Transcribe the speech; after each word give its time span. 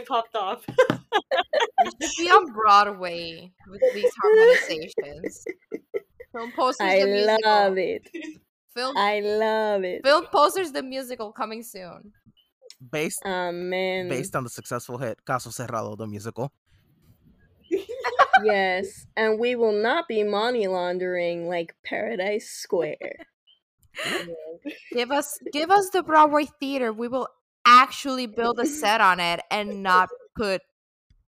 I 0.00 0.04
popped 0.04 0.34
off. 0.34 0.64
You 0.68 1.90
should 2.00 2.10
be 2.18 2.30
on 2.30 2.52
Broadway 2.52 3.52
with 3.68 3.82
these 3.94 4.10
harmonizations. 4.24 5.44
Film 6.32 6.52
Posers. 6.52 6.80
I 6.80 7.00
the 7.00 7.06
musical. 7.06 7.38
love 7.44 7.78
it. 7.78 8.10
Film, 8.74 8.96
I 8.96 9.20
love 9.20 9.84
it. 9.84 10.02
film 10.04 10.26
posers. 10.32 10.72
The 10.72 10.82
musical 10.82 11.32
coming 11.32 11.62
soon. 11.62 12.12
Based 12.90 13.20
Amen. 13.26 14.08
based 14.08 14.34
on 14.36 14.44
the 14.44 14.48
successful 14.48 14.96
hit 14.96 15.18
Caso 15.26 15.50
Cerrado, 15.50 15.98
the 15.98 16.06
musical. 16.06 16.50
yes, 18.44 19.06
and 19.16 19.38
we 19.38 19.54
will 19.54 19.72
not 19.72 20.08
be 20.08 20.22
money 20.22 20.66
laundering 20.66 21.48
like 21.48 21.74
Paradise 21.84 22.48
Square. 22.48 23.26
Give 24.94 25.10
us, 25.10 25.38
give 25.52 25.70
us 25.70 25.90
the 25.90 26.02
Broadway 26.02 26.46
theater. 26.58 26.92
We 26.92 27.08
will 27.08 27.28
actually 27.64 28.26
build 28.26 28.58
a 28.60 28.66
set 28.80 29.00
on 29.00 29.20
it 29.20 29.40
and 29.50 29.82
not 29.82 30.08
put 30.36 30.62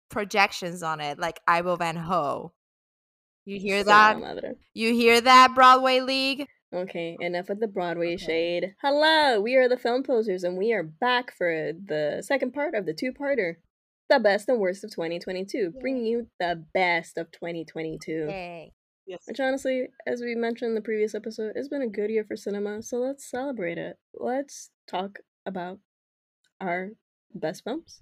projections 0.09 0.83
on 0.83 1.01
it 1.01 1.19
like 1.19 1.39
Ivo 1.47 1.75
van 1.75 1.95
Hove. 1.95 2.51
You 3.45 3.59
hear 3.59 3.83
that? 3.83 4.17
Sana. 4.19 4.53
You 4.73 4.93
hear 4.93 5.21
that, 5.21 5.53
Broadway 5.53 5.99
League? 5.99 6.47
Okay, 6.73 7.15
enough 7.19 7.49
of 7.49 7.59
the 7.59 7.67
Broadway 7.67 8.15
Okay. 8.15 8.25
shade. 8.25 8.75
Hello, 8.81 9.39
we 9.39 9.55
are 9.55 9.69
the 9.69 9.77
Film 9.77 10.03
Posers, 10.03 10.43
and 10.43 10.57
we 10.57 10.73
are 10.73 10.83
back 10.83 11.31
for 11.31 11.71
the 11.73 12.23
second 12.25 12.53
part 12.53 12.73
of 12.73 12.85
the 12.85 12.93
two-parter, 12.93 13.57
the 14.09 14.19
best 14.19 14.49
and 14.49 14.59
worst 14.59 14.83
of 14.83 14.89
2022, 14.89 15.73
bringing 15.79 16.05
you 16.05 16.27
the 16.39 16.65
best 16.73 17.17
of 17.17 17.31
2022. 17.31 18.27
Yay. 18.29 18.73
Yes. 19.05 19.21
Which 19.27 19.39
honestly, 19.39 19.87
as 20.07 20.21
we 20.21 20.33
mentioned 20.33 20.69
in 20.69 20.75
the 20.75 20.81
previous 20.81 21.13
episode, 21.13 21.53
it's 21.55 21.69
been 21.69 21.83
a 21.83 21.87
good 21.87 22.09
year 22.09 22.25
for 22.25 22.35
cinema, 22.35 22.81
so 22.81 22.97
let's 22.97 23.29
celebrate 23.29 23.77
it. 23.77 23.97
Let's 24.15 24.71
talk 24.87 25.19
about 25.45 25.79
our 26.61 26.89
best 27.33 27.63
films 27.63 28.01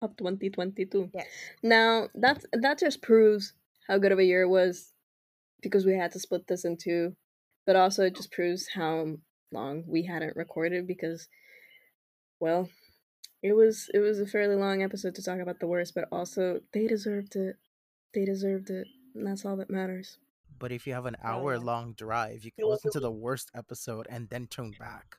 of 0.00 0.16
2022. 0.16 1.10
Yes. 1.14 1.26
Now, 1.62 2.08
that's 2.14 2.44
that 2.52 2.78
just 2.78 3.02
proves 3.02 3.52
how 3.88 3.98
good 3.98 4.12
of 4.12 4.18
a 4.18 4.24
year 4.24 4.42
it 4.42 4.48
was 4.48 4.92
because 5.62 5.86
we 5.86 5.96
had 5.96 6.12
to 6.12 6.20
split 6.20 6.46
this 6.48 6.64
in 6.64 6.76
two, 6.76 7.14
but 7.66 7.76
also 7.76 8.04
it 8.04 8.16
just 8.16 8.32
proves 8.32 8.68
how 8.74 9.06
long 9.52 9.84
we 9.86 10.04
hadn't 10.04 10.36
recorded 10.36 10.86
because 10.86 11.28
well, 12.40 12.68
it 13.42 13.52
was 13.52 13.88
it 13.94 13.98
was 14.00 14.18
a 14.18 14.26
fairly 14.26 14.56
long 14.56 14.82
episode 14.82 15.14
to 15.16 15.22
talk 15.22 15.38
about 15.38 15.60
the 15.60 15.66
worst, 15.66 15.94
but 15.94 16.08
also 16.10 16.60
they 16.72 16.86
deserved 16.86 17.36
it. 17.36 17.56
They 18.14 18.24
deserved 18.24 18.70
it. 18.70 18.86
And 19.14 19.26
that's 19.26 19.44
all 19.44 19.56
that 19.56 19.70
matters. 19.70 20.18
But 20.58 20.72
if 20.72 20.86
you 20.86 20.94
have 20.94 21.06
an 21.06 21.16
Oh, 21.22 21.28
hour 21.28 21.58
long 21.58 21.92
drive, 21.92 22.44
you 22.44 22.50
can 22.52 22.68
listen 22.68 22.90
to 22.92 23.00
the 23.00 23.10
worst 23.10 23.50
episode 23.54 24.06
and 24.08 24.28
then 24.28 24.46
turn 24.46 24.72
back. 24.78 25.16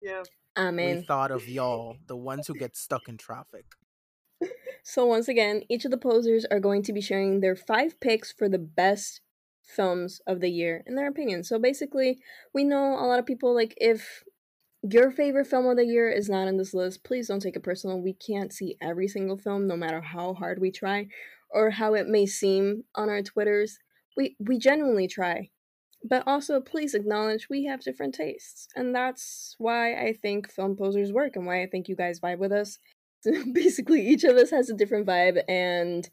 Yeah. 0.00 0.22
We 0.56 0.62
Amen. 0.62 1.04
thought 1.04 1.30
of 1.30 1.48
y'all, 1.48 1.96
the 2.06 2.16
ones 2.16 2.46
who 2.46 2.54
get 2.54 2.76
stuck 2.76 3.08
in 3.08 3.16
traffic. 3.16 3.64
So 4.82 5.06
once 5.06 5.28
again, 5.28 5.62
each 5.68 5.84
of 5.84 5.92
the 5.92 5.96
posers 5.96 6.44
are 6.50 6.58
going 6.58 6.82
to 6.82 6.92
be 6.92 7.00
sharing 7.00 7.40
their 7.40 7.54
five 7.54 8.00
picks 8.00 8.32
for 8.32 8.48
the 8.48 8.58
best 8.58 9.20
films 9.62 10.20
of 10.26 10.40
the 10.40 10.50
year 10.50 10.82
in 10.86 10.96
their 10.96 11.06
opinion. 11.06 11.44
So 11.44 11.58
basically, 11.58 12.18
we 12.52 12.64
know 12.64 12.98
a 12.98 13.06
lot 13.06 13.20
of 13.20 13.26
people 13.26 13.54
like 13.54 13.74
if 13.76 14.24
your 14.82 15.12
favorite 15.12 15.46
film 15.46 15.66
of 15.66 15.76
the 15.76 15.86
year 15.86 16.10
is 16.10 16.28
not 16.28 16.48
in 16.48 16.56
this 16.56 16.74
list, 16.74 17.04
please 17.04 17.28
don't 17.28 17.40
take 17.40 17.54
it 17.54 17.62
personal. 17.62 18.00
We 18.00 18.14
can't 18.14 18.52
see 18.52 18.76
every 18.80 19.06
single 19.06 19.38
film 19.38 19.68
no 19.68 19.76
matter 19.76 20.00
how 20.00 20.34
hard 20.34 20.60
we 20.60 20.72
try 20.72 21.06
or 21.48 21.70
how 21.70 21.94
it 21.94 22.08
may 22.08 22.26
seem 22.26 22.82
on 22.96 23.08
our 23.08 23.22
Twitters. 23.22 23.78
We 24.16 24.36
we 24.40 24.58
genuinely 24.58 25.06
try. 25.06 25.50
But 26.04 26.24
also 26.26 26.60
please 26.60 26.94
acknowledge 26.94 27.48
we 27.48 27.64
have 27.66 27.82
different 27.82 28.14
tastes. 28.14 28.66
And 28.74 28.94
that's 28.94 29.54
why 29.58 29.94
I 29.94 30.14
think 30.14 30.50
film 30.50 30.76
posers 30.76 31.12
work 31.12 31.36
and 31.36 31.46
why 31.46 31.62
I 31.62 31.66
think 31.66 31.88
you 31.88 31.96
guys 31.96 32.20
vibe 32.20 32.38
with 32.38 32.52
us 32.52 32.78
basically 33.52 34.06
each 34.06 34.24
of 34.24 34.36
us 34.36 34.50
has 34.50 34.70
a 34.70 34.74
different 34.74 35.06
vibe 35.06 35.42
and 35.48 36.08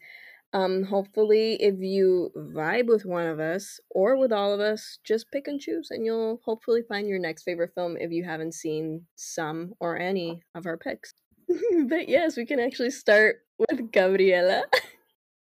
um 0.52 0.82
hopefully 0.84 1.54
if 1.54 1.76
you 1.78 2.30
vibe 2.36 2.86
with 2.86 3.04
one 3.04 3.26
of 3.26 3.38
us 3.38 3.80
or 3.90 4.16
with 4.16 4.32
all 4.32 4.52
of 4.52 4.60
us 4.60 4.98
just 5.04 5.30
pick 5.32 5.46
and 5.46 5.60
choose 5.60 5.88
and 5.90 6.04
you'll 6.04 6.40
hopefully 6.44 6.82
find 6.88 7.08
your 7.08 7.18
next 7.18 7.42
favorite 7.42 7.72
film 7.74 7.96
if 7.96 8.10
you 8.10 8.24
haven't 8.24 8.54
seen 8.54 9.04
some 9.16 9.72
or 9.80 9.96
any 9.98 10.42
of 10.54 10.66
our 10.66 10.76
picks 10.76 11.14
but 11.88 12.08
yes 12.08 12.36
we 12.36 12.46
can 12.46 12.60
actually 12.60 12.90
start 12.90 13.36
with 13.58 13.90
gabriela 13.92 14.62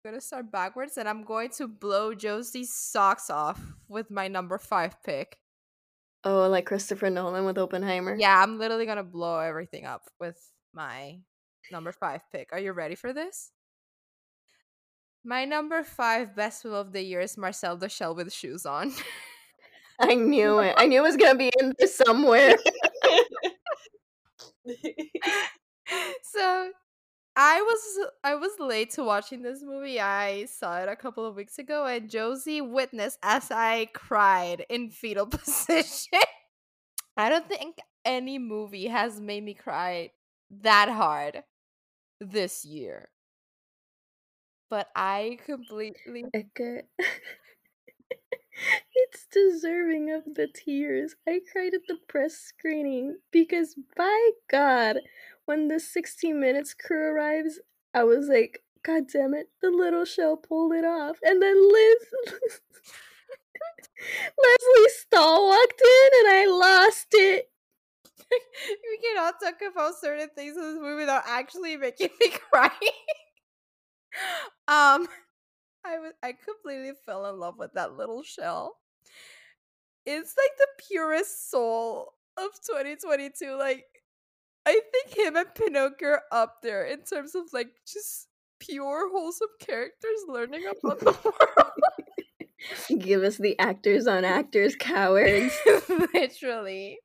gonna 0.04 0.20
start 0.20 0.52
backwards 0.52 0.98
and 0.98 1.08
I'm 1.08 1.24
going 1.24 1.48
to 1.56 1.66
blow 1.66 2.14
Josie's 2.14 2.72
socks 2.74 3.30
off 3.30 3.60
with 3.88 4.10
my 4.10 4.28
number 4.28 4.58
five 4.58 5.02
pick. 5.02 5.38
oh 6.24 6.46
like 6.48 6.66
christopher 6.66 7.08
nolan 7.10 7.44
with 7.46 7.56
oppenheimer 7.58 8.14
Yeah, 8.14 8.42
I'm 8.42 8.58
literally 8.58 8.86
gonna 8.86 9.02
blow 9.02 9.38
everything 9.38 9.86
up 9.86 10.02
with 10.20 10.36
my 10.74 11.18
number 11.72 11.92
five 11.92 12.20
pick. 12.32 12.50
Are 12.52 12.58
you 12.58 12.72
ready 12.72 12.94
for 12.94 13.12
this? 13.14 13.50
My 15.24 15.46
number 15.46 15.82
five 15.82 16.36
best 16.36 16.62
film 16.62 16.74
of 16.74 16.92
the 16.92 17.00
year 17.02 17.20
is 17.20 17.38
Marcel 17.38 17.80
Shell 17.88 18.14
with 18.14 18.30
shoes 18.32 18.66
on. 18.66 18.92
i 20.00 20.12
knew 20.14 20.58
it 20.58 20.74
i 20.76 20.86
knew 20.86 20.98
it 20.98 21.02
was 21.02 21.16
gonna 21.16 21.38
be 21.38 21.50
in 21.60 21.72
there 21.78 21.86
somewhere 21.88 22.56
so 26.24 26.70
I 27.36 27.60
was 27.62 28.08
I 28.22 28.34
was 28.36 28.52
late 28.60 28.90
to 28.92 29.02
watching 29.02 29.42
this 29.42 29.62
movie. 29.62 30.00
I 30.00 30.44
saw 30.44 30.78
it 30.80 30.88
a 30.88 30.94
couple 30.94 31.26
of 31.26 31.34
weeks 31.34 31.58
ago 31.58 31.84
and 31.86 32.08
Josie 32.08 32.60
witnessed 32.60 33.18
as 33.22 33.50
I 33.50 33.86
cried 33.92 34.64
in 34.68 34.90
fetal 34.90 35.26
position. 35.28 36.20
I 37.16 37.28
don't 37.28 37.48
think 37.48 37.78
any 38.04 38.38
movie 38.38 38.86
has 38.88 39.20
made 39.20 39.44
me 39.44 39.54
cry 39.54 40.10
that 40.62 40.88
hard 40.88 41.42
this 42.20 42.64
year. 42.64 43.08
But 44.68 44.88
I 44.94 45.38
completely 45.46 46.24
it's 48.94 49.26
deserving 49.32 50.10
of 50.10 50.34
the 50.34 50.46
tears. 50.46 51.14
I 51.26 51.40
cried 51.52 51.74
at 51.74 51.82
the 51.88 51.98
press 52.08 52.34
screening 52.36 53.18
because, 53.30 53.74
by 53.96 54.30
God, 54.50 54.98
when 55.46 55.68
the 55.68 55.80
60 55.80 56.32
Minutes 56.32 56.74
crew 56.74 57.14
arrives, 57.14 57.60
I 57.92 58.04
was 58.04 58.28
like, 58.28 58.62
God 58.84 59.04
damn 59.12 59.34
it, 59.34 59.48
the 59.62 59.70
little 59.70 60.04
shell 60.04 60.36
pulled 60.36 60.72
it 60.74 60.84
off. 60.84 61.16
And 61.22 61.42
then 61.42 61.56
Liz. 61.56 61.96
Lesley 64.42 64.88
Stahl 64.88 65.46
walked 65.46 65.80
in 65.80 66.08
and 66.20 66.28
I 66.36 66.46
lost 66.48 67.06
it. 67.12 67.50
we 68.30 68.98
cannot 68.98 69.34
talk 69.42 69.60
about 69.70 69.94
certain 70.00 70.28
things 70.34 70.56
in 70.56 70.62
this 70.62 70.80
movie 70.80 71.00
without 71.00 71.22
actually 71.26 71.76
making 71.76 72.10
me 72.20 72.28
cry. 72.52 72.70
um, 74.68 75.06
I 75.86 75.98
was 75.98 76.12
I 76.22 76.32
completely 76.32 76.92
fell 77.04 77.26
in 77.26 77.38
love 77.38 77.58
with 77.58 77.72
that 77.74 77.96
little 77.96 78.22
shell. 78.22 78.76
It's 80.06 80.34
like 80.36 80.58
the 80.58 80.84
purest 80.88 81.50
soul 81.50 82.12
of 82.36 82.50
2022. 82.66 83.56
Like, 83.58 83.84
I 84.66 84.80
think 84.92 85.16
him 85.16 85.36
and 85.36 85.54
Pinocchio 85.54 86.08
are 86.08 86.22
up 86.32 86.62
there 86.62 86.84
in 86.84 87.02
terms 87.02 87.34
of 87.34 87.52
like 87.52 87.68
just 87.86 88.28
pure 88.58 89.10
wholesome 89.10 89.48
characters 89.60 90.24
learning 90.28 90.64
about 90.64 91.00
the 91.00 91.06
world. 91.24 93.02
Give 93.02 93.22
us 93.22 93.36
the 93.36 93.58
actors 93.58 94.06
on 94.06 94.24
actors, 94.24 94.74
cowards. 94.78 95.54
Literally. 96.14 96.98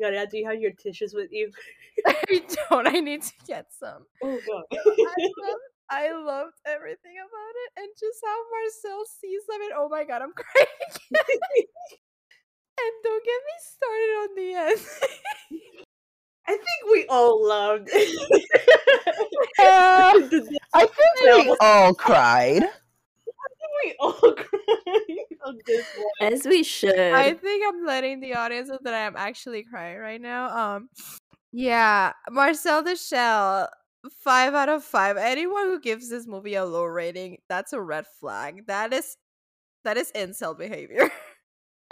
Gabriela, 0.00 0.26
do 0.26 0.38
you 0.38 0.48
have 0.48 0.60
your 0.60 0.72
tissues 0.72 1.14
with 1.14 1.30
you? 1.30 1.50
I 2.06 2.42
don't. 2.70 2.88
I 2.88 3.00
need 3.00 3.22
to 3.22 3.32
get 3.46 3.66
some. 3.70 4.06
Oh 4.22 4.40
god. 4.46 4.64
I 4.72 5.14
loved, 5.18 5.62
I 5.90 6.12
loved 6.12 6.54
everything 6.66 7.16
about 7.18 7.54
it, 7.54 7.82
and 7.82 7.88
just 7.98 8.18
how 8.24 8.38
Marcel 8.50 9.04
sees 9.20 9.42
them, 9.48 9.62
and 9.62 9.72
oh 9.76 9.88
my 9.88 10.04
god, 10.04 10.22
I'm 10.22 10.32
crying. 10.32 10.66
and 12.78 12.92
don't 13.04 13.24
get 13.24 13.40
me 13.46 13.54
started 13.60 14.12
on 14.22 14.34
the 14.36 14.54
end. 14.54 15.86
I 16.50 16.56
think 16.56 16.92
we 16.92 17.06
all 17.08 17.46
loved. 17.46 17.90
Uh, 17.92 18.02
I 20.74 20.86
think 20.86 21.46
we 21.46 21.56
all 21.60 21.94
cried. 21.94 22.64
we 23.84 23.94
all 24.00 24.12
cried 24.12 25.16
on 25.46 25.58
this 25.64 25.86
one. 25.96 26.32
As 26.32 26.44
we 26.44 26.64
should. 26.64 26.98
I 26.98 27.34
think 27.34 27.64
I'm 27.68 27.86
letting 27.86 28.18
the 28.18 28.34
audience 28.34 28.68
know 28.68 28.80
that 28.82 28.94
I 28.94 28.98
am 28.98 29.14
actually 29.16 29.62
crying 29.62 29.98
right 29.98 30.20
now. 30.20 30.74
Um, 30.74 30.88
yeah, 31.52 32.14
Marcel 32.28 32.82
the 32.82 32.96
Shell, 32.96 33.68
five 34.24 34.52
out 34.54 34.68
of 34.68 34.82
five. 34.82 35.16
Anyone 35.18 35.66
who 35.66 35.78
gives 35.80 36.10
this 36.10 36.26
movie 36.26 36.54
a 36.54 36.64
low 36.64 36.84
rating, 36.84 37.38
that's 37.48 37.72
a 37.72 37.80
red 37.80 38.06
flag. 38.18 38.66
That 38.66 38.92
is, 38.92 39.16
that 39.84 39.96
is 39.96 40.10
incel 40.16 40.58
behavior. 40.58 41.12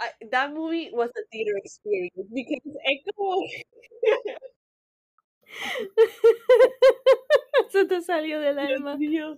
I, 0.01 0.09
that 0.31 0.53
movie 0.53 0.89
was 0.93 1.09
a 1.09 1.21
theater 1.31 1.57
experience 1.63 2.13
because 2.33 2.75
Echo. 2.85 3.41
Se 7.71 7.85
te 7.85 8.01
salió 8.01 8.39
del 8.39 8.55
Dios 8.55 8.71
alma. 8.79 8.97
mío. 8.97 9.37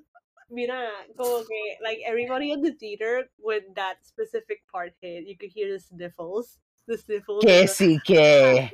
Mira, 0.50 0.90
como 1.18 1.44
que 1.46 1.78
like 1.82 2.02
everybody 2.06 2.52
in 2.52 2.62
the 2.62 2.74
theater 2.74 3.30
when 3.38 3.62
that 3.76 3.98
specific 4.04 4.64
part 4.72 4.94
hit, 5.02 5.26
you 5.26 5.38
could 5.38 5.50
hear 5.50 5.72
the 5.72 5.80
sniffles. 5.80 6.60
The 6.88 6.98
sniffles. 6.98 7.44
Que 7.44 7.68
sí 7.68 8.00
que. 8.04 8.70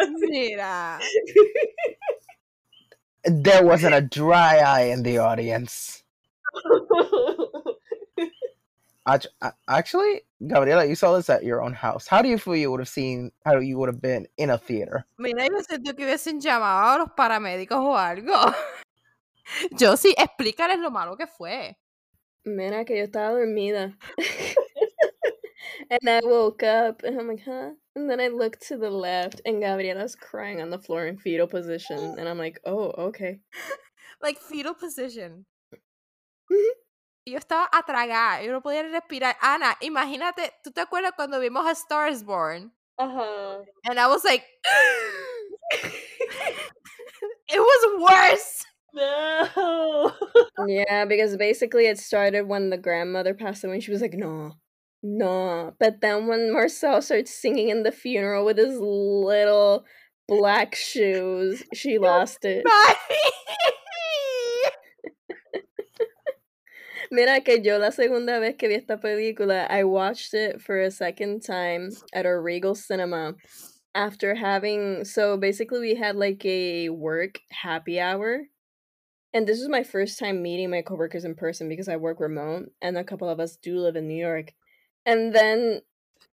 Mira. 0.20 1.00
There 3.24 3.64
wasn't 3.64 3.94
a 3.94 4.00
dry 4.00 4.58
eye 4.58 4.90
in 4.92 5.02
the 5.02 5.18
audience. 5.18 6.04
Act- 9.08 9.28
a- 9.40 9.52
Actually, 9.68 10.22
Gabriela, 10.46 10.84
you 10.84 10.94
saw 10.94 11.16
this 11.16 11.30
at 11.30 11.42
your 11.42 11.62
own 11.62 11.72
house. 11.72 12.06
How 12.06 12.20
do 12.20 12.28
you 12.28 12.36
feel 12.38 12.56
you 12.56 12.70
would 12.70 12.80
have 12.80 12.88
seen? 12.88 13.32
How 13.44 13.58
you 13.58 13.78
would 13.78 13.88
have 13.88 14.02
been 14.02 14.26
in 14.36 14.50
a 14.50 14.58
theater? 14.58 15.06
Mira, 15.18 15.46
yo 15.46 15.62
siento 15.62 15.96
que 15.96 16.04
hubiesen 16.04 16.40
llamado 16.40 16.94
a 16.94 16.98
los 16.98 17.08
paramédicos 17.16 17.78
o 17.78 17.96
algo. 17.96 18.32
Yo 19.78 19.96
sí, 19.96 20.14
explícales 20.16 20.78
lo 20.78 20.90
malo 20.90 21.16
que 21.16 21.26
fue. 21.26 21.78
Mira 22.44 22.84
que 22.84 22.98
yo 22.98 23.04
estaba 23.04 23.30
dormida. 23.30 23.96
and 25.90 26.08
I 26.08 26.20
woke 26.22 26.62
up 26.62 27.02
and 27.02 27.18
I'm 27.18 27.28
like, 27.28 27.42
huh? 27.44 27.70
And 27.96 28.10
then 28.10 28.20
I 28.20 28.28
looked 28.28 28.68
to 28.68 28.76
the 28.76 28.90
left 28.90 29.40
and 29.46 29.62
Gabriela's 29.62 30.14
crying 30.14 30.60
on 30.60 30.68
the 30.70 30.78
floor 30.78 31.06
in 31.06 31.16
fetal 31.16 31.46
position. 31.46 32.16
And 32.18 32.28
I'm 32.28 32.38
like, 32.38 32.60
oh, 32.66 32.92
okay. 33.08 33.40
Like 34.20 34.38
fetal 34.38 34.74
position. 34.74 35.46
Mm-hmm. 35.72 36.87
Ujú. 37.28 37.32
Yo 37.32 37.38
estaba 37.38 37.68
atragada, 37.72 38.42
yo 38.42 38.52
no 38.52 38.62
podía 38.62 38.82
ni 38.82 38.90
respirar. 38.90 39.36
Ana, 39.40 39.76
imagínate, 39.80 40.52
¿tú 40.62 40.72
te 40.72 40.80
acuerdas 40.80 41.12
cuando 41.16 41.40
vimos 41.40 41.66
a 41.66 41.72
Stars 41.72 42.24
Born? 42.24 42.72
uh-huh. 42.98 43.62
And 43.88 43.98
I 43.98 44.08
was 44.08 44.24
like, 44.24 44.44
it 47.48 47.58
was 47.58 48.02
worse. 48.10 48.64
No. 48.94 50.12
Yeah, 50.66 51.04
because 51.04 51.36
basically 51.36 51.86
it 51.86 51.98
started 52.00 52.48
when 52.48 52.70
the 52.70 52.76
grandmother 52.76 53.32
passed 53.32 53.62
away 53.62 53.74
and 53.74 53.82
she 53.82 53.92
was 53.92 54.02
like, 54.02 54.14
no, 54.14 54.54
no. 55.04 55.72
But 55.78 56.00
then 56.00 56.26
when 56.26 56.52
Marcel 56.52 57.00
starts 57.00 57.32
singing 57.32 57.68
in 57.68 57.84
the 57.84 57.92
funeral 57.92 58.44
with 58.44 58.58
his 58.58 58.76
little 58.80 59.84
black 60.26 60.74
shoes, 60.74 61.62
she 61.72 61.98
lost 62.00 62.44
it. 62.44 62.64
Mira 67.10 67.40
que 67.40 67.62
yo 67.62 67.78
la 67.78 67.90
segunda 67.90 68.38
vez 68.38 68.56
que 68.56 68.68
vi 68.68 68.74
esta 68.74 68.98
película, 68.98 69.66
I 69.70 69.84
watched 69.84 70.34
it 70.34 70.60
for 70.60 70.78
a 70.78 70.90
second 70.90 71.42
time 71.42 71.90
at 72.12 72.26
a 72.26 72.38
Regal 72.38 72.74
Cinema 72.74 73.34
after 73.94 74.34
having 74.34 75.04
so 75.04 75.38
basically 75.38 75.80
we 75.80 75.94
had 75.94 76.16
like 76.16 76.44
a 76.44 76.90
work 76.90 77.40
happy 77.50 77.98
hour. 77.98 78.42
And 79.32 79.46
this 79.46 79.58
was 79.58 79.70
my 79.70 79.82
first 79.82 80.18
time 80.18 80.42
meeting 80.42 80.70
my 80.70 80.82
coworkers 80.82 81.24
in 81.24 81.34
person 81.34 81.68
because 81.68 81.88
I 81.88 81.96
work 81.96 82.20
remote 82.20 82.70
and 82.82 82.98
a 82.98 83.04
couple 83.04 83.28
of 83.28 83.40
us 83.40 83.56
do 83.56 83.78
live 83.78 83.96
in 83.96 84.06
New 84.06 84.14
York. 84.14 84.52
And 85.06 85.34
then 85.34 85.80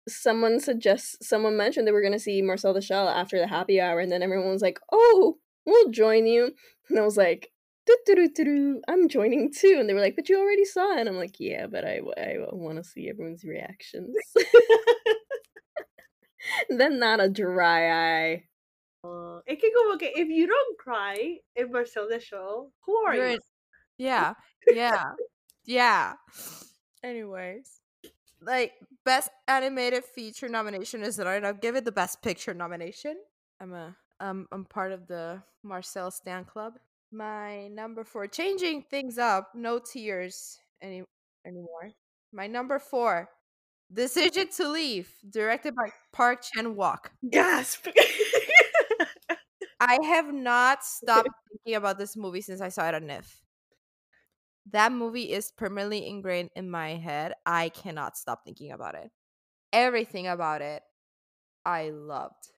someone 0.07 0.59
suggests 0.59 1.17
someone 1.21 1.55
mentioned 1.55 1.85
they 1.85 1.91
were 1.91 2.01
gonna 2.01 2.17
see 2.17 2.41
Marcel 2.41 2.73
the 2.73 2.81
Shell 2.81 3.09
after 3.09 3.37
the 3.37 3.47
happy 3.47 3.79
hour 3.79 3.99
and 3.99 4.11
then 4.11 4.23
everyone 4.23 4.49
was 4.49 4.63
like, 4.63 4.79
Oh, 4.91 5.37
we'll 5.67 5.89
join 5.91 6.25
you. 6.25 6.55
And 6.89 6.99
I 6.99 7.03
was 7.03 7.15
like, 7.15 7.52
"Do-do-do-do-do, 7.52 7.52
I'm 8.87 9.09
joining 9.09 9.51
too. 9.51 9.77
And 9.79 9.89
they 9.89 9.93
were 9.93 9.99
like, 9.99 10.15
but 10.15 10.29
you 10.29 10.39
already 10.39 10.65
saw 10.65 10.93
it. 10.93 11.01
And 11.01 11.09
I'm 11.09 11.17
like, 11.17 11.39
yeah, 11.39 11.67
but 11.67 11.85
I, 11.85 11.99
I 12.17 12.37
want 12.51 12.77
to 12.77 12.83
see 12.83 13.09
everyone's 13.09 13.43
reactions. 13.43 14.15
then 16.69 16.99
not 16.99 17.19
a 17.19 17.29
dry 17.29 18.31
eye. 18.31 18.43
Uh, 19.05 19.39
es 19.47 19.57
que 19.59 19.69
como 19.75 19.97
que 19.97 20.09
if 20.15 20.29
you 20.29 20.47
don't 20.47 20.77
cry 20.77 21.37
in 21.55 21.71
Marcel 21.71 22.07
show, 22.19 22.71
who 22.85 22.95
are 22.97 23.15
You're 23.15 23.27
you? 23.27 23.33
in- 23.33 23.39
yeah, 23.97 24.33
yeah, 24.67 25.11
yeah. 25.65 26.13
Anyways, 27.03 27.81
like 28.41 28.73
best 29.03 29.29
animated 29.47 30.05
feature 30.05 30.47
nomination 30.47 31.03
is 31.03 31.19
right. 31.19 31.43
I'll 31.43 31.53
give 31.53 31.75
it 31.75 31.85
the 31.85 31.91
best 31.91 32.21
picture 32.21 32.53
nomination. 32.53 33.17
I'm 33.59 33.73
a 33.73 33.95
um 34.19 34.47
I'm 34.51 34.65
part 34.65 34.93
of 34.93 35.07
the 35.07 35.43
Marcel 35.63 36.09
Stan 36.09 36.45
Club. 36.45 36.73
My 37.13 37.67
number 37.67 38.03
four, 38.03 38.25
changing 38.25 38.81
things 38.89 39.19
up. 39.19 39.51
No 39.53 39.77
tears 39.77 40.57
any 40.81 41.03
anymore. 41.45 41.91
My 42.31 42.47
number 42.47 42.79
four, 42.79 43.29
Decision 43.93 44.47
to 44.57 44.67
Leave, 44.69 45.13
directed 45.29 45.75
by 45.75 45.91
Park 46.11 46.41
Chan 46.41 46.73
Wook. 46.75 47.09
Gasp! 47.29 47.87
I 49.79 49.99
have 50.03 50.33
not 50.33 50.83
stopped 50.83 51.29
thinking 51.51 51.75
about 51.75 51.99
this 51.99 52.17
movie 52.17 52.41
since 52.41 52.61
I 52.61 52.69
saw 52.69 52.89
it 52.89 52.95
on 52.95 53.03
NYFF. 53.03 53.31
That 54.71 54.91
movie 54.91 55.31
is 55.31 55.51
permanently 55.51 56.07
ingrained 56.07 56.49
in 56.55 56.71
my 56.71 56.95
head. 56.95 57.33
I 57.45 57.69
cannot 57.69 58.17
stop 58.17 58.43
thinking 58.43 58.71
about 58.71 58.95
it. 58.95 59.11
Everything 59.71 60.25
about 60.25 60.63
it, 60.63 60.81
I 61.63 61.91
loved. 61.91 62.49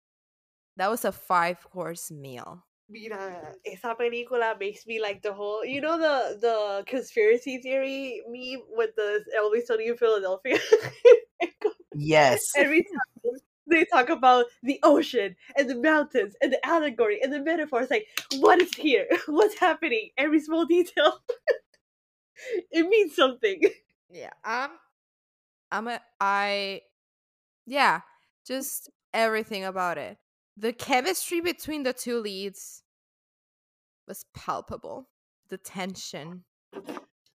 That 0.77 0.89
was 0.89 1.03
a 1.03 1.11
five 1.11 1.61
course 1.69 2.09
meal. 2.09 2.63
Mira, 2.87 3.55
esa 3.65 3.95
película 3.95 4.57
makes 4.59 4.85
me 4.85 4.99
like 4.99 5.21
the 5.21 5.33
whole. 5.33 5.65
You 5.65 5.81
know 5.81 5.97
the 5.97 6.37
the 6.39 6.83
conspiracy 6.85 7.57
theory 7.57 8.21
meme 8.29 8.61
with 8.77 8.95
the 8.95 9.25
Always 9.39 9.67
Sunny 9.67 9.87
in 9.87 9.97
Philadelphia. 9.97 10.57
Yes. 11.95 12.51
Every 12.55 12.83
time 12.83 13.39
they 13.67 13.85
talk 13.85 14.09
about 14.09 14.45
the 14.63 14.79
ocean 14.83 15.35
and 15.55 15.69
the 15.69 15.75
mountains 15.75 16.35
and 16.41 16.51
the 16.51 16.63
allegory 16.65 17.21
and 17.21 17.31
the 17.33 17.41
metaphors, 17.41 17.89
like 17.89 18.07
what 18.39 18.61
is 18.61 18.73
here? 18.75 19.07
What's 19.27 19.57
happening? 19.57 20.09
Every 20.17 20.39
small 20.41 20.65
detail. 20.65 21.21
it 22.71 22.87
means 22.87 23.15
something. 23.15 23.61
Yeah, 24.11 24.31
I'm 24.43 24.71
I'm 25.71 25.87
a 25.87 26.01
I 26.19 26.81
yeah, 27.65 28.01
just 28.45 28.89
everything 29.13 29.65
about 29.65 29.97
it. 29.97 30.17
The 30.57 30.73
chemistry 30.73 31.41
between 31.41 31.83
the 31.83 31.93
two 31.93 32.19
leads 32.19 32.83
was 34.07 34.25
palpable. 34.33 35.09
The 35.49 35.57
tension, 35.57 36.43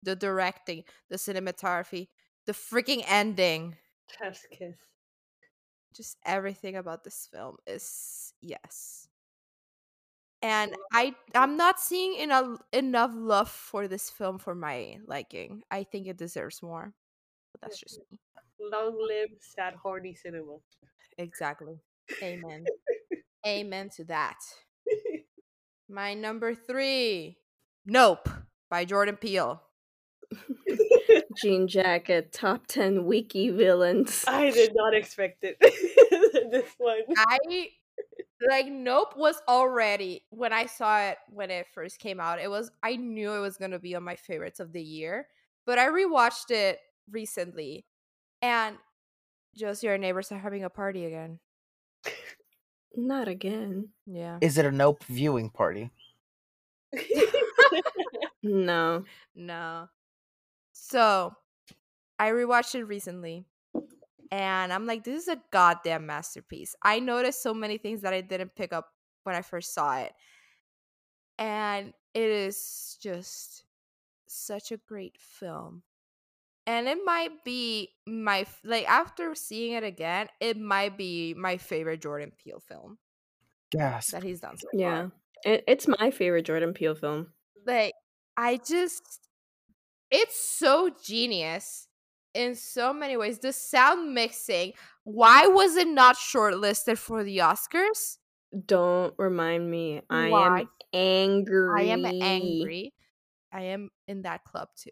the 0.02 0.14
directing, 0.14 0.84
the 1.08 1.16
cinematography, 1.16 2.08
the 2.46 2.52
freaking 2.52 3.02
ending. 3.06 3.76
Chef's 4.18 4.46
kiss. 4.50 4.76
Just 5.94 6.18
everything 6.24 6.76
about 6.76 7.04
this 7.04 7.28
film 7.32 7.56
is 7.66 8.32
yes. 8.40 9.08
And 10.42 10.74
I 10.92 11.14
I'm 11.34 11.56
not 11.56 11.80
seeing 11.80 12.14
enough 12.20 12.60
enough 12.72 13.10
love 13.14 13.48
for 13.48 13.88
this 13.88 14.10
film 14.10 14.38
for 14.38 14.54
my 14.54 14.98
liking. 15.06 15.62
I 15.70 15.82
think 15.84 16.06
it 16.06 16.18
deserves 16.18 16.62
more. 16.62 16.92
But 17.52 17.62
that's 17.62 17.80
just 17.80 17.98
me. 18.10 18.18
Long 18.60 18.96
live 19.08 19.30
sad 19.40 19.74
horny 19.74 20.14
cinema. 20.14 20.58
Exactly. 21.18 21.80
Amen. 22.22 22.64
Amen 23.46 23.90
to 23.96 24.04
that. 24.04 24.38
My 25.88 26.14
number 26.14 26.54
three, 26.54 27.38
Nope 27.84 28.28
by 28.68 28.84
Jordan 28.84 29.16
Peele. 29.16 29.62
Jean 31.36 31.68
Jacket, 31.68 32.32
top 32.32 32.66
10 32.66 33.04
wiki 33.04 33.50
villains. 33.50 34.24
I 34.26 34.50
did 34.50 34.72
not 34.74 34.94
expect 34.94 35.44
it. 35.44 35.56
this 36.50 36.72
one. 36.78 36.98
I 37.16 37.38
like 38.50 38.66
Nope 38.66 39.16
was 39.16 39.40
already 39.48 40.24
when 40.30 40.52
I 40.52 40.66
saw 40.66 41.00
it 41.00 41.18
when 41.28 41.50
it 41.50 41.66
first 41.72 41.98
came 41.98 42.20
out. 42.20 42.40
It 42.40 42.50
was 42.50 42.70
I 42.82 42.96
knew 42.96 43.32
it 43.32 43.40
was 43.40 43.56
gonna 43.56 43.78
be 43.78 43.94
on 43.94 44.02
my 44.02 44.16
favorites 44.16 44.60
of 44.60 44.72
the 44.72 44.82
year, 44.82 45.28
but 45.64 45.78
I 45.78 45.86
rewatched 45.88 46.50
it 46.50 46.78
recently, 47.10 47.86
and 48.42 48.76
just 49.54 49.82
your 49.82 49.96
neighbors 49.96 50.32
are 50.32 50.38
having 50.38 50.64
a 50.64 50.70
party 50.70 51.06
again. 51.06 51.38
Not 52.96 53.28
again. 53.28 53.90
Yeah. 54.06 54.38
Is 54.40 54.58
it 54.58 54.64
a 54.66 54.72
nope 54.72 55.04
viewing 55.04 55.50
party? 55.50 55.90
No. 58.42 59.04
No. 59.34 59.88
So, 60.72 61.34
I 62.18 62.30
rewatched 62.30 62.74
it 62.76 62.84
recently 62.84 63.44
and 64.30 64.72
I'm 64.72 64.86
like, 64.86 65.04
this 65.04 65.22
is 65.22 65.28
a 65.28 65.40
goddamn 65.50 66.06
masterpiece. 66.06 66.74
I 66.82 67.00
noticed 67.00 67.42
so 67.42 67.52
many 67.52 67.78
things 67.78 68.02
that 68.02 68.14
I 68.14 68.20
didn't 68.20 68.54
pick 68.54 68.72
up 68.72 68.88
when 69.24 69.34
I 69.34 69.42
first 69.42 69.74
saw 69.74 69.98
it. 69.98 70.12
And 71.38 71.92
it 72.14 72.30
is 72.30 72.98
just 73.02 73.64
such 74.26 74.72
a 74.72 74.78
great 74.78 75.18
film. 75.18 75.82
And 76.66 76.88
it 76.88 76.98
might 77.04 77.44
be 77.44 77.90
my 78.06 78.46
like 78.64 78.88
after 78.88 79.34
seeing 79.34 79.72
it 79.74 79.84
again, 79.84 80.28
it 80.40 80.58
might 80.58 80.98
be 80.98 81.34
my 81.34 81.58
favorite 81.58 82.00
Jordan 82.02 82.32
Peele 82.36 82.60
film 82.60 82.98
Gasp. 83.70 84.10
that 84.12 84.22
he's 84.22 84.40
done 84.40 84.56
so 84.58 84.68
Yeah. 84.72 85.08
It, 85.44 85.64
it's 85.68 85.86
my 85.86 86.10
favorite 86.10 86.44
Jordan 86.44 86.74
Peele 86.74 86.94
film. 86.94 87.32
like 87.66 87.92
I 88.36 88.58
just 88.58 89.28
it's 90.10 90.38
so 90.40 90.90
genius 91.04 91.88
in 92.34 92.54
so 92.54 92.92
many 92.92 93.16
ways. 93.16 93.38
The 93.40 93.52
sound 93.52 94.14
mixing, 94.14 94.72
why 95.04 95.46
was 95.46 95.76
it 95.76 95.88
not 95.88 96.16
shortlisted 96.16 96.98
for 96.98 97.24
the 97.24 97.38
Oscars? 97.38 98.18
Don't 98.66 99.14
remind 99.18 99.70
me. 99.70 100.02
I 100.08 100.28
Why? 100.30 100.60
am 100.60 100.68
angry. 100.92 101.90
I 101.90 101.92
am 101.92 102.04
angry. 102.22 102.94
I 103.52 103.62
am 103.62 103.90
in 104.06 104.22
that 104.22 104.44
club 104.44 104.68
too. 104.76 104.90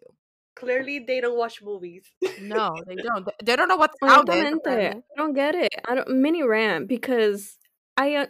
Clearly, 0.55 0.99
they 0.99 1.19
don't 1.21 1.37
watch 1.37 1.61
movies. 1.61 2.05
No, 2.41 2.73
they 2.87 2.95
don't. 2.95 3.25
They- 3.25 3.45
They 3.45 3.55
don't 3.55 3.67
know 3.67 3.75
what's 3.77 3.95
Oh, 4.01 4.07
sound 4.07 4.29
is. 4.29 4.35
Obviamente. 4.35 4.59
apparently. 4.61 5.03
I 5.15 5.17
don't 5.17 5.33
get 5.33 5.55
it. 5.55 5.69
I 5.87 5.95
don't 5.95 6.09
mini 6.09 6.43
rant 6.43 6.87
because 6.87 7.57
I 7.97 8.15
uh, 8.15 8.27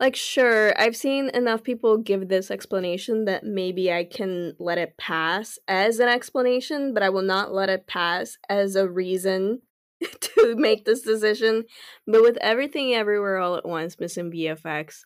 Like, 0.00 0.16
sure, 0.16 0.74
I've 0.78 0.96
seen 0.96 1.28
enough 1.30 1.62
people 1.62 1.98
give 1.98 2.28
this 2.28 2.50
explanation 2.50 3.26
that 3.26 3.44
maybe 3.44 3.92
I 3.92 4.04
can 4.04 4.54
let 4.58 4.76
it 4.78 4.96
pass 4.98 5.58
as 5.68 6.00
an 6.00 6.08
explanation, 6.08 6.92
but 6.94 7.02
I 7.04 7.10
will 7.10 7.22
not 7.22 7.54
let 7.54 7.68
it 7.68 7.86
pass 7.86 8.36
as 8.48 8.74
a 8.74 8.88
reason 8.88 9.62
to 10.20 10.56
make 10.56 10.84
this 10.84 11.02
decision. 11.02 11.64
But 12.08 12.22
with 12.22 12.36
everything 12.40 12.92
everywhere 12.94 13.38
all 13.38 13.54
at 13.56 13.64
once 13.64 14.00
missing 14.00 14.32
VFX, 14.32 15.02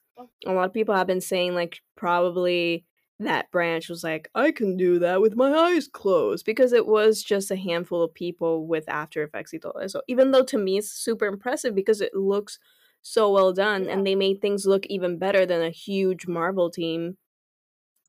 a 0.47 0.52
lot 0.52 0.64
of 0.64 0.73
people 0.73 0.95
have 0.95 1.07
been 1.07 1.21
saying, 1.21 1.54
like, 1.54 1.83
probably 1.95 2.87
that 3.20 3.50
branch 3.50 3.88
was 3.88 4.04
like, 4.04 4.30
I 4.34 4.52
can 4.52 4.76
do 4.76 4.98
that 5.00 5.20
with 5.20 5.34
my 5.37 5.52
eyes 5.52 5.88
closed 5.88 6.44
because 6.46 6.72
it 6.72 6.87
was 6.87 7.22
just 7.22 7.50
a 7.50 7.56
handful 7.56 8.02
of 8.02 8.14
people 8.14 8.66
with 8.66 8.88
After 8.88 9.22
Effects 9.25 9.52
y 9.52 9.58
todo 9.60 9.78
eso. 9.80 10.02
Even 10.08 10.30
though 10.30 10.44
to 10.44 10.58
me 10.58 10.78
it's 10.78 10.90
super 10.90 11.26
impressive 11.26 11.75
because 11.75 12.00
it 12.00 12.14
looks 12.14 12.58
so 13.02 13.30
well 13.32 13.52
done 13.52 13.87
Yeah. 13.87 13.92
and 13.92 14.06
they 14.06 14.14
made 14.14 14.40
things 14.40 14.66
look 14.66 14.87
even 14.87 15.18
better 15.18 15.44
than 15.46 15.62
a 15.62 15.70
huge 15.70 16.26
Marvel 16.28 16.70
team. 16.70 17.16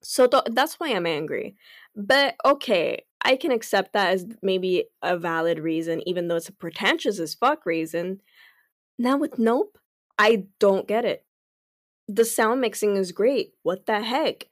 So 0.02 0.28
th- 0.28 0.44
that's 0.52 0.80
why 0.80 0.90
I'm 0.90 1.06
angry. 1.06 1.56
But 1.96 2.36
okay, 2.46 3.04
I 3.22 3.36
can 3.36 3.52
accept 3.52 3.94
that 3.94 4.10
as 4.14 4.26
maybe 4.42 4.86
a 5.02 5.18
valid 5.18 5.60
reason, 5.60 6.02
even 6.08 6.28
though 6.28 6.38
it's 6.38 6.50
a 6.50 6.54
pretentious 6.54 7.20
as 7.20 7.34
fuck 7.36 7.66
reason. 7.66 8.22
Now 9.00 9.18
with 9.18 9.40
Nope, 9.40 9.78
I 10.18 10.48
don't 10.60 10.88
get 10.88 11.06
it. 11.06 11.26
The 12.08 12.26
sound 12.26 12.62
mixing 12.62 12.98
is 12.98 13.12
great. 13.12 13.54
What 13.64 13.86
the 13.86 14.02
heck? 14.02 14.48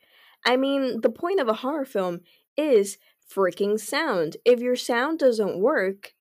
I 0.47 0.55
mean, 0.55 1.01
the 1.01 1.09
point 1.09 1.41
of 1.41 1.49
a 1.49 1.53
horror 1.53 1.85
film 1.85 2.21
is 2.55 2.97
freaking 3.29 3.77
sound. 3.77 4.37
If 4.45 4.61
your 4.61 4.77
sound 4.77 5.19
doesn't 5.19 5.59
work, 5.59 6.13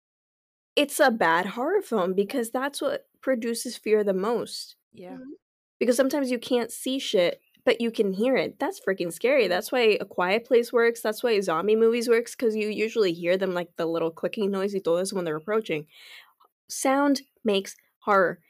it's 0.75 0.99
a 0.99 1.12
bad 1.12 1.47
horror 1.47 1.80
film 1.80 2.12
because 2.12 2.50
that's 2.50 2.83
what 2.83 3.06
produces 3.23 3.76
fear 3.76 4.02
the 4.02 4.12
most. 4.12 4.75
Yeah. 4.92 5.12
Mm-hmm. 5.12 5.30
Because 5.78 5.97
sometimes 5.97 6.30
you 6.30 6.40
can't 6.40 6.73
see 6.73 6.99
shit, 6.99 7.40
but 7.64 7.80
you 7.80 7.92
can 7.92 8.12
hear 8.12 8.35
it. 8.35 8.59
That's 8.59 8.80
freaking 8.80 9.12
scary. 9.12 9.47
That's 9.47 9.71
why 9.71 9.97
A 10.00 10.04
Quiet 10.04 10.45
Place 10.45 10.73
works. 10.73 11.02
That's 11.02 11.23
why 11.23 11.38
zombie 11.40 11.76
movies 11.76 12.09
works 12.09 12.35
because 12.35 12.56
you 12.56 12.68
usually 12.68 13.12
hear 13.12 13.37
them 13.37 13.54
like 13.54 13.76
the 13.76 13.87
little 13.87 14.11
clicking 14.11 14.50
noise 14.50 14.75
y 14.75 14.80
todo 14.83 14.97
eso 14.97 15.14
when 15.14 15.25
they're 15.25 15.37
approaching. 15.37 15.87
Sound 16.68 17.23
makes 17.45 17.76
horror. 18.00 18.40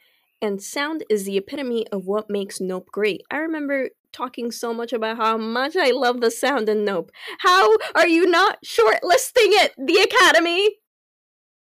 And 0.42 0.62
sound 0.62 1.04
is 1.08 1.24
the 1.24 1.36
epitome 1.36 1.86
of 1.88 2.06
what 2.06 2.28
makes 2.28 2.60
Nope 2.60 2.88
great. 2.92 3.22
I 3.30 3.38
remember 3.38 3.90
talking 4.12 4.50
so 4.50 4.72
much 4.74 4.92
about 4.92 5.16
how 5.16 5.36
much 5.36 5.76
I 5.76 5.90
love 5.90 6.20
the 6.20 6.30
sound 6.30 6.68
in 6.68 6.84
Nope. 6.84 7.10
How 7.40 7.76
are 7.94 8.06
you 8.06 8.26
not 8.26 8.58
shortlisting 8.64 9.52
it, 9.52 9.72
the 9.78 9.96
Academy? 9.98 10.76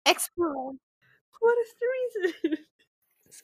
Explore. 0.07 0.73
What 1.41 1.57
is 1.59 1.75
the 1.81 1.87
reason? 2.51 2.59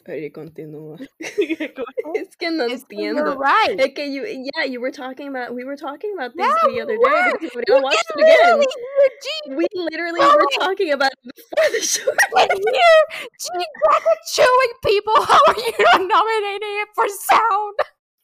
Sorry, 0.05 0.31
continúa. 0.31 0.99
Go 1.25 1.85
Es 2.15 2.37
que 2.37 2.50
no 2.50 2.67
It's- 2.67 2.85
You're 2.91 3.15
entiendo. 3.15 3.37
right. 3.38 3.79
Es 3.81 3.93
que 3.95 4.05
you, 4.07 4.25
yeah, 4.55 4.65
you 4.65 4.81
were 4.81 4.91
talking 4.93 5.29
about, 5.29 5.55
we 5.55 5.65
were 5.65 5.76
talking 5.76 6.12
about 6.15 6.33
this 6.37 6.47
Yeah, 6.47 6.69
the 6.69 6.81
other 6.83 6.97
day 6.97 6.99
were. 7.00 7.38
we 7.41 7.49
You 7.67 7.83
watched 7.83 8.07
can 8.15 8.21
it 8.21 8.23
again. 8.23 8.59
literally 8.59 9.57
We 9.57 9.67
literally 9.75 10.21
Oh 10.23 10.37
were 10.37 10.65
talking 10.65 10.93
about 10.93 11.11
it 11.12 11.35
before 11.35 11.71
the 11.73 11.81
show. 11.81 12.12
can 12.37 12.57
hear 12.57 12.99
Jean 13.41 13.65
Jacket 13.83 14.21
chewing 14.35 14.75
people. 14.85 15.15
How 15.25 15.41
are 15.49 15.59
you 15.59 15.73
not 15.81 16.00
nominating 16.03 16.75
it 16.83 16.88
for 16.95 17.09
sound? 17.09 17.75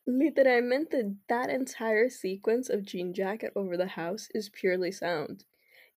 Literalmente, 0.08 1.16
that 1.28 1.48
entire 1.50 2.08
sequence 2.10 2.68
of 2.68 2.84
Jean 2.84 3.12
Jacket 3.14 3.52
over 3.56 3.76
the 3.76 3.86
house 3.98 4.28
is 4.34 4.48
purely 4.50 4.90
sound. 4.92 5.44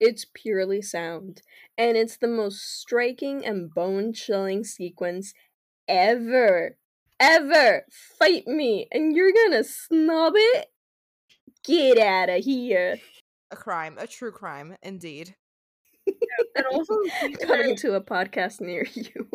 It's 0.00 0.26
purely 0.34 0.82
sound. 0.82 1.40
And 1.78 1.96
it's 1.96 2.16
the 2.18 2.28
most 2.28 2.80
striking 2.80 3.44
and 3.46 3.72
bone 3.72 4.12
chilling 4.12 4.64
sequence 4.64 5.32
ever. 5.88 6.76
Ever. 7.20 7.84
Fight 8.18 8.46
me. 8.46 8.88
And 8.92 9.14
you're 9.16 9.32
gonna 9.32 9.64
snub 9.64 10.34
it? 10.36 10.66
Get 11.64 11.98
out 11.98 12.28
of 12.28 12.44
here. 12.44 12.98
A 13.50 13.56
crime, 13.56 13.96
a 13.98 14.06
true 14.06 14.32
crime, 14.32 14.76
indeed. 14.82 15.34
and 16.06 16.66
also 16.72 16.94
the 17.04 17.10
scene 17.20 17.36
Coming 17.46 17.66
where, 17.68 17.76
to 17.76 17.94
a 17.94 18.00
podcast 18.00 18.60
near 18.60 18.86
you. 18.94 19.30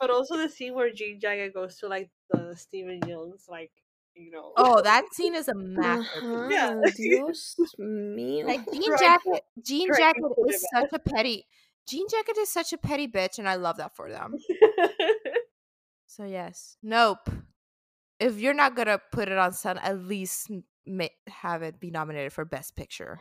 but 0.00 0.08
also 0.10 0.36
the 0.38 0.48
scene 0.48 0.74
where 0.74 0.90
Jean 0.92 1.20
Jacket 1.20 1.52
goes 1.52 1.76
to 1.78 1.88
like 1.88 2.08
the 2.30 2.54
Steven 2.56 3.00
Yeun's 3.06 3.44
like 3.48 3.70
you 4.14 4.30
know 4.30 4.52
Oh, 4.56 4.80
that 4.80 5.04
scene 5.12 5.34
is 5.34 5.48
a 5.48 5.54
masterpiece. 5.54 6.22
Uh-huh, 6.22 6.48
yeah. 6.50 6.70
Ajá, 6.72 6.94
Dios 6.96 7.56
mío. 7.78 8.46
Like 8.46 8.64
Jean 8.72 8.90
Right. 8.92 9.00
Jacket, 9.00 9.42
Jean 9.62 9.90
Right, 9.90 9.98
Jacket 9.98 10.22
included 10.24 10.54
is 10.54 10.66
such 10.72 10.92
a 10.92 10.98
petty. 10.98 11.46
Jean 11.86 12.06
Jacket 12.10 12.38
is 12.38 12.48
such 12.48 12.72
a 12.72 12.78
petty 12.78 13.06
bitch, 13.06 13.38
and 13.38 13.48
I 13.48 13.56
love 13.56 13.76
that 13.76 13.94
for 13.94 14.10
them. 14.10 14.34
So 16.16 16.24
yes, 16.24 16.78
nope. 16.82 17.28
If 18.18 18.40
you're 18.40 18.54
not 18.54 18.74
gonna 18.74 18.98
put 19.12 19.28
it 19.28 19.36
on 19.36 19.52
Sun, 19.52 19.76
at 19.76 19.98
least 19.98 20.50
n- 20.50 20.64
have 21.28 21.60
it 21.60 21.78
be 21.78 21.90
nominated 21.90 22.32
for 22.32 22.46
Best 22.46 22.74
Picture. 22.74 23.20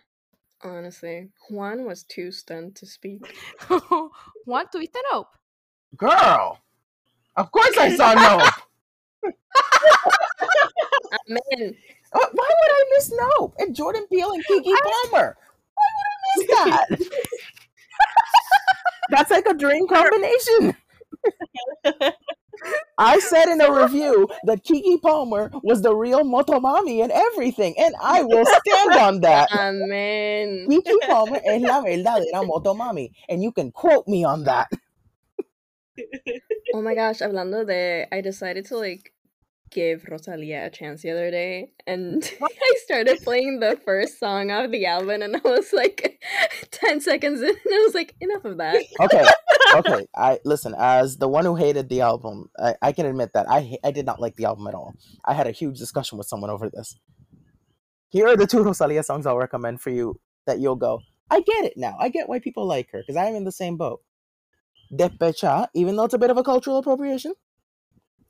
Honestly, 0.64 1.28
Juan 1.50 1.84
was 1.84 2.04
too 2.04 2.32
stunned 2.32 2.78
to 2.78 2.86
speak. 2.86 3.20
Juan, 4.46 4.68
tuviste 4.74 4.96
nope? 5.12 5.28
Girl, 5.98 6.58
of 7.36 7.52
course 7.52 7.78
I 7.78 7.98
saw 7.98 8.14
nope. 8.14 8.54
Amen. 11.28 11.76
Uh, 12.14 12.28
Why 12.32 12.50
would 12.50 12.72
I 12.72 12.86
miss 12.96 13.12
Nope 13.14 13.56
And 13.60 13.76
Jordan 13.76 14.06
Peele 14.10 14.32
and 14.32 14.46
Keke 14.46 14.74
Palmer. 15.12 15.36
Why 15.76 15.84
would 15.98 16.08
I 16.08 16.10
miss 16.38 16.48
that? 16.48 16.88
That's 19.10 19.32
like 19.32 19.48
a 19.48 19.54
dream 19.54 19.86
combination. 19.86 20.78
I 22.98 23.20
said 23.32 23.50
in 23.50 23.62
a 23.62 23.72
review 23.72 24.28
that 24.44 24.64
Keke 24.64 25.02
Palmer 25.02 25.52
was 25.64 25.82
the 25.82 25.96
real 25.96 26.24
Motomami 26.24 27.04
and 27.04 27.12
everything, 27.12 27.76
and 27.78 27.94
I 28.02 28.24
will 28.24 28.46
stand 28.46 28.94
on 28.94 29.22
that. 29.22 29.52
Amen. 29.52 30.68
Keke 30.70 31.08
Palmer 31.08 31.42
es 31.46 31.62
la 31.62 31.82
verdadera 31.82 32.46
Motomami, 32.48 33.12
and 33.30 33.44
you 33.44 33.52
can 33.52 33.72
quote 33.72 34.08
me 34.08 34.24
on 34.24 34.44
that. 34.46 34.68
Oh 36.74 36.82
my 36.82 36.96
gosh, 36.96 37.20
hablando 37.20 37.66
de, 37.66 38.08
I 38.12 38.22
decided 38.22 38.66
to 38.66 38.78
like 38.78 39.14
give 39.72 40.06
Rosalia 40.10 40.66
a 40.66 40.70
chance 40.70 41.02
the 41.02 41.12
other 41.12 41.32
day, 41.32 41.72
and 41.88 42.24
I 42.42 42.76
started 42.84 43.20
playing 43.24 43.60
the 43.60 43.80
first 43.86 44.20
song 44.20 44.52
of 44.52 44.72
the 44.72 44.86
album, 44.86 45.22
and 45.22 45.36
I 45.36 45.42
was 45.44 45.74
like 45.74 46.22
10 46.72 47.02
seconds 47.02 47.42
in, 47.42 47.50
and 47.50 47.58
I 47.74 47.84
was 47.86 47.94
like, 47.94 48.16
enough 48.22 48.46
of 48.46 48.58
that. 48.58 48.84
Okay, 49.02 49.26
okay. 49.74 50.08
I 50.16 50.40
listen. 50.46 50.76
As 50.78 51.18
the 51.18 51.28
one 51.28 51.46
who 51.46 51.56
hated 51.56 51.90
the 51.90 52.02
album, 52.02 52.50
I, 52.58 52.76
I 52.82 52.92
can 52.92 53.06
admit 53.06 53.32
that 53.34 53.50
I 53.50 53.78
I 53.84 53.92
did 53.92 54.06
not 54.06 54.20
like 54.20 54.36
the 54.36 54.46
album 54.46 54.68
at 54.68 54.76
all. 54.76 54.94
I 55.24 55.34
had 55.34 55.48
a 55.48 55.52
huge 55.52 55.78
discussion 55.80 56.18
with 56.18 56.28
someone 56.28 56.50
over 56.50 56.70
this. 56.70 56.98
Here 58.10 58.28
are 58.28 58.38
the 58.38 58.48
two 58.48 58.64
Rosalia 58.64 59.04
songs 59.04 59.26
I'll 59.26 59.38
recommend 59.38 59.82
for 59.82 59.90
you 59.90 60.20
that 60.46 60.60
you'll 60.60 60.76
go. 60.76 61.02
I 61.30 61.42
get 61.42 61.66
it 61.66 61.74
now. 61.76 61.98
I 62.00 62.10
get 62.10 62.30
why 62.30 62.40
people 62.40 62.66
like 62.66 62.90
her 62.92 63.00
because 63.00 63.18
I 63.18 63.26
am 63.26 63.36
in 63.36 63.44
the 63.46 63.52
same 63.52 63.78
boat. 63.78 64.02
Despechá, 64.94 65.68
even 65.74 65.96
though 65.96 66.06
it's 66.06 66.14
a 66.14 66.20
bit 66.20 66.30
of 66.30 66.38
a 66.38 66.44
cultural 66.44 66.78
appropriation, 66.78 67.34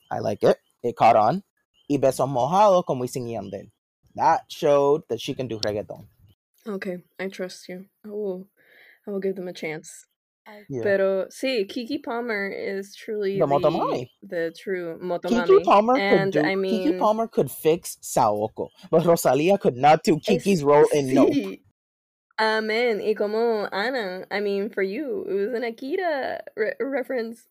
I 0.09 0.19
like 0.19 0.43
it. 0.43 0.57
It 0.83 0.95
caught 0.95 1.15
on. 1.15 1.43
Y 1.89 1.97
Beso 1.97 2.27
Mojado 2.27 2.83
con 2.85 2.99
Wisin 2.99 3.27
y 3.27 3.33
Yandel. 3.33 3.71
That 4.15 4.45
showed 4.47 5.03
that 5.09 5.19
she 5.19 5.33
can 5.33 5.47
do 5.47 5.59
reggaeton. 5.59 6.07
Okay, 6.67 6.97
I 7.19 7.27
trust 7.27 7.67
you. 7.69 7.85
I 8.03 8.09
will, 8.09 8.47
I 9.05 9.11
will 9.11 9.19
give 9.19 9.35
them 9.35 9.47
a 9.47 9.53
chance. 9.53 10.07
Yeah. 10.69 10.83
Pero 10.83 11.25
sí, 11.29 11.67
Keke 11.67 12.03
Palmer 12.03 12.49
is 12.49 12.95
truly 12.95 13.39
The 13.39 13.45
the, 13.47 13.53
Motomami. 13.53 14.09
the 14.21 14.53
true 14.57 14.97
Keke 15.01 15.63
Palmer 15.63 15.97
and 15.97 16.31
could 16.33 16.43
do. 16.43 16.47
I 16.47 16.55
mean, 16.55 16.93
Keke 16.93 16.99
Palmer 16.99 17.27
could 17.27 17.49
fix 17.49 17.97
Saoko, 18.01 18.69
but 18.91 19.05
Rosalia 19.05 19.57
could 19.57 19.75
not 19.75 20.03
do 20.03 20.17
Keke's 20.17 20.63
role 20.63 20.85
in 20.93 21.13
No. 21.13 21.25
sí. 21.27 21.61
Amen. 22.39 22.99
Y 23.01 23.13
como 23.17 23.67
Ana, 23.71 24.25
I 24.29 24.41
mean, 24.41 24.69
for 24.69 24.83
you, 24.83 25.25
it 25.27 25.33
was 25.33 25.53
an 25.53 25.63
Akira 25.63 26.41
re- 26.57 26.73
reference. 26.81 27.47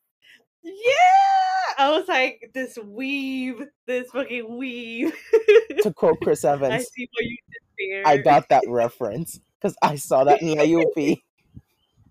yeah, 0.62 1.74
I 1.78 1.90
was 1.90 2.06
like 2.06 2.50
this 2.54 2.76
weave, 2.78 3.62
this 3.86 4.10
fucking 4.10 4.56
weave. 4.56 5.12
To 5.82 5.92
quote 5.92 6.18
Chris 6.22 6.44
Evans, 6.44 6.72
I 6.72 6.78
see 6.78 7.08
what 7.12 7.24
you 7.24 7.36
did 7.50 7.62
there. 7.78 8.06
I 8.06 8.16
got 8.18 8.48
that 8.50 8.62
reference 8.68 9.38
because 9.60 9.76
I 9.82 9.96
saw 9.96 10.24
that 10.24 10.40
in 10.40 10.48
La 10.56 10.64
UP. 10.64 11.18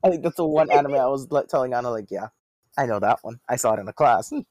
I 0.04 0.10
think 0.10 0.24
that's 0.24 0.36
the 0.36 0.46
one 0.46 0.70
anime 0.72 0.96
I 0.96 1.08
was 1.08 1.32
like, 1.32 1.48
telling 1.48 1.74
Anna, 1.74 1.90
like, 1.90 2.12
yeah, 2.12 2.28
I 2.78 2.86
know 2.86 3.00
that 3.00 3.20
one. 3.24 3.40
I 3.48 3.56
saw 3.56 3.74
it 3.74 3.80
in 3.80 3.86
the 3.86 3.94
class. 3.94 4.32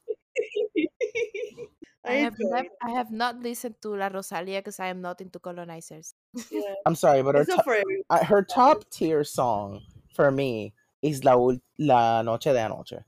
I 2.05 2.13
have 2.15 2.33
enjoyed 2.37 2.51
nev- 2.51 2.71
I 2.83 2.89
have 2.91 3.11
not 3.11 3.39
listened 3.39 3.75
to 3.81 3.95
La 3.95 4.07
Rosalia 4.07 4.59
because 4.59 4.79
I 4.79 4.87
am 4.87 4.99
not 5.01 5.21
into 5.21 5.39
colonizers. 5.39 6.15
Yeah. 6.51 6.61
I'm 6.85 6.95
sorry, 6.95 7.21
but 7.23 7.35
her, 7.35 7.45
to- 7.45 7.83
uh, 8.09 8.25
her 8.25 8.43
top 8.43 8.89
tier 8.89 9.23
song 9.23 9.81
for 10.13 10.29
me 10.31 10.73
is 11.01 11.23
La, 11.23 11.35
Ul- 11.35 11.61
La 11.79 12.21
Noche 12.21 12.51
de 12.51 12.59
Anoche 12.59 12.99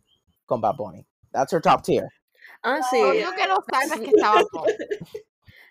con 0.48 0.62
Bad 0.62 0.78
Bunny. 0.78 1.06
That's 1.34 1.52
her 1.52 1.60
top 1.60 1.84
tier. 1.84 2.08
Ah, 2.64 2.80
Oh, 2.80 2.90
sí. 2.94 3.20
you 3.20 3.32
que 3.36 3.48
no 3.48 3.60
sabes 3.74 4.00
que 4.06 4.12
está 4.16 4.40
abajo. 4.40 4.66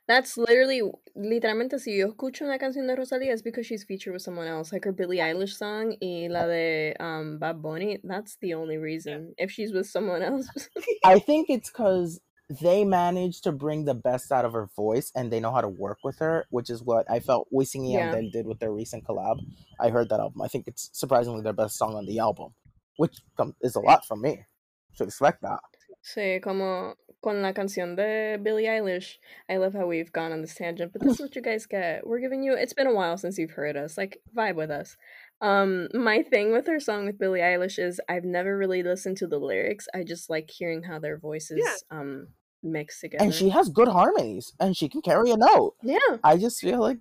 That's 0.06 0.36
literally, 0.36 0.82
literalmente, 1.16 1.78
si 1.78 1.96
yo 1.96 2.08
escucho 2.08 2.42
una 2.42 2.58
canción 2.58 2.86
de 2.86 2.94
Rosalía, 2.94 3.32
it's 3.32 3.40
because 3.42 3.66
she's 3.66 3.84
featured 3.84 4.12
with 4.12 4.22
someone 4.22 4.46
else. 4.46 4.70
Like 4.70 4.84
her 4.84 4.92
Billie 4.92 5.18
Eilish 5.18 5.56
song 5.56 5.96
y 6.02 6.28
la 6.28 6.46
de 6.46 6.94
um, 7.00 7.38
Bad 7.38 7.62
Bunny, 7.62 8.00
that's 8.04 8.36
the 8.42 8.52
only 8.54 8.76
reason. 8.76 9.34
If 9.38 9.50
she's 9.50 9.72
with 9.72 9.86
someone 9.86 10.22
else. 10.22 10.46
I 11.04 11.18
think 11.18 11.48
it's 11.48 11.70
because 11.70 12.20
they 12.50 12.84
managed 12.84 13.44
to 13.44 13.52
bring 13.52 13.86
the 13.86 13.94
best 13.94 14.30
out 14.30 14.44
of 14.44 14.52
her 14.52 14.68
voice 14.76 15.10
and 15.14 15.32
they 15.32 15.40
know 15.40 15.50
how 15.50 15.62
to 15.62 15.68
work 15.68 15.98
with 16.04 16.18
her, 16.18 16.44
which 16.50 16.68
is 16.68 16.82
what 16.82 17.10
I 17.10 17.20
felt 17.20 17.48
Wisin 17.50 17.90
Yeah. 17.90 18.12
Yandel 18.12 18.30
did 18.30 18.46
with 18.46 18.58
their 18.58 18.72
recent 18.72 19.04
collab. 19.04 19.38
I 19.80 19.88
heard 19.88 20.10
that 20.10 20.20
album. 20.20 20.42
I 20.42 20.48
think 20.48 20.68
it's 20.68 20.90
surprisingly 20.92 21.40
their 21.42 21.54
best 21.54 21.78
song 21.78 21.94
on 21.94 22.04
the 22.04 22.18
album, 22.18 22.52
which 22.98 23.16
is 23.62 23.74
a 23.76 23.80
lot 23.80 24.04
from 24.04 24.20
me. 24.20 24.44
Should 24.92 25.08
expect 25.08 25.40
that. 25.42 25.60
Sí, 26.02 26.42
como 26.42 26.94
con 27.24 27.40
la 27.40 27.54
canción 27.54 27.96
de 27.96 28.38
Billie 28.38 28.68
Eilish. 28.68 29.16
I 29.48 29.56
love 29.56 29.72
how 29.72 29.86
we've 29.86 30.12
gone 30.12 30.30
on 30.30 30.42
this 30.42 30.54
tangent, 30.54 30.92
but 30.92 31.00
this 31.02 31.14
is 31.14 31.20
what 31.22 31.34
you 31.34 31.40
guys 31.40 31.64
get. 31.64 32.06
We're 32.06 32.20
giving 32.20 32.42
you. 32.42 32.52
It's 32.52 32.74
been 32.74 32.86
a 32.86 32.92
while 32.94 33.16
since 33.16 33.38
you've 33.38 33.52
heard 33.52 33.78
us. 33.78 33.96
Like 33.96 34.20
vibe 34.36 34.56
with 34.56 34.70
us. 34.70 34.98
Um, 35.40 35.88
my 35.94 36.22
thing 36.22 36.52
with 36.52 36.66
her 36.66 36.78
song 36.78 37.06
with 37.06 37.18
Billie 37.18 37.40
Eilish 37.40 37.78
is 37.78 37.98
I've 38.10 38.24
never 38.24 38.56
really 38.58 38.82
listened 38.82 39.16
to 39.18 39.26
the 39.26 39.38
lyrics. 39.38 39.88
I 39.94 40.04
just 40.04 40.28
like 40.28 40.50
hearing 40.50 40.82
how 40.82 40.98
their 40.98 41.18
voices 41.18 41.84
um 41.90 42.28
mix 42.62 43.00
together. 43.00 43.24
And 43.24 43.32
she 43.32 43.48
has 43.48 43.70
good 43.70 43.88
harmonies 43.88 44.52
and 44.60 44.76
she 44.76 44.90
can 44.90 45.00
carry 45.00 45.30
a 45.30 45.36
note. 45.38 45.74
yeah, 45.82 46.18
I 46.22 46.36
just 46.36 46.60
feel 46.60 46.80
like 46.80 46.98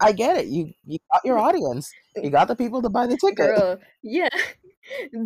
I 0.00 0.12
get 0.12 0.38
it. 0.38 0.46
You 0.46 0.72
you 0.86 0.98
got 1.12 1.24
your 1.26 1.38
audience. 1.46 1.92
You 2.16 2.30
got 2.30 2.48
the 2.48 2.56
people 2.56 2.80
to 2.80 2.88
buy 2.88 3.06
the 3.06 3.18
ticket. 3.18 3.36
girl. 3.36 3.78
Yeah, 4.02 4.28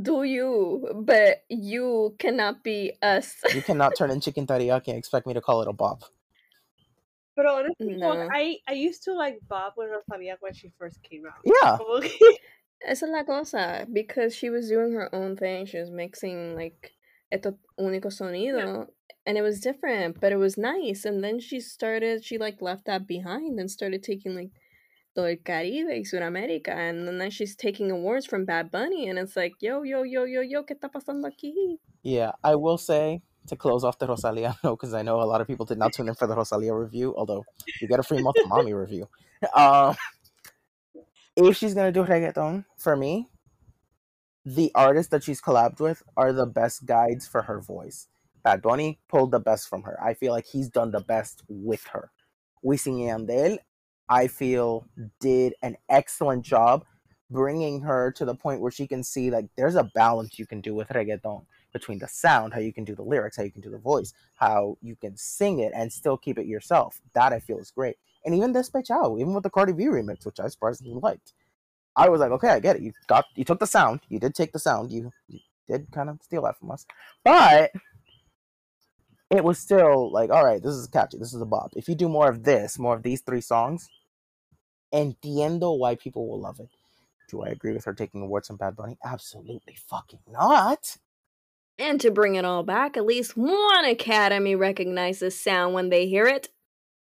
do 0.03 0.23
you? 0.25 1.03
But 1.05 1.45
you 1.49 2.15
cannot 2.19 2.63
be 2.63 2.93
us. 3.03 3.37
You 3.55 3.63
cannot 3.63 3.97
turn 3.97 4.11
in 4.11 4.21
chicken 4.21 4.47
teriyaki 4.47 4.89
and 4.89 4.99
expect 4.99 5.27
me 5.27 5.35
to 5.35 5.41
call 5.41 5.63
it 5.63 5.69
a 5.69 5.73
bop. 5.73 6.05
But 7.37 7.47
honestly, 7.47 7.97
No. 7.97 8.11
like, 8.15 8.29
I 8.33 8.57
I 8.67 8.73
used 8.73 9.05
to 9.05 9.15
like 9.15 9.39
Bob 9.49 9.75
with 9.77 9.91
Rosalia 9.91 10.37
when 10.41 10.55
she 10.55 10.73
first 10.79 11.03
came 11.03 11.25
out. 11.27 11.39
Yeah. 11.45 11.77
Como 11.79 12.01
que- 12.01 12.39
Esa 12.87 13.07
es 13.07 13.11
la 13.13 13.25
cosa, 13.25 13.87
because 13.93 14.35
she 14.35 14.51
was 14.51 14.69
doing 14.69 14.93
her 14.93 15.13
own 15.15 15.37
thing. 15.37 15.67
She 15.67 15.79
was 15.79 15.91
mixing 15.91 16.55
like 16.55 16.93
esto 17.31 17.59
único 17.79 18.07
sonido, 18.07 18.87
and 19.27 19.37
it 19.37 19.43
was 19.43 19.61
different, 19.61 20.21
but 20.21 20.31
it 20.33 20.37
was 20.37 20.57
nice. 20.57 21.05
And 21.05 21.23
then 21.23 21.41
she 21.41 21.59
started, 21.61 22.25
she 22.25 22.39
like 22.39 22.63
left 22.63 22.87
that 22.87 23.07
behind 23.07 23.59
and 23.59 23.69
started 23.71 24.03
taking 24.05 24.35
like 24.37 24.51
todo 24.51 24.68
el 25.27 25.39
Caribe 25.43 25.97
y 25.97 26.05
Sudamérica, 26.05 26.69
and 26.69 27.09
then 27.09 27.31
she's 27.31 27.57
taking 27.57 27.91
awards 27.91 28.27
from 28.27 28.45
Bad 28.45 28.71
Bunny, 28.71 29.09
and 29.09 29.19
it's 29.19 29.37
like, 29.37 29.55
yo, 29.61 29.83
yo, 29.83 30.03
yo, 30.03 30.25
yo, 30.25 30.41
yo, 30.41 30.65
¿qué 30.65 30.75
está 30.75 30.91
pasando 30.91 31.27
aquí? 31.27 31.79
Yeah, 32.03 32.33
I 32.45 32.55
will 32.55 32.79
say 32.79 33.23
to 33.49 33.57
close 33.57 33.85
off 33.85 33.99
the 33.99 34.07
Rosalia 34.07 34.57
because 34.63 34.95
I 34.99 35.03
know 35.03 35.21
a 35.21 35.25
lot 35.25 35.41
of 35.41 35.47
people 35.47 35.67
did 35.67 35.79
not 35.79 35.93
tune 35.93 36.09
in 36.09 36.15
for 36.15 36.27
the 36.27 36.37
Rosalia 36.37 36.75
review, 36.75 37.15
although 37.17 37.45
you 37.81 37.89
get 37.89 37.99
a 37.99 38.03
free 38.03 38.23
month 38.23 38.37
mommy 38.47 38.75
review. 38.75 39.09
Um, 39.55 39.95
if 41.37 41.57
she's 41.57 41.73
gonna 41.73 41.93
do 41.93 42.03
reggaeton, 42.03 42.65
for 42.77 42.97
me, 42.97 43.29
the 44.45 44.73
artists 44.75 45.11
that 45.11 45.23
she's 45.23 45.41
collabed 45.41 45.79
with 45.79 46.03
are 46.17 46.33
the 46.33 46.47
best 46.47 46.87
guides 46.87 47.29
for 47.29 47.43
her 47.43 47.61
voice. 47.61 48.09
Bad 48.43 48.63
Bunny 48.63 48.99
pulled 49.09 49.31
the 49.31 49.39
best 49.39 49.69
from 49.69 49.83
her. 49.83 49.97
I 50.03 50.15
feel 50.15 50.33
like 50.33 50.47
he's 50.47 50.69
done 50.69 50.91
the 50.91 51.01
best 51.01 51.45
with 51.49 51.85
her. 51.93 52.11
Wisin 52.65 52.99
y 52.99 53.13
Yandel, 53.13 53.59
I 54.09 54.27
feel, 54.27 54.87
did 55.21 55.55
an 55.63 55.77
excellent 55.89 56.45
job 56.45 56.85
bringing 57.31 57.83
her 57.83 58.11
to 58.13 58.25
the 58.25 58.35
point 58.35 58.61
where 58.61 58.71
she 58.71 58.87
can 58.87 59.05
see 59.05 59.31
like 59.31 59.47
there's 59.57 59.75
a 59.75 59.91
balance 59.95 60.39
you 60.39 60.47
can 60.47 60.61
do 60.61 60.75
with 60.75 60.89
reggaeton 60.89 61.45
between 61.73 61.99
the 61.99 62.09
sound, 62.09 62.55
how 62.55 62.61
you 62.61 62.73
can 62.73 62.85
do 62.85 62.95
the 62.95 63.03
lyrics, 63.03 63.37
how 63.37 63.43
you 63.43 63.51
can 63.51 63.61
do 63.61 63.71
the 63.71 63.79
voice, 63.79 64.15
how 64.37 64.79
you 64.81 64.97
can 64.97 65.17
sing 65.17 65.59
it 65.59 65.73
and 65.75 65.93
still 65.93 66.17
keep 66.17 66.39
it 66.39 66.47
yourself. 66.47 67.01
That 67.15 67.33
I 67.33 67.41
feel 67.41 67.59
is 67.59 67.71
great. 67.71 67.97
And 68.25 68.35
even 68.35 68.53
Despechado, 68.55 69.21
even 69.21 69.35
with 69.35 69.43
the 69.43 69.51
Cardi 69.51 69.73
B 69.73 69.85
remix, 69.85 70.25
which 70.25 70.41
I 70.41 70.49
surprisingly 70.49 70.99
liked. 71.01 71.35
I 71.97 72.09
was 72.09 72.21
like, 72.21 72.31
okay, 72.31 72.49
I 72.49 72.61
get 72.61 72.77
it. 72.77 72.83
You 72.83 72.93
got 73.09 73.27
you 73.35 73.45
took 73.45 73.59
the 73.59 73.67
sound. 73.67 74.01
You 74.09 74.19
did 74.19 74.35
take 74.35 74.53
the 74.53 74.59
sound. 74.59 74.93
You, 74.93 75.11
you 75.29 75.41
did 75.67 75.89
kind 75.93 76.09
of 76.09 76.19
steal 76.23 76.43
that 76.43 76.59
from 76.59 76.71
us. 76.71 76.87
But 77.25 77.73
it 79.31 79.45
was 79.45 79.59
still 79.59 80.11
like, 80.11 80.31
all 80.31 80.45
right, 80.45 80.63
this 80.63 80.75
is 80.75 80.87
catchy. 80.89 81.19
This 81.19 81.35
is 81.35 81.41
a 81.41 81.47
bop. 81.47 81.73
If 81.77 81.89
you 81.89 81.95
do 81.95 82.09
more 82.09 82.29
of 82.29 82.45
this, 82.45 82.79
more 82.79 82.95
of 82.95 83.03
these 83.03 83.21
three 83.21 83.41
songs, 83.41 83.89
entiendo 84.93 85.79
why 85.79 85.97
people 85.97 86.29
will 86.29 86.41
love 86.41 86.61
it. 86.61 86.69
Do 87.29 87.43
I 87.43 87.49
agree 87.49 87.73
with 87.73 87.85
her 87.85 87.93
taking 87.93 88.23
awards 88.23 88.49
from 88.49 88.57
Bad 88.57 88.75
Bunny? 88.75 88.97
Absolutely 89.05 89.77
fucking 89.89 90.21
not. 90.31 90.97
And 91.79 92.01
to 92.01 92.11
bring 92.11 92.37
it 92.37 92.45
all 92.45 92.63
back, 92.63 92.97
at 92.97 93.05
least 93.05 93.37
one 93.37 93.85
Academy 93.85 94.55
recognizes 94.55 95.39
sound 95.39 95.75
when 95.75 95.91
they 95.91 96.09
hear 96.09 96.27
it. 96.27 96.49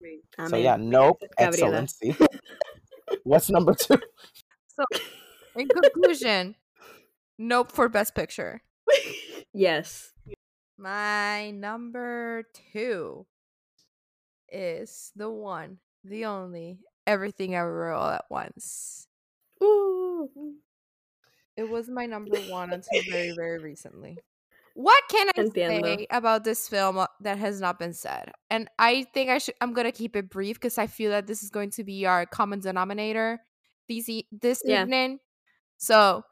Wait, 0.00 0.20
I 0.38 0.46
so 0.46 0.56
mean, 0.56 0.64
yeah, 0.64 0.76
nope, 0.78 1.22
excellency. 1.38 2.14
What's 3.24 3.50
number 3.50 3.74
two? 3.74 3.98
So, 4.68 4.84
in 5.56 5.68
conclusion, 5.68 6.54
nope 7.38 7.72
for 7.72 7.88
Best 7.88 8.14
Picture. 8.14 8.62
yes. 9.52 10.09
My 10.80 11.50
number 11.50 12.44
two 12.72 13.26
is 14.50 15.12
the 15.14 15.28
one, 15.28 15.78
the 16.04 16.24
only, 16.24 16.78
everything 17.06 17.54
everywhere 17.54 17.92
all 17.92 18.08
at 18.08 18.24
once. 18.30 19.06
Ooh. 19.62 20.30
It 21.54 21.64
was 21.68 21.90
my 21.90 22.06
number 22.06 22.40
one 22.48 22.72
until 22.72 23.02
very, 23.10 23.32
very 23.36 23.58
recently. 23.58 24.22
What 24.72 25.02
can 25.10 25.28
I 25.36 25.42
Entiendo. 25.42 25.96
say 25.98 26.06
about 26.10 26.44
this 26.44 26.66
film 26.66 26.96
uh, 26.96 27.06
that 27.20 27.36
has 27.36 27.60
not 27.60 27.78
been 27.78 27.92
said? 27.92 28.32
And 28.48 28.70
I 28.78 29.04
think 29.12 29.28
I 29.28 29.36
should. 29.36 29.56
I'm 29.60 29.74
gonna 29.74 29.92
keep 29.92 30.16
it 30.16 30.30
brief 30.30 30.56
because 30.56 30.78
I 30.78 30.86
feel 30.86 31.10
that 31.10 31.26
this 31.26 31.42
is 31.42 31.50
going 31.50 31.70
to 31.72 31.84
be 31.84 32.06
our 32.06 32.24
common 32.24 32.60
denominator 32.60 33.40
these 33.86 34.08
e- 34.08 34.28
this 34.32 34.62
Yeah. 34.64 34.84
evening. 34.84 35.18
So, 35.76 36.22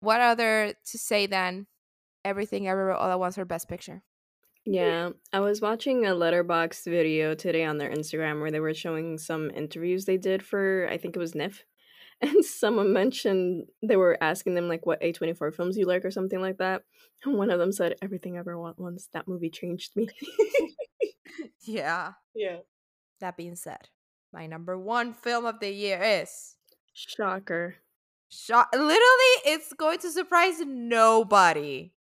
what 0.00 0.20
other 0.20 0.74
to 0.86 0.98
say 0.98 1.26
than 1.26 1.68
everything 2.24 2.68
everywhere 2.68 2.94
all 2.94 3.10
at 3.10 3.18
once 3.18 3.34
for 3.34 3.44
Best 3.44 3.68
Picture? 3.68 4.02
Yeah, 4.66 5.10
I 5.32 5.40
was 5.40 5.60
watching 5.60 6.06
a 6.06 6.10
Letterboxd 6.10 6.84
video 6.84 7.34
today 7.34 7.64
on 7.64 7.78
their 7.78 7.90
Instagram 7.90 8.40
where 8.40 8.50
they 8.50 8.60
were 8.60 8.74
showing 8.74 9.18
some 9.18 9.50
interviews 9.50 10.04
they 10.04 10.18
did 10.18 10.42
for 10.42 10.86
I 10.90 10.98
think 10.98 11.16
it 11.16 11.20
was 11.20 11.32
NYFF. 11.32 11.62
And 12.22 12.44
someone 12.44 12.92
mentioned 12.92 13.64
they 13.82 13.96
were 13.96 14.18
asking 14.20 14.54
them 14.54 14.68
like 14.68 14.84
what 14.84 15.00
A24 15.00 15.54
films 15.54 15.78
you 15.78 15.86
like 15.86 16.04
or 16.04 16.10
something 16.10 16.38
like 16.38 16.58
that. 16.58 16.82
And 17.24 17.38
one 17.38 17.50
of 17.50 17.58
them 17.58 17.72
said 17.72 17.94
everything 18.02 18.36
ever 18.36 18.58
want 18.58 18.78
once 18.78 19.08
that 19.14 19.26
movie 19.26 19.48
changed 19.48 19.92
me. 19.96 20.06
Yeah. 21.62 22.12
yeah. 22.34 22.58
That 23.20 23.36
being 23.36 23.56
said, 23.56 23.88
my 24.32 24.46
number 24.46 24.78
one 24.78 25.12
film 25.12 25.44
of 25.44 25.60
the 25.60 25.70
year 25.70 26.00
is 26.02 26.56
Shocker. 26.94 27.76
Shock 28.28 28.68
Literally, 28.72 29.34
it's 29.44 29.72
going 29.72 29.98
to 30.00 30.10
surprise 30.10 30.60
nobody. 30.60 31.92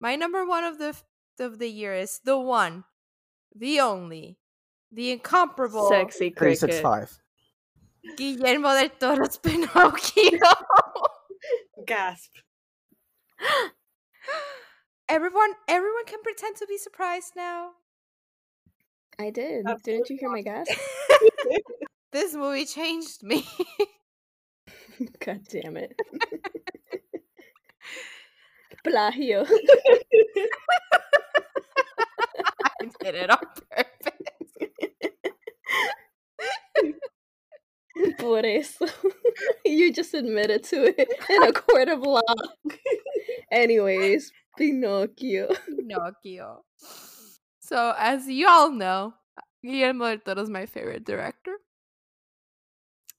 My 0.00 0.16
number 0.16 0.44
one 0.46 0.64
of 0.64 0.78
the 0.78 0.96
of 1.38 1.58
the 1.58 1.68
year 1.68 1.94
is 1.94 2.20
the 2.24 2.38
one, 2.38 2.84
the 3.54 3.80
only, 3.80 4.38
the 4.92 5.10
incomparable 5.12 5.88
Sexy 5.88 6.30
Three 6.30 6.56
cricket. 6.56 6.58
six 6.58 6.80
five. 6.80 7.18
Guillermo 8.16 8.68
del 8.74 8.88
Toro's 9.00 9.36
Pinocchio. 9.42 10.38
Gasp. 11.86 12.32
everyone, 15.08 15.52
everyone 15.68 16.04
can 16.06 16.22
pretend 16.22 16.56
to 16.56 16.66
be 16.66 16.78
surprised 16.78 17.32
now. 17.36 17.70
I 19.18 19.30
did. 19.30 19.66
Absolutely 19.66 19.92
Didn't 19.92 20.10
you 20.10 20.16
hear 20.20 20.30
my 20.30 20.42
gasp? 20.42 20.72
This 22.12 22.34
movie 22.34 22.64
changed 22.64 23.22
me. 23.22 23.46
God 25.18 25.40
damn 25.50 25.76
it. 25.76 26.00
Plagio. 28.86 29.46
I 32.80 32.84
did 33.00 33.14
it 33.14 33.30
on 33.30 33.38
purpose. 33.70 34.16
Por 38.18 38.44
eso. 38.44 38.86
you 39.64 39.92
just 39.92 40.14
admitted 40.14 40.62
to 40.64 40.94
it 40.96 41.08
in 41.30 41.42
a 41.42 41.52
court 41.52 41.88
of 41.88 42.00
law. 42.00 42.20
Anyways, 43.50 44.32
Pinocchio. 44.56 45.48
Pinocchio. 45.66 46.64
So, 47.60 47.94
as 47.98 48.28
you 48.28 48.46
all 48.48 48.70
know, 48.70 49.14
Guillermo 49.64 50.16
del 50.16 50.18
Toro 50.18 50.42
is 50.42 50.50
my 50.50 50.66
favorite 50.66 51.04
director. 51.04 51.56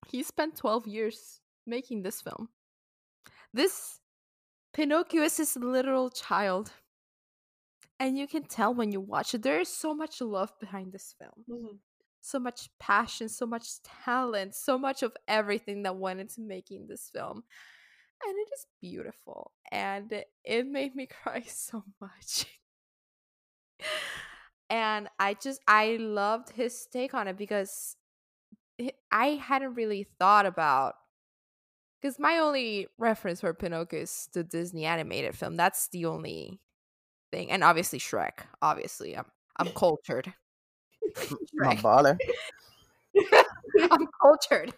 He 0.07 0.23
spent 0.23 0.55
12 0.55 0.87
years 0.87 1.41
making 1.65 2.03
this 2.03 2.21
film. 2.21 2.49
This 3.53 3.99
Pinocchio 4.77 5.23
is 5.23 5.37
his 5.37 5.55
literal 5.55 6.11
child. 6.11 6.71
And 7.99 8.15
you 8.15 8.27
can 8.27 8.43
tell 8.43 8.71
when 8.71 8.91
you 8.91 9.01
watch 9.01 9.33
it, 9.33 9.41
there 9.41 9.59
is 9.59 9.69
so 9.69 9.95
much 9.95 10.21
love 10.21 10.53
behind 10.59 10.91
this 10.93 11.15
film. 11.17 11.45
Mhm. 11.49 11.79
So 12.21 12.37
much 12.37 12.69
passion, 12.77 13.27
so 13.27 13.47
much 13.47 13.81
talent, 13.81 14.53
so 14.53 14.77
much 14.77 15.01
of 15.01 15.17
everything 15.27 15.81
that 15.81 15.95
went 15.95 16.19
into 16.19 16.41
making 16.41 16.85
this 16.85 17.09
film. 17.09 17.43
And 18.23 18.37
it 18.37 18.49
is 18.53 18.67
beautiful. 18.79 19.51
And 19.71 20.23
it 20.43 20.67
made 20.67 20.95
me 20.95 21.07
cry 21.23 21.41
so 21.41 21.83
much. 21.99 22.45
and 24.69 25.09
I 25.17 25.33
just 25.33 25.59
I 25.67 25.97
loved 25.99 26.51
his 26.51 26.85
take 26.85 27.15
on 27.15 27.27
it 27.27 27.35
because 27.35 27.95
I 29.11 29.29
hadn't 29.41 29.73
really 29.73 30.03
thought 30.19 30.45
about 30.45 30.95
because 32.01 32.19
my 32.19 32.37
only 32.39 32.87
reference 32.97 33.41
for 33.41 33.53
Pinocchio 33.53 34.01
is 34.01 34.29
the 34.33 34.43
Disney 34.43 34.85
animated 34.85 35.35
film. 35.35 35.55
That's 35.55 35.87
the 35.89 36.05
only 36.05 36.59
thing, 37.31 37.51
and 37.51 37.63
obviously 37.63 37.99
Shrek. 37.99 38.45
Obviously, 38.61 39.17
I'm 39.17 39.25
I'm 39.57 39.69
cultured. 39.75 40.33
My 41.59 41.75
Shrek. 41.75 41.81
baller. 41.81 42.17
I'm 43.91 44.07
cultured. 44.21 44.73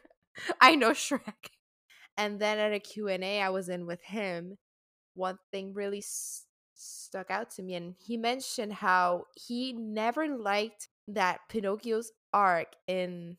I 0.61 0.75
know 0.75 0.91
Shrek. 0.91 1.49
And 2.17 2.39
then 2.39 2.59
at 2.59 2.73
a 2.73 2.79
Q&A 2.79 3.41
I 3.41 3.49
was 3.49 3.69
in 3.69 3.85
with 3.85 4.01
him, 4.01 4.57
one 5.15 5.37
thing 5.51 5.73
really 5.73 5.99
s- 5.99 6.45
stuck 6.73 7.31
out 7.31 7.49
to 7.51 7.63
me 7.63 7.75
and 7.75 7.95
he 7.97 8.17
mentioned 8.17 8.73
how 8.73 9.25
he 9.35 9.73
never 9.73 10.27
liked 10.27 10.89
that 11.07 11.39
Pinocchio's 11.49 12.11
arc 12.33 12.67
in 12.87 13.37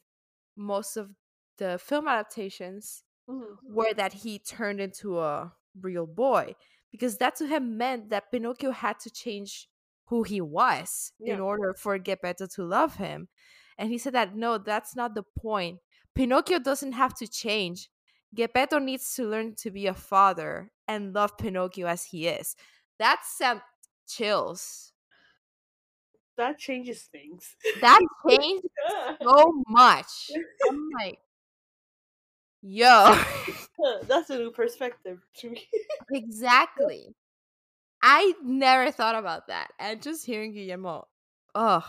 most 0.56 0.96
of 0.96 1.10
the 1.58 1.78
film 1.78 2.08
adaptations 2.08 3.02
Mhm. 3.30 3.56
were 3.62 3.94
that 3.94 4.12
he 4.12 4.38
turned 4.38 4.80
into 4.80 5.20
a 5.20 5.54
real 5.80 6.06
boy 6.06 6.56
because 6.90 7.18
that 7.18 7.36
to 7.36 7.46
him 7.46 7.76
meant 7.78 8.10
that 8.10 8.30
Pinocchio 8.32 8.72
had 8.72 8.98
to 9.00 9.10
change 9.10 9.68
who 10.06 10.24
he 10.24 10.40
was 10.40 11.12
in 11.20 11.38
order 11.40 11.72
for 11.72 11.96
Geppetto 11.98 12.46
to 12.46 12.64
love 12.64 12.96
him. 12.96 13.28
And 13.78 13.90
he 13.90 13.98
said 13.98 14.14
that 14.14 14.34
no, 14.34 14.58
that's 14.58 14.96
not 14.96 15.14
the 15.14 15.22
point. 15.22 15.80
Pinocchio 16.14 16.58
doesn't 16.58 16.92
have 16.92 17.14
to 17.14 17.28
change. 17.28 17.88
Geppetto 18.34 18.78
needs 18.78 19.14
to 19.14 19.28
learn 19.28 19.54
to 19.56 19.70
be 19.70 19.86
a 19.86 19.94
father 19.94 20.72
and 20.88 21.12
love 21.14 21.38
Pinocchio 21.38 21.86
as 21.86 22.04
he 22.04 22.26
is. 22.26 22.56
That 22.98 23.22
sent 23.24 23.62
chills. 24.08 24.92
That 26.36 26.58
changes 26.58 27.02
things. 27.04 27.56
That 27.80 28.00
changed 28.28 28.66
so 29.22 29.62
much. 29.68 30.30
I'm 30.68 30.88
like, 30.98 31.18
yo. 32.62 33.18
That's 34.08 34.30
a 34.30 34.38
new 34.38 34.50
perspective 34.50 35.20
to 35.38 35.50
me. 35.50 35.68
Exactly. 36.12 37.14
I 38.02 38.34
never 38.42 38.90
thought 38.90 39.14
about 39.14 39.46
that. 39.48 39.68
And 39.78 40.02
just 40.02 40.26
hearing 40.26 40.52
Guillermo, 40.52 41.06
ugh, 41.54 41.84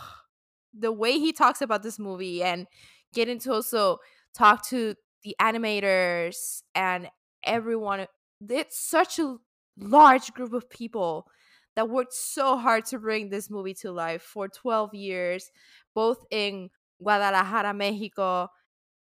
the 0.78 0.92
way 0.92 1.18
he 1.18 1.32
talks 1.32 1.60
about 1.60 1.82
this 1.82 1.98
movie 1.98 2.42
and 2.42 2.66
getting 3.14 3.38
to 3.40 3.52
also 3.52 3.98
talk 4.34 4.66
to 4.68 4.94
the 5.24 5.34
animators 5.40 6.62
and 6.74 7.10
everyone, 7.44 8.06
it's 8.48 8.78
such 8.78 9.18
a 9.18 9.36
large 9.78 10.32
group 10.34 10.52
of 10.52 10.68
people 10.70 11.26
that 11.74 11.88
worked 11.88 12.12
so 12.12 12.56
hard 12.58 12.84
to 12.86 12.98
bring 12.98 13.30
this 13.30 13.50
movie 13.50 13.74
to 13.74 13.90
life 13.90 14.22
for 14.22 14.48
12 14.48 14.94
years, 14.94 15.50
both 15.94 16.24
in 16.30 16.68
Guadalajara, 17.02 17.74
Mexico, 17.74 18.48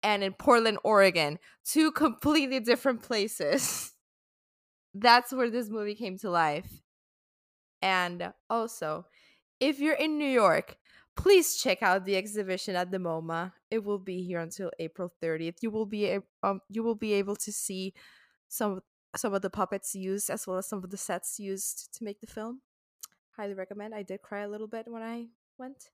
and 0.03 0.23
in 0.23 0.33
Portland, 0.33 0.77
Oregon, 0.83 1.39
two 1.65 1.91
completely 1.91 2.59
different 2.59 3.01
places. 3.01 3.93
That's 4.93 5.31
where 5.31 5.49
this 5.49 5.69
movie 5.69 5.95
came 5.95 6.17
to 6.19 6.29
life. 6.29 6.81
And 7.81 8.33
also, 8.49 9.05
if 9.59 9.79
you're 9.79 9.95
in 9.95 10.17
New 10.17 10.29
York, 10.29 10.77
please 11.15 11.57
check 11.57 11.83
out 11.83 12.05
the 12.05 12.15
exhibition 12.15 12.75
at 12.75 12.91
the 12.91 12.97
MoMA. 12.97 13.51
It 13.69 13.83
will 13.83 13.99
be 13.99 14.23
here 14.23 14.39
until 14.39 14.71
April 14.79 15.11
30th. 15.21 15.57
You 15.61 15.71
will 15.71 15.85
be 15.85 16.19
um 16.43 16.61
you 16.69 16.83
will 16.83 16.95
be 16.95 17.13
able 17.13 17.35
to 17.35 17.51
see 17.51 17.93
some 18.47 18.81
some 19.15 19.33
of 19.33 19.41
the 19.41 19.49
puppets 19.49 19.95
used 19.95 20.29
as 20.29 20.47
well 20.47 20.57
as 20.57 20.67
some 20.67 20.83
of 20.83 20.89
the 20.89 20.97
sets 20.97 21.39
used 21.39 21.93
to 21.97 22.03
make 22.03 22.21
the 22.21 22.27
film. 22.27 22.61
Highly 23.35 23.53
recommend. 23.53 23.93
I 23.93 24.03
did 24.03 24.21
cry 24.21 24.41
a 24.41 24.49
little 24.49 24.67
bit 24.67 24.85
when 24.87 25.03
I 25.03 25.27
went. 25.57 25.89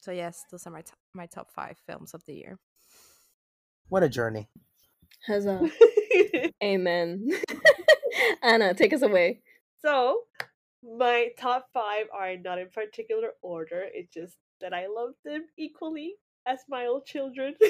So 0.00 0.10
yes, 0.10 0.44
those 0.50 0.66
are 0.66 0.70
my 0.70 0.82
top, 0.82 0.98
my 1.14 1.26
top 1.26 1.50
5 1.52 1.78
films 1.86 2.12
of 2.12 2.24
the 2.24 2.34
year. 2.34 2.58
What 3.92 4.02
a 4.02 4.08
journey. 4.08 4.48
Huzzah. 5.26 5.68
Amen. 6.64 7.28
Anna, 8.42 8.72
take 8.72 8.94
us 8.94 9.02
away. 9.02 9.42
so, 9.82 10.22
my 10.82 11.28
top 11.38 11.66
five 11.74 12.06
are 12.10 12.34
not 12.38 12.58
in 12.58 12.70
particular 12.70 13.32
order. 13.42 13.84
It's 13.92 14.10
just 14.10 14.38
that 14.62 14.72
I 14.72 14.86
love 14.86 15.10
them 15.26 15.44
equally 15.58 16.14
as 16.46 16.60
my 16.70 16.86
old 16.86 17.04
children. 17.04 17.54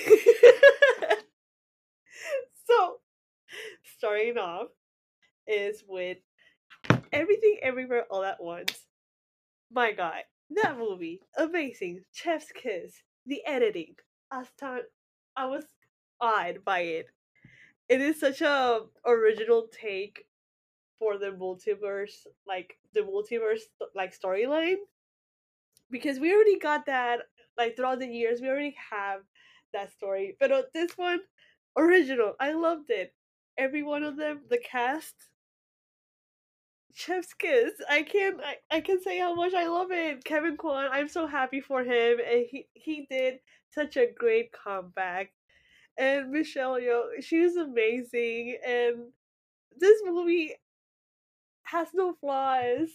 so, 2.69 2.99
starting 3.83 4.39
off 4.39 4.69
is 5.49 5.83
with 5.89 6.19
Everything 7.13 7.57
Everywhere 7.65 8.05
All 8.09 8.23
at 8.23 8.41
Once. 8.41 8.87
My 9.73 9.91
God, 9.91 10.23
that 10.51 10.79
movie, 10.79 11.19
amazing. 11.37 12.05
Chef's 12.13 12.53
Kiss, 12.53 13.03
the 13.27 13.45
editing. 13.45 13.97
I 14.31 14.39
was, 14.39 14.47
I 15.37 15.47
was 15.47 15.65
awed 16.23 16.65
by 16.65 16.81
it. 16.81 17.07
It 17.89 18.01
is 18.01 18.21
such 18.21 18.41
a 18.41 18.83
original 19.05 19.69
take 19.69 20.27
for 20.99 21.19
the 21.19 21.33
multiverse, 21.33 22.27
like 22.47 22.79
the 22.95 23.01
multiverse 23.01 23.63
like 23.95 24.19
storyline, 24.19 24.77
because 25.91 26.21
we 26.21 26.33
already 26.33 26.59
got 26.59 26.87
that 26.87 27.21
like 27.59 27.77
throughout 27.77 27.99
the 27.99 28.07
years. 28.07 28.41
We 28.41 28.49
already 28.49 28.77
have 28.91 29.21
that 29.75 29.93
story, 29.93 30.37
but 30.41 30.53
uh, 30.53 30.63
this 30.73 30.93
one, 30.97 31.21
original. 31.77 32.35
I 32.41 32.53
loved 32.53 32.91
it. 32.91 33.15
Every 33.59 33.83
one 33.83 34.05
of 34.05 34.17
them, 34.17 34.43
the 34.49 34.59
cast. 34.59 35.15
Chef's 36.95 37.35
kiss. 37.35 37.73
I 37.91 38.03
can't. 38.03 38.39
I, 38.45 38.77
I 38.77 38.81
can 38.81 39.01
say 39.03 39.19
how 39.19 39.35
much 39.35 39.55
I 39.55 39.67
love 39.67 39.91
it. 39.91 40.25
Ke 40.25 40.41
Huy 40.41 40.57
Quan. 40.57 40.89
I'm 40.93 41.09
so 41.09 41.27
happy 41.27 41.61
for 41.61 41.83
him, 41.83 42.19
and 42.21 42.47
he 42.49 42.67
he 42.75 43.07
did 43.11 43.41
such 43.71 43.97
a 43.97 44.07
great 44.07 44.53
comeback. 44.53 45.33
And 45.99 46.31
Michelle 46.31 46.81
Yeoh, 46.81 47.23
she 47.23 47.41
was 47.41 47.57
amazing, 47.57 48.59
and 48.67 49.13
this 49.79 50.01
movie 50.05 50.55
has 51.65 51.89
no 51.95 52.15
flaws. 52.15 52.89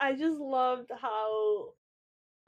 I 0.00 0.14
just 0.14 0.38
loved 0.38 0.90
how 1.00 1.74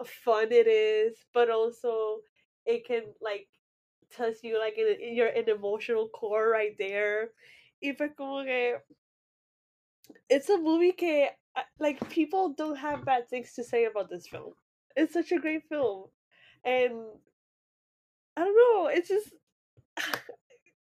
fun 0.04 0.52
it 0.52 0.66
is, 0.66 1.16
but 1.32 1.50
also 1.50 2.18
it 2.64 2.86
can 2.86 3.02
like 3.20 3.48
touch 4.16 4.36
you 4.42 4.58
like 4.58 4.78
in, 4.78 4.96
in 5.00 5.14
your 5.14 5.28
emotional 5.28 6.08
core 6.08 6.48
right 6.50 6.76
there. 6.78 7.30
Y 7.82 7.92
pues 7.96 8.10
como 8.16 8.44
que 8.44 8.76
it's 10.30 10.48
a 10.48 10.58
movie 10.58 10.92
que 10.92 11.28
uh, 11.56 11.62
like 11.78 12.08
people 12.10 12.54
don't 12.56 12.76
have 12.76 13.04
bad 13.04 13.28
things 13.28 13.52
to 13.54 13.64
say 13.64 13.84
about 13.84 14.08
this 14.10 14.26
film. 14.26 14.52
It's 14.96 15.12
such 15.12 15.32
a 15.32 15.38
great 15.38 15.62
film, 15.68 16.04
and 16.64 16.92
I 18.36 18.44
don't 18.44 18.56
know. 18.56 18.88
It's 18.88 19.08
just 19.08 19.30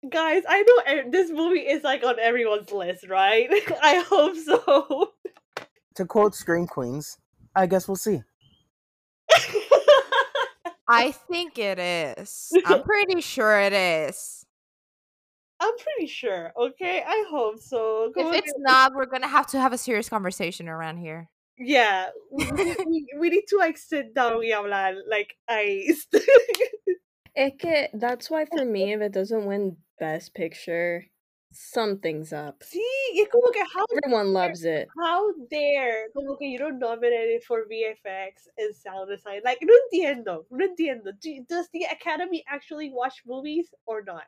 guys. 0.09 0.43
I 0.47 0.61
know 0.63 1.11
this 1.11 1.29
movie 1.31 1.59
is 1.61 1.83
like 1.83 2.03
on 2.03 2.19
everyone's 2.19 2.71
list, 2.71 3.07
right? 3.09 3.49
I 3.81 4.03
hope 4.07 4.35
so. 4.37 5.11
To 5.95 6.05
quote 6.05 6.35
Scream 6.35 6.67
Queens, 6.67 7.17
I 7.55 7.65
guess 7.67 7.87
we'll 7.87 7.95
see. 7.95 8.21
I 10.87 11.11
think 11.11 11.57
it 11.57 11.79
is. 11.79 12.51
I'm 12.65 12.83
pretty 12.83 13.21
sure 13.21 13.59
it 13.59 13.73
is. 13.73 14.45
I'm 15.59 15.73
pretty 15.77 16.05
sure. 16.07 16.51
Okay, 16.55 17.01
I 17.05 17.25
hope 17.29 17.59
so. 17.59 18.11
If 18.15 18.35
it's 18.35 18.51
que- 18.53 18.61
not, 18.61 18.93
we're 18.93 19.05
gonna 19.07 19.27
have 19.27 19.47
to 19.47 19.59
have 19.59 19.73
a 19.73 19.77
serious 19.77 20.09
conversation 20.09 20.67
around 20.67 20.97
here. 20.97 21.29
yeah, 21.57 22.09
we, 22.31 22.45
we- 22.51 22.75
we, 22.85 23.07
we 23.17 23.29
need 23.29 23.45
to 23.47 23.57
like 23.57 23.77
sit 23.77 24.13
down 24.13 24.37
y 24.39 24.51
hablar 24.51 24.95
like 25.09 25.35
ice. 25.47 26.05
Es 27.35 27.51
que 27.59 27.89
that's 27.93 28.29
why 28.29 28.45
for 28.45 28.65
me, 28.65 28.83
if 28.93 29.01
it 29.01 29.11
doesn't 29.11 29.45
win 29.45 29.77
Best 29.99 30.33
Picture, 30.33 31.05
something's 31.51 32.33
up. 32.33 32.63
sí, 32.63 32.81
es 33.17 33.27
como 33.29 33.49
que 33.51 33.63
how 33.63 33.85
Everyone 34.03 34.33
loves 34.33 34.65
it. 34.65 34.87
How 35.01 35.31
dare, 35.49 36.09
como 36.13 36.35
que 36.37 36.47
you 36.47 36.57
don't 36.57 36.79
nominate 36.79 37.29
it 37.29 37.43
for 37.43 37.65
VFX 37.65 38.47
and 38.57 38.75
sound 38.75 39.09
design? 39.09 39.41
Like, 39.43 39.59
no 39.61 39.73
entiendo, 39.91 40.45
no 40.51 40.67
entiendo. 40.67 41.11
Do, 41.19 41.45
does 41.47 41.69
the 41.73 41.85
Academy 41.91 42.43
actually 42.47 42.89
watch 42.91 43.21
movies 43.25 43.73
or 43.85 44.03
not? 44.03 44.23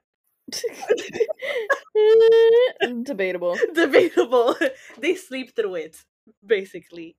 Debatable. 3.04 3.58
Debatable. 3.74 4.56
they 5.00 5.15
sleep 5.15 5.56
through 5.56 5.76
it, 5.76 5.98
basically. 6.46 7.15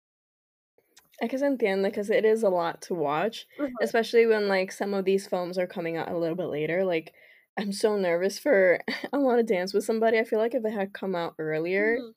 I 1.22 1.26
guess 1.26 1.42
entiendo 1.42 1.84
because 1.84 2.10
it 2.10 2.24
is 2.24 2.42
a 2.42 2.48
lot 2.48 2.80
to 2.82 2.94
watch, 2.94 3.46
Uh-huh. 3.58 3.78
especially 3.80 4.26
when 4.26 4.48
like 4.48 4.70
some 4.72 4.94
of 4.94 5.04
these 5.04 5.26
films 5.26 5.58
are 5.58 5.66
coming 5.66 5.96
out 5.96 6.08
a 6.10 6.16
little 6.18 6.36
bit 6.36 6.46
later. 6.46 6.84
Like, 6.84 7.14
I'm 7.58 7.72
so 7.72 7.96
nervous 7.96 8.38
for 8.38 8.80
I 9.12 9.18
Want 9.18 9.38
to 9.38 9.54
Dance 9.54 9.74
with 9.74 9.84
Somebody. 9.84 10.18
I 10.18 10.24
feel 10.24 10.38
like 10.38 10.54
if 10.54 10.64
it 10.64 10.72
had 10.72 10.92
come 10.94 11.14
out 11.16 11.34
earlier, 11.38 11.98
Mhm. 11.98 12.14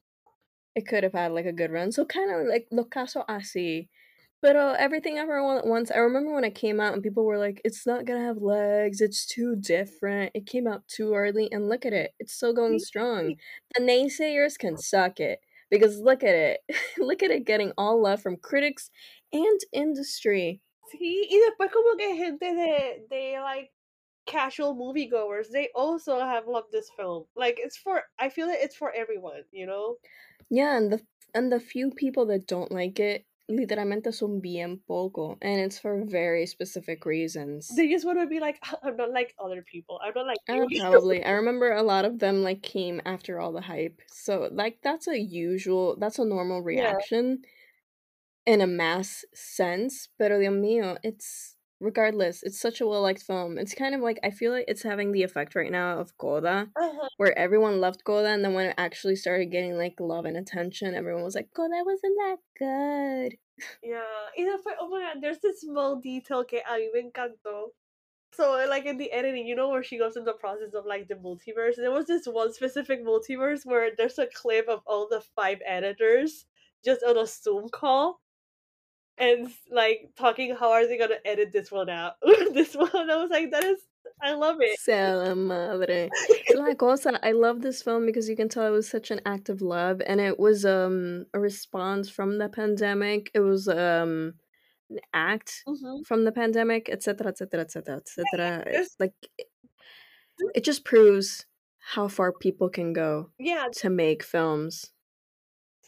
it 0.75 0.87
could 0.87 1.03
have 1.03 1.13
had 1.13 1.31
like 1.33 1.45
a 1.45 1.53
good 1.53 1.71
run. 1.71 1.91
So 1.91 2.05
kind 2.05 2.31
of 2.31 2.47
like 2.47 2.67
Lo 2.71 2.85
Caso 2.85 3.25
Así. 3.29 3.89
But 4.41 4.55
uh, 4.57 4.75
everything 4.79 5.17
ever 5.19 5.39
at 5.59 5.67
once. 5.67 5.91
I 5.91 5.97
remember 5.97 6.33
when 6.33 6.43
it 6.45 6.55
came 6.55 6.79
out 6.79 6.93
and 6.93 7.03
people 7.03 7.25
were 7.25 7.37
like, 7.39 7.61
"It's 7.65 7.85
not 7.87 8.05
gonna 8.05 8.25
have 8.25 8.37
legs. 8.39 9.01
It's 9.01 9.25
too 9.25 9.55
different. 9.55 10.31
It 10.35 10.47
came 10.47 10.67
out 10.67 10.87
too 10.87 11.13
early." 11.15 11.51
And 11.51 11.69
look 11.69 11.85
at 11.85 11.93
it. 11.93 12.13
It's 12.19 12.33
still 12.33 12.53
going 12.53 12.79
strong. 12.79 13.35
The 13.77 13.83
naysayers 13.83 14.57
can 14.57 14.77
suck 14.77 15.19
it 15.19 15.41
because 15.71 15.99
look 15.99 16.23
at 16.23 16.35
it. 16.35 16.59
look 16.99 17.23
at 17.23 17.31
it 17.31 17.45
getting 17.45 17.71
all 17.77 18.01
love 18.01 18.21
from 18.21 18.35
critics 18.35 18.91
and 19.33 19.59
industry. 19.73 20.61
Sí, 20.93 21.27
y 21.29 21.39
después 21.39 21.71
como 21.71 21.95
que 21.95 22.15
gente 22.15 22.53
de, 22.53 23.05
de 23.09 23.39
like 23.39 23.71
casual 24.25 24.75
moviegoers, 24.75 25.49
they 25.51 25.69
also 25.73 26.19
have 26.19 26.47
loved 26.47 26.71
this 26.71 26.91
film. 26.95 27.23
Like 27.35 27.57
it's 27.57 27.77
for, 27.77 28.03
I 28.19 28.29
feel 28.29 28.47
that 28.47 28.61
it's 28.61 28.75
for 28.75 28.91
everyone, 28.91 29.43
you 29.51 29.65
know. 29.65 29.95
Yeah, 30.49 30.77
and 30.77 30.91
the 30.91 31.01
and 31.33 31.51
the 31.51 31.61
few 31.61 31.91
people 31.91 32.25
that 32.27 32.45
don't 32.45 32.71
like 32.71 32.99
it, 32.99 33.25
literalmente 33.55 34.13
son 34.13 34.39
bien 34.39 34.79
poco, 34.87 35.37
and 35.41 35.59
it's 35.59 35.79
for 35.79 36.03
very 36.05 36.45
specific 36.45 37.05
reasons. 37.05 37.67
They 37.75 37.89
just 37.89 38.05
want 38.05 38.19
to 38.19 38.27
be 38.27 38.39
like, 38.39 38.59
I'm 38.83 38.97
not 38.97 39.11
like 39.11 39.33
other 39.39 39.61
people. 39.61 39.99
I'm 40.03 40.13
not 40.15 40.27
like 40.27 40.37
ah, 40.49 40.65
you. 40.67 40.81
probably. 40.81 41.23
I 41.23 41.31
remember 41.41 41.71
a 41.71 41.83
lot 41.83 42.05
of 42.05 42.19
them 42.19 42.43
like 42.43 42.61
came 42.61 43.01
after 43.05 43.39
all 43.39 43.51
the 43.51 43.61
hype. 43.61 44.01
So 44.07 44.49
like 44.51 44.79
that's 44.83 45.07
a 45.07 45.19
usual 45.19 45.97
that's 45.99 46.19
a 46.19 46.25
normal 46.25 46.61
reaction 46.61 47.43
in 48.45 48.61
a 48.61 48.67
mass 48.67 49.25
sense. 49.33 50.09
Pero 50.17 50.39
Dios 50.39 50.53
mío, 50.53 50.97
it's 51.03 51.55
regardless, 51.81 52.43
it's 52.43 52.59
such 52.59 52.79
a 52.81 52.87
well 52.87 53.01
liked 53.01 53.23
film. 53.23 53.57
It's 53.57 53.73
kind 53.73 53.95
of 53.95 54.01
like 54.01 54.19
I 54.23 54.31
feel 54.31 54.51
like 54.51 54.65
it's 54.67 54.83
having 54.83 55.11
the 55.11 55.23
effect 55.23 55.55
right 55.55 55.71
now 55.71 55.99
of 55.99 56.17
Coda, 56.17 56.69
Uh-huh. 56.75 57.09
where 57.17 57.37
everyone 57.37 57.81
loved 57.81 58.03
Coda 58.05 58.29
and 58.29 58.43
then 58.45 58.53
when 58.53 58.67
it 58.67 58.75
actually 58.77 59.15
started 59.15 59.51
getting 59.51 59.77
like 59.77 59.99
love 59.99 60.25
and 60.25 60.37
attention, 60.37 60.95
everyone 60.95 61.23
was 61.23 61.35
like, 61.35 61.49
Coda 61.55 61.83
wasn't 61.85 62.17
that 62.17 62.37
good. 62.57 63.37
Yeah, 63.83 64.29
y 64.37 64.43
después, 64.45 64.75
oh 64.79 64.89
my 64.89 65.01
god, 65.01 65.21
there's 65.21 65.39
this 65.39 65.61
small 65.61 65.97
detail 65.97 66.43
que 66.45 66.59
a 66.67 66.73
mí 66.77 66.87
me 66.93 67.01
encantó. 67.11 67.71
So, 68.33 68.53
like 68.69 68.85
in 68.85 68.97
the 68.97 69.11
editing, 69.11 69.45
you 69.45 69.55
know, 69.55 69.69
where 69.69 69.83
she 69.83 69.97
goes 69.97 70.15
in 70.15 70.23
the 70.23 70.33
process 70.33 70.73
of 70.73 70.85
like 70.85 71.07
the 71.09 71.15
multiverse. 71.15 71.75
There 71.75 71.91
was 71.91 72.07
this 72.07 72.25
one 72.27 72.53
specific 72.53 73.03
multiverse 73.05 73.65
where 73.65 73.91
there's 73.97 74.17
a 74.19 74.27
clip 74.27 74.67
of 74.69 74.81
all 74.87 75.07
the 75.09 75.21
five 75.35 75.59
editors 75.65 76.45
just 76.85 77.03
on 77.03 77.17
a 77.17 77.27
Zoom 77.27 77.67
call, 77.69 78.20
and 79.17 79.51
like 79.69 80.11
talking 80.17 80.55
how 80.55 80.71
are 80.71 80.87
they 80.87 80.97
gonna 80.97 81.15
edit 81.25 81.51
this 81.51 81.71
one 81.71 81.89
out. 81.89 82.13
this 82.53 82.75
one, 82.75 82.89
I 83.09 83.15
was 83.17 83.29
like, 83.29 83.51
that 83.51 83.63
is, 83.63 83.79
I 84.21 84.33
love 84.33 84.57
it. 84.61 84.79
Sea 84.79 85.13
la 85.13 85.35
madre. 85.35 86.09
La 86.55 86.73
cosa. 86.73 87.19
I 87.23 87.31
love 87.31 87.61
this 87.61 87.81
film 87.81 88.05
because 88.05 88.27
you 88.29 88.35
can 88.35 88.49
tell 88.49 88.65
it 88.65 88.71
was 88.71 88.89
such 88.89 89.11
an 89.11 89.21
act 89.25 89.49
of 89.49 89.61
love, 89.61 90.01
and 90.05 90.19
it 90.19 90.39
was 90.39 90.65
um 90.65 91.25
a 91.33 91.39
response 91.39 92.09
from 92.09 92.37
the 92.37 92.49
pandemic. 92.49 93.31
It 93.33 93.39
was 93.39 93.67
um 93.67 94.35
an 94.89 94.99
act 95.13 95.63
hmm 95.65 96.01
from 96.05 96.25
the 96.25 96.31
pandemic, 96.31 96.89
etc., 96.89 97.27
etc., 97.27 97.61
etc., 97.61 97.95
etc. 97.97 98.85
like 98.99 99.13
it, 99.37 99.47
it 100.55 100.63
just 100.63 100.83
proves 100.83 101.45
how 101.79 102.07
far 102.07 102.31
people 102.31 102.69
can 102.69 102.93
go 102.93 103.29
Yeah, 103.39 103.69
to 103.77 103.89
make 103.89 104.23
films. 104.23 104.91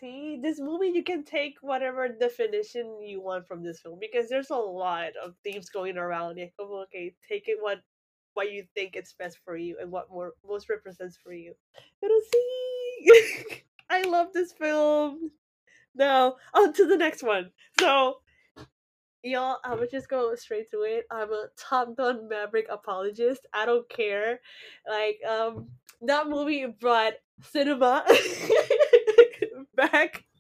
See, 0.04 0.38
this 0.44 0.60
movie 0.60 0.90
you 0.90 1.02
can 1.02 1.24
take 1.24 1.56
whatever 1.62 2.10
definition 2.10 3.02
you 3.02 3.22
want 3.22 3.48
from 3.48 3.64
this 3.64 3.80
film 3.80 4.00
because 4.02 4.28
there's 4.28 4.50
a 4.50 4.56
lot 4.56 5.12
of 5.24 5.34
themes 5.46 5.70
going 5.70 5.98
around. 5.98 6.38
Okay, 6.60 7.16
take 7.26 7.48
it 7.48 7.58
what 7.62 7.80
what 8.34 8.52
you 8.52 8.66
think 8.76 8.98
is 8.98 9.14
best 9.18 9.40
for 9.46 9.56
you 9.56 9.78
and 9.80 9.90
what 9.90 10.12
more 10.12 10.34
most 10.46 10.68
represents 10.68 11.16
for 11.16 11.32
you. 11.32 11.54
Pero 12.02 12.12
see, 12.34 13.64
I 13.90 14.02
love 14.02 14.34
this 14.34 14.52
film. 14.52 15.32
Now 15.96 16.36
on 16.54 16.74
to 16.74 16.86
the 16.86 16.98
next 16.98 17.24
one. 17.24 17.52
So, 17.80 18.18
y'all, 19.24 19.60
I 19.64 19.74
would 19.74 19.90
just 19.90 20.10
go 20.10 20.36
straight 20.36 20.70
to 20.72 20.82
it. 20.82 21.06
I'm 21.12 21.32
a 21.32 21.46
Top 21.56 21.96
Gun 21.96 22.28
Maverick 22.28 22.68
apologist. 22.70 23.48
I 23.54 23.66
don't 23.66 23.88
care. 23.88 24.42
Like, 24.86 25.20
um, 25.26 25.70
that 26.02 26.28
movie 26.28 26.66
brought 26.66 27.14
cinema 27.42 28.06
back. 29.92 30.24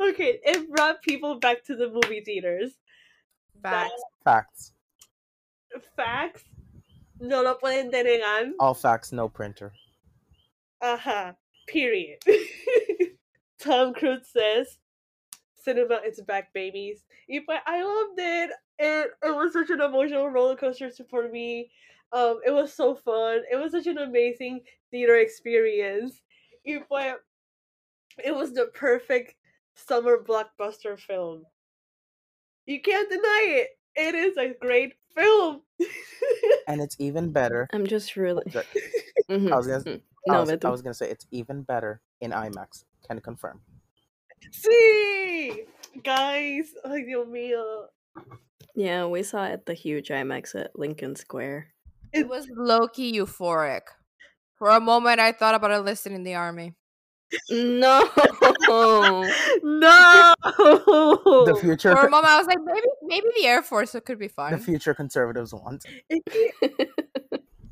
Okay, 0.00 0.40
it 0.44 0.70
brought 0.70 1.02
people 1.02 1.38
back 1.38 1.62
to 1.64 1.76
the 1.76 1.90
movie 1.90 2.22
theaters. 2.24 2.72
Facts. 3.62 4.02
Facts. 4.24 4.72
Facts. 5.94 6.42
No 7.20 7.42
lo 7.42 7.56
pueden 7.62 7.90
denegar. 7.90 8.52
All 8.58 8.74
facts, 8.74 9.12
no 9.12 9.28
printer. 9.28 9.72
Ajá. 10.82 11.36
Period. 11.66 12.18
Tom 13.58 13.94
Cruise 13.94 14.28
says, 14.30 14.78
"Cinema 15.54 16.00
is 16.06 16.20
back, 16.20 16.52
babies." 16.52 17.04
Y 17.28 17.40
pues, 17.46 17.60
I 17.66 17.82
loved 17.82 18.18
it. 18.18 18.50
It 18.78 19.10
it 19.22 19.34
was 19.34 19.52
such 19.52 19.70
an 19.70 19.80
emotional 19.80 20.28
roller 20.28 20.56
coaster 20.56 20.90
for 21.08 21.28
me. 21.28 21.70
Um, 22.12 22.40
it 22.46 22.50
was 22.50 22.72
so 22.72 22.94
fun. 22.94 23.42
It 23.50 23.56
was 23.56 23.72
such 23.72 23.86
an 23.86 23.98
amazing 23.98 24.60
theater 24.90 25.16
experience. 25.16 26.20
Y 26.66 26.80
pues, 26.88 27.14
it 28.22 28.34
was 28.34 28.52
the 28.52 28.66
perfect 28.74 29.34
summer 29.74 30.18
blockbuster 30.18 30.98
film. 30.98 31.44
You 32.66 32.80
can't 32.80 33.08
deny 33.10 33.44
it. 33.64 33.68
It 33.96 34.14
is 34.14 34.36
a 34.36 34.54
great 34.60 34.94
film. 35.16 35.62
And 36.66 36.80
it's 36.80 36.96
even 36.98 37.30
better. 37.30 37.68
I'm 37.72 37.86
just 37.86 38.16
really. 38.16 38.42
Sorry. 38.50 38.64
Mhm, 39.30 39.52
I 39.52 39.56
was 39.56 39.66
gonna, 39.66 39.84
mhm. 39.84 40.00
I 40.28 40.32
No, 40.32 40.40
was, 40.40 40.50
Beto. 40.50 40.64
I 40.66 40.70
was 40.70 40.82
gonna 40.82 40.92
say 40.92 41.08
it's 41.08 41.24
even 41.30 41.62
better 41.62 42.02
in 42.20 42.32
IMAX. 42.32 42.84
Can 43.08 43.20
confirm. 43.20 43.62
See, 44.52 45.64
guys. 46.02 46.74
Ay, 46.84 47.02
Dios 47.04 47.26
mío. 47.28 47.86
Yeah, 48.74 49.06
we 49.06 49.22
saw 49.22 49.44
it 49.46 49.52
at 49.52 49.66
the 49.66 49.72
huge 49.72 50.08
IMAX 50.08 50.54
at 50.54 50.78
Lincoln 50.78 51.16
Square. 51.16 51.68
It 52.12 52.28
was 52.28 52.48
low 52.50 52.86
key 52.88 53.18
euphoric. 53.18 53.82
For 54.58 54.68
a 54.68 54.80
moment, 54.80 55.20
I 55.20 55.32
thought 55.32 55.54
about 55.54 55.70
enlisting 55.70 56.12
in 56.14 56.22
the 56.24 56.34
army. 56.34 56.74
No. 57.50 58.08
No. 59.62 60.34
The 61.46 61.58
future, 61.60 61.94
For 61.96 62.06
a 62.06 62.10
moment, 62.10 62.32
I 62.32 62.38
was 62.38 62.46
like, 62.46 62.58
maybe, 62.64 62.86
maybe 63.02 63.26
the 63.36 63.46
Air 63.46 63.62
Force 63.62 63.94
could 64.04 64.18
be 64.18 64.28
fun. 64.28 64.52
the 64.52 64.58
future 64.58 64.94
conservatives 64.94 65.52
want. 65.52 65.84
It- 66.08 66.22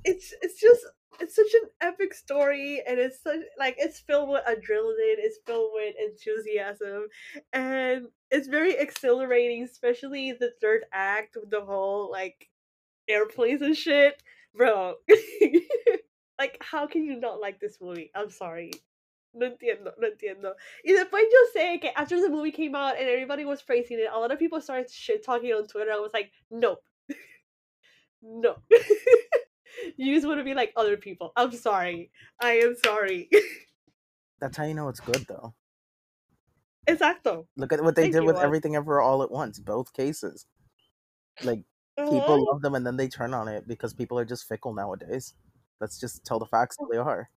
it's 0.05 0.35
it's 0.43 0.61
just 0.61 0.81
it's 1.21 1.37
such 1.37 1.53
an 1.63 1.69
epic 1.81 2.13
story, 2.15 2.83
and 2.87 2.99
it's 2.99 3.23
such 3.23 3.39
like 3.59 3.77
it's 3.79 4.01
filled 4.01 4.31
with 4.31 4.43
adrenaline. 4.47 5.19
It's 5.19 5.39
filled 5.47 5.71
with 5.75 5.95
enthusiasm, 5.97 7.07
and 7.53 8.09
it's 8.31 8.49
very 8.49 8.73
exhilarating, 8.75 9.63
especially 9.63 10.33
the 10.33 10.53
third 10.61 10.83
act 10.93 11.37
with 11.41 11.51
the 11.51 11.61
whole 11.65 12.11
like 12.11 12.51
airplanes 13.09 13.63
and 13.63 13.77
shit, 13.77 14.21
bro. 14.57 14.95
like, 16.39 16.59
how 16.61 16.87
can 16.89 17.05
you 17.05 17.21
not 17.21 17.41
like 17.41 17.61
this 17.61 17.79
movie? 17.81 18.11
I'm 18.15 18.31
sorry. 18.31 18.73
No 19.35 19.47
entiendo, 19.47 19.95
no 19.99 20.09
entiendo. 20.09 20.55
Y 20.85 20.93
después 20.93 21.23
yo 21.23 21.39
sé 21.61 21.81
que 21.81 21.91
after 21.97 22.21
the 22.21 22.29
movie 22.29 22.53
came 22.53 22.75
out 22.75 22.99
and 22.99 23.09
everybody 23.09 23.45
was 23.45 23.63
praising 23.63 23.99
it, 23.99 24.09
a 24.13 24.19
lot 24.19 24.31
of 24.31 24.39
people 24.39 24.61
started 24.61 24.91
shit 24.91 25.25
talking 25.25 25.53
on 25.53 25.67
Twitter. 25.67 25.91
I 25.91 25.99
was 25.99 26.13
like, 26.13 26.31
nope. 26.51 26.83
no. 28.23 28.57
you 29.97 30.15
just 30.15 30.27
want 30.27 30.39
to 30.39 30.45
be 30.45 30.55
like 30.55 30.73
other 30.77 30.97
people. 30.97 31.33
I'm 31.37 31.53
sorry. 31.53 32.11
I 32.41 32.59
am 32.59 32.77
sorry. 32.85 33.31
That's 34.41 34.57
how 34.57 34.65
you 34.65 34.75
know 34.75 34.89
it's 34.89 35.01
good, 35.01 35.25
though. 35.29 35.55
Exacto. 36.89 37.47
Look 37.57 37.73
at 37.73 37.83
what 37.83 37.95
they 37.95 38.03
Thank 38.03 38.15
did 38.15 38.25
with 38.25 38.39
everything 38.39 38.77
ever 38.77 39.01
all 39.01 39.23
at 39.23 39.31
once. 39.31 39.59
Both 39.59 39.93
cases. 39.93 40.47
Like 41.43 41.65
Uh-huh. 41.99 42.11
people 42.11 42.45
love 42.47 42.63
them 42.63 42.75
and 42.75 42.87
then 42.87 42.97
they 42.97 43.09
turn 43.09 43.35
on 43.35 43.49
it 43.49 43.69
because 43.69 43.95
people 43.95 44.19
are 44.19 44.25
just 44.25 44.49
fickle 44.49 44.75
nowadays. 44.75 45.35
Let's 45.81 45.99
just 45.99 46.25
tell 46.25 46.39
the 46.39 46.47
facts 46.47 46.77
how 46.79 46.89
they 46.89 46.97
are. 46.99 47.29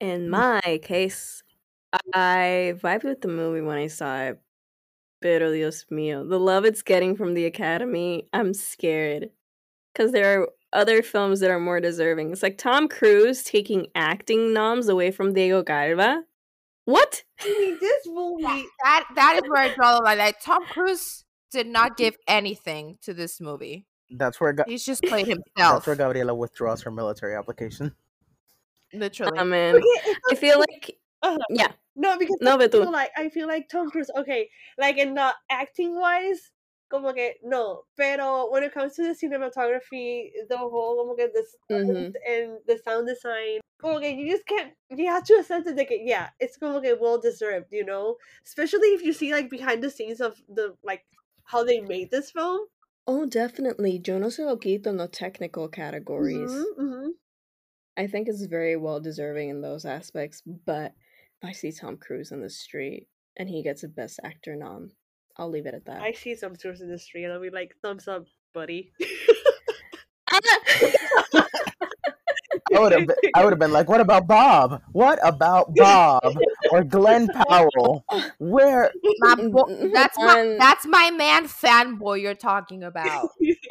In 0.00 0.26
mm. 0.26 0.28
my 0.28 0.80
case, 0.82 1.42
I 2.14 2.74
vibed 2.76 3.04
with 3.04 3.20
the 3.20 3.28
movie 3.28 3.60
when 3.60 3.78
I 3.78 3.86
saw 3.88 4.22
it. 4.22 4.40
Pero 5.20 5.52
Dios 5.52 5.84
mío, 5.92 6.26
the 6.26 6.38
love 6.40 6.64
it's 6.64 6.82
getting 6.82 7.14
from 7.14 7.34
the 7.34 7.44
Academy, 7.44 8.26
I'm 8.32 8.54
scared. 8.54 9.28
Because 9.92 10.12
there 10.12 10.40
are 10.40 10.48
other 10.72 11.02
films 11.02 11.40
that 11.40 11.50
are 11.50 11.60
more 11.60 11.80
deserving. 11.80 12.32
It's 12.32 12.42
like 12.42 12.56
Tom 12.56 12.88
Cruise 12.88 13.42
taking 13.42 13.88
acting 13.94 14.54
noms 14.54 14.88
away 14.88 15.10
from 15.10 15.34
Diego 15.34 15.62
Calva. 15.62 16.22
What? 16.86 17.22
I 17.40 17.48
mean, 17.58 17.78
this 17.80 18.06
movie. 18.06 18.64
that 18.84 19.04
that 19.14 19.40
is 19.42 19.50
where 19.50 19.62
I 19.62 19.74
draw 19.74 19.98
the 19.98 20.04
line. 20.04 20.18
Like 20.18 20.40
Tom 20.40 20.64
Cruise 20.64 21.24
did 21.50 21.66
not 21.66 21.96
give 21.96 22.16
anything 22.26 22.96
to 23.02 23.12
this 23.12 23.40
movie. 23.40 23.86
That's 24.10 24.40
where 24.40 24.52
Ga- 24.52 24.64
He's 24.66 24.84
just 24.84 25.02
played 25.04 25.26
that's 25.26 25.40
himself. 25.56 25.86
where 25.86 25.96
Gabriela 25.96 26.34
withdraws 26.34 26.82
her 26.82 26.90
military 26.90 27.34
application. 27.34 27.94
Literally. 28.92 29.44
Man. 29.44 29.76
Okay, 29.76 30.14
I 30.30 30.34
feel 30.34 30.58
like 30.58 30.98
Uh-huh. 31.22 31.38
yeah. 31.50 31.72
No, 31.96 32.16
because 32.18 32.38
No, 32.40 32.58
I 32.58 32.68
feel 32.68 32.90
like 32.92 33.10
I 33.16 33.28
feel 33.28 33.46
like 33.46 33.68
Tom 33.68 33.90
Cruise. 33.90 34.10
Okay, 34.16 34.48
like 34.78 34.96
in 34.96 35.14
the 35.14 35.34
acting 35.50 35.94
wise, 35.98 36.50
como 36.90 37.12
que 37.12 37.34
no. 37.42 37.84
Pero 37.96 38.50
when 38.50 38.62
it 38.62 38.72
comes 38.72 38.94
to 38.96 39.02
the 39.02 39.14
cinematography, 39.14 40.30
the 40.48 40.56
whole 40.56 40.96
como 40.96 41.14
que 41.14 41.28
the 41.32 41.44
Mhm. 41.74 42.14
and 42.26 42.58
the 42.66 42.78
sound 42.78 43.06
design, 43.06 43.60
como 43.80 44.00
que 44.00 44.08
you 44.10 44.30
just 44.30 44.46
can't. 44.46 44.72
You 44.88 45.08
have 45.08 45.24
to 45.24 45.34
accept 45.34 45.66
it. 45.66 45.76
Like 45.76 45.90
yeah, 45.92 46.30
it's 46.40 46.56
como 46.56 46.80
que 46.80 46.96
well 46.98 47.18
deserved. 47.20 47.68
You 47.70 47.84
know, 47.84 48.16
especially 48.46 48.88
if 48.94 49.02
you 49.02 49.12
see 49.12 49.32
like 49.32 49.50
behind 49.50 49.82
the 49.82 49.90
scenes 49.90 50.20
of 50.20 50.40
the 50.48 50.74
like 50.82 51.04
how 51.44 51.64
they 51.64 51.80
made 51.80 52.10
this 52.10 52.30
film. 52.30 52.66
Oh, 53.06 53.26
definitely. 53.26 54.00
Yo 54.04 54.18
no 54.18 54.30
se 54.30 54.44
lo 54.44 54.56
quito 54.56 54.88
in 54.90 54.96
the 54.96 55.08
technical 55.08 55.68
categories. 55.68 56.50
Mhm, 56.50 56.64
mhm. 56.78 57.08
I 57.96 58.06
think 58.06 58.28
is 58.28 58.46
very 58.46 58.76
well 58.76 59.00
deserving 59.00 59.50
in 59.50 59.60
those 59.60 59.84
aspects, 59.84 60.42
but 60.66 60.94
if 61.42 61.48
I 61.48 61.52
see 61.52 61.72
Tom 61.72 61.96
Cruise 61.96 62.32
in 62.32 62.40
the 62.40 62.50
street 62.50 63.08
and 63.36 63.48
he 63.48 63.62
gets 63.62 63.82
a 63.82 63.88
Best 63.88 64.20
Actor 64.24 64.56
nom, 64.56 64.90
I'll 65.36 65.50
leave 65.50 65.66
it 65.66 65.74
at 65.74 65.86
that. 65.86 66.02
I 66.02 66.12
see 66.12 66.34
some 66.34 66.56
tours 66.56 66.80
in 66.80 66.90
the 66.90 66.98
street 66.98 67.24
and 67.24 67.32
I'll 67.32 67.40
be 67.40 67.50
like, 67.50 67.74
thumbs 67.82 68.08
up, 68.08 68.24
buddy. 68.52 68.92
I 70.30 70.40
I 72.74 72.78
would 72.80 72.92
have 72.92 73.06
been, 73.06 73.16
I 73.34 73.44
would 73.44 73.52
have 73.52 73.58
been 73.58 73.72
like, 73.72 73.88
what 73.88 74.00
about 74.00 74.26
Bob? 74.26 74.82
What 74.92 75.18
about 75.22 75.74
Bob 75.74 76.36
or 76.70 76.84
Glen 76.84 77.28
Powell? 77.28 78.04
Where 78.38 78.92
My 79.20 79.34
bo- 79.34 79.64
mm-hmm. 79.64 79.92
that's 79.92 80.18
my 80.18 80.56
that's 80.58 80.86
my 80.86 81.10
man 81.10 81.46
fanboy 81.46 82.22
you're 82.22 82.34
talking 82.34 82.82
about. 82.82 83.30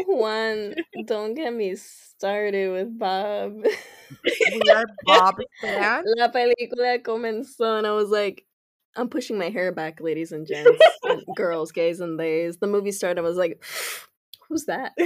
Juan, 0.10 0.76
don't 1.06 1.36
get 1.36 1.54
me 1.54 1.76
started 1.76 2.72
with 2.72 2.98
Bob. 2.98 3.64
We 3.64 4.62
are 4.72 4.86
Bob 5.06 5.36
fans. 5.62 6.06
La 6.18 6.30
película 6.30 7.02
comenzó 7.04 7.78
and 7.78 7.86
I 7.88 7.92
was 7.92 8.10
like, 8.10 8.46
I'm 8.96 9.08
pushing 9.08 9.38
my 9.38 9.50
hair 9.50 9.72
back, 9.72 10.02
ladies 10.02 10.32
and 10.32 10.48
gents, 10.52 10.72
and 11.04 11.22
girls, 11.36 11.72
gays, 11.72 12.00
and 12.00 12.20
theys. 12.20 12.58
The 12.58 12.68
movie 12.68 12.92
started. 12.92 13.20
I 13.20 13.24
was 13.24 13.38
like, 13.38 13.64
who's 14.50 14.66
that? 14.66 14.94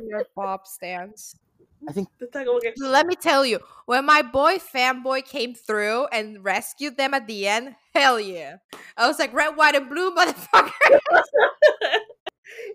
We 0.00 0.12
are 0.12 0.26
Bob 0.36 0.64
stands. 0.66 1.34
I 1.88 1.92
think 1.92 2.08
Está 2.22 2.44
como 2.44 2.60
que- 2.60 2.72
Let 2.78 3.06
me 3.06 3.16
tell 3.16 3.44
you, 3.44 3.58
when 3.86 4.04
my 4.04 4.22
boy 4.22 4.58
fanboy 4.58 5.24
came 5.24 5.54
through 5.54 6.06
and 6.12 6.44
rescued 6.44 6.96
them 6.96 7.14
at 7.14 7.26
the 7.26 7.48
end, 7.48 7.74
hell 7.94 8.20
yeah. 8.20 8.58
I 8.96 9.08
was 9.08 9.18
like, 9.18 9.32
red, 9.34 9.56
white, 9.56 9.74
and 9.74 9.88
blue, 9.88 10.14
motherfucker. 10.14 10.70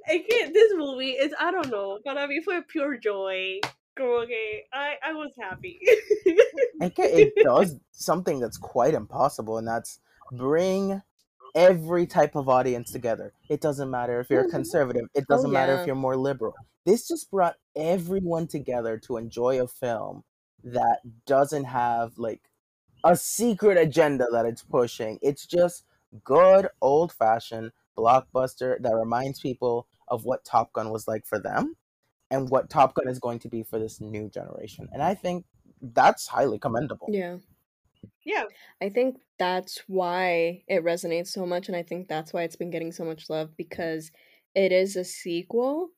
I 0.07 0.23
can't. 0.29 0.53
This 0.53 0.73
movie 0.75 1.11
is 1.11 1.33
I 1.39 1.51
don't 1.51 1.69
know, 1.69 1.99
para 2.05 2.27
mí 2.27 2.43
fue 2.43 2.61
pure 2.67 2.97
joy. 2.97 3.59
Como 3.95 4.25
que 4.25 4.63
I 4.73 4.95
I 5.03 5.13
was 5.13 5.31
happy. 5.39 5.79
I 6.81 6.89
think 6.89 6.95
it 6.99 7.33
does 7.43 7.77
something 7.91 8.39
that's 8.39 8.57
quite 8.57 8.93
impossible, 8.93 9.57
and 9.57 9.67
that's 9.67 9.99
bring 10.31 11.01
every 11.55 12.07
type 12.07 12.35
of 12.35 12.49
audience 12.49 12.91
together. 12.91 13.33
It 13.49 13.61
doesn't 13.61 13.89
matter 13.91 14.19
if 14.19 14.29
you're 14.29 14.45
Mhm. 14.47 14.51
conservative. 14.51 15.05
It 15.13 15.25
Oh, 15.29 15.35
doesn't 15.35 15.51
matter 15.51 15.73
yeah. 15.75 15.81
if 15.81 15.87
you're 15.87 15.95
more 15.95 16.17
liberal. 16.17 16.55
This 16.85 17.07
just 17.07 17.29
brought 17.29 17.57
everyone 17.75 18.47
together 18.47 18.97
to 18.99 19.17
enjoy 19.17 19.61
a 19.61 19.67
film 19.67 20.23
that 20.63 20.99
doesn't 21.27 21.65
have 21.65 22.17
like 22.17 22.41
a 23.03 23.15
secret 23.15 23.77
agenda 23.77 24.25
that 24.31 24.45
it's 24.45 24.63
pushing. 24.63 25.19
It's 25.21 25.45
just 25.45 25.85
good 26.23 26.69
old 26.81 27.11
fashioned 27.13 27.71
blockbuster 27.97 28.81
that 28.81 28.95
reminds 28.95 29.39
people 29.39 29.87
of 30.07 30.25
what 30.25 30.45
Top 30.45 30.73
Gun 30.73 30.89
was 30.89 31.07
like 31.07 31.25
for 31.25 31.39
them 31.39 31.75
and 32.31 32.49
what 32.49 32.69
Top 32.69 32.95
Gun 32.95 33.07
is 33.07 33.19
going 33.19 33.39
to 33.39 33.49
be 33.49 33.63
for 33.63 33.79
this 33.79 34.01
new 34.01 34.29
generation. 34.29 34.89
And 34.91 35.01
I 35.01 35.13
think 35.13 35.45
that's 35.81 36.27
highly 36.27 36.59
commendable. 36.59 37.07
Yeah. 37.09 37.37
yeah, 38.25 38.45
I 38.81 38.89
think 38.89 39.17
that's 39.37 39.83
why 39.87 40.63
it 40.67 40.83
resonates 40.83 41.27
so 41.27 41.45
much, 41.45 41.67
and 41.67 41.75
I 41.75 41.83
think 41.83 42.07
that's 42.07 42.33
why 42.33 42.43
it's 42.43 42.55
been 42.55 42.71
getting 42.71 42.91
so 42.91 43.03
much 43.03 43.29
love 43.29 43.55
because 43.57 44.11
it 44.55 44.71
is 44.71 44.95
a 44.95 45.03
sequel, 45.03 45.89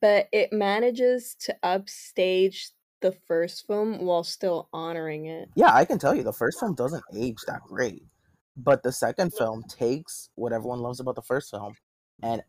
but 0.00 0.28
it 0.32 0.52
manages 0.52 1.36
to 1.40 1.56
upstage 1.62 2.70
the 3.00 3.12
first 3.26 3.66
film 3.66 4.04
while 4.04 4.24
still 4.24 4.68
honoring 4.72 5.26
it. 5.26 5.48
Yeah, 5.54 5.74
I 5.74 5.84
can 5.84 5.98
tell 5.98 6.14
you 6.14 6.22
the 6.22 6.32
first 6.32 6.60
film 6.60 6.74
doesn't 6.74 7.04
age 7.14 7.38
that 7.46 7.60
great. 7.68 8.04
But 8.56 8.82
the 8.82 8.92
second 8.92 9.32
film 9.32 9.64
takes 9.64 10.28
what 10.34 10.52
everyone 10.52 10.80
loves 10.80 11.00
about 11.00 11.14
the 11.14 11.22
first 11.22 11.50
film 11.50 11.74
and 12.22 12.42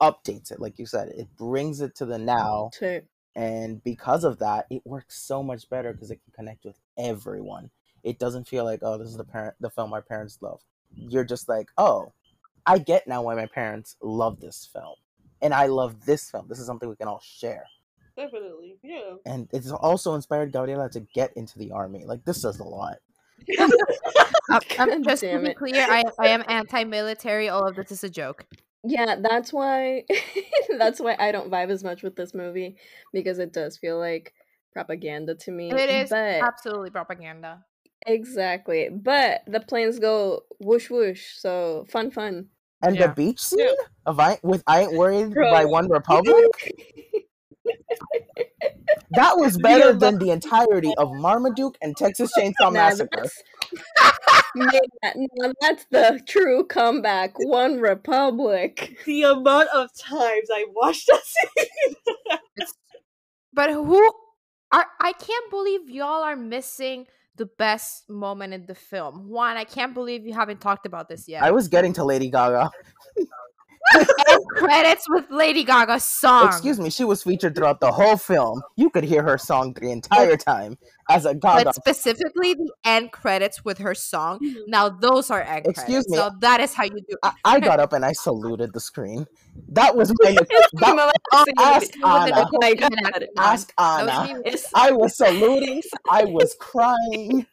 updates 0.00 0.50
it. 0.50 0.60
Like 0.60 0.78
you 0.78 0.86
said, 0.86 1.08
it 1.16 1.28
brings 1.36 1.80
it 1.80 1.94
to 1.96 2.04
the 2.06 2.18
now. 2.18 2.70
To 2.74 3.02
And 3.34 3.82
because 3.82 4.24
of 4.24 4.38
that, 4.38 4.66
it 4.70 4.82
works 4.84 5.20
so 5.20 5.42
much 5.42 5.68
better 5.68 5.92
because 5.92 6.10
it 6.10 6.20
can 6.24 6.32
connect 6.34 6.64
with 6.64 6.78
everyone. 6.98 7.70
It 8.02 8.18
doesn't 8.18 8.48
feel 8.48 8.64
like, 8.64 8.80
oh, 8.82 8.98
this 8.98 9.08
is 9.08 9.16
the 9.16 9.24
parent 9.24 9.56
the 9.60 9.70
film 9.70 9.90
my 9.90 10.00
parents 10.00 10.38
love. 10.40 10.60
You're 10.94 11.24
just 11.24 11.48
like, 11.48 11.68
oh, 11.76 12.12
I 12.64 12.78
get 12.78 13.06
now 13.06 13.22
why 13.22 13.34
my 13.34 13.46
parents 13.46 13.96
love 14.02 14.40
this 14.40 14.68
film. 14.72 14.94
And 15.42 15.52
I 15.52 15.66
love 15.66 16.06
this 16.06 16.30
film. 16.30 16.46
This 16.48 16.58
is 16.58 16.66
something 16.66 16.88
we 16.88 16.96
can 16.96 17.08
all 17.08 17.20
share. 17.22 17.66
definitely. 18.16 18.76
Yeah. 18.82 19.14
And 19.26 19.48
it's 19.52 19.70
also 19.70 20.14
inspired 20.14 20.52
Gabriela 20.52 20.88
to 20.90 21.00
get 21.00 21.32
into 21.36 21.58
the 21.58 21.72
army. 21.72 22.04
Like 22.06 22.24
this 22.24 22.42
does 22.42 22.58
a 22.58 22.64
lot. 22.64 22.98
Um, 24.48 24.60
God 24.76 25.04
just 25.04 25.22
to 25.22 25.40
be 25.40 25.54
clear, 25.54 25.84
I, 25.88 26.04
I 26.20 26.28
am 26.28 26.44
anti-military. 26.48 27.48
All 27.48 27.66
of 27.66 27.74
this 27.74 27.90
is 27.90 28.04
a 28.04 28.10
joke. 28.10 28.46
yeah, 28.84 29.16
that's 29.20 29.52
why 29.52 30.04
that's 30.78 31.00
why 31.00 31.16
I 31.18 31.32
don't 31.32 31.50
vibe 31.50 31.70
as 31.70 31.82
much 31.82 32.02
with 32.04 32.14
this 32.14 32.32
movie 32.32 32.76
because 33.12 33.38
it 33.40 33.52
does 33.52 33.76
feel 33.76 33.98
like 33.98 34.32
propaganda 34.72 35.34
to 35.34 35.50
me. 35.50 35.70
It 35.72 35.90
is 35.90 36.10
but 36.10 36.42
absolutely 36.42 36.90
propaganda. 36.90 37.64
exactly. 38.06 38.88
But 38.90 39.42
the 39.48 39.60
planes 39.60 39.98
go 39.98 40.42
whoosh 40.60 40.90
whoosh, 40.90 41.32
so 41.38 41.84
fun 41.88 42.10
fun. 42.12 42.46
And 42.82 42.94
Yeah. 42.96 43.08
the 43.08 43.14
beach 43.14 43.40
scene 43.40 43.60
Yeah. 43.60 43.72
of 44.06 44.20
I 44.20 44.38
with 44.44 44.62
I 44.66 44.82
ain't 44.82 44.92
worried 44.92 45.32
Bro. 45.34 45.50
by 45.50 45.64
OneRepublic. 45.64 46.50
That 49.10 49.36
was 49.36 49.56
better 49.62 49.92
than 49.92 50.18
the 50.18 50.30
entirety 50.30 50.92
of 50.98 51.12
Marmaduke 51.12 51.76
and 51.82 51.96
Texas 51.96 52.32
Chainsaw 52.36 52.72
Massacre. 52.72 53.08
that's- 53.22 53.42
Yeah, 54.54 55.12
now 55.14 55.52
that's 55.60 55.84
the 55.90 56.20
true 56.26 56.64
comeback. 56.64 57.34
OneRepublic. 57.36 59.04
The 59.04 59.22
amount 59.24 59.68
of 59.74 59.90
times 59.98 60.48
I 60.52 60.64
watched 60.74 61.06
that 61.08 61.22
scene. 61.24 61.94
But 63.52 63.70
who 63.70 63.96
are 64.72 64.86
I 65.00 65.12
can't 65.12 65.50
believe 65.50 65.88
y'all 65.88 66.22
are 66.22 66.36
missing 66.36 67.06
the 67.36 67.46
best 67.46 68.08
moment 68.10 68.52
in 68.52 68.66
the 68.66 68.74
film. 68.74 69.28
One, 69.28 69.56
I 69.56 69.64
can't 69.64 69.94
believe 69.94 70.26
you 70.26 70.34
haven't 70.34 70.60
talked 70.60 70.84
about 70.86 71.08
this 71.08 71.26
yet. 71.28 71.42
I 71.42 71.50
was 71.52 71.68
getting 71.68 71.92
to 71.94 72.04
Lady 72.04 72.28
Gaga. 72.30 72.70
End 73.94 74.42
credits 74.56 75.04
with 75.08 75.30
Lady 75.30 75.64
Gaga's 75.64 76.04
song. 76.04 76.46
Excuse 76.46 76.78
me, 76.78 76.90
she 76.90 77.04
was 77.04 77.22
featured 77.22 77.54
throughout 77.54 77.80
the 77.80 77.92
whole 77.92 78.16
film. 78.16 78.62
You 78.76 78.90
could 78.90 79.04
hear 79.04 79.22
her 79.22 79.38
song 79.38 79.74
the 79.74 79.90
entire 79.90 80.36
time 80.36 80.78
as 81.08 81.24
a 81.26 81.34
Gaga. 81.34 81.64
But 81.64 81.74
specifically 81.74 82.54
the 82.54 82.70
end 82.84 83.12
credits 83.12 83.64
with 83.64 83.78
her 83.78 83.94
song. 83.94 84.40
Now 84.66 84.88
those 84.88 85.30
are 85.30 85.42
end 85.42 85.66
Excuse 85.66 86.04
credits. 86.04 86.10
me. 86.10 86.16
So 86.16 86.30
that 86.40 86.60
is 86.60 86.74
how 86.74 86.84
you 86.84 86.98
do 87.08 87.16
I, 87.22 87.32
I 87.44 87.60
got 87.60 87.80
up 87.80 87.92
and 87.92 88.04
I 88.04 88.12
saluted 88.12 88.72
the 88.72 88.80
screen. 88.80 89.26
That 89.68 89.96
was 89.96 90.12
my 90.22 90.32
that, 90.74 91.12
Oh, 91.32 91.44
ask 91.58 91.88
It 91.88 91.96
was 92.02 92.30
Anna. 92.30 92.48
Oh 92.52 92.58
my 92.60 92.74
God. 92.74 93.26
Ask 93.36 93.72
Anna. 93.78 94.42
I 94.74 94.92
was 94.92 95.16
saluting. 95.16 95.82
I 96.10 96.24
was 96.24 96.56
crying. 96.58 97.46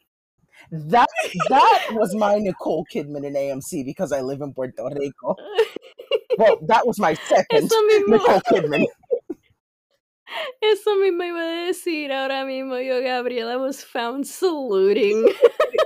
That 0.70 1.08
that 1.50 1.86
was 1.90 2.14
my 2.14 2.38
Nicole 2.38 2.84
Kidman 2.92 3.24
in 3.24 3.34
AMC 3.34 3.84
because 3.84 4.12
I 4.12 4.20
live 4.22 4.40
in 4.40 4.52
Puerto 4.52 4.88
Rico. 4.98 5.36
Well, 6.38 6.58
that 6.68 6.86
was 6.86 6.98
my 6.98 7.14
second 7.14 7.64
Eso 7.64 7.76
mismo, 7.82 8.08
Nicole 8.08 8.40
Kidman. 8.40 8.84
eso 10.62 10.94
mismo 10.96 11.22
iba 11.22 11.40
a 11.40 11.66
decir 11.68 12.10
ahora 12.10 12.44
mismo. 12.44 12.76
Yo, 12.84 13.00
Gabriela, 13.02 13.58
was 13.58 13.82
found 13.82 14.26
saluting 14.26 15.32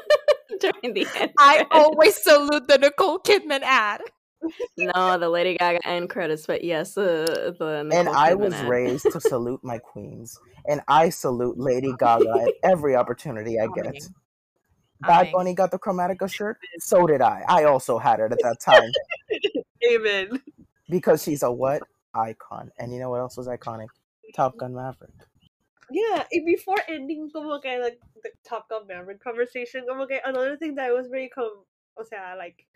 during 0.60 0.94
the 0.94 1.06
end. 1.16 1.32
I 1.38 1.66
always 1.70 2.16
salute 2.22 2.66
the 2.68 2.78
Nicole 2.78 3.18
Kidman 3.20 3.62
ad. 3.62 4.00
no, 4.78 5.18
the 5.18 5.28
Lady 5.28 5.56
Gaga 5.58 5.84
end 5.86 6.08
credits, 6.08 6.46
but 6.46 6.62
yes, 6.62 6.96
uh, 6.96 7.52
the 7.58 7.88
And 7.92 8.06
Nicole 8.08 8.14
I 8.14 8.34
Kidman 8.34 8.38
was 8.38 8.54
ad. 8.54 8.68
raised 8.68 9.10
to 9.12 9.20
salute 9.20 9.60
my 9.62 9.78
queens, 9.78 10.38
and 10.68 10.80
I 10.88 11.08
salute 11.10 11.58
Lady 11.58 11.92
Gaga 11.98 12.30
at 12.46 12.70
every 12.70 12.94
opportunity 12.94 13.58
I 13.60 13.66
get. 13.74 13.96
Bad. 15.00 15.30
Bunny 15.32 15.54
got 15.54 15.70
the 15.70 15.78
Chromatica 15.78 16.32
shirt. 16.32 16.58
So 16.78 17.06
did 17.06 17.20
I. 17.20 17.44
I 17.48 17.64
also 17.64 17.98
had 17.98 18.20
it 18.20 18.32
at 18.32 18.38
that 18.42 18.60
time 18.60 18.90
Amen. 19.90 20.42
because 20.88 21.22
she's 21.22 21.42
a 21.42 21.50
what 21.50 21.82
icon. 22.14 22.70
And 22.78 22.92
you 22.92 22.98
know 22.98 23.10
what 23.10 23.20
else 23.20 23.36
was 23.36 23.46
iconic? 23.46 23.88
Top 24.34 24.56
Gun 24.56 24.74
Maverick. 24.74 25.10
Yeah, 25.90 26.24
before 26.44 26.76
ending 26.88 27.30
como 27.30 27.60
que 27.60 27.80
like 27.80 27.98
the 28.22 28.30
Top 28.46 28.68
Gun 28.68 28.86
Maverick 28.86 29.22
conversation, 29.22 29.84
como 29.88 30.06
que 30.06 30.18
another 30.24 30.56
thing 30.56 30.74
that 30.74 30.92
was 30.92 31.08
very 31.08 31.28
com 31.28 31.64
o 31.96 32.04
sea, 32.04 32.34
like 32.36 32.66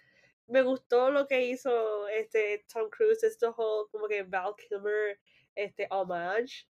me 0.49 0.61
gustó 0.61 1.13
lo 1.13 1.27
que 1.27 1.37
hizo 1.37 2.07
este 2.09 2.63
Tom 2.73 2.89
Cruise, 2.91 3.23
este 3.23 3.45
whole 3.55 3.87
como 3.93 4.09
que 4.09 4.25
Val 4.25 4.55
Kilmer 4.55 5.19
este 5.57 5.87
homage 5.91 6.67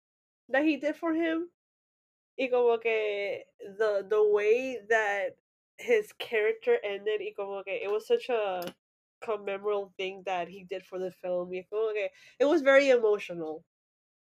that 0.49 0.63
he 0.63 0.77
did 0.77 0.95
for 0.95 1.13
him. 1.13 1.49
Y 2.37 2.49
como 2.51 2.77
que 2.77 3.43
the 3.77 4.05
the 4.09 4.23
way 4.31 4.77
that 4.89 5.35
his 5.77 6.11
character 6.19 6.77
ended 6.83 7.21
y 7.21 7.33
como 7.35 7.63
que 7.63 7.73
it 7.73 7.91
was 7.91 8.07
such 8.07 8.29
a 8.29 8.63
commemorable 9.21 9.91
thing 9.97 10.23
that 10.25 10.47
he 10.47 10.63
did 10.69 10.83
for 10.83 10.99
the 10.99 11.11
film. 11.11 11.49
Y 11.51 11.65
como 11.69 11.93
que 11.93 12.09
it 12.39 12.45
was 12.45 12.61
very 12.61 12.89
emotional. 12.89 13.63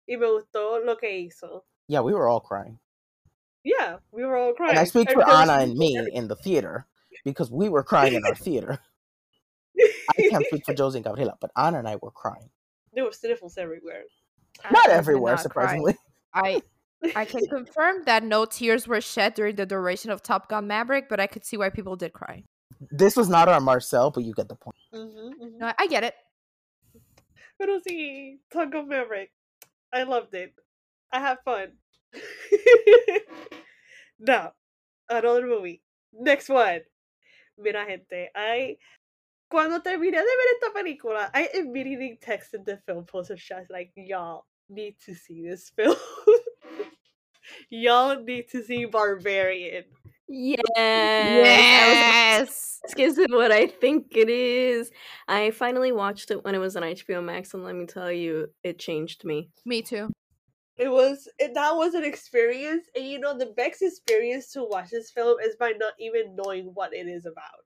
Y 0.09 0.16
me 0.16 0.26
gustó 0.26 0.84
lo 0.84 0.96
que 0.96 1.09
hizo. 1.09 1.62
Yeah, 1.88 2.01
we 2.01 2.14
were 2.14 2.28
all 2.28 2.40
crying. 2.40 2.78
Yeah, 3.64 3.96
we 4.12 4.24
were 4.24 4.36
all 4.36 4.55
crying. 4.55 4.70
And 4.70 4.78
I 4.78 4.84
speak 4.84 5.11
for 5.11 5.24
there 5.24 5.34
Anna 5.34 5.59
and 5.59 5.76
me 5.76 5.98
in 6.12 6.28
the 6.28 6.36
theater 6.36 6.86
because 7.24 7.51
we 7.51 7.68
were 7.68 7.82
crying 7.82 8.14
in 8.14 8.24
our 8.24 8.34
theater. 8.34 8.78
I 9.78 10.28
can't 10.28 10.46
speak 10.46 10.64
for 10.64 10.74
Josie 10.80 10.98
and 10.98 11.05
Gabriela, 11.05 11.36
but 11.40 11.51
Anna 11.57 11.78
and 11.78 11.88
I 11.88 11.96
were 11.96 12.11
crying. 12.11 12.51
there 12.92 13.05
were 13.05 13.12
sniffles 13.12 13.59
everywhere. 13.59 14.05
Not 14.70 14.86
did 14.86 14.92
everywhere, 14.92 15.32
not 15.32 15.38
cry. 15.38 15.42
surprisingly. 15.42 15.96
I 16.34 16.62
I 17.16 17.24
can 17.24 17.46
confirm 17.51 18.05
that 18.05 18.22
no 18.22 18.44
tears 18.44 18.86
were 18.86 19.01
shed 19.01 19.34
during 19.34 19.57
the 19.57 19.66
duration 19.66 20.11
of 20.11 20.22
Top 20.22 20.48
Gun 20.48 20.66
Maverick, 20.66 21.09
but 21.09 21.20
I 21.20 21.26
could 21.26 21.44
see 21.44 21.57
why 21.57 21.70
people 21.70 21.96
did 21.96 22.12
cry. 22.12 22.44
This 22.90 23.16
was 23.16 23.28
not 23.28 23.48
our 23.48 23.61
Marcel, 23.61 24.11
but 24.11 24.24
you 24.24 24.32
get 24.32 24.48
the 24.48 24.55
point. 24.55 24.76
Mm-hmm, 24.94 25.59
No, 25.59 25.72
I 25.78 25.86
get 25.86 26.05
it. 26.05 26.14
Pero 27.59 27.78
sí, 27.86 28.38
Top 28.53 28.70
Gun 28.72 28.88
Maverick. 28.88 29.30
I 29.92 30.05
loved 30.05 30.34
it. 30.34 30.55
I 31.12 31.20
had 31.20 31.38
fun. 31.44 31.72
now, 34.18 34.53
another 35.09 35.46
movie. 35.46 35.82
Next 36.12 36.48
one. 36.48 36.80
Mira, 37.59 37.84
gente, 37.86 38.30
I 38.34 38.78
cuando 39.51 39.80
terminé 39.80 40.16
de 40.18 40.24
ver 40.24 40.55
esta 40.55 40.72
película, 40.72 41.30
I 41.34 41.48
immediately 41.55 42.18
texted 42.22 42.64
the 42.64 42.78
film 42.86 43.05
poster 43.05 43.36
shots 43.36 43.68
like, 43.68 43.90
y'all 43.96 44.46
need 44.68 44.96
to 45.05 45.14
see 45.14 45.42
this 45.46 45.70
film. 45.76 45.96
Y'all 47.70 48.22
need 48.22 48.48
to 48.50 48.62
see 48.62 48.84
Barbarian. 48.84 49.84
Yes. 50.28 50.60
Yes. 50.76 52.80
This 52.96 53.18
is 53.18 53.26
what 53.30 53.52
I 53.52 53.66
think 53.66 54.16
it 54.16 54.28
is. 54.28 54.90
I 55.28 55.50
finally 55.50 55.92
watched 55.92 56.30
it 56.30 56.44
when 56.44 56.54
it 56.54 56.58
was 56.58 56.76
on 56.76 56.82
HBO 56.82 57.22
Max, 57.22 57.54
and 57.54 57.64
let 57.64 57.74
me 57.74 57.86
tell 57.86 58.12
you, 58.12 58.48
it 58.62 58.78
changed 58.78 59.24
me. 59.24 59.50
Me 59.64 59.82
too. 59.82 60.10
It 60.76 60.90
was 60.90 61.28
it, 61.38 61.54
that 61.54 61.76
was 61.76 61.94
an 61.94 62.04
experience, 62.04 62.86
and 62.96 63.06
you 63.06 63.18
know 63.18 63.36
the 63.36 63.52
best 63.56 63.82
experience 63.82 64.52
to 64.52 64.64
watch 64.64 64.90
this 64.90 65.10
film 65.10 65.38
is 65.40 65.56
by 65.56 65.72
not 65.78 65.92
even 65.98 66.36
knowing 66.36 66.70
what 66.74 66.94
it 66.94 67.06
is 67.06 67.26
about. 67.26 67.64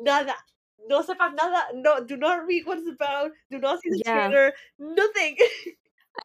Nada. 0.00 0.34
No 0.86 1.02
sepa 1.02 1.34
nada. 1.34 1.64
No, 1.74 2.04
do 2.04 2.16
not 2.16 2.46
read 2.46 2.66
what 2.66 2.78
it's 2.78 2.88
about. 2.88 3.32
Do 3.50 3.58
not 3.58 3.80
see 3.82 3.90
the 3.90 4.02
Yeah. 4.06 4.28
trailer. 4.28 4.52
Nothing. 4.78 5.36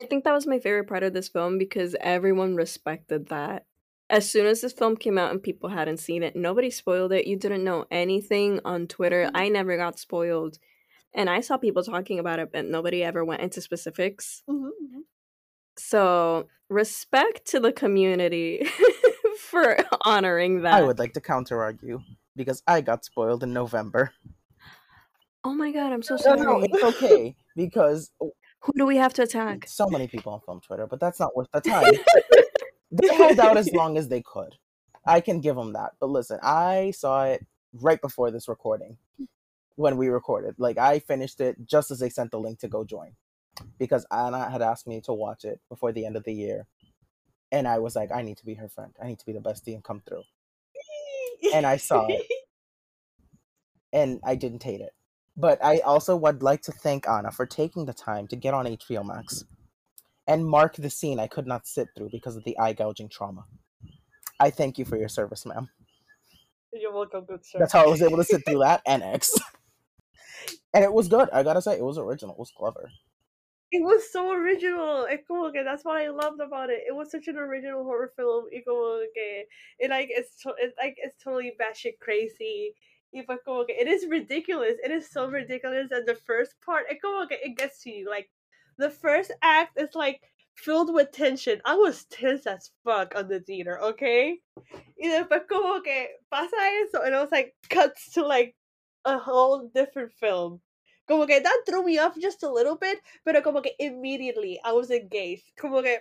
I 0.01 0.05
think 0.05 0.23
that 0.23 0.33
was 0.33 0.47
my 0.47 0.59
favorite 0.59 0.87
part 0.87 1.03
of 1.03 1.13
this 1.13 1.29
film 1.29 1.57
because 1.57 1.95
everyone 2.01 2.55
respected 2.55 3.27
that. 3.29 3.65
As 4.09 4.29
soon 4.29 4.45
as 4.45 4.61
this 4.61 4.73
film 4.73 4.97
came 4.97 5.17
out 5.17 5.31
and 5.31 5.41
people 5.41 5.69
hadn't 5.69 5.97
seen 5.97 6.23
it, 6.23 6.35
nobody 6.35 6.69
spoiled 6.69 7.11
it. 7.13 7.25
You 7.25 7.37
didn't 7.37 7.63
know 7.63 7.85
anything 7.89 8.59
on 8.65 8.87
Twitter. 8.87 9.25
Mm-hmm. 9.25 9.37
I 9.37 9.49
never 9.49 9.77
got 9.77 9.97
spoiled. 9.99 10.57
And 11.15 11.29
I 11.29 11.41
saw 11.41 11.57
people 11.57 11.83
talking 11.83 12.19
about 12.19 12.39
it, 12.39 12.51
but 12.51 12.65
nobody 12.65 13.03
ever 13.03 13.23
went 13.23 13.41
into 13.41 13.61
specifics. 13.61 14.43
Mm-hmm. 14.49 14.99
So, 15.77 16.47
respect 16.69 17.45
to 17.47 17.59
the 17.59 17.71
community 17.71 18.67
for 19.39 19.77
honoring 20.01 20.61
that. 20.61 20.73
I 20.73 20.83
would 20.83 20.99
like 20.99 21.13
to 21.13 21.21
counter 21.21 21.61
argue 21.61 22.01
because 22.35 22.61
I 22.67 22.81
got 22.81 23.05
spoiled 23.05 23.43
in 23.43 23.53
November. 23.53 24.11
Oh 25.43 25.53
my 25.53 25.71
god, 25.71 25.91
I'm 25.91 26.01
so 26.01 26.15
No, 26.15 26.21
sorry. 26.21 26.39
no, 26.41 26.59
it's 26.61 26.83
okay 26.83 27.35
because 27.55 28.11
oh, 28.21 28.31
Who 28.63 28.73
do 28.77 28.85
we 28.85 28.97
have 28.97 29.13
to 29.15 29.23
attack? 29.23 29.65
so 29.67 29.87
many 29.87 30.07
people 30.07 30.33
on 30.33 30.41
film 30.41 30.61
Twitter, 30.61 30.87
but 30.87 30.99
that's 30.99 31.19
not 31.19 31.35
worth 31.35 31.49
the 31.51 31.61
time. 31.61 31.93
they 32.91 33.13
held 33.13 33.39
out 33.39 33.57
as 33.57 33.71
long 33.73 33.97
as 33.97 34.07
they 34.07 34.21
could. 34.21 34.55
I 35.05 35.19
can 35.19 35.41
give 35.41 35.55
them 35.55 35.73
that. 35.73 35.91
But 35.99 36.09
listen, 36.09 36.39
I 36.41 36.91
saw 36.91 37.25
it 37.25 37.45
right 37.73 37.99
before 37.99 38.31
this 38.31 38.47
recording 38.47 38.97
when 39.75 39.97
we 39.97 40.07
recorded. 40.07 40.55
Like 40.57 40.77
I 40.77 40.99
finished 40.99 41.41
it 41.41 41.57
just 41.65 41.91
as 41.91 41.99
they 41.99 42.09
sent 42.09 42.31
the 42.31 42.39
link 42.39 42.59
to 42.59 42.69
go 42.69 42.83
join 42.85 43.13
because 43.77 44.05
Anna 44.11 44.49
had 44.49 44.61
asked 44.61 44.87
me 44.87 45.01
to 45.01 45.13
watch 45.13 45.43
it 45.43 45.59
before 45.69 45.91
the 45.91 46.05
end 46.05 46.15
of 46.15 46.23
the 46.23 46.33
year. 46.33 46.65
And 47.51 47.67
I 47.67 47.79
was 47.79 47.95
like, 47.95 48.11
I 48.11 48.21
need 48.21 48.37
to 48.37 48.45
be 48.45 48.55
her 48.55 48.69
friend. 48.69 48.93
I 49.01 49.07
need 49.07 49.19
to 49.19 49.25
be 49.25 49.33
the 49.33 49.39
bestie 49.39 49.73
and 49.75 49.83
come 49.83 50.01
through. 50.07 50.23
And 51.53 51.65
I 51.65 51.77
saw 51.77 52.07
it. 52.07 52.25
And 53.95 54.19
I 54.25 54.33
didn't 54.33 54.63
hate 54.63 54.81
it. 54.81 54.89
But 55.35 55.63
I 55.63 55.79
also 55.79 56.15
would 56.15 56.43
like 56.43 56.61
to 56.63 56.71
thank 56.71 57.07
Anna 57.07 57.31
for 57.31 57.45
taking 57.45 57.85
the 57.85 57.93
time 57.93 58.27
to 58.27 58.35
get 58.35 58.53
on 58.53 58.65
HBO 58.65 59.05
Max 59.05 59.43
and 60.27 60.45
mark 60.45 60.75
the 60.75 60.89
scene 60.89 61.19
I 61.19 61.27
could 61.27 61.47
not 61.47 61.67
sit 61.67 61.87
through 61.95 62.09
because 62.11 62.35
of 62.35 62.43
the 62.43 62.57
eye 62.59 62.73
gouging 62.73 63.09
trauma. 63.09 63.45
I 64.39 64.49
thank 64.49 64.77
you 64.77 64.85
for 64.85 64.97
your 64.97 65.09
service, 65.09 65.45
ma'am. 65.45 65.69
You're 66.71 66.93
welcome, 66.93 67.25
good 67.25 67.45
sir. 67.45 67.59
That's 67.59 67.73
how 67.73 67.83
I 67.83 67.87
was 67.87 68.01
able 68.01 68.17
to 68.17 68.23
sit 68.23 68.41
through 68.45 68.59
that 68.59 68.81
and 68.85 69.03
X. 69.03 69.33
And 70.73 70.83
it 70.83 70.91
was 70.91 71.07
good. 71.07 71.29
I 71.31 71.43
gotta 71.43 71.61
say, 71.61 71.77
it 71.77 71.83
was 71.83 71.97
original. 71.97 72.33
It 72.33 72.39
was 72.39 72.51
clever. 72.51 72.89
It 73.71 73.83
was 73.83 74.11
so 74.11 74.31
original. 74.31 75.05
Eh, 75.09 75.17
como 75.27 75.51
que 75.51 75.63
that's 75.63 75.85
what 75.85 76.01
I 76.01 76.09
loved 76.09 76.41
about 76.41 76.69
it. 76.69 76.81
It 76.87 76.95
was 76.95 77.11
such 77.11 77.27
an 77.27 77.37
original 77.37 77.83
horror 77.83 78.11
film. 78.15 78.45
Y 78.51 78.61
como 78.67 78.99
it 79.79 79.89
like 79.89 80.09
it's 80.09 80.41
to, 80.43 80.53
it's 80.57 80.75
like 80.77 80.95
it's 80.97 81.15
totally 81.23 81.53
batshit 81.59 81.99
crazy. 81.99 82.73
Y 83.13 83.23
fue 83.25 83.37
como 83.45 83.65
que 83.65 83.75
it 83.79 83.87
is 83.87 84.07
ridiculous. 84.09 84.75
It 84.83 84.91
is 84.91 85.09
so 85.09 85.27
ridiculous. 85.27 85.91
And 85.91 86.07
the 86.07 86.15
first 86.15 86.55
part, 86.65 86.85
it 86.89 87.01
como 87.01 87.27
que 87.27 87.37
it 87.43 87.57
gets 87.57 87.83
to 87.83 87.91
you. 87.91 88.09
Like 88.09 88.29
the 88.77 88.89
first 88.89 89.31
act 89.41 89.79
is 89.79 89.93
like 89.93 90.21
filled 90.55 90.93
with 90.93 91.11
tension. 91.11 91.61
I 91.65 91.75
was 91.75 92.05
tense 92.05 92.47
as 92.47 92.71
fuck 92.83 93.13
on 93.15 93.27
the 93.27 93.39
theater. 93.39 93.79
Okay. 93.79 94.39
Y 94.97 95.09
después 95.09 95.47
como 95.47 95.81
que 95.81 96.07
pasa 96.31 96.55
eso, 96.83 97.01
and 97.03 97.13
I 97.15 97.21
was 97.21 97.31
like 97.31 97.53
cuts 97.69 98.11
to 98.13 98.25
like 98.25 98.55
a 99.05 99.17
whole 99.17 99.69
different 99.73 100.11
film. 100.13 100.61
Como 101.07 101.27
que 101.27 101.41
that 101.41 101.63
threw 101.67 101.83
me 101.83 101.99
off 101.99 102.17
just 102.19 102.43
a 102.43 102.51
little 102.51 102.77
bit, 102.77 102.99
pero 103.25 103.41
como 103.41 103.61
que 103.61 103.73
immediately 103.79 104.59
I 104.63 104.71
was 104.71 104.89
engaged. 104.89 105.43
Como 105.59 105.81
que 105.81 105.99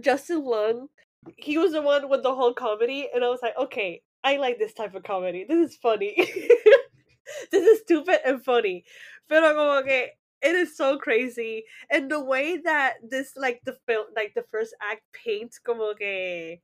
Justin 0.00 0.44
Long, 0.44 0.88
he 1.36 1.58
was 1.58 1.72
the 1.72 1.82
one 1.82 2.08
with 2.08 2.22
the 2.22 2.34
whole 2.34 2.52
comedy, 2.52 3.08
and 3.14 3.24
I 3.24 3.28
was 3.28 3.40
like, 3.42 3.56
okay, 3.56 4.02
I 4.24 4.36
like 4.36 4.58
this 4.58 4.72
type 4.74 4.94
of 4.94 5.02
comedy. 5.02 5.44
This 5.48 5.70
is 5.70 5.76
funny. 5.76 6.14
this 7.50 7.66
is 7.66 7.80
stupid 7.80 8.20
and 8.24 8.42
funny. 8.44 8.84
Pero 9.28 9.54
como 9.54 9.82
que 9.82 10.06
it 10.42 10.54
is 10.54 10.76
so 10.76 10.98
crazy, 10.98 11.64
and 11.90 12.10
the 12.10 12.20
way 12.22 12.58
that 12.64 12.94
this 13.08 13.32
like 13.36 13.60
the 13.64 13.76
film, 13.86 14.06
like 14.16 14.32
the 14.34 14.44
first 14.50 14.74
act 14.82 15.02
paints 15.12 15.58
como 15.58 15.94
que 15.94 16.58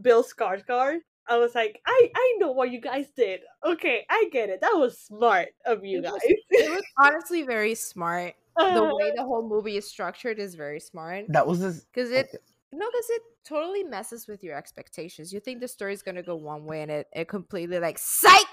Bill 0.00 0.24
Skarsgård. 0.24 0.98
I 1.28 1.38
was 1.38 1.54
like, 1.54 1.80
I 1.86 2.10
I 2.14 2.36
know 2.40 2.50
what 2.50 2.72
you 2.72 2.80
guys 2.80 3.06
did. 3.16 3.40
Okay, 3.64 4.04
I 4.10 4.28
get 4.32 4.48
it. 4.50 4.60
That 4.60 4.74
was 4.74 4.98
smart 4.98 5.50
of 5.64 5.84
you 5.84 5.98
It 5.98 6.02
was- 6.02 6.12
guys. 6.12 6.36
It 6.50 6.70
was 6.70 6.82
honestly 6.98 7.42
very 7.44 7.74
smart. 7.76 8.34
The 8.56 8.82
Uh, 8.82 8.94
way 8.96 9.12
the 9.14 9.22
whole 9.22 9.48
movie 9.48 9.76
is 9.78 9.88
structured 9.88 10.38
is 10.40 10.56
very 10.56 10.80
smart. 10.80 11.26
That 11.28 11.46
was 11.46 11.60
this. 11.60 11.84
Because 11.84 12.10
it 12.10 12.42
no, 12.72 12.86
because 12.90 13.10
it 13.10 13.22
totally 13.44 13.84
messes 13.84 14.26
with 14.26 14.42
your 14.42 14.56
expectations. 14.56 15.32
You 15.32 15.40
think 15.40 15.60
the 15.60 15.68
story's 15.68 16.02
gonna 16.02 16.22
go 16.22 16.36
one 16.36 16.64
way 16.64 16.82
and 16.82 16.90
it, 16.90 17.08
it 17.12 17.28
completely 17.28 17.78
like 17.78 17.98
psych. 17.98 18.46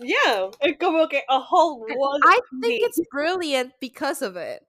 yeah, 0.00 0.50
and 0.60 0.78
como 0.78 1.06
que 1.06 1.20
a 1.28 1.38
whole 1.40 1.80
one. 1.80 2.20
I 2.24 2.38
think 2.60 2.82
it's 2.82 3.00
brilliant 3.10 3.72
because 3.80 4.22
of 4.22 4.36
it. 4.36 4.66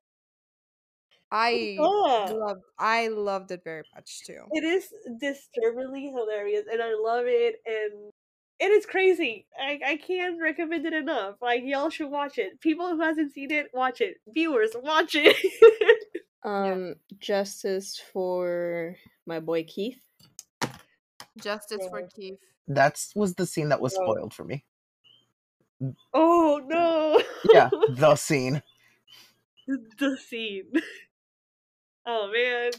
I 1.32 1.76
Yeah. 1.80 2.32
loved 2.32 2.62
I 2.78 3.08
loved 3.08 3.52
it 3.52 3.64
very 3.64 3.84
much 3.96 4.24
too. 4.26 4.44
It 4.52 4.64
is 4.64 4.94
disturbingly 5.20 6.12
hilarious, 6.12 6.66
and 6.72 6.82
I 6.82 6.94
love 6.94 7.26
it. 7.28 7.56
And 7.66 8.12
it 8.60 8.72
is 8.72 8.86
crazy. 8.86 9.48
I 9.60 9.80
I 9.86 9.98
can't 9.98 10.40
recommend 10.40 10.86
it 10.86 10.94
enough. 10.94 11.36
Like 11.42 11.64
y'all 11.64 11.90
should 11.90 12.12
watch 12.12 12.38
it. 12.38 12.60
People 12.62 12.88
who 12.90 13.02
hasn't 13.02 13.34
seen 13.34 13.52
it, 13.52 13.72
watch 13.74 14.00
it. 14.02 14.18
Viewers, 14.28 14.72
watch 14.76 15.16
it. 15.16 15.36
Um, 16.44 16.96
justice 17.20 18.02
for 18.12 18.96
my 19.26 19.40
boy 19.40 19.64
Keith. 19.64 20.02
Justice 21.38 21.88
for 21.90 22.08
Keith. 22.16 22.40
That 22.68 23.04
was 23.16 23.36
the 23.36 23.46
scene 23.46 23.70
that 23.70 23.82
was 23.82 23.96
Bro. 23.96 24.06
spoiled 24.06 24.34
for 24.34 24.44
me. 24.44 24.64
oh 26.14 26.62
no. 26.66 27.22
Yeah, 27.54 27.70
the 27.90 28.16
scene. 28.16 28.62
the 29.68 30.18
scene. 30.18 30.72
Oh 32.06 32.30
man. 32.34 32.72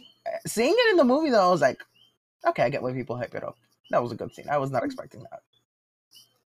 Seeing 0.46 0.74
it 0.76 0.90
in 0.90 0.98
the 0.98 1.04
movie, 1.04 1.30
though, 1.30 1.46
I 1.48 1.50
was 1.50 1.62
like, 1.62 1.80
okay, 2.46 2.62
I 2.62 2.68
get 2.68 2.82
why 2.82 2.92
people 2.92 3.16
hype 3.16 3.34
it 3.34 3.42
up. 3.42 3.56
That 3.90 4.02
was 4.02 4.12
a 4.12 4.16
good 4.16 4.34
scene. 4.34 4.50
I 4.50 4.58
was 4.58 4.70
not 4.70 4.84
expecting 4.84 5.22
that. 5.22 5.40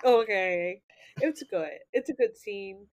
Okay. 0.02 0.80
It's 1.20 1.42
good. 1.42 1.68
It's 1.92 2.08
a 2.08 2.14
good 2.14 2.36
scene. 2.36 2.86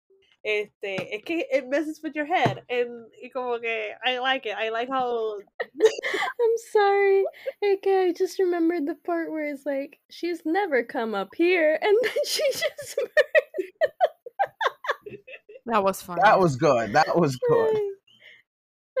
Este, 0.45 1.09
es 1.11 1.21
que 1.25 1.43
it 1.51 1.67
messes 1.67 1.99
with 2.01 2.15
your 2.15 2.25
head, 2.25 2.63
and 2.69 3.07
y 3.21 3.29
como 3.33 3.59
que 3.59 3.91
I 4.05 4.19
like 4.19 4.45
it. 4.45 4.55
I 4.57 4.69
like 4.69 4.87
how 4.89 5.37
I'm 5.81 6.57
sorry. 6.71 7.25
Okay, 7.63 8.07
I 8.07 8.13
just 8.13 8.39
remembered 8.39 8.87
the 8.87 8.95
part 9.05 9.31
where 9.31 9.47
it's 9.47 9.65
like 9.65 9.99
she's 10.09 10.41
never 10.45 10.83
come 10.83 11.13
up 11.13 11.29
here, 11.35 11.77
and 11.81 11.97
then 12.01 12.11
she 12.25 12.43
just 12.51 12.99
That 15.65 15.83
was 15.83 16.01
fun. 16.01 16.19
That 16.23 16.39
was 16.39 16.55
good. 16.55 16.93
That 16.93 17.17
was 17.17 17.35
good. 17.35 17.77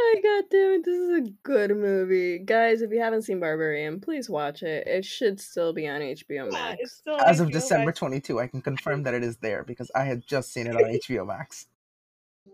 Oh 0.01 0.15
god 0.23 0.45
damn 0.49 0.71
it, 0.73 0.85
this 0.85 0.95
is 0.97 1.27
a 1.27 1.31
good 1.43 1.75
movie. 1.75 2.39
Guys, 2.39 2.81
if 2.81 2.91
you 2.91 3.01
haven't 3.01 3.23
seen 3.23 3.39
Barbarian, 3.39 3.99
please 3.99 4.29
watch 4.29 4.63
it. 4.63 4.87
It 4.87 5.03
should 5.03 5.39
still 5.41 5.73
be 5.73 5.87
on 5.87 5.99
HBO 5.99 6.51
Max. 6.51 6.77
it's 6.79 6.93
still 6.93 7.19
As 7.19 7.41
of 7.41 7.51
December 7.51 7.87
Max. 7.87 7.99
22, 7.99 8.39
I 8.39 8.47
can 8.47 8.61
confirm 8.61 9.03
that 9.03 9.13
it 9.13 9.23
is 9.23 9.37
there 9.37 9.63
because 9.63 9.91
I 9.93 10.05
had 10.05 10.25
just 10.25 10.53
seen 10.53 10.67
it 10.67 10.75
on 10.75 10.83
HBO 11.07 11.27
Max. 11.27 11.67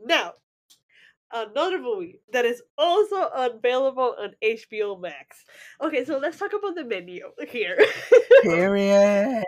Now, 0.03 0.33
another 1.31 1.79
movie 1.79 2.19
that 2.33 2.45
is 2.45 2.63
also 2.77 3.27
available 3.27 4.15
on 4.19 4.31
HBO 4.43 4.99
Max. 4.99 5.45
Okay, 5.81 6.03
so 6.03 6.17
let's 6.17 6.39
talk 6.39 6.53
about 6.53 6.73
the 6.75 6.83
menu 6.83 7.29
here. 7.47 7.77
Period. 8.41 9.43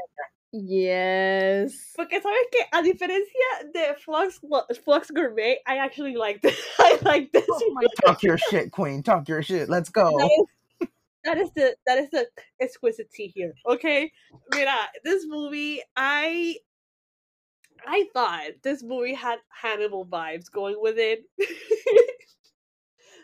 Yes. 0.51 1.93
Porque 1.95 2.21
sabes 2.21 2.49
que 2.51 2.63
a 2.71 2.81
diferencia 2.81 3.71
de 3.73 3.95
Flux 3.99 4.39
Flux 4.83 5.11
Gourmet, 5.11 5.59
I 5.67 5.77
actually 5.77 6.15
like 6.15 6.41
this. 6.41 6.57
I 6.79 6.97
like 7.01 7.31
this. 7.31 7.45
Oh 7.49 7.71
my 7.73 7.83
Talk 8.05 8.23
your 8.23 8.37
shit, 8.37 8.71
queen. 8.71 9.03
Talk 9.03 9.27
your 9.27 9.43
shit. 9.43 9.69
Let's 9.69 9.89
go. 9.89 10.17
That 10.17 10.29
is, 10.39 10.87
that 11.25 11.37
is 11.37 11.49
the 11.55 11.75
that 11.85 11.97
is 11.99 12.09
the 12.11 12.27
exquisite 12.61 13.11
tea 13.11 13.27
here. 13.27 13.53
Okay, 13.67 14.11
mira, 14.53 14.77
this 15.03 15.25
movie, 15.27 15.81
I 15.97 16.55
I 17.85 18.07
thought 18.13 18.51
this 18.63 18.83
movie 18.83 19.13
had 19.13 19.39
Hannibal 19.49 20.05
vibes 20.05 20.49
going 20.51 20.77
with 20.79 20.97
it. 20.97 21.23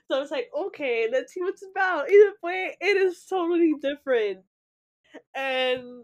So 0.10 0.18
I 0.18 0.20
was 0.20 0.32
like, 0.32 0.50
okay, 0.56 1.08
let's 1.12 1.34
see 1.34 1.42
what's 1.42 1.64
about. 1.64 2.10
Either 2.10 2.34
way, 2.44 2.76
it 2.82 2.98
is 2.98 3.26
totally 3.26 3.74
different. 3.82 4.40
And 5.34 6.04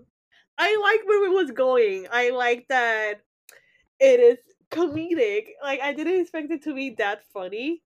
I 0.59 0.77
like 0.81 1.07
where 1.07 1.25
it 1.25 1.33
was 1.33 1.51
going. 1.51 2.07
I 2.11 2.31
like 2.31 2.67
that 2.67 3.21
it 3.99 4.19
is 4.19 4.37
comedic. 4.71 5.49
Like 5.63 5.81
I 5.81 5.93
didn't 5.93 6.21
expect 6.21 6.51
it 6.51 6.63
to 6.63 6.73
be 6.73 6.91
that 6.97 7.23
funny 7.33 7.81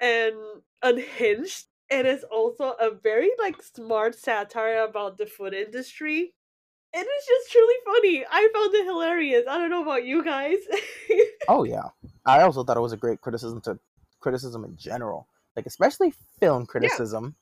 and 0.00 0.34
unhinged. 0.82 1.66
It 1.90 2.06
is 2.06 2.24
also 2.24 2.74
a 2.80 2.90
very 2.90 3.30
like 3.38 3.62
smart 3.62 4.14
satire 4.14 4.84
about 4.84 5.18
the 5.18 5.26
food 5.26 5.54
industry. 5.54 6.34
It 6.92 6.98
is 6.98 7.26
just 7.26 7.52
truly 7.52 7.74
funny. 7.84 8.24
I 8.30 8.48
found 8.54 8.74
it 8.74 8.86
hilarious. 8.86 9.44
I 9.48 9.58
don't 9.58 9.70
know 9.70 9.82
about 9.82 10.04
you 10.04 10.24
guys. 10.24 10.58
Oh 11.46 11.64
yeah. 11.64 11.88
I 12.24 12.40
also 12.40 12.64
thought 12.64 12.78
it 12.78 12.80
was 12.80 12.94
a 12.94 12.96
great 12.96 13.20
criticism 13.20 13.60
to 13.62 13.78
criticism 14.20 14.64
in 14.64 14.76
general. 14.78 15.28
Like 15.54 15.66
especially 15.66 16.14
film 16.40 16.64
criticism. 16.64 17.36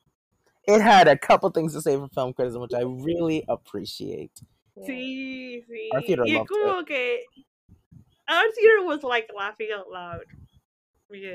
It 0.67 0.81
had 0.81 1.07
a 1.07 1.17
couple 1.17 1.51
things 1.51 1.73
to 1.75 1.81
say 1.81 1.97
for 1.97 2.09
film 2.09 2.33
criticism, 2.33 2.63
which 2.63 2.75
I 2.75 2.83
really 2.83 3.45
appreciate. 3.49 4.41
Sí, 4.79 5.63
sí. 5.69 5.89
Our 5.93 6.01
theater 6.03 6.25
y 6.27 6.45
como 6.49 6.83
que 6.85 7.21
our 8.29 8.51
theater 8.53 8.85
was 8.87 9.03
like 9.03 9.29
laughing 9.37 9.69
out 9.75 9.91
loud. 9.91 10.25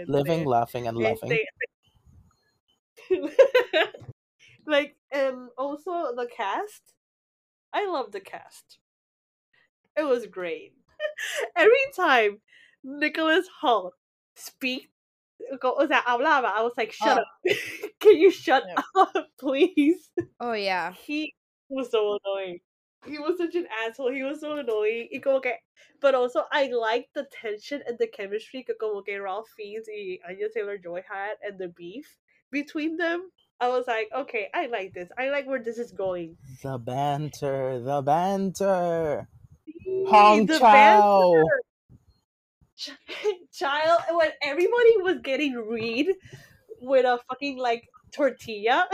Living, 0.08 0.44
laughing, 0.46 0.88
and 0.88 0.98
loving. 0.98 1.32
este- 1.32 1.46
like 4.66 4.96
and 5.12 5.50
also 5.58 6.16
the 6.16 6.28
cast. 6.36 6.82
I 7.74 7.86
love 7.88 8.12
the 8.12 8.20
cast. 8.20 8.80
It 9.96 10.04
was 10.04 10.26
great. 10.26 10.74
Every 11.56 11.78
time 11.96 12.40
Nicholas 12.84 13.48
Hoult 13.62 13.92
speak, 14.36 14.90
o 15.64 15.88
sea, 15.88 16.02
hablaba, 16.08 16.46
I 16.56 16.64
was 16.64 16.74
like, 16.78 16.92
shut 16.92 17.18
Oh. 17.18 17.22
up. 17.22 17.28
Can 18.00 18.18
you 18.18 18.32
shut 18.32 18.64
up, 18.96 19.28
please? 19.40 20.10
Oh 20.40 20.54
yeah. 20.54 20.94
he 20.94 21.36
was 21.70 21.92
so 21.92 22.18
annoying. 22.26 22.60
He 23.08 23.20
was 23.20 23.38
such 23.38 23.56
an 23.56 23.68
asshole. 23.86 24.12
He 24.12 24.24
was 24.24 24.42
so 24.42 24.58
annoying. 24.58 25.10
Y 25.12 25.20
como 25.20 25.40
que, 25.40 25.54
but 26.02 26.16
also 26.16 26.44
I 26.52 26.68
liked 26.68 27.14
the 27.14 27.26
tension 27.32 27.82
and 27.88 27.98
the 27.98 28.08
chemistry 28.08 28.64
que 28.64 28.76
como 28.80 29.02
que 29.02 29.22
Ralph 29.22 29.48
Fiennes 29.56 29.88
y 29.88 30.20
Anya 30.28 30.48
Taylor 30.54 30.78
Joy 30.78 31.04
had 31.10 31.38
and 31.44 31.58
the 31.60 31.70
beef 31.70 32.18
between 32.52 32.98
them. 32.98 33.32
I 33.60 33.70
was 33.70 33.86
like, 33.88 34.10
okay, 34.16 34.50
I 34.54 34.68
like 34.68 34.94
this. 34.94 35.10
I 35.18 35.30
like 35.30 35.48
where 35.48 35.64
this 35.64 35.80
is 35.80 35.92
going. 35.92 36.38
The 36.62 36.78
banter, 36.78 37.80
the 37.80 38.02
banter. 38.04 39.28
Hong 40.08 40.46
the 40.46 40.60
Chau. 40.60 41.34
banter. 41.34 41.44
Child, 43.52 44.02
when 44.12 44.30
everybody 44.44 44.98
was 45.02 45.20
getting 45.24 45.56
read 45.56 46.14
with 46.80 47.06
a 47.06 47.20
fucking 47.28 47.58
like 47.58 47.90
tortilla. 48.12 48.88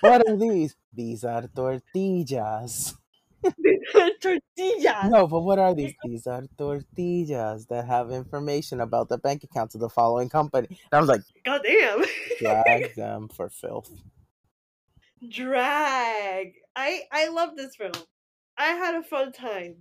What 0.00 0.28
are 0.28 0.36
these? 0.38 0.76
These 0.92 1.24
are 1.24 1.48
tortillas. 1.54 2.94
tortillas. 4.20 5.10
No, 5.10 5.26
but 5.26 5.40
what 5.40 5.58
are 5.58 5.74
these? 5.74 5.94
These 6.04 6.26
are 6.26 6.44
tortillas 6.56 7.66
that 7.66 7.86
have 7.86 8.10
information 8.10 8.80
about 8.80 9.08
the 9.08 9.18
bank 9.18 9.44
accounts 9.44 9.74
of 9.74 9.80
the 9.80 9.88
following 9.88 10.28
company. 10.28 10.68
And 10.70 10.78
I 10.92 11.00
was 11.00 11.08
like, 11.08 11.22
God 11.44 11.62
damn. 11.64 12.04
drag 12.40 12.94
them 12.96 13.28
for 13.28 13.48
filth. 13.48 13.90
drag. 15.30 16.52
I 16.76 17.02
I 17.12 17.28
love 17.28 17.56
this 17.56 17.76
film. 17.76 17.92
I 18.56 18.68
had 18.68 18.94
a 18.94 19.02
fun 19.02 19.32
time. 19.32 19.76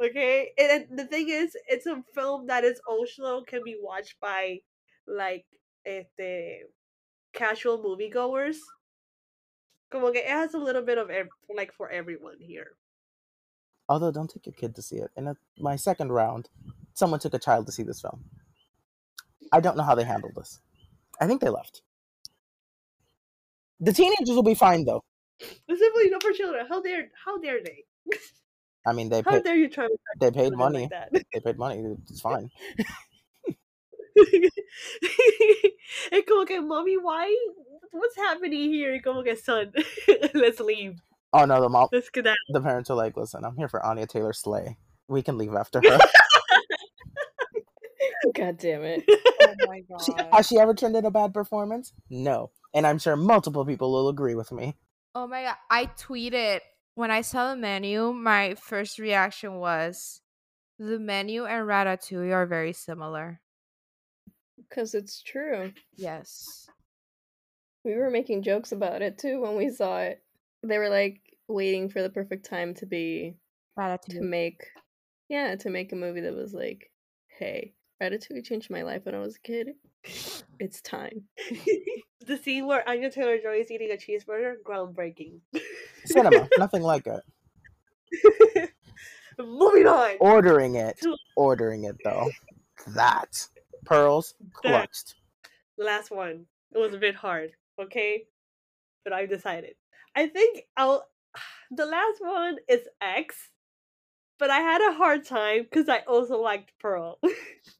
Okay, 0.00 0.50
and, 0.58 0.86
the 0.96 1.06
thing 1.06 1.28
is, 1.28 1.56
it's 1.66 1.86
a 1.86 2.02
film 2.14 2.46
that 2.46 2.64
is 2.64 2.80
also 2.88 3.42
can 3.42 3.62
be 3.64 3.76
watched 3.80 4.14
by 4.20 4.60
like 5.08 5.44
este 5.86 6.66
casual 7.32 7.82
moviegoers. 7.82 8.58
Como 9.90 10.12
que 10.12 10.20
it 10.20 10.28
has 10.28 10.54
a 10.54 10.58
little 10.58 10.82
bit 10.82 10.98
of 10.98 11.10
like 11.54 11.72
for 11.72 11.90
everyone 11.90 12.36
here. 12.38 12.77
Although, 13.88 14.12
don't 14.12 14.28
take 14.30 14.46
your 14.46 14.52
kid 14.54 14.74
to 14.76 14.82
see 14.82 14.96
it. 14.96 15.10
In 15.16 15.28
a, 15.28 15.36
my 15.58 15.76
second 15.76 16.12
round, 16.12 16.48
someone 16.94 17.20
took 17.20 17.34
a 17.34 17.38
child 17.38 17.66
to 17.66 17.72
see 17.72 17.82
this 17.82 18.00
film. 18.00 18.24
I 19.52 19.60
don't 19.60 19.76
know 19.76 19.82
how 19.82 19.94
they 19.94 20.04
handled 20.04 20.34
this. 20.36 20.60
I 21.20 21.26
think 21.26 21.40
they 21.40 21.48
left. 21.48 21.82
The 23.80 23.92
teenagers 23.92 24.34
will 24.34 24.42
be 24.42 24.54
fine 24.54 24.84
though. 24.84 25.04
Simply 25.40 26.10
not 26.10 26.22
for 26.22 26.32
children. 26.32 26.66
How 26.68 26.82
dare 26.82 27.10
how 27.24 27.38
dare 27.38 27.60
they? 27.62 27.84
I 28.86 28.92
mean, 28.92 29.08
they 29.08 29.22
How 29.22 29.32
paid, 29.32 29.44
dare 29.44 29.56
you 29.56 29.68
try 29.68 29.88
they 30.20 30.30
paid 30.30 30.52
money. 30.54 30.88
like? 30.90 31.26
They 31.32 31.40
paid 31.40 31.58
money. 31.58 31.96
It's 32.08 32.20
fine. 32.20 32.50
and 36.12 36.26
como 36.26 36.44
que, 36.46 36.60
mommy, 36.60 36.96
why? 36.96 37.34
What's 37.90 38.16
happening 38.16 38.72
here? 38.72 38.92
Y 38.92 39.00
como 39.04 39.22
que, 39.22 39.36
son, 39.36 39.72
let's 40.34 40.60
leave. 40.60 41.00
Oh 41.32 41.44
no, 41.44 41.60
the 41.60 41.68
mom, 41.68 41.88
Let's 41.92 42.10
the 42.12 42.60
parents 42.60 42.90
are 42.90 42.96
like, 42.96 43.16
"Listen, 43.16 43.44
I'm 43.44 43.56
here 43.56 43.68
for 43.68 43.84
Anya 43.84 44.06
Taylor 44.06 44.32
Slay. 44.32 44.78
We 45.08 45.22
can 45.22 45.36
leave 45.36 45.54
after 45.54 45.80
her." 45.84 45.98
God 48.34 48.58
damn 48.58 48.82
it. 48.82 49.04
Oh 49.40 49.54
my 49.66 49.82
She, 50.04 50.12
has 50.32 50.46
she 50.48 50.58
ever 50.58 50.74
turned 50.74 50.96
in 50.96 51.06
a 51.06 51.10
bad 51.10 51.32
performance? 51.32 51.92
No, 52.10 52.50
and 52.74 52.86
I'm 52.86 52.98
sure 52.98 53.16
multiple 53.16 53.64
people 53.64 53.92
will 53.92 54.08
agree 54.08 54.34
with 54.34 54.50
me. 54.50 54.74
Oh 55.14 55.26
my 55.26 55.44
god. 55.44 55.56
I 55.70 55.86
tweeted 55.86 56.60
when 56.96 57.10
I 57.10 57.20
saw 57.20 57.50
the 57.50 57.56
menu, 57.56 58.12
my 58.12 58.56
first 58.56 58.98
reaction 58.98 59.54
was 59.54 60.20
the 60.78 60.98
menu 60.98 61.44
and 61.44 61.66
Ratatouille 61.66 62.34
are 62.34 62.46
very 62.46 62.72
similar. 62.72 63.40
Because 64.56 64.94
it's 64.94 65.22
true. 65.22 65.72
Yes. 65.96 66.68
We 67.84 67.94
were 67.94 68.10
making 68.10 68.42
jokes 68.42 68.72
about 68.72 69.02
it 69.02 69.18
too 69.18 69.40
when 69.40 69.56
we 69.56 69.70
saw 69.70 70.00
it. 70.00 70.20
They 70.62 70.78
were 70.78 70.88
like 70.88 71.20
waiting 71.46 71.88
for 71.88 72.02
the 72.02 72.10
perfect 72.10 72.48
time 72.48 72.74
to 72.74 72.86
be 72.86 73.36
to 73.76 74.20
make 74.20 74.60
yeah, 75.28 75.56
to 75.56 75.70
make 75.70 75.92
a 75.92 75.96
movie 75.96 76.22
that 76.22 76.34
was 76.34 76.54
like, 76.54 76.90
hey, 77.38 77.74
Ratatouille 78.02 78.44
changed 78.44 78.70
my 78.70 78.82
life 78.82 79.04
when 79.04 79.14
I 79.14 79.18
was 79.18 79.36
a 79.36 79.40
kid. 79.40 79.68
It's 80.58 80.80
time. 80.80 81.24
the 82.26 82.38
scene 82.42 82.66
where 82.66 82.88
Anya 82.88 83.10
Taylor 83.10 83.38
Joy 83.38 83.60
is 83.60 83.70
eating 83.70 83.90
a 83.90 83.96
cheeseburger, 83.96 84.54
groundbreaking. 84.64 85.40
Cinema, 86.04 86.48
nothing 86.58 86.82
like 86.82 87.06
it. 87.06 88.70
Moving 89.38 89.86
on. 89.86 90.16
Ordering 90.20 90.76
it, 90.76 90.98
ordering 91.36 91.84
it 91.84 91.96
though. 92.04 92.30
That 92.88 93.46
pearls 93.84 94.34
That- 94.62 94.88
Last 95.76 96.10
one. 96.10 96.46
It 96.74 96.78
was 96.78 96.92
a 96.92 96.98
bit 96.98 97.14
hard, 97.14 97.52
okay? 97.80 98.24
But 99.04 99.12
I 99.12 99.26
decided. 99.26 99.74
I 100.18 100.26
think 100.26 100.64
I'll. 100.76 101.06
The 101.70 101.84
last 101.84 102.18
one 102.20 102.56
is 102.66 102.88
X, 102.98 103.50
but 104.38 104.48
I 104.48 104.60
had 104.60 104.80
a 104.80 104.94
hard 104.94 105.26
time 105.26 105.64
because 105.64 105.86
I 105.86 105.98
also 106.08 106.40
liked 106.40 106.72
Pearl. 106.80 107.18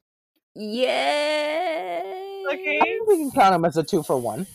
Yay! 0.55 2.43
Okay. 2.53 2.79
I 2.79 2.83
think 2.83 3.07
we 3.07 3.17
can 3.17 3.31
count 3.31 3.53
them 3.55 3.65
as 3.65 3.77
a 3.77 3.83
two 3.83 4.03
for 4.03 4.19
one. 4.19 4.45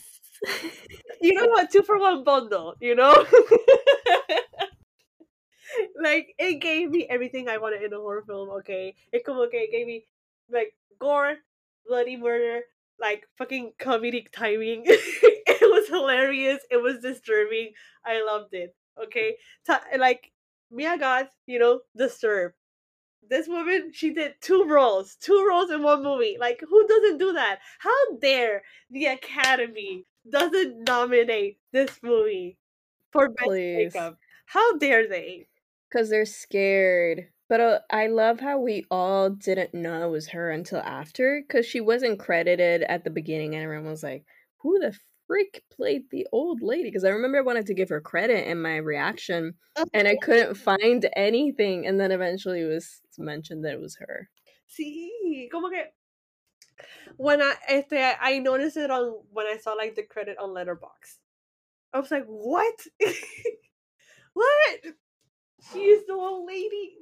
you 1.20 1.34
know 1.34 1.48
what? 1.48 1.72
Two 1.72 1.82
for 1.82 1.98
one 1.98 2.22
bundle, 2.22 2.76
you 2.80 2.94
know? 2.94 3.12
like, 6.00 6.36
it 6.38 6.60
gave 6.60 6.90
me 6.90 7.08
everything 7.10 7.48
I 7.48 7.58
wanted 7.58 7.82
in 7.82 7.92
a 7.92 7.96
horror 7.96 8.22
film, 8.24 8.50
okay? 8.60 8.94
It, 9.12 9.26
como 9.26 9.42
okay. 9.46 9.66
it 9.66 9.72
gave 9.72 9.88
me, 9.88 10.06
like, 10.48 10.74
gore, 11.00 11.38
bloody 11.88 12.16
murder, 12.16 12.60
like, 13.00 13.26
fucking 13.36 13.72
comedic 13.80 14.30
timing. 14.30 14.86
Hilarious. 15.94 16.60
It 16.70 16.78
was 16.78 16.98
disturbing. 17.00 17.72
I 18.04 18.24
loved 18.24 18.54
it, 18.54 18.74
okay? 19.02 19.36
Ta- 19.66 19.84
like, 19.98 20.32
Mia 20.70 20.98
Goth 20.98 21.30
you 21.46 21.58
know, 21.58 21.80
Disturbed. 21.96 22.54
This 23.26 23.48
woman, 23.48 23.90
she 23.92 24.12
did 24.12 24.34
two 24.40 24.64
roles, 24.64 25.16
two 25.16 25.46
roles 25.48 25.70
in 25.70 25.82
one 25.82 26.02
movie. 26.02 26.36
Like, 26.38 26.60
who 26.68 26.86
doesn't 26.86 27.18
do 27.18 27.32
that? 27.32 27.60
How 27.78 28.16
dare 28.20 28.62
the 28.90 29.06
Academy 29.06 30.04
doesn't 30.28 30.86
nominate 30.86 31.58
this 31.72 32.00
movie 32.02 32.58
for 33.12 33.28
best 33.28 33.46
Please. 33.46 33.94
makeup? 33.94 34.18
How 34.46 34.76
dare 34.76 35.08
they? 35.08 35.46
Because 35.90 36.10
they're 36.10 36.26
scared. 36.26 37.28
But 37.48 37.60
uh, 37.60 37.78
I 37.90 38.06
love 38.08 38.40
how 38.40 38.58
we 38.58 38.84
all 38.90 39.30
didn't 39.30 39.74
know 39.74 40.06
it 40.06 40.10
was 40.10 40.28
her 40.28 40.50
until 40.50 40.80
after, 40.80 41.42
because 41.46 41.66
she 41.66 41.80
wasn't 41.80 42.18
credited 42.18 42.82
at 42.82 43.04
the 43.04 43.10
beginning, 43.10 43.54
and 43.54 43.62
everyone 43.64 43.90
was 43.90 44.02
like, 44.02 44.24
"Who 44.58 44.78
the 44.78 44.98
freak 45.26 45.62
played 45.70 46.10
the 46.10 46.26
old 46.32 46.62
lady?" 46.62 46.84
Because 46.84 47.04
I 47.04 47.10
remember 47.10 47.38
I 47.38 47.42
wanted 47.42 47.66
to 47.66 47.74
give 47.74 47.88
her 47.88 48.00
credit 48.00 48.48
in 48.48 48.60
my 48.60 48.76
reaction, 48.76 49.54
oh, 49.76 49.84
and 49.92 50.08
I 50.08 50.16
couldn't 50.16 50.54
find 50.54 51.08
anything, 51.16 51.86
and 51.86 52.00
then 52.00 52.12
eventually 52.12 52.62
it 52.62 52.66
was 52.66 53.00
mentioned 53.18 53.64
that 53.64 53.74
it 53.74 53.80
was 53.80 53.96
her. 53.96 54.28
Sí, 54.68 55.48
como 55.50 55.70
que 55.70 55.84
when 57.16 57.40
I 57.42 57.54
este, 57.68 58.16
I 58.20 58.38
noticed 58.38 58.76
it 58.76 58.90
on 58.90 59.20
when 59.32 59.46
I 59.46 59.58
saw 59.58 59.72
like 59.74 59.94
the 59.94 60.02
credit 60.02 60.38
on 60.38 60.50
Letterboxd. 60.50 61.18
I 61.92 62.00
was 62.00 62.10
like, 62.10 62.24
what? 62.26 62.74
what? 64.32 64.80
She 65.72 65.78
is 65.78 66.06
the 66.06 66.14
old 66.14 66.46
lady. 66.46 66.96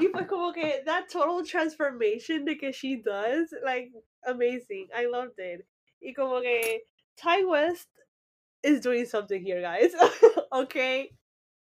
You 0.00 0.12
fue 0.12 0.24
como 0.24 0.52
que 0.52 0.84
that 0.84 1.10
total 1.10 1.44
transformation 1.44 2.46
que 2.58 2.72
she 2.72 2.96
does, 2.96 3.52
like 3.64 3.90
amazing. 4.26 4.88
I 4.96 5.06
loved 5.06 5.38
it. 5.38 5.66
Y 6.00 6.12
como 6.14 6.40
que 6.40 6.80
Ti 7.22 7.44
West 7.44 7.88
is 8.62 8.80
doing 8.80 9.06
something 9.06 9.42
here, 9.42 9.60
guys. 9.60 9.92
okay? 10.52 11.10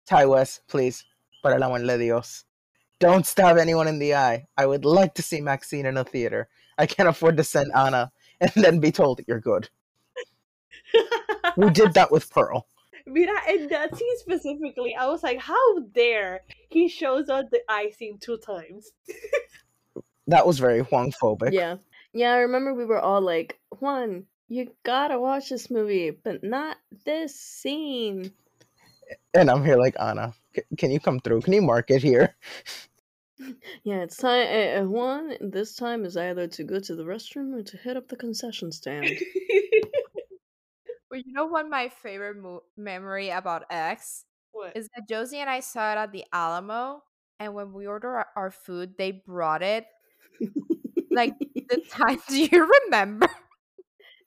Ti 0.06 0.24
West, 0.26 0.62
please, 0.68 1.04
para 1.42 1.56
el 1.56 1.62
amor 1.62 1.78
de 1.78 1.98
Dios. 1.98 2.44
Don't 3.00 3.26
stab 3.26 3.58
anyone 3.58 3.88
in 3.88 3.98
the 3.98 4.14
eye. 4.14 4.46
I 4.56 4.66
would 4.66 4.84
like 4.84 5.14
to 5.14 5.22
see 5.22 5.40
Maxine 5.40 5.86
in 5.86 5.96
a 5.96 6.04
theater. 6.04 6.48
I 6.78 6.86
can't 6.86 7.08
afford 7.08 7.36
to 7.36 7.44
send 7.44 7.72
Anna 7.74 8.12
and 8.40 8.52
then 8.54 8.78
be 8.78 8.92
told 8.92 9.20
you're 9.26 9.40
good. 9.40 9.68
We 11.56 11.70
did 11.70 11.94
that 11.94 12.10
with 12.10 12.30
Pearl. 12.30 12.66
Mira, 13.06 13.38
in 13.50 13.68
that 13.68 13.96
scene 13.96 14.18
specifically, 14.18 14.94
I 14.94 15.06
was 15.06 15.22
like, 15.22 15.40
how 15.40 15.80
dare 15.92 16.40
he 16.68 16.88
shows 16.88 17.28
up 17.28 17.50
the 17.50 17.60
eye 17.68 17.90
scene 17.90 18.18
two 18.18 18.38
times? 18.38 18.92
That 20.28 20.46
was 20.46 20.60
very 20.60 20.80
Juan 20.80 21.10
phobic. 21.10 21.52
Yeah. 21.52 21.76
Yeah, 22.14 22.32
I 22.32 22.38
remember 22.38 22.74
we 22.74 22.84
were 22.84 23.00
all 23.00 23.20
like, 23.20 23.58
Juan, 23.80 24.26
you 24.48 24.72
gotta 24.84 25.18
watch 25.18 25.48
this 25.48 25.70
movie, 25.70 26.10
but 26.10 26.42
not 26.42 26.76
this 27.04 27.34
scene. 27.38 28.32
And 29.34 29.50
I'm 29.50 29.64
here 29.64 29.76
like, 29.76 29.96
Anna, 30.00 30.34
c- 30.54 30.62
can 30.76 30.90
you 30.90 31.00
come 31.00 31.20
through? 31.20 31.42
Can 31.42 31.52
you 31.52 31.62
mark 31.62 31.90
it 31.90 32.02
here? 32.02 32.34
Yeah, 33.84 34.02
it's 34.02 34.16
time. 34.16 34.46
Uh, 34.82 34.86
Juan, 34.88 35.34
this 35.40 35.74
time 35.74 36.04
is 36.04 36.16
either 36.16 36.46
to 36.48 36.64
go 36.64 36.78
to 36.80 36.94
the 36.94 37.02
restroom 37.04 37.54
or 37.58 37.62
to 37.62 37.76
hit 37.76 37.96
up 37.96 38.08
the 38.08 38.16
concession 38.16 38.70
stand. 38.72 39.10
Well, 41.10 41.20
you 41.24 41.32
know 41.32 41.46
what 41.46 41.68
my 41.68 41.88
favorite 41.88 42.38
mo- 42.38 42.62
memory 42.76 43.30
about 43.30 43.64
X 43.70 44.24
what? 44.52 44.76
is 44.76 44.88
that 44.94 45.08
Josie 45.08 45.38
and 45.38 45.50
I 45.50 45.60
saw 45.60 45.92
it 45.92 45.98
at 45.98 46.12
the 46.12 46.24
Alamo, 46.32 47.02
and 47.38 47.54
when 47.54 47.72
we 47.72 47.86
ordered 47.86 48.08
our, 48.16 48.26
our 48.36 48.50
food, 48.50 48.96
they 48.96 49.10
brought 49.12 49.62
it. 49.62 49.86
Like 51.10 51.34
the 51.68 51.78
time, 51.90 52.20
do 52.28 52.38
you 52.44 52.72
remember? 52.84 53.26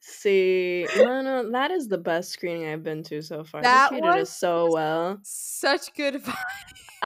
See, 0.07 0.85
no, 0.97 1.23
no, 1.23 1.51
that 1.51 1.71
is 1.71 1.87
the 1.87 1.97
best 1.97 2.29
screening 2.29 2.67
I've 2.67 2.83
been 2.83 3.01
to 3.05 3.23
so 3.23 3.43
far. 3.43 3.63
That 3.63 3.89
they 3.89 4.01
was 4.01 4.29
so 4.29 4.69
well. 4.71 5.19
Such 5.23 5.95
good 5.95 6.21
vibes. 6.23 6.35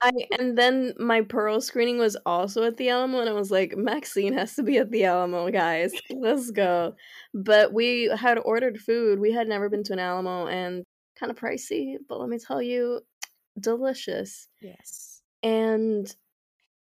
I 0.02 0.12
and 0.38 0.56
then 0.56 0.92
my 0.98 1.22
Pearl 1.22 1.62
screening 1.62 1.96
was 1.96 2.14
also 2.26 2.62
at 2.64 2.76
the 2.76 2.90
Alamo, 2.90 3.20
and 3.20 3.28
I 3.30 3.32
was 3.32 3.50
like, 3.50 3.74
Maxine 3.74 4.34
has 4.34 4.54
to 4.56 4.62
be 4.62 4.76
at 4.76 4.90
the 4.90 5.06
Alamo, 5.06 5.50
guys. 5.50 5.92
Let's 6.10 6.50
go. 6.50 6.94
But 7.32 7.72
we 7.72 8.10
had 8.14 8.36
ordered 8.36 8.78
food. 8.78 9.18
We 9.18 9.32
had 9.32 9.48
never 9.48 9.70
been 9.70 9.82
to 9.84 9.94
an 9.94 9.98
Alamo, 9.98 10.46
and 10.46 10.84
kind 11.18 11.32
of 11.32 11.38
pricey. 11.38 11.94
But 12.06 12.20
let 12.20 12.28
me 12.28 12.36
tell 12.38 12.60
you, 12.60 13.00
delicious. 13.58 14.46
Yes. 14.60 15.22
And 15.42 16.14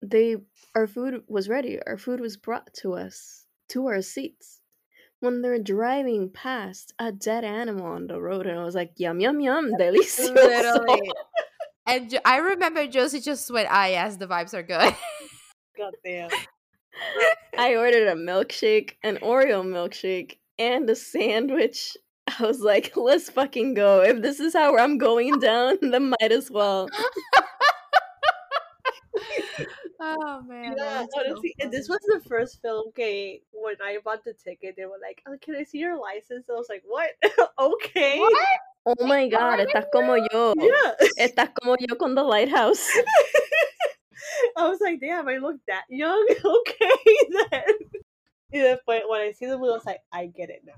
they, 0.00 0.36
our 0.76 0.86
food 0.86 1.24
was 1.26 1.48
ready. 1.48 1.80
Our 1.84 1.98
food 1.98 2.20
was 2.20 2.36
brought 2.36 2.72
to 2.74 2.94
us 2.94 3.46
to 3.70 3.88
our 3.88 4.00
seats. 4.00 4.60
When 5.24 5.40
they're 5.40 5.58
driving 5.58 6.28
past 6.28 6.92
a 6.98 7.10
dead 7.10 7.44
animal 7.44 7.86
on 7.86 8.06
the 8.06 8.20
road, 8.20 8.46
and 8.46 8.58
I 8.58 8.64
was 8.64 8.74
like, 8.74 8.92
yum 8.96 9.20
yum 9.20 9.40
yum, 9.40 9.72
delicioso. 9.72 10.34
Literally. 10.34 11.10
And 11.86 12.08
Jo- 12.08 12.18
I 12.24 12.38
remember 12.38 12.86
Josie 12.86 13.20
just 13.20 13.50
went, 13.50 13.68
ah, 13.70 13.84
yes, 13.86 14.16
the 14.16 14.26
vibes 14.26 14.54
are 14.54 14.62
good. 14.62 14.94
God 15.76 15.92
damn. 16.02 16.30
I 17.58 17.76
ordered 17.76 18.08
a 18.08 18.14
milkshake, 18.14 18.92
an 19.02 19.18
Oreo 19.18 19.62
milkshake, 19.62 20.38
and 20.58 20.88
a 20.88 20.96
sandwich. 20.96 21.96
I 22.26 22.42
was 22.46 22.60
like, 22.60 22.96
let's 22.96 23.28
fucking 23.28 23.74
go. 23.74 24.00
If 24.00 24.22
this 24.22 24.40
is 24.40 24.54
how 24.54 24.78
I'm 24.78 24.96
going 24.96 25.38
down, 25.40 25.76
then 25.82 26.14
might 26.18 26.32
as 26.32 26.50
well. 26.50 26.88
oh, 30.04 30.42
man. 30.42 30.74
Yeah, 30.76 31.00
was 31.02 31.08
so 31.14 31.20
honestly, 31.20 31.54
and 31.60 31.72
this 31.72 31.88
was 31.88 32.00
the 32.06 32.20
first 32.28 32.60
film. 32.62 32.88
Okay, 32.88 33.42
when 33.52 33.76
I 33.82 33.98
bought 34.04 34.24
the 34.24 34.34
ticket, 34.34 34.74
they 34.76 34.84
were 34.84 34.98
like, 35.00 35.22
"Oh, 35.26 35.36
can 35.40 35.56
I 35.56 35.64
see 35.64 35.78
your 35.78 35.98
license?" 36.00 36.46
I 36.48 36.52
was 36.52 36.68
like, 36.68 36.82
"What? 36.86 37.10
okay." 37.58 38.18
What? 38.18 38.32
Oh 38.86 39.06
my 39.06 39.28
god, 39.36 39.60
estás 39.60 39.86
como 39.92 40.16
yo. 40.16 40.54
Yeah. 40.56 40.92
Estás 41.18 41.54
como 41.54 41.76
yo 41.78 41.96
con 41.96 42.14
the 42.14 42.22
lighthouse. 42.22 42.86
I 44.56 44.68
was 44.68 44.80
like, 44.80 45.00
"Damn, 45.00 45.28
I 45.28 45.38
look 45.38 45.56
that 45.68 45.84
young." 45.88 46.26
Okay, 46.44 47.16
then. 47.50 47.74
Yeah, 48.52 48.76
but 48.86 49.02
when 49.08 49.20
I 49.20 49.32
see 49.32 49.46
the 49.46 49.58
movie, 49.58 49.70
I 49.70 49.74
was 49.74 49.86
like, 49.86 50.00
"I 50.12 50.26
get 50.26 50.50
it 50.50 50.62
now. 50.64 50.74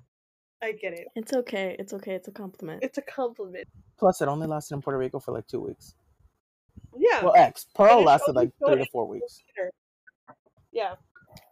I 0.62 0.72
get 0.72 0.94
it. 0.94 1.08
It's 1.14 1.32
okay. 1.32 1.76
It's 1.78 1.92
okay. 1.92 2.14
It's 2.14 2.28
a 2.28 2.32
compliment. 2.32 2.82
It's 2.82 2.98
a 2.98 3.02
compliment." 3.02 3.68
Plus, 3.98 4.20
it 4.20 4.28
only 4.28 4.46
lasted 4.46 4.74
in 4.74 4.82
Puerto 4.82 4.98
Rico 4.98 5.18
for 5.18 5.32
like 5.32 5.46
two 5.46 5.60
weeks. 5.60 5.94
Yeah. 6.98 7.24
Well, 7.24 7.34
X. 7.36 7.66
Pearl 7.74 8.02
lasted 8.02 8.34
like 8.34 8.50
three 8.64 8.76
to 8.76 8.86
four 8.92 9.06
weeks. 9.06 9.42
Later. 9.56 9.72
Yeah. 10.72 10.94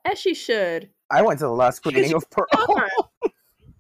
As 0.04 0.18
she 0.18 0.34
should. 0.34 0.90
I 1.10 1.22
went 1.22 1.38
to 1.40 1.46
the 1.46 1.52
last 1.52 1.76
screening 1.78 2.14
of 2.14 2.28
Pearl. 2.30 2.46
Star. 2.52 2.88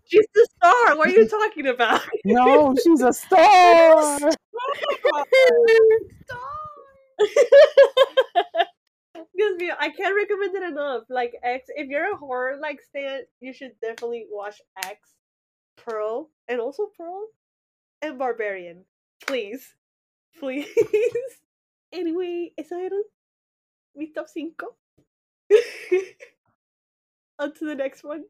She's 0.06 0.26
the 0.34 0.46
star. 0.56 0.96
What 0.98 1.08
are 1.08 1.12
you 1.12 1.26
talking 1.26 1.66
about? 1.66 2.02
no, 2.26 2.74
she's 2.82 3.00
a 3.00 3.12
star. 3.12 4.18
Star. 4.18 4.30
Because 9.36 9.56
me, 9.56 9.72
I 9.76 9.88
can't 9.88 10.14
recommend 10.14 10.54
it 10.54 10.62
enough. 10.62 11.04
Like 11.08 11.34
X, 11.42 11.68
if 11.74 11.88
you're 11.88 12.12
a 12.12 12.16
horror 12.16 12.58
like 12.60 12.80
stan, 12.82 13.22
you 13.40 13.52
should 13.52 13.72
definitely 13.80 14.26
watch 14.30 14.60
X, 14.84 15.10
Pearl, 15.76 16.30
and 16.48 16.60
also 16.60 16.90
Pearl, 16.96 17.26
and 18.02 18.18
Barbarian. 18.18 18.84
Please, 19.26 19.74
please. 20.38 20.68
anyway, 21.94 22.52
eso 22.58 22.76
era 22.76 23.02
mi 23.94 24.06
top 24.08 24.28
cinco. 24.28 24.74
On 27.38 27.52
to 27.52 27.64
the 27.64 27.74
next 27.74 28.04
one. 28.04 28.24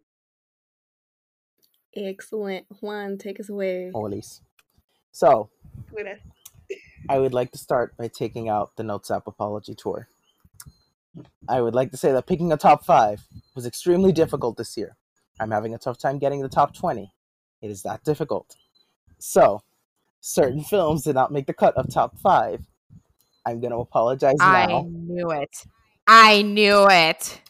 Excellent. 1.96 2.66
Juan, 2.80 3.18
take 3.18 3.40
us 3.40 3.48
away. 3.48 3.90
Olis. 3.94 4.40
So, 5.12 5.50
I 7.08 7.18
would 7.18 7.34
like 7.34 7.52
to 7.52 7.58
start 7.58 7.96
by 7.96 8.08
taking 8.08 8.48
out 8.48 8.74
the 8.76 8.82
Notes 8.82 9.10
app 9.10 9.26
apology 9.26 9.74
tour. 9.74 10.08
I 11.48 11.60
would 11.60 11.74
like 11.74 11.92
to 11.92 11.96
say 11.96 12.10
that 12.12 12.26
picking 12.26 12.50
a 12.52 12.56
top 12.56 12.84
five 12.84 13.22
was 13.54 13.66
extremely 13.66 14.10
difficult 14.10 14.56
this 14.56 14.76
year. 14.76 14.96
I'm 15.38 15.52
having 15.52 15.74
a 15.74 15.78
tough 15.78 15.98
time 15.98 16.18
getting 16.18 16.40
the 16.40 16.48
top 16.48 16.74
20. 16.74 17.12
It 17.62 17.70
is 17.70 17.82
that 17.82 18.02
difficult. 18.02 18.56
So, 19.18 19.62
certain 20.20 20.62
films 20.64 21.04
did 21.04 21.14
not 21.14 21.30
make 21.30 21.46
the 21.46 21.54
cut 21.54 21.76
of 21.76 21.92
top 21.92 22.18
five. 22.18 22.66
I'm 23.46 23.60
going 23.60 23.72
to 23.72 23.78
apologize 23.78 24.36
I 24.40 24.66
now. 24.66 24.86
knew 24.88 25.30
it. 25.30 25.50
I 26.06 26.42
knew 26.42 26.86
it. 26.88 27.40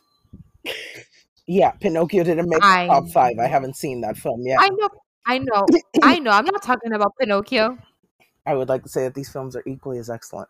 Yeah, 1.47 1.73
Pinocchio 1.73 2.25
didn't 2.25 2.49
make 2.49 2.61
the 2.61 2.67
I 2.67 2.87
top 2.87 3.09
five. 3.11 3.39
I 3.39 3.47
haven't 3.47 3.77
seen 3.77 4.01
that 4.01 4.17
film 4.17 4.43
yet. 4.45 4.59
I 4.61 4.69
know. 4.71 4.89
I 5.27 5.39
know. 5.39 5.67
I 6.03 6.19
know. 6.19 6.31
I'm 6.31 6.45
not 6.45 6.63
talking 6.63 6.93
about 6.93 7.13
Pinocchio. 7.21 7.79
I 8.47 8.55
would 8.55 8.69
like 8.69 8.83
to 8.83 8.89
say 8.89 9.05
that 9.05 9.15
these 9.15 9.31
films 9.31 9.57
are 9.57 9.63
equally 9.67 9.99
as 9.99 10.11
excellent, 10.11 10.49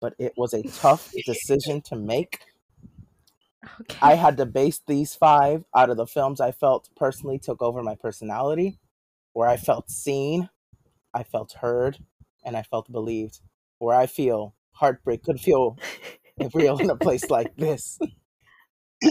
but 0.00 0.14
it 0.18 0.32
was 0.36 0.54
a 0.54 0.62
tough 0.62 1.10
decision 1.26 1.80
to 1.82 1.96
make. 1.96 2.40
Okay. 3.80 3.98
I 4.02 4.14
had 4.14 4.36
to 4.38 4.46
base 4.46 4.80
these 4.86 5.14
five 5.14 5.64
out 5.74 5.90
of 5.90 5.96
the 5.96 6.06
films 6.06 6.40
I 6.40 6.52
felt 6.52 6.88
personally 6.96 7.38
took 7.38 7.62
over 7.62 7.82
my 7.82 7.94
personality, 7.94 8.78
where 9.32 9.48
I 9.48 9.56
felt 9.56 9.90
seen, 9.90 10.50
I 11.14 11.22
felt 11.22 11.52
heard, 11.60 11.98
and 12.44 12.56
I 12.56 12.62
felt 12.62 12.90
believed. 12.90 13.40
Where 13.78 13.96
I 13.96 14.06
feel 14.06 14.54
heartbreak 14.72 15.22
could 15.22 15.40
feel 15.40 15.78
real 16.54 16.78
in 16.78 16.90
a 16.90 16.96
place 16.96 17.30
like 17.30 17.54
this. 17.56 17.98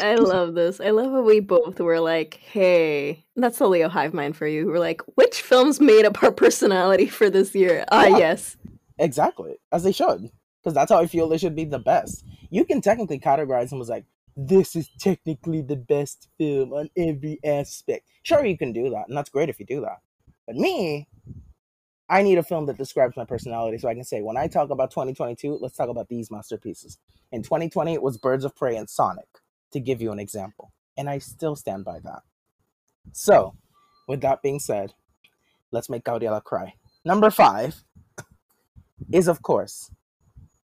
I 0.02 0.16
love 0.16 0.54
this. 0.54 0.80
I 0.80 0.92
love 0.92 1.12
how 1.12 1.22
we 1.22 1.42
both 1.42 1.80
were 1.80 2.00
like, 2.00 2.36
hey, 2.36 3.26
that's 3.36 3.58
the 3.58 3.68
Leo 3.68 3.90
Hive 3.90 4.14
Mind 4.14 4.38
for 4.38 4.48
you. 4.48 4.68
We're 4.68 4.80
like, 4.80 5.02
which 5.16 5.42
films 5.42 5.82
made 5.82 6.06
up 6.06 6.24
our 6.24 6.32
personality 6.32 7.08
for 7.08 7.30
this 7.30 7.54
year? 7.54 7.86
Ah, 7.92 8.06
Yeah. 8.08 8.18
yes. 8.18 8.58
Exactly, 9.00 9.56
as 9.72 9.84
they 9.84 9.92
should, 9.92 10.30
because 10.62 10.76
that's 10.76 10.92
how 10.92 11.00
I 11.00 11.08
feel 11.08 11.28
they 11.28 11.40
should 11.40 11.56
be 11.56 11.66
the 11.66 11.80
best. 11.80 12.24
You 12.52 12.64
can 12.66 12.82
technically 12.82 13.20
categorize 13.20 13.70
them 13.72 13.82
as 13.82 13.90
like, 13.90 14.06
this 14.38 14.76
is 14.76 14.90
technically 15.00 15.62
the 15.62 15.76
best 15.76 16.30
film 16.38 16.72
on 16.72 16.90
every 16.96 17.40
aspect. 17.44 18.08
Sure, 18.24 18.46
you 18.46 18.58
can 18.58 18.72
do 18.72 18.90
that, 18.92 19.08
and 19.08 19.18
that's 19.18 19.30
great 19.30 19.50
if 19.50 19.60
you 19.60 19.66
do 19.66 19.82
that. 19.82 19.98
But 20.46 20.56
me, 20.56 21.08
I 22.12 22.24
need 22.24 22.38
a 22.38 22.44
film 22.44 22.66
that 22.66 22.78
describes 22.78 23.16
my 23.16 23.24
personality 23.24 23.78
so 23.78 23.88
I 23.88 23.94
can 23.94 24.04
say, 24.04 24.22
when 24.22 24.36
I 24.36 24.48
talk 24.48 24.70
about 24.70 24.92
2022, 24.92 25.60
let's 25.62 25.78
talk 25.78 25.88
about 25.88 26.10
these 26.10 26.30
masterpieces. 26.30 26.98
In 27.32 27.42
2020, 27.42 27.94
it 27.94 28.04
was 28.04 28.18
Birds 28.18 28.44
of 28.44 28.54
Prey 28.54 28.76
and 28.76 28.90
Sonic, 28.90 29.30
to 29.72 29.80
give 29.80 30.02
you 30.02 30.12
an 30.12 30.20
example. 30.20 30.74
And 30.98 31.10
I 31.10 31.20
still 31.20 31.56
stand 31.56 31.86
by 31.86 32.00
that. 32.00 32.24
So, 33.14 33.56
with 34.10 34.20
that 34.22 34.42
being 34.42 34.60
said, 34.60 34.94
let's 35.72 35.90
make 35.90 36.04
Gabriela 36.04 36.42
cry. 36.42 36.74
Number 37.06 37.32
five 37.32 37.82
is, 39.14 39.30
of 39.30 39.42
course, 39.42 39.90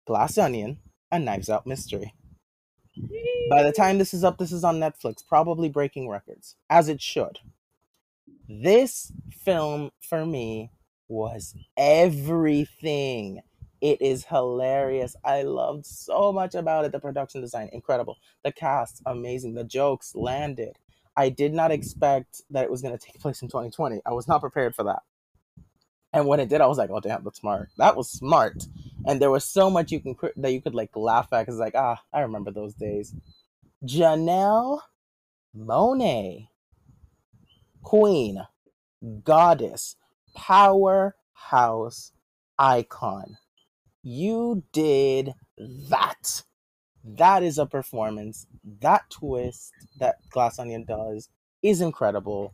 Glass 0.06 0.38
Onion, 0.38 0.80
a 1.10 1.20
Knives 1.20 1.50
Out 1.50 1.66
mystery. 1.66 2.16
By 3.50 3.64
the 3.64 3.72
time 3.72 3.98
this 3.98 4.14
is 4.14 4.26
up, 4.26 4.40
this 4.40 4.52
is 4.52 4.66
on 4.66 4.78
Netflix, 4.78 5.26
probably 5.26 5.70
breaking 5.70 6.10
records, 6.10 6.58
as 6.70 6.90
it 6.90 7.02
should. 7.02 7.40
This 8.50 9.14
film, 9.32 9.92
for 10.02 10.26
me, 10.26 10.72
was 11.10 11.56
everything. 11.76 13.42
It 13.82 14.02
is 14.02 14.26
hilarious. 14.26 15.16
I 15.24 15.44
loved 15.44 15.86
so 15.86 16.32
much 16.32 16.56
about 16.56 16.86
it. 16.86 16.92
The 16.92 17.00
production 17.00 17.42
design, 17.42 17.70
incredible. 17.74 18.18
The 18.44 18.52
cast, 18.52 19.02
amazing. 19.06 19.56
The 19.56 19.64
jokes 19.64 20.16
landed. 20.16 20.78
I 21.18 21.30
did 21.30 21.54
not 21.54 21.72
expect 21.72 22.44
that 22.52 22.64
it 22.64 22.72
was 22.72 22.82
going 22.82 22.98
to 22.98 23.06
take 23.06 23.20
place 23.22 23.42
in 23.42 23.50
2020. 23.50 24.02
I 24.06 24.14
was 24.14 24.28
not 24.28 24.42
prepared 24.42 24.76
for 24.76 24.84
that. 24.84 25.04
And 26.14 26.28
when 26.28 26.40
it 26.40 26.50
did, 26.50 26.62
I 26.62 26.66
was 26.68 26.78
like, 26.78 26.90
"Oh 26.90 27.00
damn, 27.00 27.24
that's 27.24 27.40
smart. 27.40 27.70
That 27.78 27.96
was 27.96 28.10
smart." 28.10 28.66
And 29.06 29.22
there 29.22 29.30
was 29.30 29.46
so 29.46 29.70
much 29.70 29.92
you 29.92 30.00
can 30.00 30.16
that 30.38 30.52
you 30.52 30.62
could 30.62 30.74
like 30.74 30.96
laugh 30.96 31.32
at 31.32 31.42
because 31.46 31.60
like, 31.60 31.76
ah, 31.76 32.02
I 32.12 32.22
remember 32.22 32.52
those 32.52 32.74
days. 32.74 33.14
Janelle 33.86 34.80
Monáe, 35.56 36.48
queen, 37.84 38.46
goddess, 39.24 39.96
powerhouse, 40.36 42.12
icon. 42.58 43.38
You 44.04 44.64
did 44.72 45.34
that. 45.58 46.44
That 47.04 47.44
is 47.44 47.58
a 47.58 47.66
performance. 47.66 48.48
That 48.82 49.10
twist 49.10 49.72
that 50.00 50.18
Glass 50.30 50.60
Onion 50.60 50.86
does 50.86 51.30
is 51.62 51.82
incredible. 51.82 52.54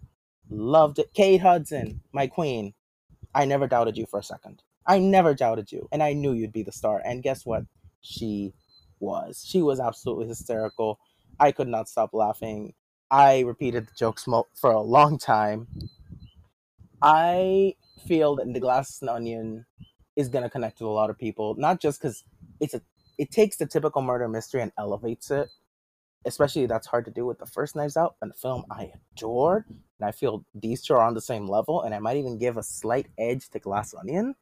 Loved 0.50 1.00
it. 1.00 1.14
Kate 1.14 1.42
Hudson, 1.42 2.02
my 2.12 2.28
queen. 2.28 2.74
I 3.34 3.46
never 3.46 3.68
doubted 3.68 3.98
you 3.98 4.06
for 4.06 4.20
a 4.20 4.24
second. 4.24 4.64
I 4.88 5.00
never 5.00 5.34
doubted 5.34 5.72
you, 5.72 5.88
and 5.92 6.04
I 6.04 6.14
knew 6.14 6.34
you'd 6.34 6.54
be 6.54 6.64
the 6.64 6.72
star. 6.72 7.02
And 7.04 7.24
guess 7.24 7.46
what? 7.46 7.64
She 8.02 8.54
was. 9.00 9.44
She 9.46 9.62
was 9.62 9.80
absolutely 9.80 10.28
hysterical. 10.28 11.00
I 11.40 11.52
could 11.52 11.68
not 11.68 11.90
stop 11.90 12.14
laughing. 12.14 12.74
I 13.12 13.42
repeated 13.42 13.88
the 13.88 13.96
jokes 13.98 14.26
for 14.54 14.72
a 14.72 14.82
long 14.82 15.18
time. 15.18 15.68
I 17.02 17.76
feel 18.08 18.36
that 18.38 18.54
the 18.54 18.60
glass 18.60 19.00
and 19.02 19.10
onion 19.10 19.66
is 20.16 20.30
going 20.30 20.44
to 20.44 20.50
connect 20.50 20.80
with 20.80 20.88
a 20.88 20.92
lot 20.92 21.10
of 21.10 21.18
people, 21.18 21.56
not 21.56 21.82
just 21.82 22.02
because 22.02 22.24
it's 22.60 22.74
a 22.74 22.82
it 23.18 23.32
takes 23.32 23.58
the 23.58 23.66
typical 23.66 24.02
murder 24.02 24.28
mystery 24.28 24.62
and 24.62 24.72
elevates 24.78 25.32
it. 25.32 25.50
Especially 26.26 26.66
that's 26.66 26.88
hard 26.88 27.06
to 27.06 27.12
do 27.12 27.26
with 27.26 27.38
the 27.38 27.46
first 27.46 27.76
Knives 27.76 27.96
Out 27.96 28.16
and 28.22 28.36
film 28.36 28.66
I 28.72 28.92
adored, 29.14 29.66
and 29.70 30.08
I 30.08 30.12
feel 30.12 30.44
these 30.56 30.84
two 30.84 30.96
are 30.96 31.02
on 31.02 31.14
the 31.14 31.22
same 31.22 31.48
level, 31.48 31.84
and 31.84 31.94
I 31.94 32.00
might 32.00 32.18
even 32.18 32.40
give 32.40 32.58
a 32.58 32.64
slight 32.64 33.08
edge 33.20 33.48
to 33.50 33.60
Glass 33.60 33.94
Onion. 33.94 34.34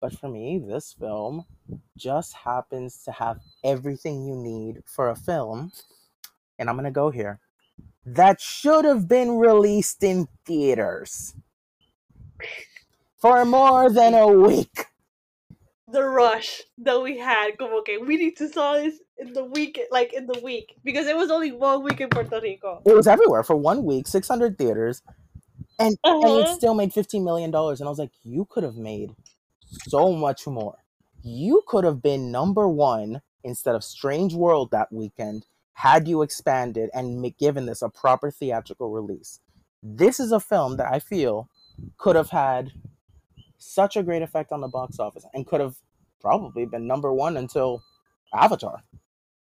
But 0.00 0.18
for 0.18 0.28
me, 0.28 0.58
this 0.58 0.92
film 0.98 1.44
just 1.96 2.34
happens 2.34 3.04
to 3.04 3.12
have 3.12 3.38
everything 3.62 4.26
you 4.26 4.34
need 4.34 4.82
for 4.84 5.10
a 5.10 5.14
film, 5.14 5.70
and 6.58 6.68
I'm 6.68 6.74
gonna 6.74 6.90
go 6.90 7.10
here 7.10 7.38
that 8.04 8.40
should 8.40 8.84
have 8.84 9.08
been 9.08 9.38
released 9.38 10.02
in 10.02 10.28
theaters 10.46 11.34
for 13.18 13.44
more 13.44 13.90
than 13.90 14.14
a 14.14 14.26
week. 14.28 14.86
The 15.86 16.02
rush 16.02 16.62
that 16.78 17.00
we 17.02 17.18
had, 17.18 17.56
como 17.56 17.78
okay, 17.82 17.96
we 17.96 18.16
need 18.16 18.36
to 18.38 18.48
saw 18.48 18.72
this 18.74 19.00
in 19.16 19.32
the 19.32 19.44
week, 19.44 19.80
like 19.92 20.12
in 20.12 20.26
the 20.26 20.40
week, 20.40 20.74
because 20.82 21.06
it 21.06 21.16
was 21.16 21.30
only 21.30 21.52
one 21.52 21.84
week 21.84 22.00
in 22.00 22.10
Puerto 22.10 22.40
Rico. 22.40 22.84
It 22.84 22.94
was 22.94 23.06
everywhere 23.06 23.42
for 23.44 23.56
one 23.56 23.84
week, 23.84 24.06
600 24.08 24.58
theaters, 24.58 25.02
and, 25.78 25.96
and 26.20 26.36
it 26.36 26.48
Uh-huh. 26.48 26.48
still 26.48 26.74
made 26.74 26.92
$15 26.92 27.24
million. 27.24 27.50
And 27.54 27.56
I 27.56 27.90
was 27.90 27.98
like, 27.98 28.12
you 28.24 28.46
could 28.50 28.64
have 28.64 28.76
made 28.76 29.16
so 29.88 30.12
much 30.12 30.46
more. 30.46 30.78
You 31.22 31.62
could 31.68 31.84
have 31.84 32.02
been 32.02 32.32
number 32.32 32.68
one 32.68 33.22
instead 33.44 33.74
of 33.74 33.84
Strange 33.84 34.34
World 34.34 34.70
that 34.72 34.92
weekend 34.92 35.46
had 35.74 36.06
you 36.06 36.22
expanded 36.22 36.90
and 36.92 37.36
given 37.38 37.66
this 37.66 37.82
a 37.82 37.88
proper 37.88 38.30
theatrical 38.30 38.90
release. 38.90 39.40
This 39.82 40.20
is 40.20 40.32
a 40.32 40.40
film 40.40 40.76
that 40.76 40.92
I 40.92 40.98
feel 40.98 41.48
could 41.96 42.16
have 42.16 42.30
had 42.30 42.72
such 43.58 43.96
a 43.96 44.02
great 44.02 44.22
effect 44.22 44.52
on 44.52 44.60
the 44.60 44.68
box 44.68 44.98
office 44.98 45.24
and 45.32 45.46
could 45.46 45.60
have 45.60 45.76
probably 46.20 46.66
been 46.66 46.86
number 46.86 47.12
one 47.12 47.36
until 47.36 47.82
Avatar. 48.34 48.82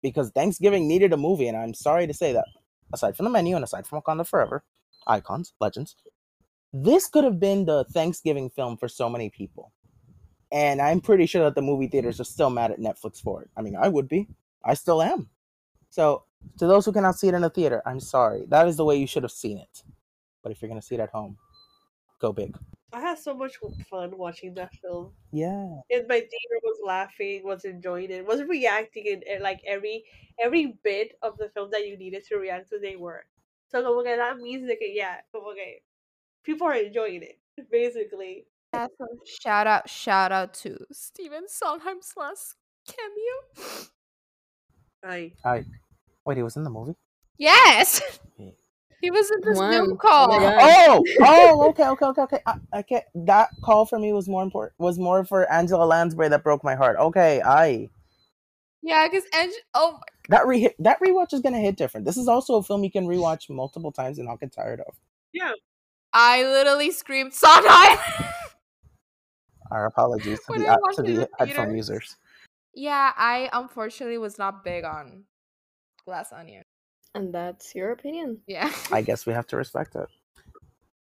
Because 0.02 0.30
Thanksgiving 0.30 0.88
needed 0.88 1.12
a 1.12 1.18
movie, 1.18 1.46
and 1.46 1.56
I'm 1.56 1.74
sorry 1.74 2.06
to 2.06 2.14
say 2.14 2.32
that. 2.32 2.46
Aside 2.92 3.16
from 3.16 3.24
the 3.24 3.30
menu 3.30 3.54
and 3.54 3.64
aside 3.64 3.86
from 3.86 4.00
Wakanda 4.00 4.26
Forever, 4.26 4.64
icons, 5.06 5.52
legends, 5.60 5.94
this 6.72 7.08
could 7.08 7.24
have 7.24 7.38
been 7.38 7.66
the 7.66 7.84
Thanksgiving 7.84 8.50
film 8.50 8.76
for 8.76 8.88
so 8.88 9.08
many 9.08 9.28
people. 9.28 9.72
And 10.52 10.80
I'm 10.80 11.00
pretty 11.00 11.26
sure 11.26 11.44
that 11.44 11.54
the 11.54 11.62
movie 11.62 11.86
theaters 11.86 12.20
are 12.20 12.24
still 12.24 12.50
mad 12.50 12.70
at 12.70 12.78
Netflix 12.80 13.20
for 13.20 13.42
it. 13.42 13.50
I 13.56 13.62
mean, 13.62 13.76
I 13.76 13.88
would 13.88 14.08
be. 14.08 14.28
I 14.64 14.74
still 14.74 15.02
am. 15.02 15.28
So, 15.90 16.24
to 16.58 16.66
those 16.66 16.86
who 16.86 16.92
cannot 16.92 17.18
see 17.18 17.28
it 17.28 17.34
in 17.34 17.44
a 17.44 17.50
theater, 17.50 17.82
I'm 17.84 18.00
sorry. 18.00 18.46
That 18.48 18.66
is 18.68 18.76
the 18.76 18.84
way 18.84 18.96
you 18.96 19.06
should 19.06 19.24
have 19.24 19.32
seen 19.32 19.58
it. 19.58 19.82
But 20.42 20.52
if 20.52 20.62
you're 20.62 20.68
going 20.68 20.80
to 20.80 20.86
see 20.86 20.94
it 20.94 21.00
at 21.00 21.10
home, 21.10 21.36
go 22.20 22.32
big. 22.32 22.56
I 22.92 23.00
had 23.00 23.18
so 23.18 23.34
much 23.34 23.56
fun 23.88 24.16
watching 24.16 24.54
that 24.54 24.72
film. 24.82 25.12
Yeah. 25.32 25.80
And 25.90 26.08
my 26.08 26.20
theater 26.20 26.60
was 26.64 26.78
laughing, 26.84 27.42
was 27.44 27.64
enjoying 27.64 28.10
it, 28.10 28.26
was 28.26 28.42
reacting 28.42 29.06
in, 29.06 29.22
in 29.22 29.42
like 29.42 29.60
every 29.66 30.04
every 30.42 30.78
bit 30.82 31.12
of 31.22 31.38
the 31.38 31.50
film 31.50 31.68
that 31.70 31.86
you 31.86 31.96
needed 31.96 32.24
to 32.28 32.36
react 32.36 32.70
to. 32.70 32.78
They 32.80 32.96
were. 32.96 33.24
So 33.68 33.82
como 33.82 34.02
que 34.02 34.16
that 34.16 34.38
means 34.38 34.66
that 34.66 34.78
yeah, 34.80 35.18
como 35.32 35.54
que 35.54 35.82
people 36.42 36.66
are 36.66 36.74
enjoying 36.74 37.22
it 37.22 37.38
basically. 37.70 38.46
Yeah, 38.74 38.86
so 38.98 39.06
shout 39.24 39.66
out, 39.66 39.88
shout 39.88 40.32
out 40.32 40.54
to 40.54 40.78
Stephen 40.92 41.48
Sondheim's 41.48 42.12
last 42.16 42.56
cameo. 42.86 43.88
I 45.04 45.32
I 45.44 45.64
wait. 46.24 46.36
He 46.36 46.42
was 46.42 46.56
in 46.56 46.64
the 46.64 46.70
movie. 46.70 46.94
Yes, 47.38 48.00
he 49.00 49.10
was 49.10 49.30
in 49.30 49.38
this 49.42 49.58
When? 49.58 49.72
Zoom 49.72 49.92
Oh 49.92 49.96
call. 49.96 50.28
my 50.28 50.58
Oh, 50.88 51.04
oh, 51.20 51.68
okay, 51.70 51.86
okay, 51.88 52.06
okay, 52.06 52.22
okay. 52.22 52.38
I, 52.46 52.54
I 52.72 52.82
can't. 52.82 53.04
That 53.14 53.48
call 53.62 53.86
for 53.86 53.98
me 53.98 54.12
was 54.12 54.28
more 54.28 54.42
important. 54.42 54.74
Was 54.78 54.98
more 54.98 55.24
for 55.24 55.50
Angela 55.50 55.84
Lansbury 55.84 56.28
that 56.28 56.44
broke 56.44 56.62
my 56.62 56.74
heart. 56.74 56.98
Okay, 56.98 57.40
I 57.42 57.88
Yeah, 58.82 59.08
because 59.08 59.24
Ang- 59.32 59.52
oh 59.74 59.92
my 59.94 60.00
that 60.28 60.46
re 60.46 60.70
that 60.78 61.00
rewatch 61.00 61.32
is 61.32 61.40
gonna 61.40 61.58
hit 61.60 61.76
different. 61.76 62.06
This 62.06 62.16
is 62.16 62.28
also 62.28 62.56
a 62.56 62.62
film 62.62 62.84
you 62.84 62.90
can 62.90 63.06
rewatch 63.06 63.48
multiple 63.50 63.90
times 63.90 64.18
and 64.18 64.28
not 64.28 64.40
get 64.40 64.52
tired 64.52 64.80
of. 64.80 64.94
yeah. 65.32 65.52
I 66.12 66.42
literally 66.42 66.90
screamed 66.90 67.32
Sondheim. 67.32 67.96
Our 69.70 69.86
apologies 69.86 70.40
to 70.40 70.44
When 70.48 70.62
the 70.62 70.68
I 70.68 70.76
watched 70.82 70.96
to 70.96 71.02
the 71.02 71.12
the 71.12 71.28
headphone 71.38 71.76
users. 71.76 72.16
Yeah, 72.74 73.12
I 73.16 73.48
unfortunately 73.52 74.18
was 74.18 74.38
not 74.38 74.64
big 74.64 74.84
on 74.84 75.24
Glass 76.04 76.32
Onion. 76.32 76.64
And 77.14 77.34
that's 77.34 77.74
your 77.74 77.92
opinion. 77.92 78.38
Yeah. 78.46 78.70
I 78.90 79.02
guess 79.08 79.26
we 79.26 79.32
have 79.32 79.46
to 79.48 79.56
respect 79.56 79.96
it. 79.96 80.08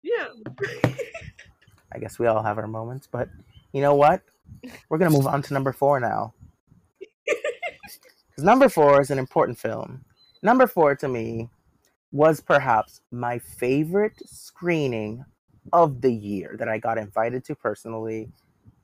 Yeah. 0.03 0.27
I 1.93 1.99
guess 1.99 2.19
we 2.19 2.27
all 2.27 2.43
have 2.43 2.59
our 2.59 2.67
moments, 2.67 3.09
but 3.11 3.29
you 3.73 3.81
know 3.81 3.95
what? 3.95 4.23
We're 4.89 4.99
gonna 4.99 5.11
move 5.11 5.27
on 5.27 5.43
to 5.43 5.55
number 5.55 5.73
four 5.73 6.01
now. 6.01 6.35
Because 8.35 8.45
number 8.45 8.69
four 8.69 9.01
is 9.01 9.13
an 9.13 9.21
important 9.21 9.57
film. 9.57 10.05
Number 10.43 10.67
four 10.67 10.97
to 10.97 11.07
me 11.07 11.49
was 12.11 12.41
perhaps 12.41 13.01
my 13.13 13.39
favorite 13.39 14.21
screening 14.27 15.25
of 15.73 16.01
the 16.01 16.13
year 16.13 16.57
that 16.59 16.69
I 16.69 16.79
got 16.79 16.99
invited 16.99 17.45
to 17.45 17.55
personally, 17.55 18.33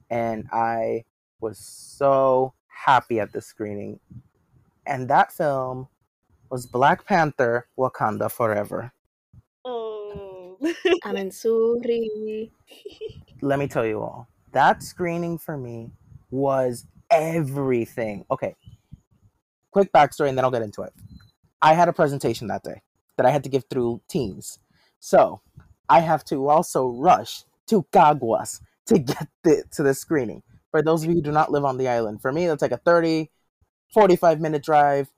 and 0.08 0.46
I 0.52 1.02
was 1.40 1.58
so 1.58 2.54
happy 2.84 3.20
at 3.20 3.32
the 3.32 3.40
screening. 3.40 4.00
And 4.86 5.08
that 5.08 5.32
film 5.32 5.88
was 6.50 6.66
Black 6.66 7.06
Panther: 7.06 7.66
Wakanda 7.78 8.30
Forever. 8.30 8.92
Oh. 9.64 10.58
I'm 11.04 11.30
sorry. 11.30 12.50
let 13.42 13.58
me 13.58 13.66
tell 13.66 13.86
you 13.86 14.00
all 14.00 14.28
that 14.52 14.82
screening 14.82 15.38
for 15.38 15.56
me 15.56 15.90
was 16.30 16.86
everything 17.10 18.24
okay 18.30 18.54
quick 19.70 19.92
backstory 19.92 20.28
and 20.28 20.36
then 20.36 20.44
i'll 20.44 20.50
get 20.50 20.62
into 20.62 20.82
it 20.82 20.92
i 21.62 21.72
had 21.72 21.88
a 21.88 21.92
presentation 21.92 22.46
that 22.46 22.62
day 22.62 22.82
that 23.16 23.26
i 23.26 23.30
had 23.30 23.42
to 23.42 23.48
give 23.48 23.64
through 23.70 24.00
teams 24.08 24.58
so 24.98 25.40
i 25.88 26.00
have 26.00 26.24
to 26.24 26.48
also 26.48 26.88
rush 26.88 27.44
to 27.66 27.84
caguas 27.92 28.60
to 28.86 28.98
get 28.98 29.28
the, 29.42 29.62
to 29.70 29.82
the 29.82 29.94
screening 29.94 30.42
for 30.70 30.82
those 30.82 31.02
of 31.02 31.08
you 31.08 31.16
who 31.16 31.22
do 31.22 31.32
not 31.32 31.50
live 31.50 31.64
on 31.64 31.78
the 31.78 31.88
island 31.88 32.20
for 32.20 32.32
me 32.32 32.46
that's 32.46 32.62
like 32.62 32.72
a 32.72 32.78
30 32.78 33.30
45 33.92 34.40
minute 34.40 34.62
drive 34.62 35.08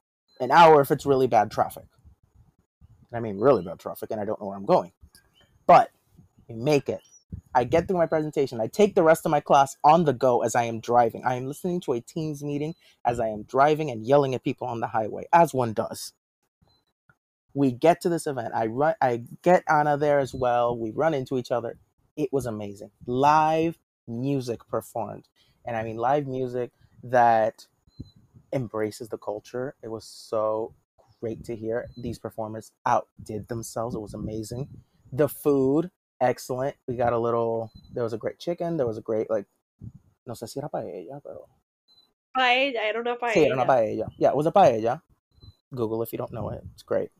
an 0.40 0.50
hour 0.50 0.80
if 0.80 0.90
it's 0.90 1.06
really 1.06 1.26
bad 1.26 1.50
traffic 1.50 1.84
i 3.12 3.20
mean 3.20 3.38
really 3.38 3.62
bad 3.62 3.78
traffic 3.78 4.10
and 4.10 4.20
i 4.20 4.24
don't 4.24 4.40
know 4.40 4.46
where 4.46 4.56
i'm 4.56 4.66
going 4.66 4.92
but 5.66 5.90
we 6.48 6.54
make 6.54 6.88
it 6.88 7.00
I 7.54 7.64
get 7.64 7.86
through 7.86 7.98
my 7.98 8.06
presentation. 8.06 8.60
I 8.60 8.66
take 8.66 8.94
the 8.94 9.02
rest 9.02 9.26
of 9.26 9.30
my 9.30 9.40
class 9.40 9.76
on 9.84 10.04
the 10.04 10.12
go 10.12 10.42
as 10.42 10.54
I 10.54 10.64
am 10.64 10.80
driving. 10.80 11.22
I 11.24 11.34
am 11.34 11.46
listening 11.46 11.80
to 11.82 11.92
a 11.92 12.00
Teams 12.00 12.42
meeting 12.42 12.74
as 13.04 13.20
I 13.20 13.28
am 13.28 13.42
driving 13.42 13.90
and 13.90 14.06
yelling 14.06 14.34
at 14.34 14.44
people 14.44 14.66
on 14.66 14.80
the 14.80 14.86
highway, 14.86 15.26
as 15.32 15.52
one 15.52 15.72
does. 15.72 16.12
We 17.54 17.70
get 17.70 18.00
to 18.02 18.08
this 18.08 18.26
event. 18.26 18.54
I 18.54 18.66
run. 18.66 18.94
I 19.02 19.24
get 19.42 19.64
Anna 19.68 19.98
there 19.98 20.18
as 20.18 20.32
well. 20.32 20.76
We 20.76 20.90
run 20.90 21.12
into 21.12 21.36
each 21.36 21.50
other. 21.50 21.76
It 22.16 22.32
was 22.32 22.46
amazing. 22.46 22.90
Live 23.06 23.78
music 24.20 24.66
performed, 24.68 25.28
and 25.64 25.76
I 25.76 25.82
mean 25.82 25.96
live 25.96 26.26
music 26.26 26.70
that 27.04 27.66
embraces 28.52 29.08
the 29.08 29.18
culture. 29.18 29.74
It 29.82 29.88
was 29.88 30.04
so 30.04 30.74
great 31.20 31.44
to 31.44 31.56
hear. 31.56 31.88
These 31.96 32.18
performers 32.18 32.72
outdid 32.86 33.48
themselves. 33.48 33.94
It 33.94 34.00
was 34.00 34.14
amazing. 34.14 34.68
The 35.12 35.28
food 35.28 35.90
excellent. 36.20 36.76
We 36.86 36.96
got 36.96 37.12
a 37.12 37.18
little. 37.18 37.70
There 37.92 38.04
was 38.04 38.12
a 38.12 38.18
great 38.18 38.38
chicken. 38.38 38.76
There 38.76 38.86
was 38.86 38.98
a 38.98 39.02
great 39.02 39.28
like. 39.30 39.46
No 40.26 40.34
sé 40.34 40.48
si 40.48 40.60
era 40.60 40.68
paella, 40.72 41.20
pero 41.22 41.48
Paella, 42.36 42.80
I 42.88 42.92
don't 42.92 43.04
know 43.04 43.16
paella. 43.16 43.34
sí, 43.34 43.44
era 43.44 43.54
una 43.54 43.66
paella. 43.66 44.08
Yeah, 44.16 44.30
it 44.30 44.36
was 44.36 44.46
a 44.46 44.52
paella. 44.52 45.02
Google 45.74 46.02
if 46.02 46.12
you 46.12 46.18
don't 46.18 46.32
know 46.32 46.50
it. 46.50 46.62
It's 46.74 46.84
great. 46.84 47.10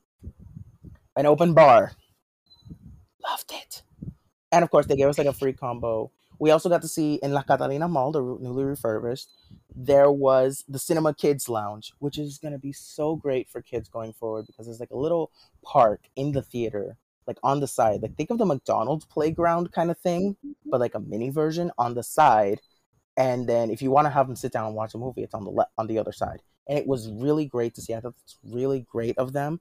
an 1.17 1.27
open 1.27 1.53
bar. 1.55 1.93
Loved 3.29 3.53
it. 3.53 3.83
And 4.51 4.63
of 4.65 4.71
course, 4.71 4.87
they 4.87 4.97
gave 4.97 5.09
us 5.09 5.19
like 5.19 5.27
a 5.27 5.33
free 5.33 5.53
combo. 5.53 6.11
We 6.43 6.51
also 6.51 6.69
got 6.69 6.83
to 6.83 6.89
see 6.89 7.21
in 7.23 7.31
Las 7.31 7.45
Catalinas 7.45 7.89
Mall, 7.89 8.11
the 8.11 8.21
newly 8.21 8.65
refurbished, 8.65 9.29
there 9.77 10.11
was 10.11 10.65
the 10.67 10.81
Cinema 10.81 11.15
Kids 11.15 11.49
Lounge, 11.49 11.93
which 12.01 12.19
is 12.19 12.39
going 12.39 12.51
to 12.51 12.59
be 12.59 12.73
so 12.73 13.15
great 13.15 13.49
for 13.49 13.63
kids 13.63 13.89
going 13.89 14.13
forward 14.13 14.49
because 14.49 14.67
there's 14.67 14.81
like 14.81 14.91
a 14.91 14.99
little 14.99 15.31
park 15.63 16.01
in 16.17 16.33
the 16.33 16.43
theater, 16.43 16.97
like 17.29 17.39
on 17.45 17.61
the 17.61 17.69
side. 17.69 18.03
Like 18.03 18.17
think 18.17 18.31
of 18.31 18.39
the 18.39 18.45
McDonald's 18.45 19.05
playground 19.05 19.71
kind 19.71 19.89
of 19.89 19.99
thing, 19.99 20.37
but 20.67 20.81
like 20.81 20.97
a 20.97 20.99
mini 20.99 21.31
version 21.31 21.71
on 21.79 21.95
the 21.95 22.03
side. 22.03 22.61
And 23.17 23.49
then 23.49 23.71
if 23.71 23.81
you 23.81 23.93
want 23.93 24.07
to 24.07 24.11
have 24.11 24.27
them 24.27 24.35
sit 24.35 24.51
down 24.51 24.67
and 24.67 24.75
watch 24.75 24.95
a 24.95 24.99
movie, 24.99 25.23
it's 25.23 25.35
on 25.35 25.45
the 25.45 25.51
le- 25.53 25.71
on 25.79 25.87
the 25.87 26.01
other 26.01 26.11
side. 26.11 26.41
And 26.69 26.77
it 26.77 26.89
was 26.89 27.09
really 27.09 27.47
great 27.47 27.77
to 27.77 27.81
see. 27.81 27.95
I 27.95 28.01
thought 28.01 28.17
it's 28.25 28.39
really 28.43 28.85
great 28.91 29.17
of 29.17 29.33
them. 29.33 29.61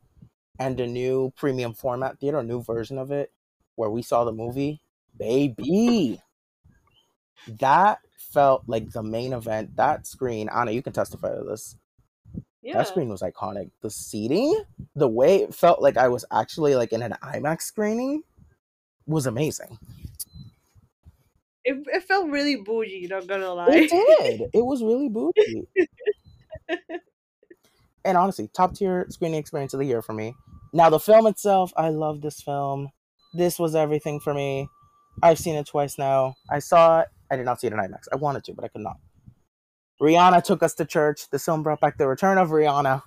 And 0.58 0.80
a 0.80 0.88
new 0.88 1.32
premium 1.38 1.76
format 1.76 2.20
theater, 2.20 2.40
a 2.40 2.44
new 2.44 2.64
version 2.64 2.98
of 2.98 3.12
it, 3.12 3.32
where 3.76 3.92
we 3.92 4.02
saw 4.02 4.24
the 4.24 4.34
movie, 4.34 4.82
baby. 5.16 6.20
That 7.48 8.00
felt 8.18 8.64
like 8.68 8.92
the 8.92 9.04
main 9.04 9.34
event. 9.34 9.76
That 9.76 10.08
screen, 10.08 10.50
Anna, 10.54 10.72
you 10.72 10.82
can 10.82 10.94
testify 10.94 11.36
to 11.36 11.44
this. 11.44 11.76
Yeah. 12.62 12.78
That 12.78 12.88
screen 12.88 13.10
was 13.10 13.22
iconic. 13.22 13.72
The 13.82 13.90
seating, 13.90 14.64
the 14.96 15.08
way 15.08 15.42
it 15.42 15.56
felt 15.56 15.82
like 15.82 15.98
I 15.98 16.08
was 16.08 16.26
actually 16.32 16.76
like 16.76 16.94
in 16.94 17.02
an 17.02 17.16
IMAX 17.24 17.64
screening, 17.64 18.24
was 19.08 19.26
amazing. 19.26 19.80
It, 21.64 21.84
it 21.88 22.04
felt 22.04 22.30
really 22.30 22.56
bougie, 22.56 23.08
not 23.10 23.28
gonna 23.28 23.54
lie. 23.54 23.68
It 23.70 23.90
did. 23.90 24.50
It 24.54 24.66
was 24.66 24.84
really 24.84 25.10
bougie. 25.10 25.68
and 28.06 28.18
honestly, 28.18 28.50
top 28.54 28.76
tier 28.76 29.06
screening 29.10 29.40
experience 29.40 29.74
of 29.74 29.80
the 29.80 29.86
year 29.86 30.02
for 30.02 30.14
me. 30.14 30.36
Now 30.74 30.90
the 30.90 31.00
film 31.00 31.28
itself, 31.28 31.74
I 31.76 31.90
love 31.90 32.22
this 32.22 32.42
film. 32.42 32.90
This 33.34 33.60
was 33.60 33.76
everything 33.76 34.20
for 34.20 34.34
me. 34.34 34.68
I've 35.22 35.40
seen 35.40 35.56
it 35.56 35.68
twice 35.68 35.98
now. 35.98 36.36
I 36.50 36.60
saw 36.60 37.02
it. 37.02 37.08
I 37.32 37.38
did 37.38 37.46
not 37.46 37.62
see 37.62 37.68
it 37.68 37.74
in 37.74 37.80
IMAX. 37.80 38.08
I 38.12 38.18
wanted 38.18 38.44
to, 38.46 38.54
but 38.54 38.66
I 38.66 38.68
could 38.68 38.82
not. 38.82 38.98
Rihanna 40.02 40.44
took 40.44 40.62
us 40.62 40.74
to 40.76 40.86
church. 40.86 41.30
The 41.30 41.40
film 41.40 41.64
brought 41.64 41.80
back 41.80 41.98
the 41.98 42.08
return 42.08 42.38
of 42.38 42.50
Rihanna. 42.50 43.02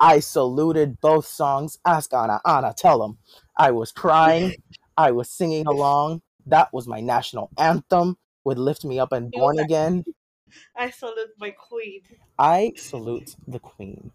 I 0.00 0.20
saluted 0.20 1.00
both 1.00 1.26
songs. 1.26 1.78
Ask 1.84 2.12
Anna. 2.14 2.40
Anna, 2.46 2.74
tell 2.76 2.98
them. 2.98 3.18
I 3.56 3.70
was 3.70 3.92
crying. 3.92 4.54
I 4.96 5.10
was 5.10 5.30
singing 5.30 5.66
along. 5.66 6.22
That 6.46 6.72
was 6.72 6.88
my 6.88 7.00
national 7.00 7.50
anthem 7.58 8.16
Would 8.44 8.58
Lift 8.58 8.84
Me 8.84 8.98
Up 8.98 9.12
and 9.12 9.30
Born 9.30 9.58
Again. 9.58 10.04
I 10.76 10.90
salute 10.90 11.30
my 11.38 11.50
queen. 11.50 12.00
I 12.38 12.72
salute 12.76 13.36
the 13.46 13.58
Queen 13.58 14.10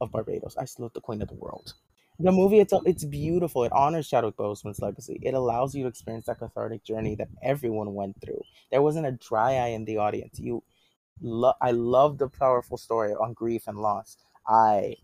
of 0.00 0.12
Barbados. 0.12 0.56
I 0.56 0.64
salute 0.64 0.94
the 0.94 1.00
Queen 1.00 1.20
of 1.22 1.28
the 1.28 1.34
world. 1.34 1.74
The 2.20 2.30
movie 2.30 2.60
itself, 2.60 2.84
it's 2.86 3.04
beautiful. 3.04 3.64
It 3.64 3.72
honors 3.72 4.08
Chadwick 4.08 4.36
Boseman's 4.36 4.80
legacy. 4.80 5.18
It 5.22 5.34
allows 5.34 5.74
you 5.74 5.82
to 5.82 5.88
experience 5.88 6.26
that 6.26 6.38
cathartic 6.38 6.84
journey 6.84 7.16
that 7.16 7.28
everyone 7.42 7.92
went 7.94 8.20
through. 8.20 8.40
There 8.70 8.82
wasn't 8.82 9.06
a 9.06 9.12
dry 9.12 9.54
eye 9.54 9.68
in 9.68 9.84
the 9.84 9.96
audience. 9.96 10.38
You, 10.38 10.62
lo- 11.20 11.54
I 11.60 11.72
love 11.72 12.18
the 12.18 12.28
powerful 12.28 12.76
story 12.78 13.12
on 13.12 13.32
grief 13.32 13.66
and 13.66 13.78
loss. 13.78 14.16
I 14.46 14.96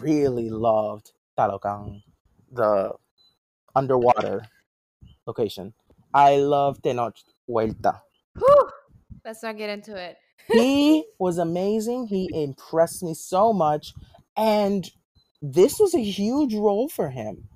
really 0.00 0.50
loved 0.50 1.12
Talokan, 1.38 2.02
the 2.50 2.92
underwater 3.76 4.42
location. 5.26 5.74
I 6.12 6.36
love 6.36 6.82
Tenoch 6.82 7.16
Huerta. 7.48 8.00
Whew. 8.36 8.70
Let's 9.24 9.42
not 9.44 9.56
get 9.56 9.70
into 9.70 9.94
it. 9.94 10.16
he 10.48 11.04
was 11.20 11.38
amazing. 11.38 12.08
He 12.08 12.28
impressed 12.32 13.02
me 13.04 13.14
so 13.14 13.52
much. 13.52 13.94
And 14.36 14.90
this 15.42 15.78
was 15.78 15.94
a 15.94 16.02
huge 16.02 16.54
role 16.54 16.88
for 16.88 17.10
him. 17.10 17.48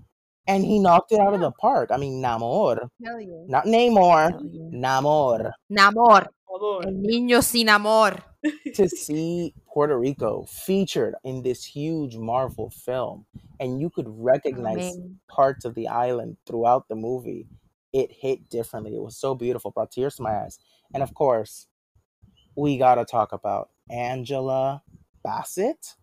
And 0.49 0.65
he 0.65 0.81
knocked 0.81 1.13
it 1.13 1.21
out 1.21 1.35
of 1.35 1.41
the 1.41 1.53
park. 1.53 1.91
I 1.93 1.97
mean, 1.97 2.21
Namor. 2.21 2.89
Not 2.99 3.65
Namor. 3.65 4.33
Namor. 4.73 5.53
Namor. 5.71 6.27
El 6.85 6.93
niño 6.93 7.43
sin 7.43 7.69
amor. 7.69 8.23
to 8.75 8.89
see 8.89 9.55
Puerto 9.73 9.97
Rico 9.97 10.45
featured 10.49 11.15
in 11.25 11.43
this 11.43 11.65
huge 11.65 12.17
Marvel 12.17 12.71
film. 12.71 13.25
And 13.61 13.81
you 13.81 13.89
could 13.89 14.07
recognize 14.09 14.97
Amén. 14.97 15.15
parts 15.29 15.65
of 15.65 15.75
the 15.75 15.89
island 15.89 16.37
throughout 16.47 16.89
the 16.89 16.97
movie. 16.97 17.47
It 17.93 18.11
hit 18.11 18.49
differently. 18.49 18.97
It 18.97 19.03
was 19.03 19.17
so 19.17 19.35
beautiful, 19.35 19.71
brought 19.71 19.93
tears 19.93 20.17
to 20.17 20.23
my 20.23 20.33
eyes. 20.33 20.59
And 20.93 21.03
of 21.03 21.15
course, 21.15 21.69
we 22.57 22.79
gotta 22.79 23.05
talk 23.05 23.33
about 23.33 23.71
Angela 23.89 24.83
Bassett. 25.23 25.95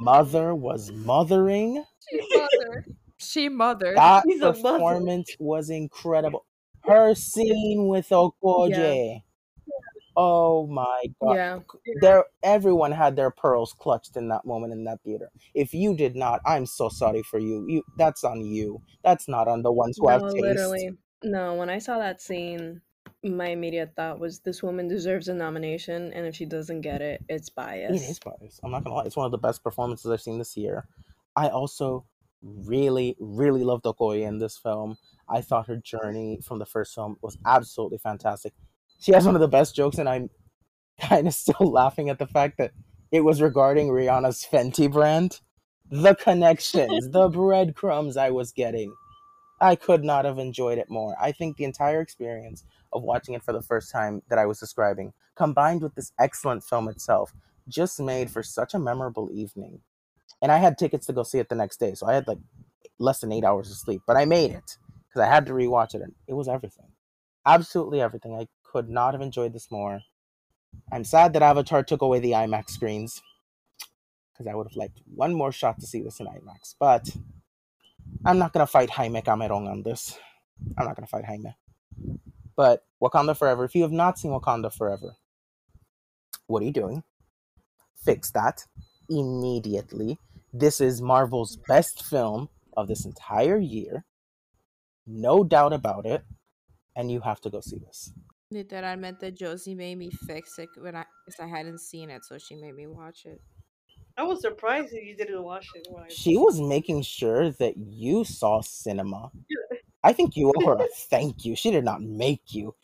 Mother 0.00 0.54
was 0.54 0.92
mothering. 0.92 1.84
She 2.10 2.20
mothered. 2.34 2.96
She 3.18 3.48
mothered. 3.48 3.96
That 3.96 4.24
She's 4.28 4.40
a 4.40 4.52
mother. 4.52 4.62
performance 4.70 5.36
was 5.38 5.70
incredible. 5.70 6.46
Her 6.84 7.14
scene 7.14 7.88
with 7.88 8.08
Okoye. 8.10 9.22
Oh 10.16 10.66
my 10.66 11.04
god. 11.20 11.34
Yeah. 11.36 11.58
There 12.00 12.24
everyone 12.42 12.92
had 12.92 13.14
their 13.16 13.30
pearls 13.30 13.72
clutched 13.72 14.16
in 14.16 14.28
that 14.28 14.44
moment 14.44 14.72
in 14.72 14.84
that 14.84 15.00
theater. 15.04 15.30
If 15.54 15.74
you 15.74 15.96
did 15.96 16.16
not, 16.16 16.40
I'm 16.44 16.66
so 16.66 16.88
sorry 16.88 17.22
for 17.22 17.38
you. 17.38 17.64
You 17.68 17.82
that's 17.96 18.24
on 18.24 18.40
you. 18.44 18.82
That's 19.04 19.28
not 19.28 19.48
on 19.48 19.62
the 19.62 19.72
ones 19.72 19.98
who 20.00 20.08
have 20.08 20.22
No, 20.22 20.28
taste. 20.28 20.42
literally. 20.42 20.90
No, 21.22 21.54
when 21.54 21.70
I 21.70 21.78
saw 21.78 21.98
that 21.98 22.20
scene, 22.20 22.80
my 23.28 23.48
immediate 23.48 23.92
thought 23.96 24.18
was 24.18 24.40
this 24.40 24.62
woman 24.62 24.88
deserves 24.88 25.28
a 25.28 25.34
nomination, 25.34 26.12
and 26.12 26.26
if 26.26 26.34
she 26.34 26.44
doesn't 26.44 26.80
get 26.80 27.00
it, 27.00 27.22
it's 27.28 27.48
bias. 27.48 28.02
It 28.02 28.10
is 28.10 28.18
biased. 28.18 28.60
I'm 28.62 28.70
not 28.70 28.84
gonna 28.84 28.96
lie. 28.96 29.04
It's 29.04 29.16
one 29.16 29.26
of 29.26 29.32
the 29.32 29.38
best 29.38 29.62
performances 29.62 30.10
I've 30.10 30.20
seen 30.20 30.38
this 30.38 30.56
year. 30.56 30.86
I 31.36 31.48
also 31.48 32.06
really, 32.42 33.16
really 33.18 33.64
loved 33.64 33.84
Okoye 33.84 34.26
in 34.26 34.38
this 34.38 34.58
film. 34.58 34.96
I 35.28 35.40
thought 35.40 35.66
her 35.68 35.76
journey 35.76 36.40
from 36.42 36.58
the 36.58 36.66
first 36.66 36.94
film 36.94 37.16
was 37.22 37.36
absolutely 37.44 37.98
fantastic. 37.98 38.54
She 39.00 39.12
has 39.12 39.26
one 39.26 39.34
of 39.34 39.40
the 39.40 39.48
best 39.48 39.74
jokes, 39.74 39.98
and 39.98 40.08
I'm 40.08 40.30
kind 41.00 41.26
of 41.26 41.34
still 41.34 41.70
laughing 41.70 42.08
at 42.08 42.18
the 42.18 42.26
fact 42.26 42.58
that 42.58 42.72
it 43.10 43.20
was 43.20 43.40
regarding 43.40 43.88
Rihanna's 43.88 44.46
Fenty 44.50 44.90
brand. 44.90 45.40
The 45.90 46.14
connections, 46.14 47.10
the 47.10 47.28
breadcrumbs 47.32 48.16
I 48.16 48.30
was 48.30 48.52
getting. 48.52 48.94
I 49.60 49.74
could 49.74 50.04
not 50.04 50.24
have 50.24 50.38
enjoyed 50.38 50.78
it 50.78 50.90
more. 50.90 51.16
I 51.20 51.32
think 51.32 51.56
the 51.56 51.64
entire 51.64 52.00
experience 52.00 52.64
of 52.92 53.02
watching 53.02 53.34
it 53.34 53.42
for 53.42 53.52
the 53.52 53.62
first 53.62 53.90
time 53.90 54.22
that 54.28 54.38
I 54.38 54.46
was 54.46 54.58
describing, 54.58 55.12
combined 55.36 55.82
with 55.82 55.94
this 55.94 56.12
excellent 56.18 56.64
film 56.64 56.88
itself, 56.88 57.34
just 57.68 58.00
made 58.00 58.30
for 58.30 58.42
such 58.42 58.74
a 58.74 58.78
memorable 58.78 59.30
evening. 59.32 59.80
And 60.40 60.52
I 60.52 60.58
had 60.58 60.78
tickets 60.78 61.06
to 61.06 61.12
go 61.12 61.22
see 61.22 61.38
it 61.38 61.48
the 61.48 61.54
next 61.54 61.78
day, 61.78 61.94
so 61.94 62.06
I 62.06 62.14
had 62.14 62.28
like 62.28 62.38
less 62.98 63.20
than 63.20 63.32
eight 63.32 63.44
hours 63.44 63.70
of 63.70 63.76
sleep, 63.76 64.02
but 64.06 64.16
I 64.16 64.24
made 64.24 64.50
it 64.50 64.76
because 65.08 65.20
I 65.22 65.26
had 65.26 65.46
to 65.46 65.52
rewatch 65.52 65.94
it, 65.94 66.02
and 66.02 66.14
it 66.26 66.34
was 66.34 66.48
everything. 66.48 66.86
Absolutely 67.46 68.00
everything. 68.00 68.34
I 68.34 68.48
could 68.62 68.88
not 68.88 69.14
have 69.14 69.22
enjoyed 69.22 69.52
this 69.52 69.70
more. 69.70 70.00
I'm 70.92 71.04
sad 71.04 71.32
that 71.32 71.42
Avatar 71.42 71.82
took 71.82 72.02
away 72.02 72.20
the 72.20 72.32
IMAX 72.32 72.70
screens 72.70 73.22
because 74.32 74.46
I 74.50 74.54
would 74.54 74.68
have 74.68 74.76
liked 74.76 75.00
one 75.14 75.34
more 75.34 75.52
shot 75.52 75.80
to 75.80 75.86
see 75.86 76.02
this 76.02 76.20
in 76.20 76.26
IMAX, 76.26 76.74
but 76.78 77.08
I'm 78.24 78.38
not 78.38 78.52
gonna 78.52 78.66
fight 78.66 78.90
Jaime 78.90 79.22
Cameron 79.22 79.66
on 79.66 79.82
this. 79.82 80.18
I'm 80.76 80.86
not 80.86 80.96
gonna 80.96 81.06
fight 81.06 81.24
Jaime. 81.24 81.56
But 82.58 82.84
Wakanda 83.00 83.36
Forever, 83.36 83.64
if 83.64 83.76
you 83.76 83.82
have 83.82 83.92
not 83.92 84.18
seen 84.18 84.32
Wakanda 84.32 84.74
Forever, 84.74 85.14
what 86.48 86.60
are 86.60 86.66
you 86.66 86.72
doing? 86.72 87.04
Fix 88.04 88.32
that 88.32 88.66
immediately. 89.08 90.18
This 90.52 90.80
is 90.80 91.00
Marvel's 91.00 91.56
best 91.68 92.04
film 92.04 92.48
of 92.76 92.88
this 92.88 93.04
entire 93.04 93.58
year. 93.58 94.04
No 95.06 95.44
doubt 95.44 95.72
about 95.72 96.04
it. 96.04 96.24
And 96.96 97.12
you 97.12 97.20
have 97.20 97.40
to 97.42 97.50
go 97.50 97.60
see 97.60 97.78
this. 97.78 98.12
That 98.50 98.82
I 98.82 98.96
meant 98.96 99.20
that 99.20 99.36
Josie 99.36 99.76
made 99.76 99.96
me 99.98 100.10
fix 100.26 100.58
it 100.58 100.70
when 100.80 100.96
I, 100.96 101.04
because 101.24 101.38
I 101.38 101.46
hadn't 101.46 101.80
seen 101.80 102.10
it, 102.10 102.24
so 102.24 102.38
she 102.38 102.56
made 102.56 102.74
me 102.74 102.88
watch 102.88 103.24
it. 103.24 103.40
I 104.16 104.24
was 104.24 104.40
surprised 104.40 104.90
that 104.90 105.04
you 105.04 105.16
didn't 105.16 105.44
watch 105.44 105.68
it. 105.76 105.86
When 105.88 106.02
I 106.02 106.08
She 106.08 106.36
was 106.36 106.60
making 106.60 107.02
sure 107.02 107.52
that 107.52 107.76
you 107.76 108.24
saw 108.24 108.62
cinema. 108.62 109.30
I 110.04 110.12
think 110.12 110.36
you 110.36 110.52
owe 110.54 110.66
her 110.66 110.84
a 110.84 110.88
thank 111.10 111.44
you. 111.44 111.56
She 111.56 111.70
did 111.70 111.84
not 111.84 112.02
make 112.02 112.52
you. 112.54 112.74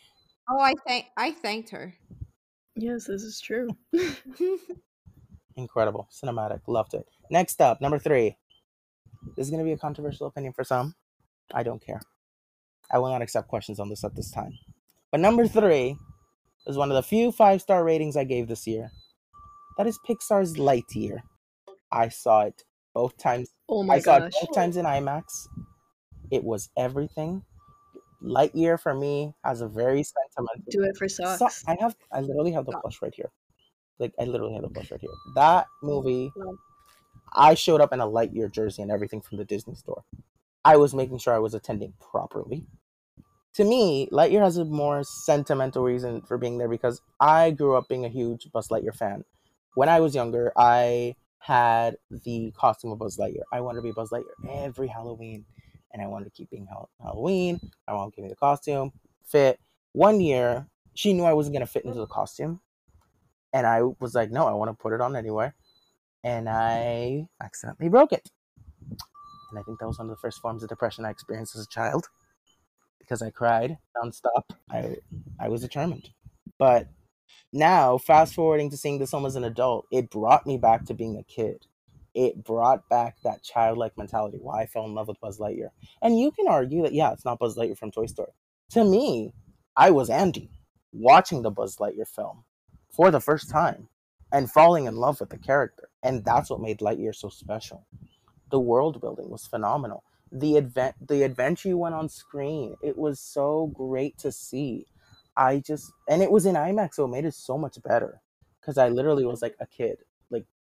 Oh, 0.48 0.60
I 0.60 0.74
thank 0.86 1.06
I 1.16 1.30
thanked 1.32 1.70
her. 1.70 1.94
Yes, 2.76 3.06
this 3.06 3.22
is 3.22 3.40
true. 3.40 3.68
Incredible. 5.56 6.08
Cinematic. 6.12 6.60
Loved 6.66 6.94
it. 6.94 7.06
Next 7.30 7.60
up, 7.60 7.80
number 7.80 7.98
three. 7.98 8.36
This 9.36 9.46
is 9.46 9.50
going 9.50 9.60
to 9.60 9.64
be 9.64 9.72
a 9.72 9.78
controversial 9.78 10.26
opinion 10.26 10.52
for 10.52 10.64
some. 10.64 10.94
I 11.52 11.62
don't 11.62 11.84
care. 11.84 12.00
I 12.90 12.98
will 12.98 13.10
not 13.10 13.22
accept 13.22 13.48
questions 13.48 13.80
on 13.80 13.88
this 13.88 14.04
at 14.04 14.14
this 14.14 14.30
time. 14.30 14.58
But 15.10 15.20
number 15.20 15.46
three 15.46 15.96
is 16.66 16.76
one 16.76 16.90
of 16.90 16.96
the 16.96 17.02
few 17.02 17.32
five 17.32 17.62
star 17.62 17.84
ratings 17.84 18.16
I 18.16 18.24
gave 18.24 18.48
this 18.48 18.66
year. 18.66 18.90
That 19.78 19.86
is 19.86 19.98
Pixar's 20.06 20.54
Lightyear. 20.56 21.20
I 21.90 22.08
saw 22.08 22.42
it 22.42 22.64
both 22.94 23.16
times. 23.16 23.50
Oh 23.68 23.82
my 23.82 23.94
I 23.94 23.98
saw 24.00 24.18
gosh. 24.18 24.32
it 24.34 24.46
both 24.46 24.54
times 24.54 24.76
in 24.76 24.84
IMAX. 24.84 25.48
It 26.34 26.42
was 26.44 26.70
everything. 26.76 27.44
Lightyear 28.22 28.80
for 28.80 28.94
me 28.94 29.34
has 29.44 29.60
a 29.60 29.68
very 29.68 30.02
sentimental. 30.02 30.64
Do 30.70 30.82
it 30.84 30.96
for 30.96 31.08
So- 31.08 31.48
I 31.68 31.76
have. 31.80 31.94
I 32.12 32.20
literally 32.20 32.52
have 32.52 32.66
the 32.66 32.72
Sox. 32.72 32.82
plush 32.82 33.02
right 33.02 33.14
here. 33.14 33.30
Like 33.98 34.12
I 34.18 34.24
literally 34.24 34.54
have 34.54 34.62
the 34.62 34.70
plush 34.70 34.90
right 34.90 35.00
here. 35.00 35.10
That 35.36 35.66
movie. 35.82 36.30
Wow. 36.36 36.54
I 37.36 37.54
showed 37.54 37.80
up 37.80 37.92
in 37.92 38.00
a 38.00 38.06
Lightyear 38.06 38.50
jersey 38.50 38.82
and 38.82 38.90
everything 38.90 39.20
from 39.20 39.38
the 39.38 39.44
Disney 39.44 39.74
store. 39.74 40.04
I 40.64 40.76
was 40.76 40.94
making 40.94 41.18
sure 41.18 41.34
I 41.34 41.38
was 41.38 41.54
attending 41.54 41.92
properly. 42.00 42.66
To 43.54 43.64
me, 43.64 44.08
Lightyear 44.10 44.40
has 44.42 44.56
a 44.56 44.64
more 44.64 45.02
sentimental 45.04 45.82
reason 45.84 46.22
for 46.22 46.38
being 46.38 46.58
there 46.58 46.68
because 46.68 47.00
I 47.20 47.50
grew 47.52 47.76
up 47.76 47.88
being 47.88 48.04
a 48.04 48.08
huge 48.08 48.50
Buzz 48.52 48.68
Lightyear 48.68 48.94
fan. 48.96 49.24
When 49.74 49.88
I 49.88 50.00
was 50.00 50.14
younger, 50.14 50.52
I 50.56 51.14
had 51.38 51.96
the 52.10 52.52
costume 52.56 52.92
of 52.92 52.98
Buzz 52.98 53.16
Lightyear. 53.18 53.42
I 53.52 53.60
wanted 53.60 53.78
to 53.78 53.82
be 53.82 53.92
Buzz 53.92 54.10
Lightyear 54.10 54.64
every 54.64 54.88
Halloween, 54.88 55.44
and 55.94 56.02
I 56.02 56.06
wanted 56.08 56.26
to 56.26 56.30
keep 56.32 56.50
being 56.50 56.66
Hall- 56.66 56.90
Halloween. 57.02 57.60
My 57.86 57.94
mom 57.94 58.10
gave 58.10 58.24
me 58.24 58.28
the 58.28 58.36
costume, 58.36 58.92
fit. 59.24 59.60
One 59.92 60.20
year, 60.20 60.68
she 60.94 61.14
knew 61.14 61.24
I 61.24 61.32
wasn't 61.32 61.54
gonna 61.54 61.66
fit 61.66 61.84
into 61.84 61.98
the 61.98 62.06
costume, 62.06 62.60
and 63.52 63.66
I 63.66 63.82
was 64.00 64.14
like, 64.14 64.30
"No, 64.30 64.46
I 64.46 64.52
want 64.52 64.70
to 64.70 64.74
put 64.82 64.92
it 64.92 65.00
on 65.00 65.16
anyway," 65.16 65.52
and 66.24 66.48
I 66.48 67.28
accidentally 67.40 67.88
broke 67.88 68.12
it. 68.12 68.30
And 69.50 69.58
I 69.58 69.62
think 69.62 69.78
that 69.78 69.86
was 69.86 69.98
one 69.98 70.08
of 70.10 70.10
the 70.10 70.20
first 70.20 70.40
forms 70.40 70.62
of 70.64 70.68
depression 70.68 71.04
I 71.04 71.10
experienced 71.10 71.54
as 71.54 71.64
a 71.64 71.68
child 71.68 72.08
because 72.98 73.22
I 73.22 73.30
cried 73.30 73.78
nonstop. 73.96 74.44
I 74.70 74.96
I 75.38 75.48
was 75.48 75.60
determined. 75.62 76.10
But 76.58 76.88
now, 77.52 77.98
fast 77.98 78.34
forwarding 78.34 78.70
to 78.70 78.76
seeing 78.76 78.98
this 78.98 79.10
film 79.10 79.26
as 79.26 79.36
an 79.36 79.44
adult, 79.44 79.86
it 79.92 80.10
brought 80.10 80.46
me 80.46 80.58
back 80.58 80.84
to 80.86 80.94
being 80.94 81.16
a 81.18 81.22
kid. 81.22 81.66
It 82.14 82.44
brought 82.44 82.88
back 82.88 83.16
that 83.24 83.42
childlike 83.42 83.98
mentality, 83.98 84.38
why 84.40 84.62
I 84.62 84.66
fell 84.66 84.84
in 84.84 84.94
love 84.94 85.08
with 85.08 85.20
Buzz 85.20 85.38
Lightyear. 85.38 85.70
And 86.00 86.18
you 86.18 86.30
can 86.30 86.46
argue 86.48 86.82
that, 86.82 86.94
yeah, 86.94 87.12
it's 87.12 87.24
not 87.24 87.38
Buzz 87.38 87.56
Lightyear 87.56 87.78
from 87.78 87.90
Toy 87.90 88.06
Story. 88.06 88.32
To 88.70 88.84
me, 88.84 89.32
I 89.76 89.90
was 89.90 90.10
Andy 90.10 90.50
watching 90.92 91.42
the 91.42 91.50
Buzz 91.50 91.76
Lightyear 91.76 92.06
film 92.06 92.44
for 92.90 93.10
the 93.10 93.20
first 93.20 93.50
time 93.50 93.88
and 94.32 94.50
falling 94.50 94.86
in 94.86 94.96
love 94.96 95.20
with 95.20 95.30
the 95.30 95.38
character. 95.38 95.88
And 96.02 96.24
that's 96.24 96.50
what 96.50 96.60
made 96.60 96.78
Lightyear 96.78 97.14
so 97.14 97.28
special. 97.28 97.86
The 98.50 98.60
world 98.60 99.00
building 99.00 99.30
was 99.30 99.46
phenomenal. 99.46 100.04
The 100.30 100.56
advent 100.56 101.08
the 101.08 101.22
adventure 101.22 101.68
you 101.68 101.78
went 101.78 101.94
on 101.94 102.08
screen, 102.08 102.76
it 102.82 102.96
was 102.98 103.20
so 103.20 103.70
great 103.74 104.18
to 104.18 104.32
see. 104.32 104.86
I 105.36 105.58
just 105.58 105.92
and 106.08 106.22
it 106.22 106.30
was 106.30 106.46
in 106.46 106.54
IMAX, 106.56 106.94
so 106.94 107.04
it 107.04 107.08
made 107.08 107.24
it 107.24 107.34
so 107.34 107.58
much 107.58 107.82
better. 107.82 108.20
Cause 108.64 108.78
I 108.78 108.88
literally 108.88 109.26
was 109.26 109.42
like 109.42 109.56
a 109.60 109.66
kid, 109.66 109.98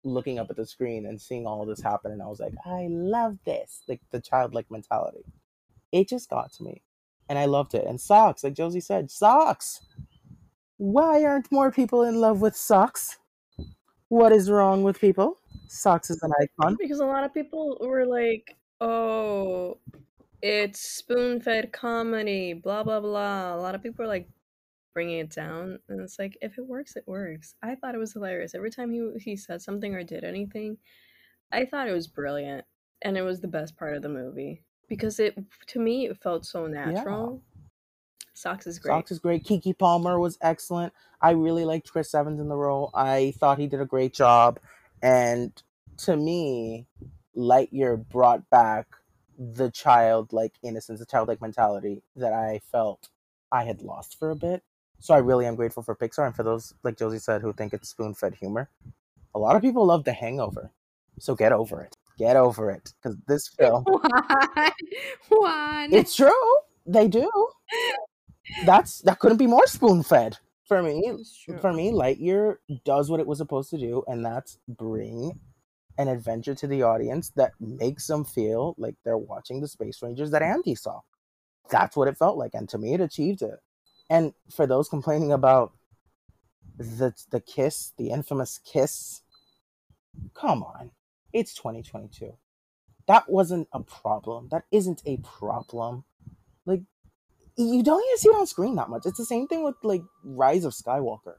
looking 0.03 0.39
up 0.39 0.49
at 0.49 0.55
the 0.55 0.65
screen 0.65 1.05
and 1.05 1.19
seeing 1.19 1.45
all 1.47 1.65
this 1.65 1.81
happen, 1.81 2.11
and 2.11 2.21
I 2.21 2.27
was 2.27 2.39
like, 2.39 2.53
I 2.65 2.87
love 2.89 3.37
this, 3.45 3.83
like 3.87 4.01
the 4.11 4.19
childlike 4.19 4.69
mentality. 4.69 5.25
It 5.91 6.09
just 6.09 6.29
got 6.29 6.51
to 6.53 6.63
me, 6.63 6.81
and 7.29 7.39
I 7.39 7.45
loved 7.45 7.73
it. 7.73 7.85
And 7.87 7.99
Sox, 7.99 8.43
like 8.43 8.53
Josie 8.53 8.79
said, 8.79 9.11
Sox. 9.11 9.85
Why 10.77 11.23
aren't 11.23 11.51
more 11.51 11.71
people 11.71 12.03
in 12.03 12.19
love 12.19 12.41
with 12.41 12.55
Sox? 12.55 13.19
What 14.09 14.31
is 14.31 14.49
wrong 14.49 14.83
with 14.83 14.99
people? 14.99 15.39
Sox 15.67 16.09
is 16.09 16.21
an 16.21 16.31
icon. 16.41 16.75
Because 16.79 16.99
a 16.99 17.05
lot 17.05 17.23
of 17.23 17.33
people 17.33 17.77
were 17.79 18.05
like, 18.05 18.55
"Oh, 18.81 19.77
it's 20.41 20.79
spoon-fed 20.79 21.71
comedy," 21.71 22.53
blah 22.53 22.83
blah 22.83 22.99
blah. 22.99 23.55
A 23.55 23.57
lot 23.57 23.75
of 23.75 23.81
people 23.81 24.03
are 24.03 24.07
like 24.07 24.27
bringing 24.93 25.19
it 25.19 25.29
down, 25.29 25.79
and 25.89 26.01
it's 26.01 26.19
like, 26.19 26.37
if 26.41 26.57
it 26.57 26.65
works, 26.65 26.95
it 26.95 27.07
works. 27.07 27.55
I 27.61 27.75
thought 27.75 27.95
it 27.95 27.99
was 27.99 28.13
hilarious 28.13 28.55
every 28.55 28.71
time 28.71 28.91
he 28.91 29.09
he 29.19 29.35
said 29.35 29.61
something 29.61 29.93
or 29.95 30.03
did 30.03 30.23
anything. 30.23 30.77
I 31.51 31.65
thought 31.65 31.87
it 31.87 31.93
was 31.93 32.07
brilliant, 32.07 32.65
and 33.01 33.17
it 33.17 33.21
was 33.21 33.41
the 33.41 33.47
best 33.47 33.77
part 33.77 33.95
of 33.95 34.01
the 34.01 34.09
movie 34.09 34.61
because 34.87 35.19
it 35.19 35.37
to 35.67 35.79
me 35.79 36.07
it 36.07 36.17
felt 36.17 36.45
so 36.45 36.67
natural. 36.67 37.41
Sox 38.33 38.65
is 38.65 38.79
great. 38.79 38.91
Sox 38.91 39.11
is 39.11 39.19
great. 39.19 39.43
Keke 39.43 39.77
Palmer 39.77 40.19
was 40.19 40.37
excellent. 40.41 40.91
I 41.21 41.31
really 41.31 41.65
liked 41.65 41.91
Chris 41.91 42.13
Evans 42.13 42.39
in 42.39 42.49
the 42.49 42.55
role. 42.55 42.89
I 42.93 43.33
thought 43.37 43.59
he 43.59 43.67
did 43.67 43.79
a 43.79 43.85
great 43.85 44.13
job. 44.13 44.59
And 45.01 45.51
to 45.97 46.15
me, 46.15 46.87
Lightyear 47.37 48.07
brought 48.09 48.49
back 48.49 48.87
the 49.37 49.69
childlike 49.69 50.53
innocence, 50.63 50.99
the 50.99 51.05
childlike 51.05 51.41
mentality 51.41 52.03
that 52.15 52.33
I 52.33 52.59
felt 52.71 53.09
I 53.51 53.63
had 53.65 53.81
lost 53.81 54.17
for 54.17 54.31
a 54.31 54.35
bit. 54.35 54.63
So 55.03 55.13
I 55.13 55.17
really 55.17 55.45
am 55.45 55.55
grateful 55.55 55.83
for 55.83 55.97
Pixar 55.97 56.27
and 56.27 56.33
for 56.33 56.43
those, 56.43 56.73
like 56.83 56.97
Josie 56.97 57.19
said, 57.19 57.41
who 57.41 57.51
think 57.51 57.73
it's 57.73 57.89
spoon 57.89 58.13
fed 58.13 58.33
humor. 58.35 58.69
A 59.35 59.39
lot 59.39 59.57
of 59.57 59.61
people 59.61 59.85
love 59.85 60.05
The 60.05 60.13
Hangover. 60.13 60.71
So 61.19 61.35
get 61.35 61.51
over 61.51 61.81
it. 61.81 61.97
Get 62.17 62.37
over 62.37 62.71
it. 62.71 62.93
Because 63.03 63.17
this 63.27 63.47
film, 63.59 63.83
Juan. 63.83 64.71
Juan. 65.29 65.93
it's 65.93 66.15
true. 66.15 66.57
They 66.85 67.09
do. 67.09 67.29
That's 68.65 68.99
that 68.99 69.19
couldn't 69.19 69.39
be 69.39 69.45
more 69.45 69.67
spoon 69.67 70.03
fed 70.03 70.37
for 70.69 70.81
me. 70.81 71.11
For 71.59 71.73
me, 71.73 71.91
Lightyear 71.91 72.55
does 72.85 73.09
what 73.09 73.19
it 73.19 73.27
was 73.27 73.39
supposed 73.39 73.71
to 73.71 73.77
do, 73.77 74.05
and 74.07 74.25
that's 74.25 74.57
bring 74.69 75.37
an 75.97 76.07
adventure 76.07 76.55
to 76.55 76.67
the 76.67 76.83
audience 76.83 77.29
that 77.35 77.51
makes 77.59 78.07
them 78.07 78.23
feel 78.23 78.73
like 78.77 78.95
they're 79.03 79.17
watching 79.17 79.59
the 79.59 79.67
Space 79.67 80.01
Rangers 80.01 80.31
that 80.31 80.41
Andy 80.41 80.75
saw. 80.75 81.01
That's 81.69 81.97
what 81.97 82.07
it 82.07 82.17
felt 82.17 82.37
like, 82.37 82.53
and 82.53 82.69
to 82.69 82.77
me, 82.77 82.93
it 82.93 83.01
achieved 83.01 83.41
it. 83.41 83.59
And 84.09 84.33
for 84.51 84.67
those 84.67 84.89
complaining 84.89 85.31
about 85.31 85.73
the 86.77 87.13
the 87.31 87.39
kiss, 87.39 87.93
the 87.97 88.09
infamous 88.09 88.59
kiss, 88.63 89.21
come 90.33 90.63
on, 90.63 90.91
it's 91.33 91.53
2022. 91.53 92.33
That 93.07 93.29
wasn't 93.29 93.67
a 93.73 93.81
problem. 93.81 94.49
That 94.51 94.63
isn't 94.71 95.01
a 95.05 95.17
problem. 95.17 96.05
Like 96.65 96.81
you 97.57 97.83
don't 97.83 98.03
even 98.05 98.17
see 98.17 98.29
it 98.29 98.35
on 98.35 98.47
screen 98.47 98.75
that 98.75 98.89
much. 98.89 99.05
It's 99.05 99.17
the 99.17 99.25
same 99.25 99.47
thing 99.47 99.63
with 99.63 99.75
like 99.83 100.03
Rise 100.23 100.65
of 100.65 100.73
Skywalker, 100.73 101.35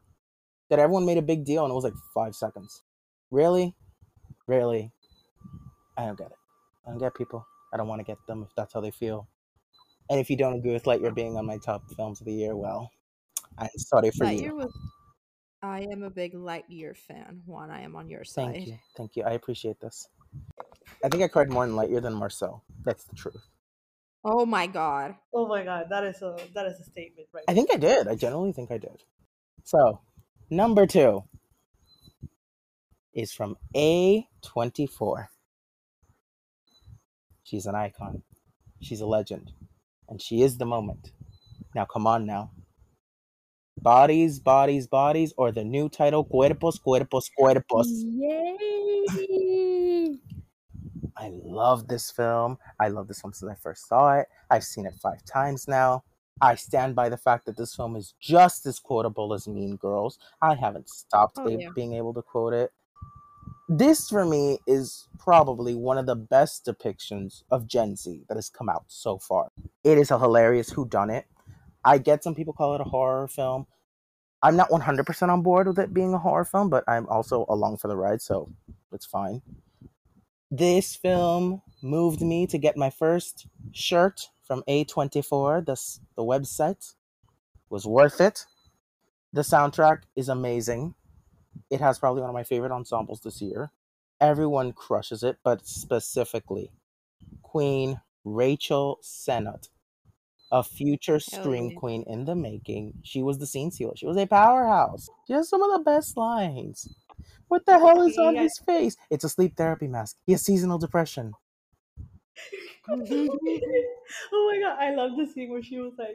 that 0.71 0.79
everyone 0.79 1.07
made 1.07 1.19
a 1.19 1.23
big 1.23 1.45
deal 1.45 1.65
and 1.65 1.73
it 1.73 1.75
was 1.75 1.85
like 1.85 1.95
five 2.15 2.35
seconds. 2.35 2.83
Really, 3.31 3.75
really, 4.47 4.93
I 5.97 6.07
don't 6.07 6.19
get 6.19 6.29
it. 6.29 6.39
I 6.87 6.91
don't 6.91 6.99
get 6.99 7.15
people. 7.15 7.47
I 7.73 7.77
don't 7.77 7.89
want 7.89 8.01
to 8.01 8.05
get 8.05 8.19
them 8.27 8.45
if 8.49 8.55
that's 8.57 8.75
how 8.75 8.81
they 8.81 8.91
feel. 8.93 9.29
And 10.11 10.21
if 10.21 10.29
you 10.29 10.37
don't 10.37 10.55
agree 10.55 10.73
with 10.73 10.85
Lightyear 10.85 11.15
being 11.15 11.37
on 11.37 11.47
my 11.47 11.59
top 11.59 11.83
films 11.97 12.21
of 12.21 12.27
the 12.27 12.33
year, 12.33 12.57
well, 12.57 12.91
I'm 13.59 13.69
sorry 13.77 14.11
for 14.11 14.27
Lightyear 14.27 14.43
you. 14.43 14.57
was. 14.57 14.79
I 15.63 15.87
am 15.91 16.03
a 16.03 16.11
big 16.11 16.35
Lightyear 16.35 16.95
fan. 16.95 17.41
Juan, 17.47 17.71
I 17.71 17.81
am 17.81 17.97
on 17.97 18.09
your 18.11 18.23
side. 18.23 18.53
Thank 18.53 18.67
you, 18.67 18.79
thank 18.97 19.17
you. 19.17 19.23
I 19.23 19.31
appreciate 19.31 19.81
this. 19.81 20.09
I 21.03 21.09
think 21.09 21.23
I 21.23 21.29
cried 21.29 21.51
more 21.51 21.65
in 21.65 21.73
Lightyear 21.73 22.03
than 22.03 22.13
Marcel. 22.13 22.63
That's 22.85 23.05
the 23.05 23.17
truth. 23.17 23.43
Oh 24.25 24.45
my 24.45 24.67
god. 24.67 25.15
Oh 25.35 25.47
my 25.47 25.63
god, 25.65 25.87
that 25.91 26.05
is 26.05 26.21
a 26.23 26.37
that 26.55 26.67
is 26.67 26.81
a 26.81 26.85
statement, 26.85 27.29
right? 27.33 27.45
I 27.49 27.55
think 27.55 27.71
I 27.73 27.77
did. 27.77 28.09
I 28.09 28.15
generally 28.15 28.53
think 28.53 28.71
I 28.71 28.79
did. 28.79 29.03
So, 29.65 30.01
number 30.51 30.87
two 30.87 31.25
is 33.15 33.33
from 33.33 33.57
A24. 33.75 35.29
She's 37.45 37.67
an 37.67 37.75
icon. 37.75 38.23
She's 38.81 39.01
a 39.01 39.07
legend. 39.07 39.53
And 40.09 40.21
she 40.21 40.43
is 40.43 40.57
the 40.59 40.67
moment. 40.67 41.13
Now, 41.75 41.85
come 41.85 42.07
on 42.07 42.27
now. 42.27 42.51
Bodies, 43.81 44.39
bodies, 44.39 44.87
bodies, 44.87 45.35
or 45.37 45.51
the 45.53 45.65
new 45.65 45.89
title, 45.89 46.25
Cuerpos, 46.25 46.79
Cuerpos, 46.81 47.25
Cuerpos. 47.39 47.87
Yay! 49.09 50.17
I 51.17 51.31
love 51.45 51.89
this 51.89 52.11
film. 52.11 52.59
I 52.81 52.89
love 52.89 53.09
this 53.09 53.21
film 53.21 53.33
since 53.33 53.51
I 53.51 53.55
first 53.57 53.89
saw 53.89 54.15
it. 54.19 54.27
I've 54.51 54.65
seen 54.65 54.87
it 54.87 54.95
five 55.03 55.25
times 55.25 55.67
now. 55.69 56.05
I 56.41 56.55
stand 56.57 56.95
by 56.97 57.09
the 57.09 57.17
fact 57.17 57.47
that 57.47 57.57
this 57.57 57.75
film 57.75 57.95
is 57.97 58.15
just 58.21 58.67
as 58.67 58.79
quotable 58.81 59.33
as 59.35 59.47
Mean 59.47 59.77
Girls. 59.77 60.19
I 60.43 60.55
haven't 60.55 60.89
stopped 60.89 61.39
Oh, 61.41 61.49
yeah. 61.49 61.69
being 61.75 61.95
able 61.95 62.13
to 62.15 62.23
quote 62.23 62.53
it. 62.53 62.73
This, 63.69 64.09
for 64.11 64.27
me, 64.27 64.59
is 64.67 65.09
probably 65.19 65.75
one 65.75 65.99
of 65.99 66.07
the 66.07 66.17
best 66.17 66.67
depictions 66.67 67.43
of 67.51 67.67
Gen 67.67 67.97
Z 67.97 68.25
that 68.29 68.37
has 68.37 68.51
come 68.51 68.69
out 68.69 68.85
so 68.89 69.19
far. 69.19 69.49
It 69.85 69.99
is 69.99 70.11
a 70.11 70.19
hilarious 70.19 70.71
whodunit. 70.73 71.25
I 71.85 71.99
get 71.99 72.25
some 72.25 72.35
people 72.35 72.55
call 72.55 72.75
it 72.75 72.83
a 72.83 72.85
horror 72.85 73.29
film. 73.29 73.67
I'm 74.43 74.57
not 74.57 74.71
100% 74.71 75.31
on 75.31 75.43
board 75.43 75.67
with 75.69 75.79
it 75.79 75.95
being 75.95 76.15
a 76.15 76.19
horror 76.19 76.45
film, 76.45 76.71
but 76.71 76.85
I'm 76.89 77.09
also 77.09 77.47
along 77.49 77.79
for 77.79 77.89
the 77.89 77.97
ride, 77.97 78.23
so 78.23 78.51
it's 78.93 79.07
fine. 79.07 79.43
This 80.51 80.97
film 80.97 81.63
moved 81.83 82.23
me 82.23 82.47
to 82.49 82.59
get 82.59 82.77
my 82.77 82.91
first 82.91 83.47
shirt 83.73 84.31
from 84.43 84.63
A24, 84.69 85.67
the, 85.67 85.73
the 86.17 86.23
website. 86.25 86.95
was 87.71 87.87
worth 87.87 88.21
it. 88.21 88.47
The 89.33 89.43
soundtrack 89.43 90.03
is 90.17 90.29
amazing. 90.29 90.95
It 91.71 91.81
has 91.81 91.99
probably 91.99 92.21
one 92.21 92.31
of 92.31 92.35
my 92.35 92.45
favorite 92.45 92.73
ensembles 92.73 93.21
this 93.21 93.41
year. 93.41 93.71
Everyone 94.21 94.73
crushes 94.73 95.23
it, 95.23 95.39
but 95.43 95.67
specifically 95.67 96.71
Queen 97.43 98.01
Rachel 98.25 98.99
Sennott, 99.03 99.69
a 100.51 100.63
future 100.63 101.17
oh, 101.17 101.19
scream 101.19 101.71
yeah. 101.71 101.77
queen 101.77 102.05
in 102.07 102.25
the 102.25 102.35
making. 102.35 102.95
She 103.03 103.23
was 103.23 103.39
the 103.39 103.47
scene 103.47 103.71
stealer. 103.71 103.97
She 103.97 104.07
was 104.07 104.17
a 104.17 104.27
powerhouse. 104.27 105.09
She 105.27 105.33
has 105.35 105.49
some 105.49 105.63
of 105.63 105.73
the 105.73 105.85
best 105.85 106.17
lines. 106.17 106.95
What 107.49 107.67
the 107.67 107.79
hell 107.79 108.03
is 108.03 108.19
on 108.19 108.37
his 108.37 108.59
face? 108.59 108.97
It's 109.11 109.25
a 109.25 109.29
sleep 109.29 109.57
therapy 109.57 109.87
mask. 109.87 110.17
He 110.27 110.33
has 110.33 110.43
seasonal 110.43 110.79
depression. 110.79 111.35
oh 112.89 112.97
my 112.97 114.61
god, 114.61 114.79
I 114.79 114.95
love 114.95 115.13
the 115.17 115.27
scene 115.33 115.51
where 115.51 115.63
she 115.63 115.79
was 115.79 115.93
like, 115.99 116.15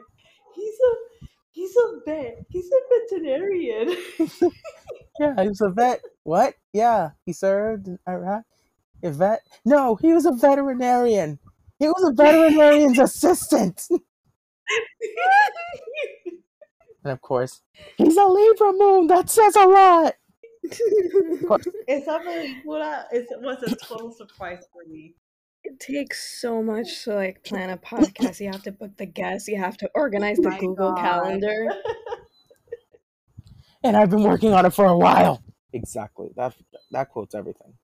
"He's 0.54 0.74
a, 0.74 1.26
he's 1.50 1.76
a 1.76 2.00
vet. 2.04 2.44
He's 2.48 2.70
a 2.70 2.80
veterinarian." 3.08 3.96
Yeah, 5.20 5.42
he 5.42 5.48
was 5.48 5.60
a 5.60 5.68
vet. 5.68 6.00
What? 6.22 6.54
Yeah, 6.72 7.10
he 7.26 7.32
served 7.34 7.88
in 7.88 7.98
Iraq. 8.08 8.42
A 9.02 9.10
vet? 9.10 9.40
No, 9.66 9.96
he 9.96 10.12
was 10.14 10.24
a 10.24 10.32
veterinarian. 10.32 11.38
He 11.78 11.88
was 11.88 12.02
a 12.04 12.12
veterinarian's 12.12 12.98
assistant. 13.08 13.86
And 17.02 17.12
of 17.12 17.22
course, 17.22 17.62
he's 17.96 18.16
a 18.16 18.24
Libra 18.24 18.72
moon. 18.74 19.06
That 19.06 19.30
says 19.30 19.56
a 19.56 19.64
lot. 19.64 20.14
it's 20.62 21.46
course, 21.46 21.66
Esa 21.88 22.20
película 22.22 23.04
is, 23.10 23.26
was 23.38 23.62
a 23.62 23.74
total 23.76 24.12
surprise 24.12 24.66
for 24.70 24.82
me. 24.86 25.14
It 25.64 25.80
takes 25.80 26.40
so 26.40 26.62
much 26.62 27.04
to 27.04 27.14
like 27.14 27.42
plan 27.42 27.70
a 27.70 27.78
podcast. 27.78 28.40
You 28.40 28.50
have 28.52 28.62
to 28.64 28.72
book 28.72 28.90
the 28.98 29.06
guests. 29.06 29.48
You 29.48 29.58
have 29.58 29.78
to 29.78 29.90
organize 29.94 30.36
the 30.36 30.50
My 30.50 30.58
Google 30.58 30.92
God. 30.92 30.98
Calendar. 30.98 31.68
and 33.82 33.96
I've 33.96 34.10
been 34.10 34.22
working 34.22 34.52
on 34.52 34.66
it 34.66 34.70
for 34.70 34.86
a 34.86 34.96
while. 34.96 35.42
Exactly. 35.72 36.30
That 36.36 36.54
that 36.90 37.10
quotes 37.10 37.34
everything. 37.34 37.74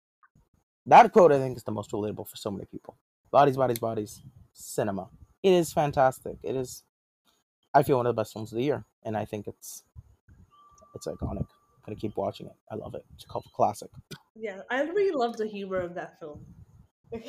That 0.87 1.13
quote 1.13 1.33
I 1.33 1.39
think 1.39 1.57
is 1.57 1.65
the 1.65 1.73
most 1.73 1.91
relatable 1.91 2.29
for 2.29 2.37
so 2.37 2.51
many 2.51 2.67
people. 2.67 2.97
Bodies, 3.31 3.57
bodies, 3.57 3.79
bodies. 3.79 4.23
Cinema. 4.53 5.09
It 5.43 5.53
is 5.53 5.73
fantastic. 5.73 6.37
It 6.43 6.57
is. 6.57 6.83
I 7.75 7.83
feel 7.83 7.99
one 7.99 8.07
of 8.07 8.17
the 8.17 8.21
best 8.21 8.33
films 8.33 8.53
of 8.53 8.57
the 8.57 8.65
year, 8.65 8.85
and 9.05 9.17
I 9.17 9.25
think 9.25 9.47
it's 9.47 9.85
it's 10.95 11.07
iconic. 11.07 11.47
I'm 11.87 11.93
gonna 11.93 11.97
keep 11.97 12.17
watching 12.17 12.47
it. 12.47 12.57
I 12.71 12.75
love 12.77 12.95
it. 12.95 13.05
It's 13.15 13.25
a 13.25 13.41
classic. 13.55 13.91
Yeah, 14.35 14.61
I 14.71 14.83
really 14.83 15.13
love 15.13 15.37
the 15.37 15.47
humor 15.47 15.81
of 15.81 15.95
that 15.95 16.19
film. 16.19 16.45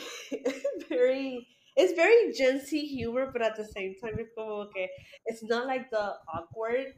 very, 0.89 1.47
it's 1.75 1.93
very 1.93 2.33
Gen 2.33 2.65
Z 2.65 2.79
humor, 2.87 3.29
but 3.31 3.41
at 3.43 3.55
the 3.55 3.65
same 3.65 3.95
time, 4.01 4.15
it's 4.17 4.31
como 4.35 4.61
okay. 4.61 4.89
It's 5.25 5.43
not 5.43 5.67
like 5.67 5.91
the 5.91 6.15
awkward 6.33 6.93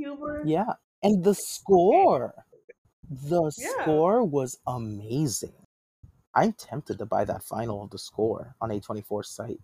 humor. 0.00 0.42
Yeah, 0.46 0.74
and 1.02 1.24
the 1.24 1.34
score, 1.34 2.44
the 3.10 3.52
Yeah. 3.56 3.68
score 3.82 4.24
was 4.24 4.58
amazing. 4.66 5.54
I'm 6.34 6.52
tempted 6.52 6.98
to 6.98 7.06
buy 7.06 7.24
that 7.24 7.42
final 7.42 7.82
of 7.82 7.90
the 7.90 7.98
score 7.98 8.54
on 8.60 8.70
A24 8.70 9.24
site 9.24 9.60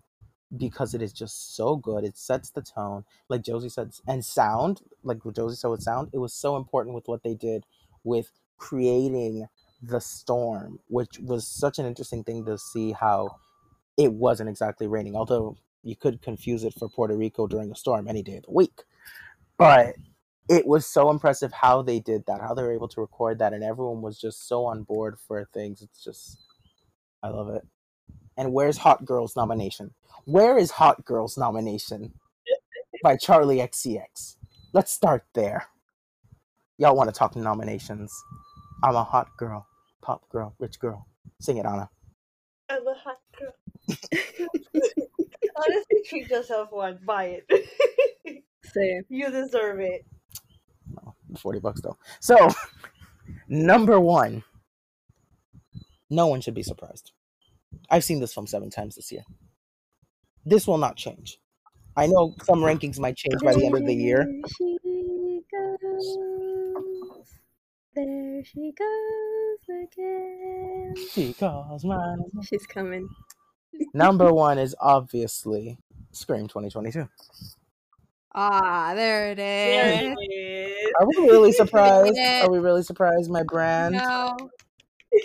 because 0.55 0.93
it 0.93 1.01
is 1.01 1.13
just 1.13 1.55
so 1.55 1.75
good. 1.75 2.03
It 2.03 2.17
sets 2.17 2.49
the 2.49 2.61
tone, 2.61 3.05
like 3.29 3.41
Josie 3.43 3.69
said, 3.69 3.91
and 4.07 4.23
sound, 4.23 4.81
like 5.03 5.23
what 5.25 5.35
Josie 5.35 5.55
said 5.55 5.69
with 5.69 5.81
sound. 5.83 6.09
It 6.13 6.19
was 6.19 6.33
so 6.33 6.55
important 6.57 6.95
with 6.95 7.07
what 7.07 7.23
they 7.23 7.35
did 7.35 7.65
with 8.03 8.31
creating 8.57 9.47
the 9.81 9.99
storm, 10.01 10.79
which 10.87 11.19
was 11.19 11.47
such 11.47 11.79
an 11.79 11.85
interesting 11.85 12.23
thing 12.23 12.45
to 12.45 12.57
see 12.57 12.91
how 12.91 13.37
it 13.97 14.13
wasn't 14.13 14.49
exactly 14.49 14.87
raining, 14.87 15.15
although 15.15 15.57
you 15.83 15.95
could 15.95 16.21
confuse 16.21 16.63
it 16.63 16.73
for 16.77 16.89
Puerto 16.89 17.15
Rico 17.15 17.47
during 17.47 17.71
a 17.71 17.75
storm 17.75 18.07
any 18.07 18.23
day 18.23 18.37
of 18.37 18.43
the 18.43 18.51
week. 18.51 18.83
But 19.57 19.95
it 20.49 20.65
was 20.65 20.85
so 20.85 21.09
impressive 21.09 21.51
how 21.51 21.81
they 21.81 21.99
did 21.99 22.25
that, 22.27 22.41
how 22.41 22.53
they 22.53 22.63
were 22.63 22.73
able 22.73 22.87
to 22.89 23.01
record 23.01 23.39
that, 23.39 23.53
and 23.53 23.63
everyone 23.63 24.01
was 24.01 24.19
just 24.19 24.47
so 24.47 24.65
on 24.65 24.83
board 24.83 25.17
for 25.27 25.47
things. 25.53 25.81
It's 25.81 26.03
just, 26.03 26.39
I 27.21 27.29
love 27.29 27.49
it. 27.49 27.63
And 28.37 28.53
where's 28.53 28.77
Hot 28.77 29.03
Girls 29.03 29.35
nomination? 29.35 29.93
Where 30.25 30.57
is 30.57 30.71
Hot 30.71 31.03
Girls 31.05 31.37
nomination 31.37 32.13
by 33.03 33.15
Charli 33.17 33.57
XCX? 33.67 34.37
Let's 34.73 34.93
start 34.93 35.25
there. 35.33 35.65
Y'all 36.77 36.95
want 36.95 37.09
to 37.09 37.17
talk 37.17 37.35
nominations? 37.35 38.13
I'm 38.83 38.95
a 38.95 39.03
hot 39.03 39.29
girl, 39.37 39.65
pop 40.01 40.29
girl, 40.29 40.53
rich 40.59 40.79
girl. 40.79 41.07
Sing 41.41 41.57
it, 41.57 41.65
Anna. 41.65 41.89
I'm 42.69 42.85
a 42.85 42.93
hot 42.93 43.17
girl. 43.37 43.53
Honestly, 45.57 45.97
treat 46.05 46.29
yourself 46.29 46.71
one. 46.71 46.99
Buy 47.05 47.41
it. 47.47 48.43
Same. 48.73 49.03
you 49.09 49.31
deserve 49.31 49.79
it. 49.79 50.05
No, 51.29 51.35
40 51.37 51.59
bucks 51.59 51.81
though. 51.81 51.97
So, 52.19 52.35
number 53.47 53.99
one. 53.99 54.43
No 56.09 56.27
one 56.27 56.39
should 56.41 56.53
be 56.53 56.63
surprised. 56.63 57.11
I've 57.89 58.03
seen 58.03 58.19
this 58.21 58.33
film 58.33 58.47
seven 58.47 58.69
times 58.69 58.95
this 58.95 59.11
year. 59.11 59.23
This 60.45 60.65
will 60.67 60.77
not 60.77 60.95
change. 60.95 61.39
I 61.97 62.07
know 62.07 62.33
some 62.43 62.59
rankings 62.59 62.99
might 62.99 63.17
change 63.17 63.41
by 63.43 63.53
the 63.53 63.65
end 63.65 63.75
of 63.75 63.85
the 63.85 63.93
year. 63.93 64.25
There 64.25 64.41
she 64.55 65.41
goes. 65.51 66.17
There 67.95 68.43
she 68.45 68.71
goes 68.77 69.87
again. 69.87 70.93
She 71.11 71.33
calls 71.33 71.83
my 71.83 72.15
She's 72.43 72.65
coming. 72.67 73.09
number 73.93 74.31
one 74.31 74.59
is 74.59 74.75
obviously 74.79 75.77
Scream 76.11 76.47
2022. 76.47 77.09
Ah, 78.39 78.93
there 78.93 79.31
it 79.31 79.35
There 79.37 80.11
is. 80.11 80.15
it 80.15 80.31
is. 80.31 80.91
Are 80.99 81.07
we 81.07 81.15
really 81.27 81.51
surprised? 81.61 82.15
Are 82.19 82.51
we 82.51 82.59
really 82.59 82.83
surprised, 82.83 83.31
my 83.31 83.41
brand? 83.41 83.95
No. 83.95 84.37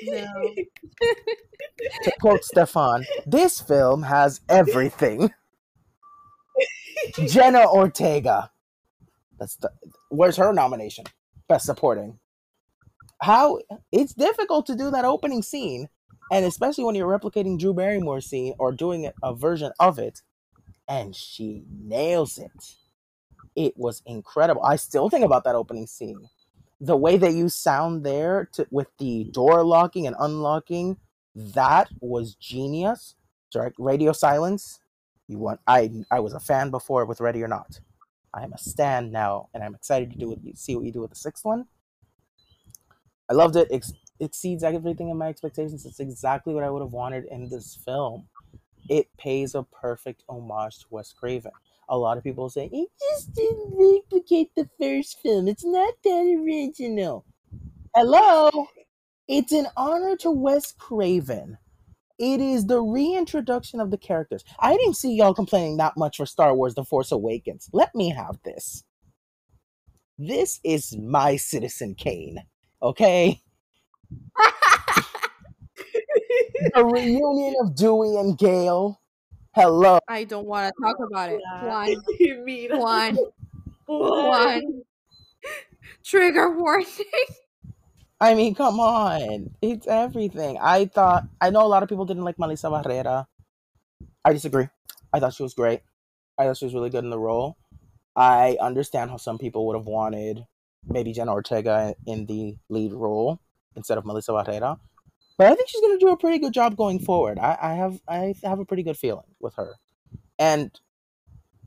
No. 0.04 0.54
To 2.04 2.12
quote 2.20 2.42
Stefan, 2.42 3.04
this 3.26 3.60
film 3.60 4.02
has 4.04 4.40
everything. 4.48 5.30
Jenna 7.26 7.66
Ortega. 7.70 8.50
That's 9.38 9.56
the 9.56 9.70
where's 10.08 10.36
her 10.36 10.52
nomination? 10.54 11.04
Best 11.48 11.66
supporting. 11.66 12.18
How 13.20 13.58
it's 13.90 14.14
difficult 14.14 14.66
to 14.66 14.74
do 14.76 14.90
that 14.90 15.04
opening 15.04 15.42
scene, 15.42 15.88
and 16.30 16.44
especially 16.46 16.84
when 16.84 16.94
you're 16.94 17.18
replicating 17.18 17.58
Drew 17.58 17.74
Barrymore's 17.74 18.26
scene 18.26 18.54
or 18.58 18.72
doing 18.72 19.06
a- 19.06 19.12
a 19.22 19.34
version 19.34 19.72
of 19.78 19.98
it, 19.98 20.22
and 20.88 21.14
she 21.14 21.64
nails 21.68 22.38
it. 22.38 22.50
It 23.54 23.76
was 23.76 24.02
incredible. 24.06 24.62
I 24.62 24.76
still 24.76 25.10
think 25.10 25.24
about 25.24 25.44
that 25.44 25.54
opening 25.54 25.86
scene. 25.86 26.28
The 26.80 26.96
way 26.96 27.16
they 27.16 27.30
use 27.30 27.54
sound 27.54 28.04
there 28.04 28.48
to 28.54 28.66
with 28.70 28.88
the 28.98 29.24
door 29.24 29.62
locking 29.62 30.06
and 30.06 30.16
unlocking, 30.18 30.96
that 31.34 31.88
was 32.00 32.34
genius. 32.34 33.14
Direct 33.52 33.76
radio 33.78 34.12
silence. 34.12 34.80
You 35.28 35.38
want 35.38 35.60
I 35.66 35.90
I 36.10 36.20
was 36.20 36.32
a 36.32 36.40
fan 36.40 36.70
before 36.70 37.04
with 37.04 37.20
Ready 37.20 37.42
or 37.42 37.48
Not. 37.48 37.80
I 38.34 38.44
am 38.44 38.52
a 38.52 38.58
stan 38.58 39.12
now, 39.12 39.48
and 39.52 39.62
I'm 39.62 39.74
excited 39.74 40.10
to 40.12 40.18
do 40.18 40.36
you 40.42 40.54
see 40.54 40.74
what 40.74 40.84
you 40.84 40.92
do 40.92 41.02
with 41.02 41.10
the 41.10 41.16
sixth 41.16 41.44
one. 41.44 41.66
I 43.28 43.34
loved 43.34 43.56
it. 43.56 43.68
Ex- 43.70 43.92
exceeds 44.20 44.64
everything 44.64 45.10
in 45.10 45.18
my 45.18 45.28
expectations. 45.28 45.84
It's 45.84 46.00
exactly 46.00 46.54
what 46.54 46.64
I 46.64 46.70
would 46.70 46.82
have 46.82 46.92
wanted 46.92 47.26
in 47.26 47.48
this 47.48 47.76
film. 47.84 48.26
It 48.88 49.08
pays 49.18 49.54
a 49.54 49.62
perfect 49.62 50.24
homage 50.28 50.80
to 50.80 50.86
Wes 50.90 51.12
Craven. 51.12 51.52
A 51.88 51.98
lot 51.98 52.16
of 52.16 52.24
people 52.24 52.48
say 52.48 52.70
it 52.72 52.88
just 53.10 53.34
didn't 53.34 53.74
replicate 53.76 54.54
the 54.54 54.68
first 54.80 55.20
film. 55.20 55.48
It's 55.48 55.64
not 55.64 55.94
that 56.04 56.40
original. 56.42 57.24
Hello, 57.94 58.68
it's 59.28 59.52
an 59.52 59.66
honor 59.76 60.16
to 60.18 60.30
Wes 60.30 60.72
Craven. 60.72 61.58
It 62.18 62.40
is 62.40 62.66
the 62.66 62.80
reintroduction 62.80 63.80
of 63.80 63.90
the 63.90 63.98
characters. 63.98 64.44
I 64.60 64.76
didn't 64.76 64.94
see 64.96 65.14
y'all 65.14 65.34
complaining 65.34 65.76
that 65.78 65.96
much 65.96 66.18
for 66.18 66.26
Star 66.26 66.54
Wars 66.54 66.74
The 66.74 66.84
Force 66.84 67.10
Awakens. 67.10 67.68
Let 67.72 67.94
me 67.94 68.10
have 68.10 68.38
this. 68.44 68.84
This 70.18 70.60
is 70.62 70.96
my 70.96 71.36
Citizen 71.36 71.94
Kane, 71.94 72.44
okay? 72.82 73.42
The 76.74 76.84
reunion 76.84 77.54
of 77.60 77.74
Dewey 77.74 78.16
and 78.16 78.38
Gale. 78.38 79.01
Hello. 79.54 79.98
I 80.08 80.24
don't 80.24 80.46
want 80.46 80.72
to 80.74 80.82
talk 80.82 80.96
about 80.98 81.30
it. 81.30 81.40
Yeah. 81.44 81.66
One. 81.68 82.02
You 82.18 82.42
mean 82.44 82.78
One. 82.78 83.18
What? 83.84 84.28
One. 84.28 84.82
Trigger 86.02 86.56
warning. 86.56 86.86
I 88.20 88.34
mean, 88.34 88.54
come 88.54 88.80
on. 88.80 89.50
It's 89.60 89.86
everything. 89.86 90.56
I 90.60 90.86
thought, 90.86 91.24
I 91.40 91.50
know 91.50 91.66
a 91.66 91.68
lot 91.68 91.82
of 91.82 91.88
people 91.88 92.06
didn't 92.06 92.24
like 92.24 92.38
Melissa 92.38 92.68
Barrera. 92.68 93.26
I 94.24 94.32
disagree. 94.32 94.68
I 95.12 95.20
thought 95.20 95.34
she 95.34 95.42
was 95.42 95.54
great. 95.54 95.80
I 96.38 96.44
thought 96.44 96.56
she 96.56 96.64
was 96.64 96.72
really 96.72 96.88
good 96.88 97.04
in 97.04 97.10
the 97.10 97.18
role. 97.18 97.58
I 98.16 98.56
understand 98.60 99.10
how 99.10 99.16
some 99.16 99.38
people 99.38 99.66
would 99.66 99.76
have 99.76 99.86
wanted 99.86 100.46
maybe 100.86 101.12
Jenna 101.12 101.32
Ortega 101.32 101.94
in 102.06 102.24
the 102.26 102.56
lead 102.68 102.92
role 102.92 103.40
instead 103.76 103.98
of 103.98 104.06
Melissa 104.06 104.32
Barrera. 104.32 104.78
But 105.38 105.46
I 105.46 105.54
think 105.54 105.68
she's 105.68 105.80
going 105.80 105.98
to 105.98 106.04
do 106.04 106.12
a 106.12 106.16
pretty 106.16 106.38
good 106.38 106.52
job 106.52 106.76
going 106.76 106.98
forward. 106.98 107.38
I, 107.38 107.58
I 107.60 107.74
have 107.74 108.00
I 108.08 108.34
have 108.44 108.58
a 108.58 108.64
pretty 108.64 108.82
good 108.82 108.96
feeling 108.96 109.26
with 109.40 109.54
her. 109.54 109.74
And 110.38 110.78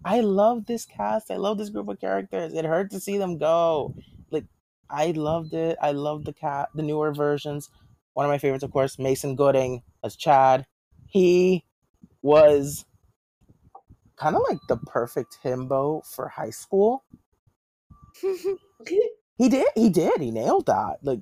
I 0.03 0.21
love 0.21 0.65
this 0.65 0.85
cast. 0.85 1.31
I 1.31 1.37
love 1.37 1.57
this 1.57 1.69
group 1.69 1.87
of 1.89 1.99
characters. 1.99 2.53
It 2.53 2.65
hurt 2.65 2.91
to 2.91 2.99
see 2.99 3.17
them 3.17 3.37
go. 3.37 3.95
Like 4.31 4.45
I 4.89 5.11
loved 5.11 5.53
it. 5.53 5.77
I 5.81 5.91
loved 5.91 6.25
the 6.25 6.33
cat, 6.33 6.69
the 6.75 6.83
newer 6.83 7.13
versions. 7.13 7.69
One 8.13 8.25
of 8.25 8.29
my 8.29 8.37
favorites, 8.37 8.63
of 8.63 8.71
course, 8.71 8.99
Mason 8.99 9.35
Gooding 9.35 9.81
as 10.03 10.15
Chad. 10.15 10.65
He 11.07 11.65
was 12.21 12.85
kind 14.15 14.35
of 14.35 14.41
like 14.49 14.59
the 14.69 14.77
perfect 14.77 15.39
himbo 15.43 16.05
for 16.05 16.29
high 16.29 16.51
school. 16.51 17.03
He 19.37 19.49
did. 19.49 19.67
He 19.75 19.89
did. 19.89 20.21
He 20.21 20.31
nailed 20.31 20.67
that. 20.67 20.99
Like 21.03 21.19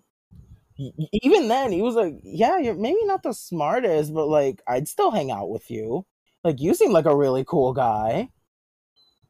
even 0.77 1.47
then, 1.49 1.71
he 1.71 1.81
was 1.81 1.95
like, 1.95 2.15
"Yeah, 2.23 2.57
you're 2.59 2.75
maybe 2.75 3.03
not 3.05 3.23
the 3.23 3.33
smartest, 3.33 4.13
but 4.13 4.27
like 4.27 4.61
I'd 4.67 4.87
still 4.87 5.11
hang 5.11 5.31
out 5.31 5.49
with 5.49 5.69
you. 5.71 6.05
Like 6.43 6.59
you 6.61 6.73
seem 6.75 6.91
like 6.91 7.05
a 7.05 7.15
really 7.15 7.45
cool 7.45 7.73
guy." 7.73 8.29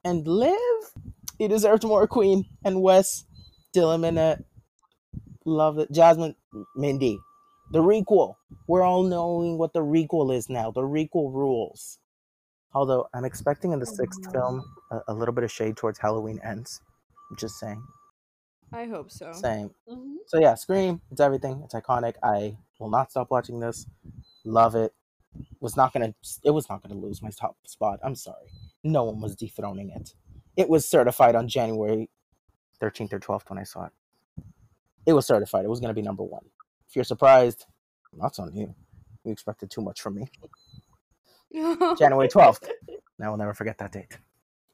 And 0.04 0.28
Liv, 0.28 0.58
he 1.38 1.48
deserved 1.48 1.84
more 1.84 2.08
Queen 2.08 2.46
and 2.66 2.82
Wes, 2.82 3.26
Dylan 3.76 4.02
Minnette, 4.02 4.44
love 5.46 5.80
it. 5.80 5.92
Jasmine, 5.92 6.36
Mindy, 6.76 7.20
The 7.72 7.80
requel. 7.80 8.36
We're 8.68 8.84
all 8.84 9.04
knowing 9.04 9.58
what 9.58 9.74
the 9.74 9.82
requel 9.82 10.36
is 10.36 10.50
now. 10.50 10.72
The 10.72 10.82
requel 10.82 11.34
rules. 11.34 12.00
Although 12.74 13.08
I'm 13.14 13.26
expecting 13.26 13.74
in 13.74 13.80
the 13.80 13.86
sixth 13.86 14.32
film 14.32 14.64
a, 14.92 15.02
a 15.10 15.14
little 15.14 15.34
bit 15.34 15.44
of 15.44 15.52
shade 15.52 15.78
towards 15.78 16.00
Halloween 16.00 16.40
ends. 16.44 16.82
I'm 17.32 17.38
just 17.38 17.60
saying. 17.60 17.84
I 18.74 18.86
hope 18.86 19.12
so. 19.12 19.32
Saying. 19.34 19.72
Mhm. 19.88 20.18
So 20.28 20.40
yeah, 20.40 20.56
Scream. 20.56 21.02
It's 21.12 21.22
everything. 21.22 21.62
It's 21.64 21.74
iconic. 21.76 22.16
I 22.24 22.58
will 22.80 22.90
not 22.90 23.12
stop 23.12 23.30
watching 23.32 23.60
this. 23.60 23.86
Love 24.44 24.76
it. 24.76 24.94
Was 25.60 25.78
not 25.78 25.94
gonna. 25.94 26.14
It 26.44 26.52
was 26.52 26.70
not 26.70 26.82
gonna 26.82 27.00
lose 27.00 27.22
my 27.22 27.30
top 27.30 27.56
spot. 27.68 28.00
I'm 28.04 28.16
sorry. 28.16 28.50
No 28.84 29.04
one 29.06 29.22
was 29.22 29.36
dethroning 29.36 29.92
it. 29.92 30.14
It 30.58 30.70
was 30.70 30.88
certified 30.88 31.36
on 31.36 31.48
January 31.48 32.10
13th 32.82 33.14
or 33.14 33.20
12th 33.20 33.50
when 33.50 33.60
I 33.60 33.64
saw 33.64 33.86
it. 33.86 33.92
It 35.06 35.14
was 35.14 35.26
certified. 35.26 35.66
It 35.66 35.70
was 35.70 35.80
gonna 35.80 35.94
be 35.94 36.02
number 36.02 36.24
one. 36.24 36.46
If 36.88 36.96
you're 36.96 37.06
surprised, 37.06 37.66
that's 38.20 38.40
on 38.40 38.54
you. 38.56 38.74
You 39.24 39.32
expected 39.32 39.72
too 39.72 39.82
much 39.82 40.02
from 40.02 40.16
me. 40.16 40.28
January 41.98 42.28
12th. 42.28 42.70
I 43.22 43.30
will 43.30 43.38
never 43.38 43.54
forget 43.54 43.78
that 43.78 43.92
date. 43.92 44.18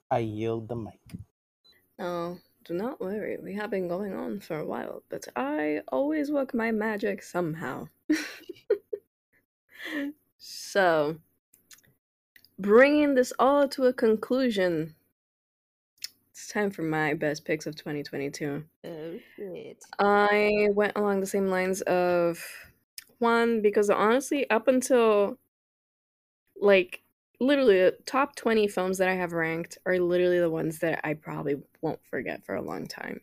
I 0.10 0.20
yield 0.20 0.68
the 0.68 0.76
mic. 0.76 1.00
Oh, 2.00 2.38
do 2.70 2.76
not 2.76 3.02
worry. 3.02 3.36
We 3.42 3.56
have 3.56 3.72
been 3.72 3.88
going 3.88 4.14
on 4.14 4.42
for 4.42 4.60
a 4.60 4.66
while, 4.66 5.02
but 5.10 5.28
I 5.36 5.82
always 5.92 6.32
work 6.32 6.54
my 6.54 6.72
magic 6.72 7.24
somehow. 7.24 7.88
so, 10.38 11.18
bringing 12.60 13.16
this 13.16 13.34
all 13.40 13.68
to 13.70 13.86
a 13.86 13.94
conclusion, 13.94 14.94
it's 16.30 16.48
time 16.48 16.70
for 16.70 16.84
my 16.84 17.16
best 17.16 17.44
picks 17.44 17.66
of 17.66 17.76
2022. 17.76 18.64
oh 18.86 19.20
shit. 19.36 19.84
I 19.98 20.68
went 20.72 20.96
along 20.96 21.22
the 21.22 21.26
same 21.26 21.48
lines 21.48 21.82
of 21.82 22.46
one 23.18 23.64
because 23.64 23.90
honestly, 23.90 24.48
up 24.52 24.68
until 24.68 25.40
like 26.62 27.02
literally 27.40 27.80
the 27.80 27.98
top 28.06 28.36
20 28.36 28.68
films 28.68 28.98
that 28.98 29.08
I 29.08 29.16
have 29.16 29.32
ranked 29.32 29.78
are 29.86 29.98
literally 30.00 30.40
the 30.40 30.50
ones 30.50 30.80
that 30.80 31.02
I 31.04 31.14
probably 31.14 31.56
won't 31.82 32.04
forget 32.06 32.46
for 32.46 32.56
a 32.56 32.62
long 32.62 32.88
time. 32.88 33.22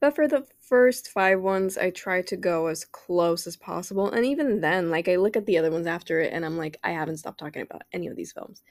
But 0.00 0.14
for 0.14 0.28
the 0.28 0.46
first 0.60 1.08
five 1.08 1.40
ones, 1.40 1.78
I 1.78 1.90
try 1.90 2.20
to 2.22 2.36
go 2.36 2.66
as 2.66 2.84
close 2.84 3.46
as 3.46 3.56
possible. 3.56 4.10
And 4.10 4.26
even 4.26 4.60
then, 4.60 4.90
like 4.90 5.08
I 5.08 5.16
look 5.16 5.36
at 5.36 5.46
the 5.46 5.56
other 5.56 5.70
ones 5.70 5.86
after 5.86 6.20
it 6.20 6.32
and 6.32 6.44
I'm 6.44 6.58
like, 6.58 6.78
I 6.84 6.90
haven't 6.90 7.18
stopped 7.18 7.38
talking 7.38 7.62
about 7.62 7.84
any 7.92 8.06
of 8.08 8.16
these 8.16 8.32
films. 8.32 8.62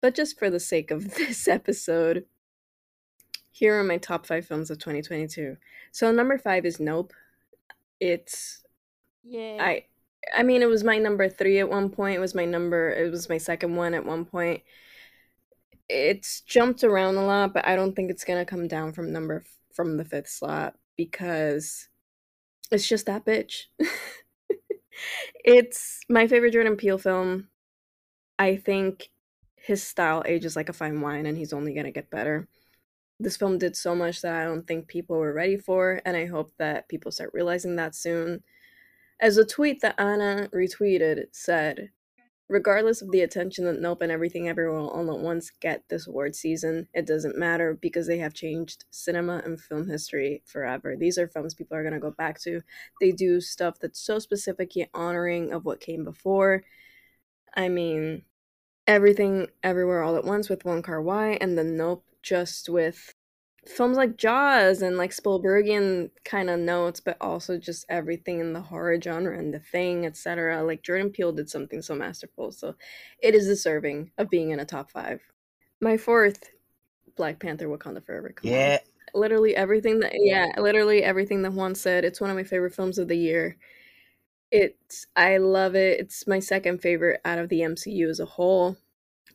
But 0.00 0.14
just 0.14 0.38
for 0.38 0.48
the 0.48 0.60
sake 0.60 0.90
of 0.90 1.14
this 1.16 1.48
episode, 1.48 2.24
here 3.50 3.78
are 3.78 3.84
my 3.84 3.98
top 3.98 4.24
five 4.24 4.46
films 4.46 4.70
of 4.70 4.78
2022. 4.78 5.56
So 5.92 6.10
number 6.12 6.38
five 6.38 6.64
is 6.64 6.80
Nope. 6.80 7.12
It's 7.98 8.62
Yeah. 9.22 9.58
I 9.60 9.84
I 10.34 10.42
mean 10.42 10.62
it 10.62 10.68
was 10.68 10.84
my 10.84 10.98
number 10.98 11.28
three 11.28 11.58
at 11.58 11.68
one 11.68 11.90
point. 11.90 12.16
It 12.16 12.20
was 12.20 12.34
my 12.34 12.44
number 12.44 12.90
it 12.90 13.10
was 13.10 13.28
my 13.28 13.38
second 13.38 13.76
one 13.76 13.94
at 13.94 14.04
one 14.04 14.24
point. 14.24 14.62
It's 15.88 16.42
jumped 16.42 16.84
around 16.84 17.16
a 17.16 17.24
lot, 17.26 17.52
but 17.54 17.66
I 17.66 17.76
don't 17.76 17.94
think 17.94 18.10
it's 18.10 18.24
gonna 18.24 18.44
come 18.44 18.68
down 18.68 18.92
from 18.92 19.12
number 19.12 19.44
from 19.72 19.96
the 19.96 20.04
fifth 20.04 20.28
slot 20.28 20.74
because 20.96 21.88
it's 22.70 22.88
just 22.88 23.06
that 23.06 23.24
bitch. 23.24 23.64
it's 25.44 26.00
my 26.08 26.26
favorite 26.26 26.52
Jordan 26.52 26.76
Peele 26.76 26.98
film. 26.98 27.48
I 28.38 28.56
think 28.56 29.10
his 29.56 29.82
style 29.82 30.22
ages 30.26 30.56
like 30.56 30.68
a 30.68 30.72
fine 30.72 31.00
wine 31.00 31.26
and 31.26 31.36
he's 31.36 31.52
only 31.52 31.74
gonna 31.74 31.90
get 31.90 32.10
better 32.10 32.48
this 33.20 33.36
film 33.36 33.58
did 33.58 33.76
so 33.76 33.94
much 33.94 34.22
that 34.22 34.34
I 34.34 34.44
don't 34.44 34.66
think 34.66 34.88
people 34.88 35.18
were 35.18 35.32
ready 35.32 35.58
for, 35.58 36.00
and 36.04 36.16
I 36.16 36.24
hope 36.26 36.52
that 36.58 36.88
people 36.88 37.12
start 37.12 37.30
realizing 37.34 37.76
that 37.76 37.94
soon. 37.94 38.42
As 39.20 39.36
a 39.36 39.44
tweet 39.44 39.82
that 39.82 40.00
Anna 40.00 40.48
retweeted 40.50 41.26
said, 41.30 41.90
regardless 42.48 43.02
of 43.02 43.10
the 43.10 43.20
attention 43.20 43.66
that 43.66 43.78
Nope 43.78 44.00
and 44.00 44.10
Everything 44.10 44.48
Everywhere 44.48 44.78
All 44.78 45.14
at 45.14 45.20
Once 45.20 45.50
get 45.60 45.84
this 45.90 46.06
award 46.06 46.34
season, 46.34 46.88
it 46.94 47.06
doesn't 47.06 47.36
matter 47.36 47.78
because 47.78 48.06
they 48.06 48.16
have 48.16 48.32
changed 48.32 48.86
cinema 48.90 49.42
and 49.44 49.60
film 49.60 49.88
history 49.88 50.42
forever. 50.46 50.96
These 50.96 51.18
are 51.18 51.28
films 51.28 51.52
people 51.52 51.76
are 51.76 51.82
going 51.82 51.92
to 51.92 52.00
go 52.00 52.12
back 52.12 52.40
to. 52.40 52.62
They 52.98 53.12
do 53.12 53.42
stuff 53.42 53.78
that's 53.78 54.00
so 54.00 54.18
specific 54.18 54.74
yet 54.74 54.88
honoring 54.94 55.52
of 55.52 55.66
what 55.66 55.80
came 55.80 56.02
before. 56.02 56.64
I 57.54 57.68
mean, 57.68 58.22
Everything 58.86 59.48
Everywhere 59.62 60.02
All 60.02 60.16
at 60.16 60.24
Once 60.24 60.48
with 60.48 60.64
Wong 60.64 60.80
Kar-wai, 60.80 61.36
and 61.42 61.58
then 61.58 61.76
Nope 61.76 62.06
just 62.22 62.70
with 62.70 63.14
films 63.70 63.96
like 63.96 64.16
Jaws 64.16 64.82
and 64.82 64.96
like 64.98 65.12
Spielbergian 65.12 66.10
kind 66.24 66.50
of 66.50 66.60
notes, 66.60 67.00
but 67.00 67.16
also 67.20 67.58
just 67.58 67.86
everything 67.88 68.40
in 68.40 68.52
the 68.52 68.60
horror 68.62 69.00
genre 69.00 69.38
and 69.38 69.52
the 69.54 69.60
thing, 69.60 70.06
etc. 70.06 70.62
Like 70.64 70.82
Jordan 70.82 71.10
Peele 71.10 71.32
did 71.32 71.50
something 71.50 71.82
so 71.82 71.94
masterful, 71.94 72.52
so 72.52 72.74
it 73.22 73.34
is 73.34 73.46
deserving 73.46 74.10
of 74.18 74.30
being 74.30 74.50
in 74.50 74.60
a 74.60 74.64
top 74.64 74.90
five. 74.90 75.20
My 75.80 75.96
fourth, 75.96 76.50
Black 77.16 77.38
Panther: 77.40 77.68
Wakanda 77.68 78.04
Forever. 78.04 78.32
Come 78.36 78.52
on. 78.52 78.58
Yeah. 78.58 78.78
literally 79.14 79.56
everything 79.56 80.00
that 80.00 80.12
yeah, 80.14 80.52
literally 80.58 81.02
everything 81.02 81.42
that 81.42 81.52
Juan 81.52 81.74
said. 81.74 82.04
It's 82.04 82.20
one 82.20 82.30
of 82.30 82.36
my 82.36 82.44
favorite 82.44 82.74
films 82.74 82.98
of 82.98 83.08
the 83.08 83.16
year. 83.16 83.56
It's 84.50 85.06
I 85.16 85.38
love 85.38 85.74
it. 85.76 86.00
It's 86.00 86.26
my 86.26 86.40
second 86.40 86.82
favorite 86.82 87.20
out 87.24 87.38
of 87.38 87.48
the 87.48 87.60
MCU 87.60 88.08
as 88.08 88.20
a 88.20 88.26
whole. 88.26 88.76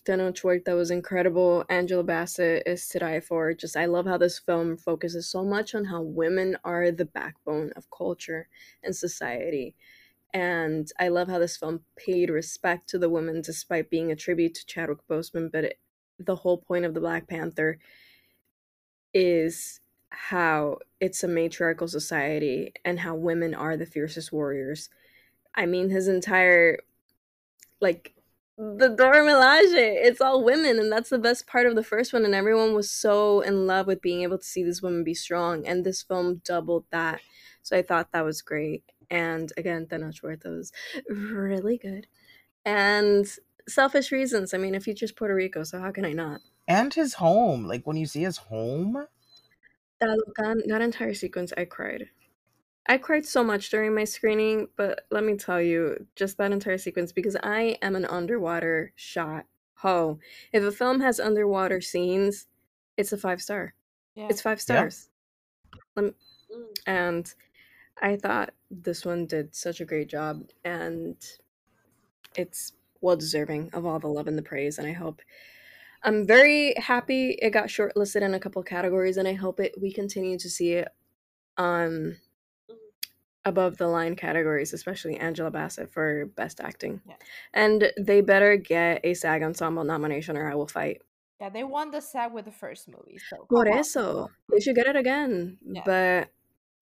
Tenoch 0.06 0.38
Huerta 0.40 0.76
was 0.76 0.91
incredible. 0.91 1.65
Angela 1.68 2.03
Bassett 2.03 2.64
is 2.68 2.88
to 2.90 2.99
die 2.99 3.19
for. 3.19 3.53
Just 3.53 3.76
I 3.76 3.86
love 3.86 4.06
how 4.06 4.18
this 4.18 4.38
film 4.38 4.77
focuses 4.77 5.27
so 5.27 5.44
much 5.44 5.73
on 5.73 5.86
how 5.86 6.02
women 6.02 6.57
are 6.64 6.91
the 6.91 7.06
backbone 7.06 7.72
of 7.76 7.90
culture 7.90 8.48
and 8.84 8.95
society. 8.95 9.76
And 10.34 10.91
I 10.99 11.07
love 11.07 11.27
how 11.27 11.40
this 11.40 11.57
film 11.57 11.82
paid 11.98 12.30
respect 12.30 12.88
to 12.90 12.99
the 12.99 13.10
women 13.10 13.41
despite 13.41 13.90
being 13.90 14.11
a 14.11 14.15
tribute 14.15 14.53
to 14.56 14.65
Chadwick 14.65 14.99
Boseman. 15.10 15.52
But 15.52 15.64
it, 15.64 15.80
the 16.19 16.36
whole 16.36 16.60
point 16.60 16.86
of 16.86 16.94
the 16.94 16.99
Black 16.99 17.27
Panther 17.27 17.80
is 19.14 19.80
how 20.10 20.80
it's 20.99 21.23
a 21.23 21.27
matriarchal 21.27 21.88
society 21.88 22.73
and 22.84 22.99
how 22.99 23.15
women 23.15 23.56
are 23.56 23.76
the 23.76 23.86
fiercest 23.86 24.32
warriors. 24.32 24.90
I 25.56 25.65
mean, 25.65 25.90
his 25.90 26.07
entire 26.07 26.80
like 27.82 28.14
the 28.57 28.90
Dora 28.90 29.22
Milaje. 29.22 30.06
It's 30.06 30.22
all 30.22 30.44
women, 30.44 30.80
and 30.80 30.91
that's 30.91 31.10
the 31.10 31.19
best 31.19 31.48
part 31.48 31.68
of 31.68 31.76
the 31.76 31.84
first 31.84 32.14
one. 32.14 32.26
And 32.26 32.36
everyone 32.36 32.73
was 32.73 32.90
so 32.90 33.41
in 33.41 33.68
love 33.68 33.88
with 33.88 34.02
being 34.02 34.23
able 34.23 34.38
to 34.38 34.44
see 34.45 34.64
these 34.64 34.82
women 34.82 35.03
be 35.03 35.14
strong, 35.14 35.65
and 35.65 35.84
this 35.84 36.02
film 36.02 36.41
doubled 36.44 36.86
that. 36.91 37.22
So 37.61 37.77
I 37.77 37.82
thought 37.82 38.11
that 38.11 38.26
was 38.26 38.41
great. 38.41 38.84
And 39.10 39.52
again, 39.57 39.88
Huerta 39.90 40.49
was 40.49 40.72
really 41.10 41.77
good. 41.77 42.07
And 42.64 43.27
selfish 43.68 44.11
reasons. 44.11 44.53
I 44.53 44.57
mean, 44.57 44.76
it 44.76 44.84
features 44.84 45.11
Puerto 45.11 45.36
Rico, 45.36 45.64
so 45.64 45.80
how 45.80 45.91
can 45.91 46.06
I 46.06 46.14
not? 46.14 46.41
And 46.68 46.94
his 46.94 47.15
home. 47.15 47.65
Like 47.68 47.86
when 47.86 47.98
you 47.98 48.06
see 48.06 48.22
his 48.22 48.38
home, 48.38 49.06
that, 49.99 50.64
that 50.68 50.82
entire 50.82 51.14
sequence, 51.14 51.53
I 51.57 51.65
cried. 51.65 52.10
I 52.88 52.98
cried 52.98 53.26
so 53.26 53.44
much 53.44 53.70
during 53.70 53.95
my 53.95 54.03
screening, 54.03 54.68
but 54.78 55.06
let 55.10 55.24
me 55.24 55.36
tell 55.38 55.62
you, 55.62 56.06
just 56.16 56.38
that 56.38 56.52
entire 56.52 56.78
sequence, 56.78 57.12
because 57.12 57.36
I 57.41 57.78
am 57.82 57.95
an 57.95 58.06
underwater 58.06 58.94
shot 58.95 59.45
ho. 59.76 60.20
If 60.53 60.64
a 60.64 60.72
film 60.72 60.99
has 61.02 61.20
underwater 61.20 61.82
scenes, 61.82 62.48
it's 62.98 63.12
a 63.12 63.18
five 63.18 63.41
star. 63.41 63.74
Yeah. 64.16 64.28
It's 64.30 64.41
five 64.41 64.62
stars. 64.62 65.10
Lem- 65.95 66.16
mm. 66.56 66.66
And 66.86 67.34
I 68.02 68.16
thought 68.18 68.53
this 68.70 69.06
one 69.06 69.26
did 69.26 69.56
such 69.56 69.82
a 69.82 69.86
great 69.86 70.07
job, 70.07 70.44
and 70.64 71.16
it's 72.36 72.74
well 73.02 73.16
deserving 73.16 73.70
of 73.74 73.86
all 73.86 73.99
the 73.99 74.07
love 74.07 74.28
and 74.28 74.38
the 74.38 74.41
praise. 74.44 74.78
And 74.78 74.88
I 74.88 74.94
hope 74.94 75.22
I'm 76.03 76.26
very 76.26 76.76
happy 76.78 77.32
it 77.41 77.49
got 77.49 77.68
shortlisted 77.68 78.22
in 78.22 78.34
a 78.36 78.40
couple 78.40 78.62
categories, 78.64 79.18
and 79.18 79.28
I 79.28 79.34
hope 79.34 79.60
it 79.60 79.74
we 79.82 79.91
continue 79.91 80.38
to 80.38 80.49
see 80.49 80.74
it 80.74 80.90
on 81.57 82.18
above 83.45 83.77
the 83.77 83.88
line 83.88 84.15
categories, 84.15 84.73
especially 84.73 85.17
Angela 85.17 85.51
Bassett 85.51 85.91
for 85.91 86.26
best 86.35 86.59
acting. 86.59 87.01
Yeah. 87.07 87.15
And 87.53 87.91
they 87.97 88.22
better 88.22 88.57
get 88.57 89.01
a 89.03 89.13
SAG 89.13 89.43
Ensemble 89.43 89.84
nomination, 89.84 90.35
or 90.35 90.51
I 90.51 90.55
will 90.55 90.67
fight. 90.67 91.01
Yeah, 91.39 91.49
they 91.49 91.63
won 91.63 91.91
the 91.91 92.01
SAG 92.01 92.34
with 92.34 92.45
the 92.45 92.51
first 92.51 92.88
movie, 92.88 93.19
so 93.30 93.45
Por 93.49 93.69
on, 93.69 93.77
eso, 93.77 94.30
they 94.49 94.59
should 94.59 94.76
get 94.76 94.88
it 94.88 94.95
again. 94.95 95.57
Yeah. 95.65 95.81
But 95.85 96.30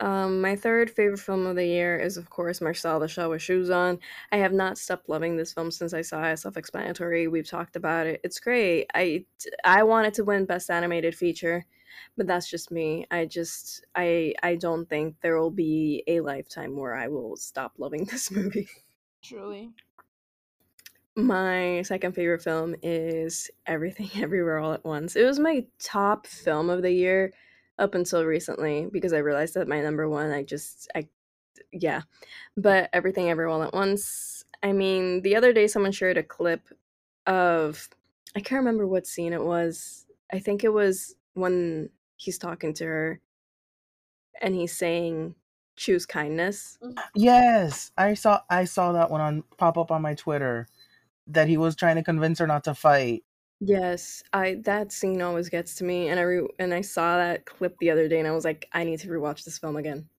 um, 0.05 0.41
my 0.41 0.55
third 0.55 0.89
favorite 0.91 1.19
film 1.19 1.45
of 1.47 1.55
the 1.55 1.65
year 1.65 1.97
is, 1.97 2.17
of 2.17 2.29
course, 2.29 2.61
Marcel 2.61 2.99
the 2.99 3.07
Shell 3.07 3.31
with 3.31 3.41
Shoes 3.41 3.69
On. 3.69 3.99
I 4.31 4.37
have 4.37 4.53
not 4.53 4.77
stopped 4.77 5.09
loving 5.09 5.37
this 5.37 5.53
film 5.53 5.71
since 5.71 5.93
I 5.93 6.01
saw 6.01 6.23
it. 6.23 6.37
Self-explanatory. 6.37 7.27
We've 7.27 7.49
talked 7.49 7.75
about 7.75 8.05
it. 8.05 8.21
It's 8.23 8.39
great. 8.39 8.87
I 8.93 9.25
I 9.63 9.83
wanted 9.83 10.13
to 10.15 10.23
win 10.23 10.45
Best 10.45 10.69
Animated 10.69 11.15
Feature, 11.15 11.65
but 12.17 12.27
that's 12.27 12.49
just 12.49 12.71
me. 12.71 13.05
I 13.11 13.25
just 13.25 13.85
I 13.95 14.33
I 14.43 14.55
don't 14.55 14.87
think 14.89 15.15
there 15.21 15.39
will 15.39 15.51
be 15.51 16.03
a 16.07 16.19
lifetime 16.21 16.75
where 16.75 16.95
I 16.95 17.07
will 17.07 17.35
stop 17.35 17.73
loving 17.77 18.05
this 18.11 18.31
movie. 18.31 18.69
Truly. 19.23 19.71
My 21.15 21.83
second 21.83 22.13
favorite 22.13 22.41
film 22.41 22.75
is 22.81 23.49
Everything 23.67 24.09
Everywhere 24.21 24.57
All 24.57 24.73
at 24.73 24.83
Once. 24.83 25.15
It 25.15 25.25
was 25.25 25.39
my 25.39 25.65
top 25.79 26.25
film 26.25 26.69
of 26.69 26.81
the 26.81 26.91
year 26.91 27.33
up 27.77 27.95
until 27.95 28.25
recently 28.25 28.87
because 28.91 29.13
I 29.13 29.19
realized 29.19 29.53
that 29.55 29.67
my 29.67 29.81
number 29.81 30.09
one, 30.09 30.31
I 30.31 30.43
just 30.43 30.89
I 30.95 31.07
yeah. 31.71 32.01
But 32.57 32.89
everything 32.93 33.29
everywhere 33.29 33.53
all 33.53 33.63
at 33.63 33.73
once. 33.73 34.43
I 34.63 34.71
mean, 34.71 35.21
the 35.21 35.35
other 35.35 35.53
day 35.53 35.67
someone 35.67 35.91
shared 35.91 36.17
a 36.17 36.23
clip 36.23 36.67
of 37.27 37.89
I 38.35 38.39
can't 38.39 38.59
remember 38.59 38.87
what 38.87 39.07
scene 39.07 39.33
it 39.33 39.43
was. 39.43 40.05
I 40.31 40.39
think 40.39 40.63
it 40.63 40.73
was 40.73 41.15
when 41.33 41.89
he's 42.15 42.37
talking 42.37 42.73
to 42.75 42.85
her 42.85 43.21
and 44.41 44.55
he's 44.55 44.75
saying 44.75 45.35
choose 45.75 46.05
kindness. 46.05 46.77
Mm-hmm. 46.83 46.97
Yes, 47.15 47.91
I 47.97 48.13
saw 48.13 48.41
I 48.49 48.65
saw 48.65 48.91
that 48.93 49.09
one 49.09 49.21
on 49.21 49.43
pop 49.57 49.77
up 49.77 49.91
on 49.91 50.01
my 50.01 50.13
Twitter 50.13 50.67
that 51.27 51.47
he 51.47 51.57
was 51.57 51.75
trying 51.75 51.95
to 51.95 52.03
convince 52.03 52.39
her 52.39 52.47
not 52.47 52.63
to 52.65 52.73
fight. 52.73 53.23
Yes, 53.59 54.23
I 54.33 54.55
that 54.65 54.91
scene 54.91 55.21
always 55.21 55.49
gets 55.49 55.75
to 55.75 55.83
me 55.83 56.09
and 56.09 56.19
I 56.19 56.23
re- 56.23 56.47
and 56.59 56.73
I 56.73 56.81
saw 56.81 57.17
that 57.17 57.45
clip 57.45 57.77
the 57.79 57.91
other 57.91 58.07
day 58.07 58.19
and 58.19 58.27
I 58.27 58.31
was 58.31 58.45
like 58.45 58.67
I 58.73 58.83
need 58.83 58.99
to 58.99 59.07
rewatch 59.07 59.43
this 59.43 59.57
film 59.57 59.77
again. 59.77 60.09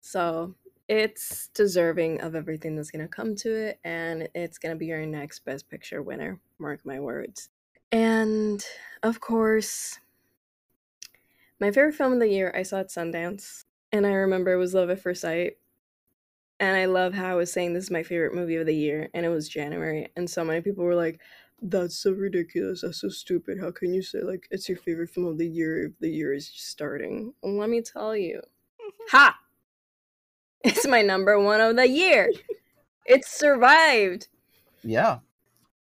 So, 0.00 0.56
it's 0.88 1.48
deserving 1.54 2.20
of 2.22 2.34
everything 2.34 2.74
that's 2.74 2.90
going 2.90 3.06
to 3.06 3.08
come 3.08 3.36
to 3.36 3.54
it 3.54 3.78
and 3.84 4.28
it's 4.34 4.58
going 4.58 4.74
to 4.74 4.78
be 4.78 4.86
your 4.86 5.06
next 5.06 5.44
best 5.44 5.68
picture 5.70 6.02
winner, 6.02 6.40
mark 6.58 6.80
my 6.84 6.98
words. 6.98 7.48
And 7.92 8.64
of 9.04 9.20
course, 9.20 9.98
my 11.62 11.70
favorite 11.70 11.94
film 11.94 12.12
of 12.14 12.18
the 12.18 12.28
year 12.28 12.52
I 12.54 12.62
saw 12.64 12.80
at 12.80 12.88
Sundance 12.88 13.64
and 13.92 14.04
I 14.06 14.10
remember 14.10 14.52
it 14.52 14.56
was 14.56 14.74
Love 14.74 14.90
at 14.90 15.00
First 15.00 15.20
Sight. 15.20 15.52
And 16.58 16.76
I 16.76 16.84
love 16.86 17.14
how 17.14 17.26
I 17.26 17.34
was 17.34 17.52
saying 17.52 17.72
this 17.74 17.84
is 17.84 17.90
my 17.90 18.02
favorite 18.02 18.34
movie 18.34 18.56
of 18.56 18.66
the 18.66 18.74
year, 18.74 19.08
and 19.14 19.26
it 19.26 19.30
was 19.30 19.48
January, 19.48 20.08
and 20.16 20.30
so 20.30 20.44
many 20.44 20.60
people 20.60 20.84
were 20.84 20.94
like, 20.94 21.20
"That's 21.60 21.96
so 21.96 22.12
ridiculous. 22.12 22.82
That's 22.82 23.00
so 23.00 23.08
stupid. 23.08 23.58
How 23.60 23.72
can 23.72 23.92
you 23.92 24.00
say 24.00 24.20
like 24.20 24.46
it's 24.52 24.68
your 24.68 24.78
favorite 24.78 25.10
film 25.10 25.26
of 25.26 25.38
the 25.38 25.46
year 25.48 25.86
if 25.86 25.98
the 25.98 26.08
year 26.10 26.32
is 26.32 26.48
just 26.48 26.68
starting?" 26.68 27.34
Well, 27.42 27.56
let 27.56 27.68
me 27.68 27.80
tell 27.82 28.16
you, 28.16 28.42
ha! 29.10 29.36
It's 30.62 30.86
my 30.86 31.02
number 31.02 31.40
one 31.40 31.60
of 31.60 31.74
the 31.74 31.88
year. 31.88 32.30
It 33.06 33.24
survived, 33.24 34.28
Yeah. 34.84 35.18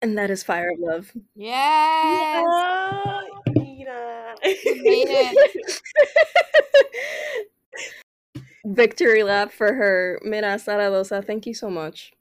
and 0.00 0.16
that 0.16 0.30
is 0.30 0.42
Fire 0.42 0.70
of 0.70 0.78
Love. 0.78 1.12
Yes. 1.34 1.52
Yeah, 1.52 2.40
Ina. 2.40 3.20
made 3.20 3.26
it. 3.26 3.31
Victory 8.64 9.22
lap 9.22 9.52
for 9.52 9.74
her. 9.74 10.18
Mira 10.22 10.58
Sara 10.58 10.90
Dosa, 10.90 11.24
thank 11.24 11.46
you 11.46 11.54
so 11.54 11.70
much. 11.70 12.12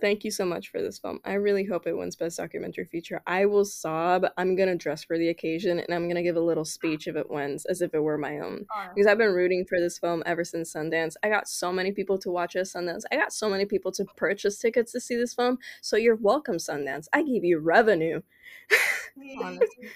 Thank 0.00 0.24
you 0.24 0.30
so 0.30 0.46
much 0.46 0.70
for 0.70 0.80
this 0.80 0.98
film. 0.98 1.20
I 1.24 1.34
really 1.34 1.64
hope 1.64 1.86
it 1.86 1.96
wins 1.96 2.16
Best 2.16 2.38
Documentary 2.38 2.86
Feature. 2.86 3.20
I 3.26 3.44
will 3.44 3.66
sob. 3.66 4.24
I'm 4.38 4.56
gonna 4.56 4.74
dress 4.74 5.04
for 5.04 5.18
the 5.18 5.28
occasion 5.28 5.78
and 5.78 5.94
I'm 5.94 6.08
gonna 6.08 6.22
give 6.22 6.36
a 6.36 6.40
little 6.40 6.64
speech 6.64 7.06
if 7.06 7.16
it 7.16 7.30
wins, 7.30 7.66
as 7.66 7.82
if 7.82 7.94
it 7.94 8.00
were 8.00 8.16
my 8.16 8.38
own. 8.38 8.64
Because 8.94 9.06
I've 9.06 9.18
been 9.18 9.32
rooting 9.32 9.66
for 9.68 9.78
this 9.78 9.98
film 9.98 10.22
ever 10.24 10.42
since 10.42 10.72
Sundance. 10.72 11.16
I 11.22 11.28
got 11.28 11.48
so 11.48 11.70
many 11.70 11.92
people 11.92 12.18
to 12.18 12.30
watch 12.30 12.56
at 12.56 12.64
Sundance. 12.64 13.02
I 13.12 13.16
got 13.16 13.32
so 13.32 13.50
many 13.50 13.66
people 13.66 13.92
to 13.92 14.04
purchase 14.16 14.58
tickets 14.58 14.92
to 14.92 15.00
see 15.00 15.16
this 15.16 15.34
film. 15.34 15.58
So 15.82 15.96
you're 15.96 16.16
welcome, 16.16 16.56
Sundance. 16.56 17.06
I 17.12 17.22
gave 17.22 17.44
you 17.44 17.58
revenue. 17.58 18.22
Honestly. 19.42 19.90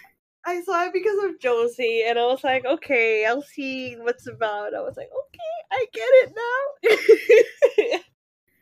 I 0.46 0.62
saw 0.62 0.84
it 0.86 0.92
because 0.92 1.24
of 1.24 1.38
Josie, 1.40 2.04
and 2.06 2.18
I 2.18 2.26
was 2.26 2.44
like, 2.44 2.64
okay, 2.64 3.24
I'll 3.24 3.42
see 3.42 3.96
what's 3.96 4.26
about. 4.26 4.74
I 4.74 4.80
was 4.80 4.96
like, 4.96 5.08
okay, 5.08 5.54
I 5.72 5.86
get 5.92 6.08
it 6.08 6.34
now. 6.36 8.00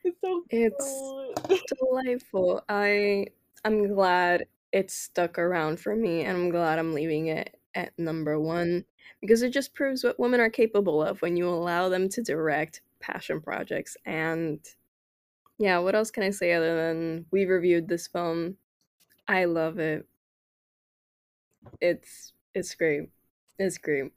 it's 0.05 0.21
so 0.21 0.45
It's 0.51 1.63
delightful. 1.79 2.63
I 2.69 3.27
I'm 3.65 3.89
glad 3.95 4.47
it 4.73 4.91
stuck 4.91 5.39
around 5.39 5.79
for 5.81 5.95
me 5.95 6.23
and 6.23 6.37
I'm 6.37 6.51
glad 6.51 6.79
I'm 6.79 6.95
leaving 6.95 7.29
it 7.29 7.59
at 7.75 7.93
number 7.99 8.41
1 8.41 8.85
because 9.21 9.43
it 9.43 9.51
just 9.51 9.75
proves 9.75 10.03
what 10.03 10.19
women 10.19 10.41
are 10.41 10.51
capable 10.51 11.03
of 11.03 11.21
when 11.23 11.37
you 11.37 11.49
allow 11.49 11.89
them 11.89 12.09
to 12.11 12.23
direct 12.23 12.81
passion 13.01 13.41
projects 13.41 13.97
and 14.07 14.61
yeah, 15.59 15.79
what 15.79 15.95
else 15.95 16.11
can 16.11 16.23
I 16.25 16.31
say 16.31 16.53
other 16.53 16.77
than 16.77 17.27
we 17.31 17.45
reviewed 17.45 17.89
this 17.89 18.07
film. 18.09 18.57
I 19.29 19.45
love 19.47 19.79
it. 19.79 20.07
It's 21.81 22.33
it's 22.55 22.75
great. 22.75 23.09
It's 23.59 23.79
great. 23.79 24.13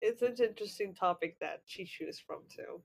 It's 0.00 0.22
an 0.22 0.36
interesting 0.38 0.94
topic 0.94 1.38
that 1.40 1.62
she 1.64 1.84
chooses 1.84 2.20
from 2.20 2.40
too. 2.54 2.80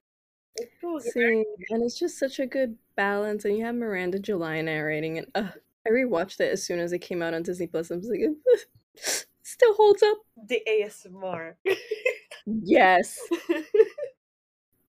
It's 0.55 0.71
cool. 0.81 0.99
See, 0.99 1.43
and 1.69 1.83
it's 1.83 1.99
just 1.99 2.17
such 2.17 2.39
a 2.39 2.45
good 2.45 2.77
balance. 2.95 3.45
And 3.45 3.57
you 3.57 3.65
have 3.65 3.75
Miranda 3.75 4.19
July 4.19 4.61
narrating, 4.61 5.17
and 5.19 5.27
uh, 5.35 5.49
I 5.85 5.89
rewatched 5.89 6.39
it 6.39 6.51
as 6.51 6.63
soon 6.63 6.79
as 6.79 6.93
it 6.93 6.99
came 6.99 7.21
out 7.21 7.33
on 7.33 7.43
Disney 7.43 7.67
Plus. 7.67 7.91
I 7.91 7.95
was 7.95 8.09
like, 8.09 8.19
it 8.95 9.25
still 9.43 9.73
holds 9.73 10.03
up. 10.03 10.17
The 10.47 10.61
ASMR. 10.67 11.55
Yes. 12.45 13.19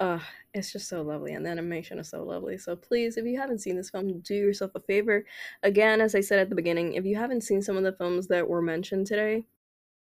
Uh, 0.04 0.20
it's 0.54 0.74
just 0.74 0.90
so 0.90 1.02
lovely, 1.02 1.32
and 1.32 1.46
the 1.46 1.50
animation 1.50 1.98
is 1.98 2.10
so 2.10 2.24
lovely. 2.24 2.58
So 2.58 2.76
please, 2.76 3.16
if 3.16 3.26
you 3.26 3.40
haven't 3.40 3.60
seen 3.60 3.78
this 3.78 3.90
film, 3.90 4.20
do 4.20 4.36
yourself 4.36 4.72
a 4.76 4.82
favor. 4.82 5.26
Again, 5.64 6.02
as 6.02 6.14
I 6.14 6.20
said 6.20 6.40
at 6.40 6.50
the 6.50 6.58
beginning, 6.58 6.96
if 6.96 7.06
you 7.06 7.16
haven't 7.16 7.40
seen 7.40 7.62
some 7.62 7.78
of 7.78 7.84
the 7.84 7.94
films 7.94 8.28
that 8.28 8.46
were 8.46 8.62
mentioned 8.62 9.08
today, 9.08 9.46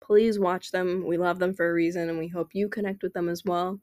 please 0.01 0.39
watch 0.39 0.71
them. 0.71 1.05
We 1.05 1.17
love 1.17 1.41
them 1.41 1.53
for 1.53 1.69
a 1.69 1.73
reason, 1.73 2.09
and 2.09 2.17
we 2.17 2.29
hope 2.29 2.51
you 2.55 2.69
connect 2.69 3.03
with 3.03 3.13
them 3.13 3.29
as 3.29 3.45
well. 3.45 3.81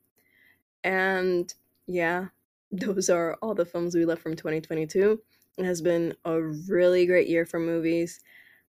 And 0.85 1.53
yeah, 1.85 2.27
those 2.71 3.09
are 3.09 3.33
all 3.41 3.53
the 3.53 3.65
films 3.65 3.93
we 3.93 4.05
left 4.05 4.21
from 4.21 4.37
2022. 4.37 5.21
It 5.57 5.65
has 5.65 5.81
been 5.81 6.15
a 6.23 6.41
really 6.41 7.05
great 7.07 7.27
year 7.27 7.45
for 7.45 7.59
movies. 7.59 8.21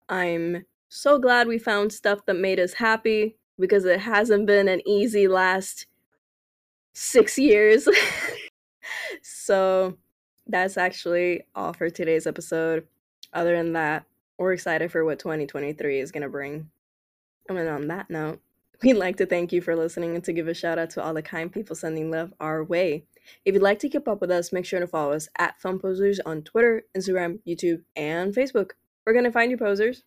I'm 0.09 0.63
so 0.89 1.17
glad 1.17 1.47
we 1.47 1.57
found 1.57 1.91
stuff 1.91 2.23
that 2.27 2.35
made 2.35 2.59
us 2.59 2.73
happy 2.73 3.37
because 3.57 3.85
it 3.85 4.01
hasn't 4.01 4.45
been 4.45 4.67
an 4.67 4.87
easy 4.87 5.27
last 5.27 5.87
six 6.93 7.37
years. 7.37 7.87
so 9.21 9.97
that's 10.47 10.77
actually 10.77 11.45
all 11.55 11.73
for 11.73 11.89
today's 11.89 12.27
episode. 12.27 12.87
Other 13.33 13.55
than 13.55 13.73
that, 13.73 14.05
we're 14.37 14.53
excited 14.53 14.91
for 14.91 15.05
what 15.05 15.19
2023 15.19 15.99
is 15.99 16.11
going 16.11 16.23
to 16.23 16.29
bring. 16.29 16.69
And 17.47 17.57
then 17.57 17.67
on 17.67 17.87
that 17.87 18.09
note, 18.09 18.39
we'd 18.83 18.93
like 18.93 19.17
to 19.17 19.25
thank 19.25 19.51
you 19.51 19.61
for 19.61 19.75
listening 19.75 20.15
and 20.15 20.23
to 20.23 20.33
give 20.33 20.47
a 20.47 20.53
shout 20.53 20.79
out 20.79 20.89
to 20.91 21.03
all 21.03 21.13
the 21.13 21.21
kind 21.21 21.51
people 21.51 21.75
sending 21.75 22.11
love 22.11 22.33
our 22.39 22.63
way. 22.63 23.05
If 23.45 23.53
you'd 23.53 23.63
like 23.63 23.79
to 23.79 23.89
keep 23.89 24.07
up 24.07 24.19
with 24.19 24.31
us, 24.31 24.51
make 24.51 24.65
sure 24.65 24.79
to 24.79 24.87
follow 24.87 25.13
us 25.13 25.29
at 25.37 25.59
Film 25.61 25.79
Posers 25.79 26.19
on 26.25 26.41
Twitter, 26.41 26.83
Instagram, 26.97 27.39
YouTube, 27.47 27.83
and 27.95 28.33
Facebook. 28.33 28.71
We're 29.05 29.13
going 29.13 29.25
to 29.25 29.31
find 29.31 29.51
you, 29.51 29.57
posers. 29.57 30.03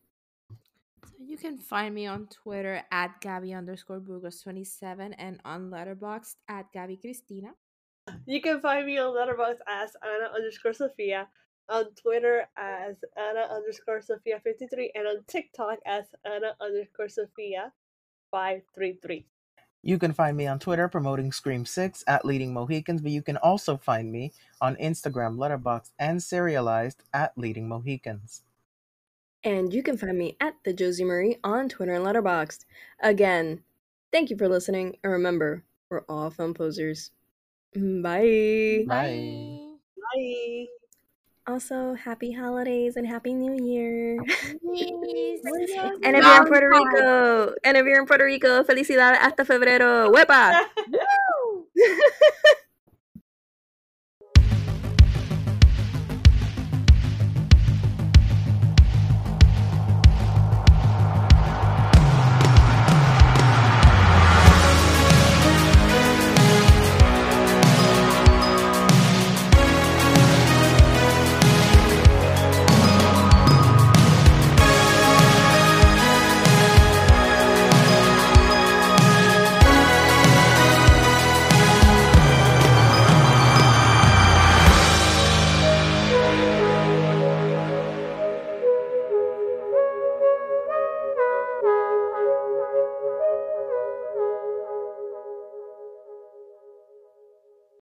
So 1.35 1.49
you 1.49 1.51
can 1.51 1.59
find 1.59 1.93
me 1.93 2.07
on 2.07 2.29
Twitter 2.29 2.83
at 2.93 3.21
Gabby 3.21 3.55
underscore 3.55 3.99
Burgos 3.99 4.41
27 4.43 5.15
and 5.15 5.41
on 5.45 5.69
Letterboxd 5.69 6.37
at 6.49 6.71
Gabby 6.73 6.97
Cristina. 6.97 7.49
You 8.25 8.41
can 8.41 8.61
find 8.61 8.87
me 8.87 8.99
on 8.99 9.13
Letterboxd 9.17 9.59
as 9.67 9.97
Anna 10.05 10.31
underscore 10.33 10.75
Sophia, 10.75 11.27
on 11.69 11.87
Twitter 12.01 12.47
as 12.57 12.99
Anna 13.17 13.49
underscore 13.51 14.01
Sophia 14.01 14.39
53, 14.45 14.93
and 14.95 15.09
on 15.09 15.25
TikTok 15.27 15.81
as 15.85 16.05
Anna 16.25 16.55
underscore 16.61 17.09
Sophia 17.09 17.73
533. 18.31 19.27
You 19.83 19.99
can 19.99 20.13
find 20.13 20.37
me 20.37 20.47
on 20.47 20.61
Twitter 20.61 20.87
promoting 20.87 21.33
Scream 21.33 21.67
6 21.67 22.05
at 22.07 22.25
Leading 22.25 22.55
Mohicans, 22.55 23.03
but 23.03 23.11
you 23.11 23.23
can 23.23 23.39
also 23.39 23.77
find 23.77 24.13
me 24.13 24.33
on 24.61 24.77
Instagram, 24.77 25.37
Letterboxd, 25.37 25.91
and 25.99 26.21
Serializd 26.21 26.99
at 27.13 27.37
Leading 27.37 27.69
Mohicans. 27.69 28.44
And 29.45 29.75
you 29.75 29.83
can 29.83 29.99
find 29.99 30.17
me 30.17 30.37
at 30.41 30.55
the 30.65 30.73
Josie 30.73 31.05
Marie 31.05 31.37
on 31.45 31.69
Twitter 31.69 31.93
and 31.93 32.05
Letterboxd. 32.05 32.65
Again, 33.01 33.61
thank 34.11 34.31
you 34.31 34.37
for 34.39 34.49
listening, 34.49 34.97
and 35.05 35.13
remember, 35.13 35.65
we're 35.91 36.05
all 36.09 36.31
film 36.31 36.55
posers. 36.55 37.11
Mm, 37.77 38.03
bye. 38.03 38.85
Bye. 38.89 39.59
Bye. 40.15 40.67
Also, 41.47 41.93
happy 41.93 42.33
holidays 42.33 42.97
and 42.97 43.07
happy 43.07 43.35
New 43.35 43.63
Year. 43.63 44.19
Please. 44.65 45.41
And 46.03 46.17
if 46.17 46.25
you're 46.25 46.41
in 46.41 46.49
Puerto 46.49 46.69
Rico, 46.71 47.55
and 47.63 47.77
if 47.77 47.85
you're 47.85 48.01
in 48.01 48.07
Puerto 48.07 48.25
Rico, 48.25 48.65
felicidades 48.65 49.19
hasta 49.19 49.45
febrero. 49.45 50.11
¡Huepa! 50.11 50.65
Woo! 50.91 51.67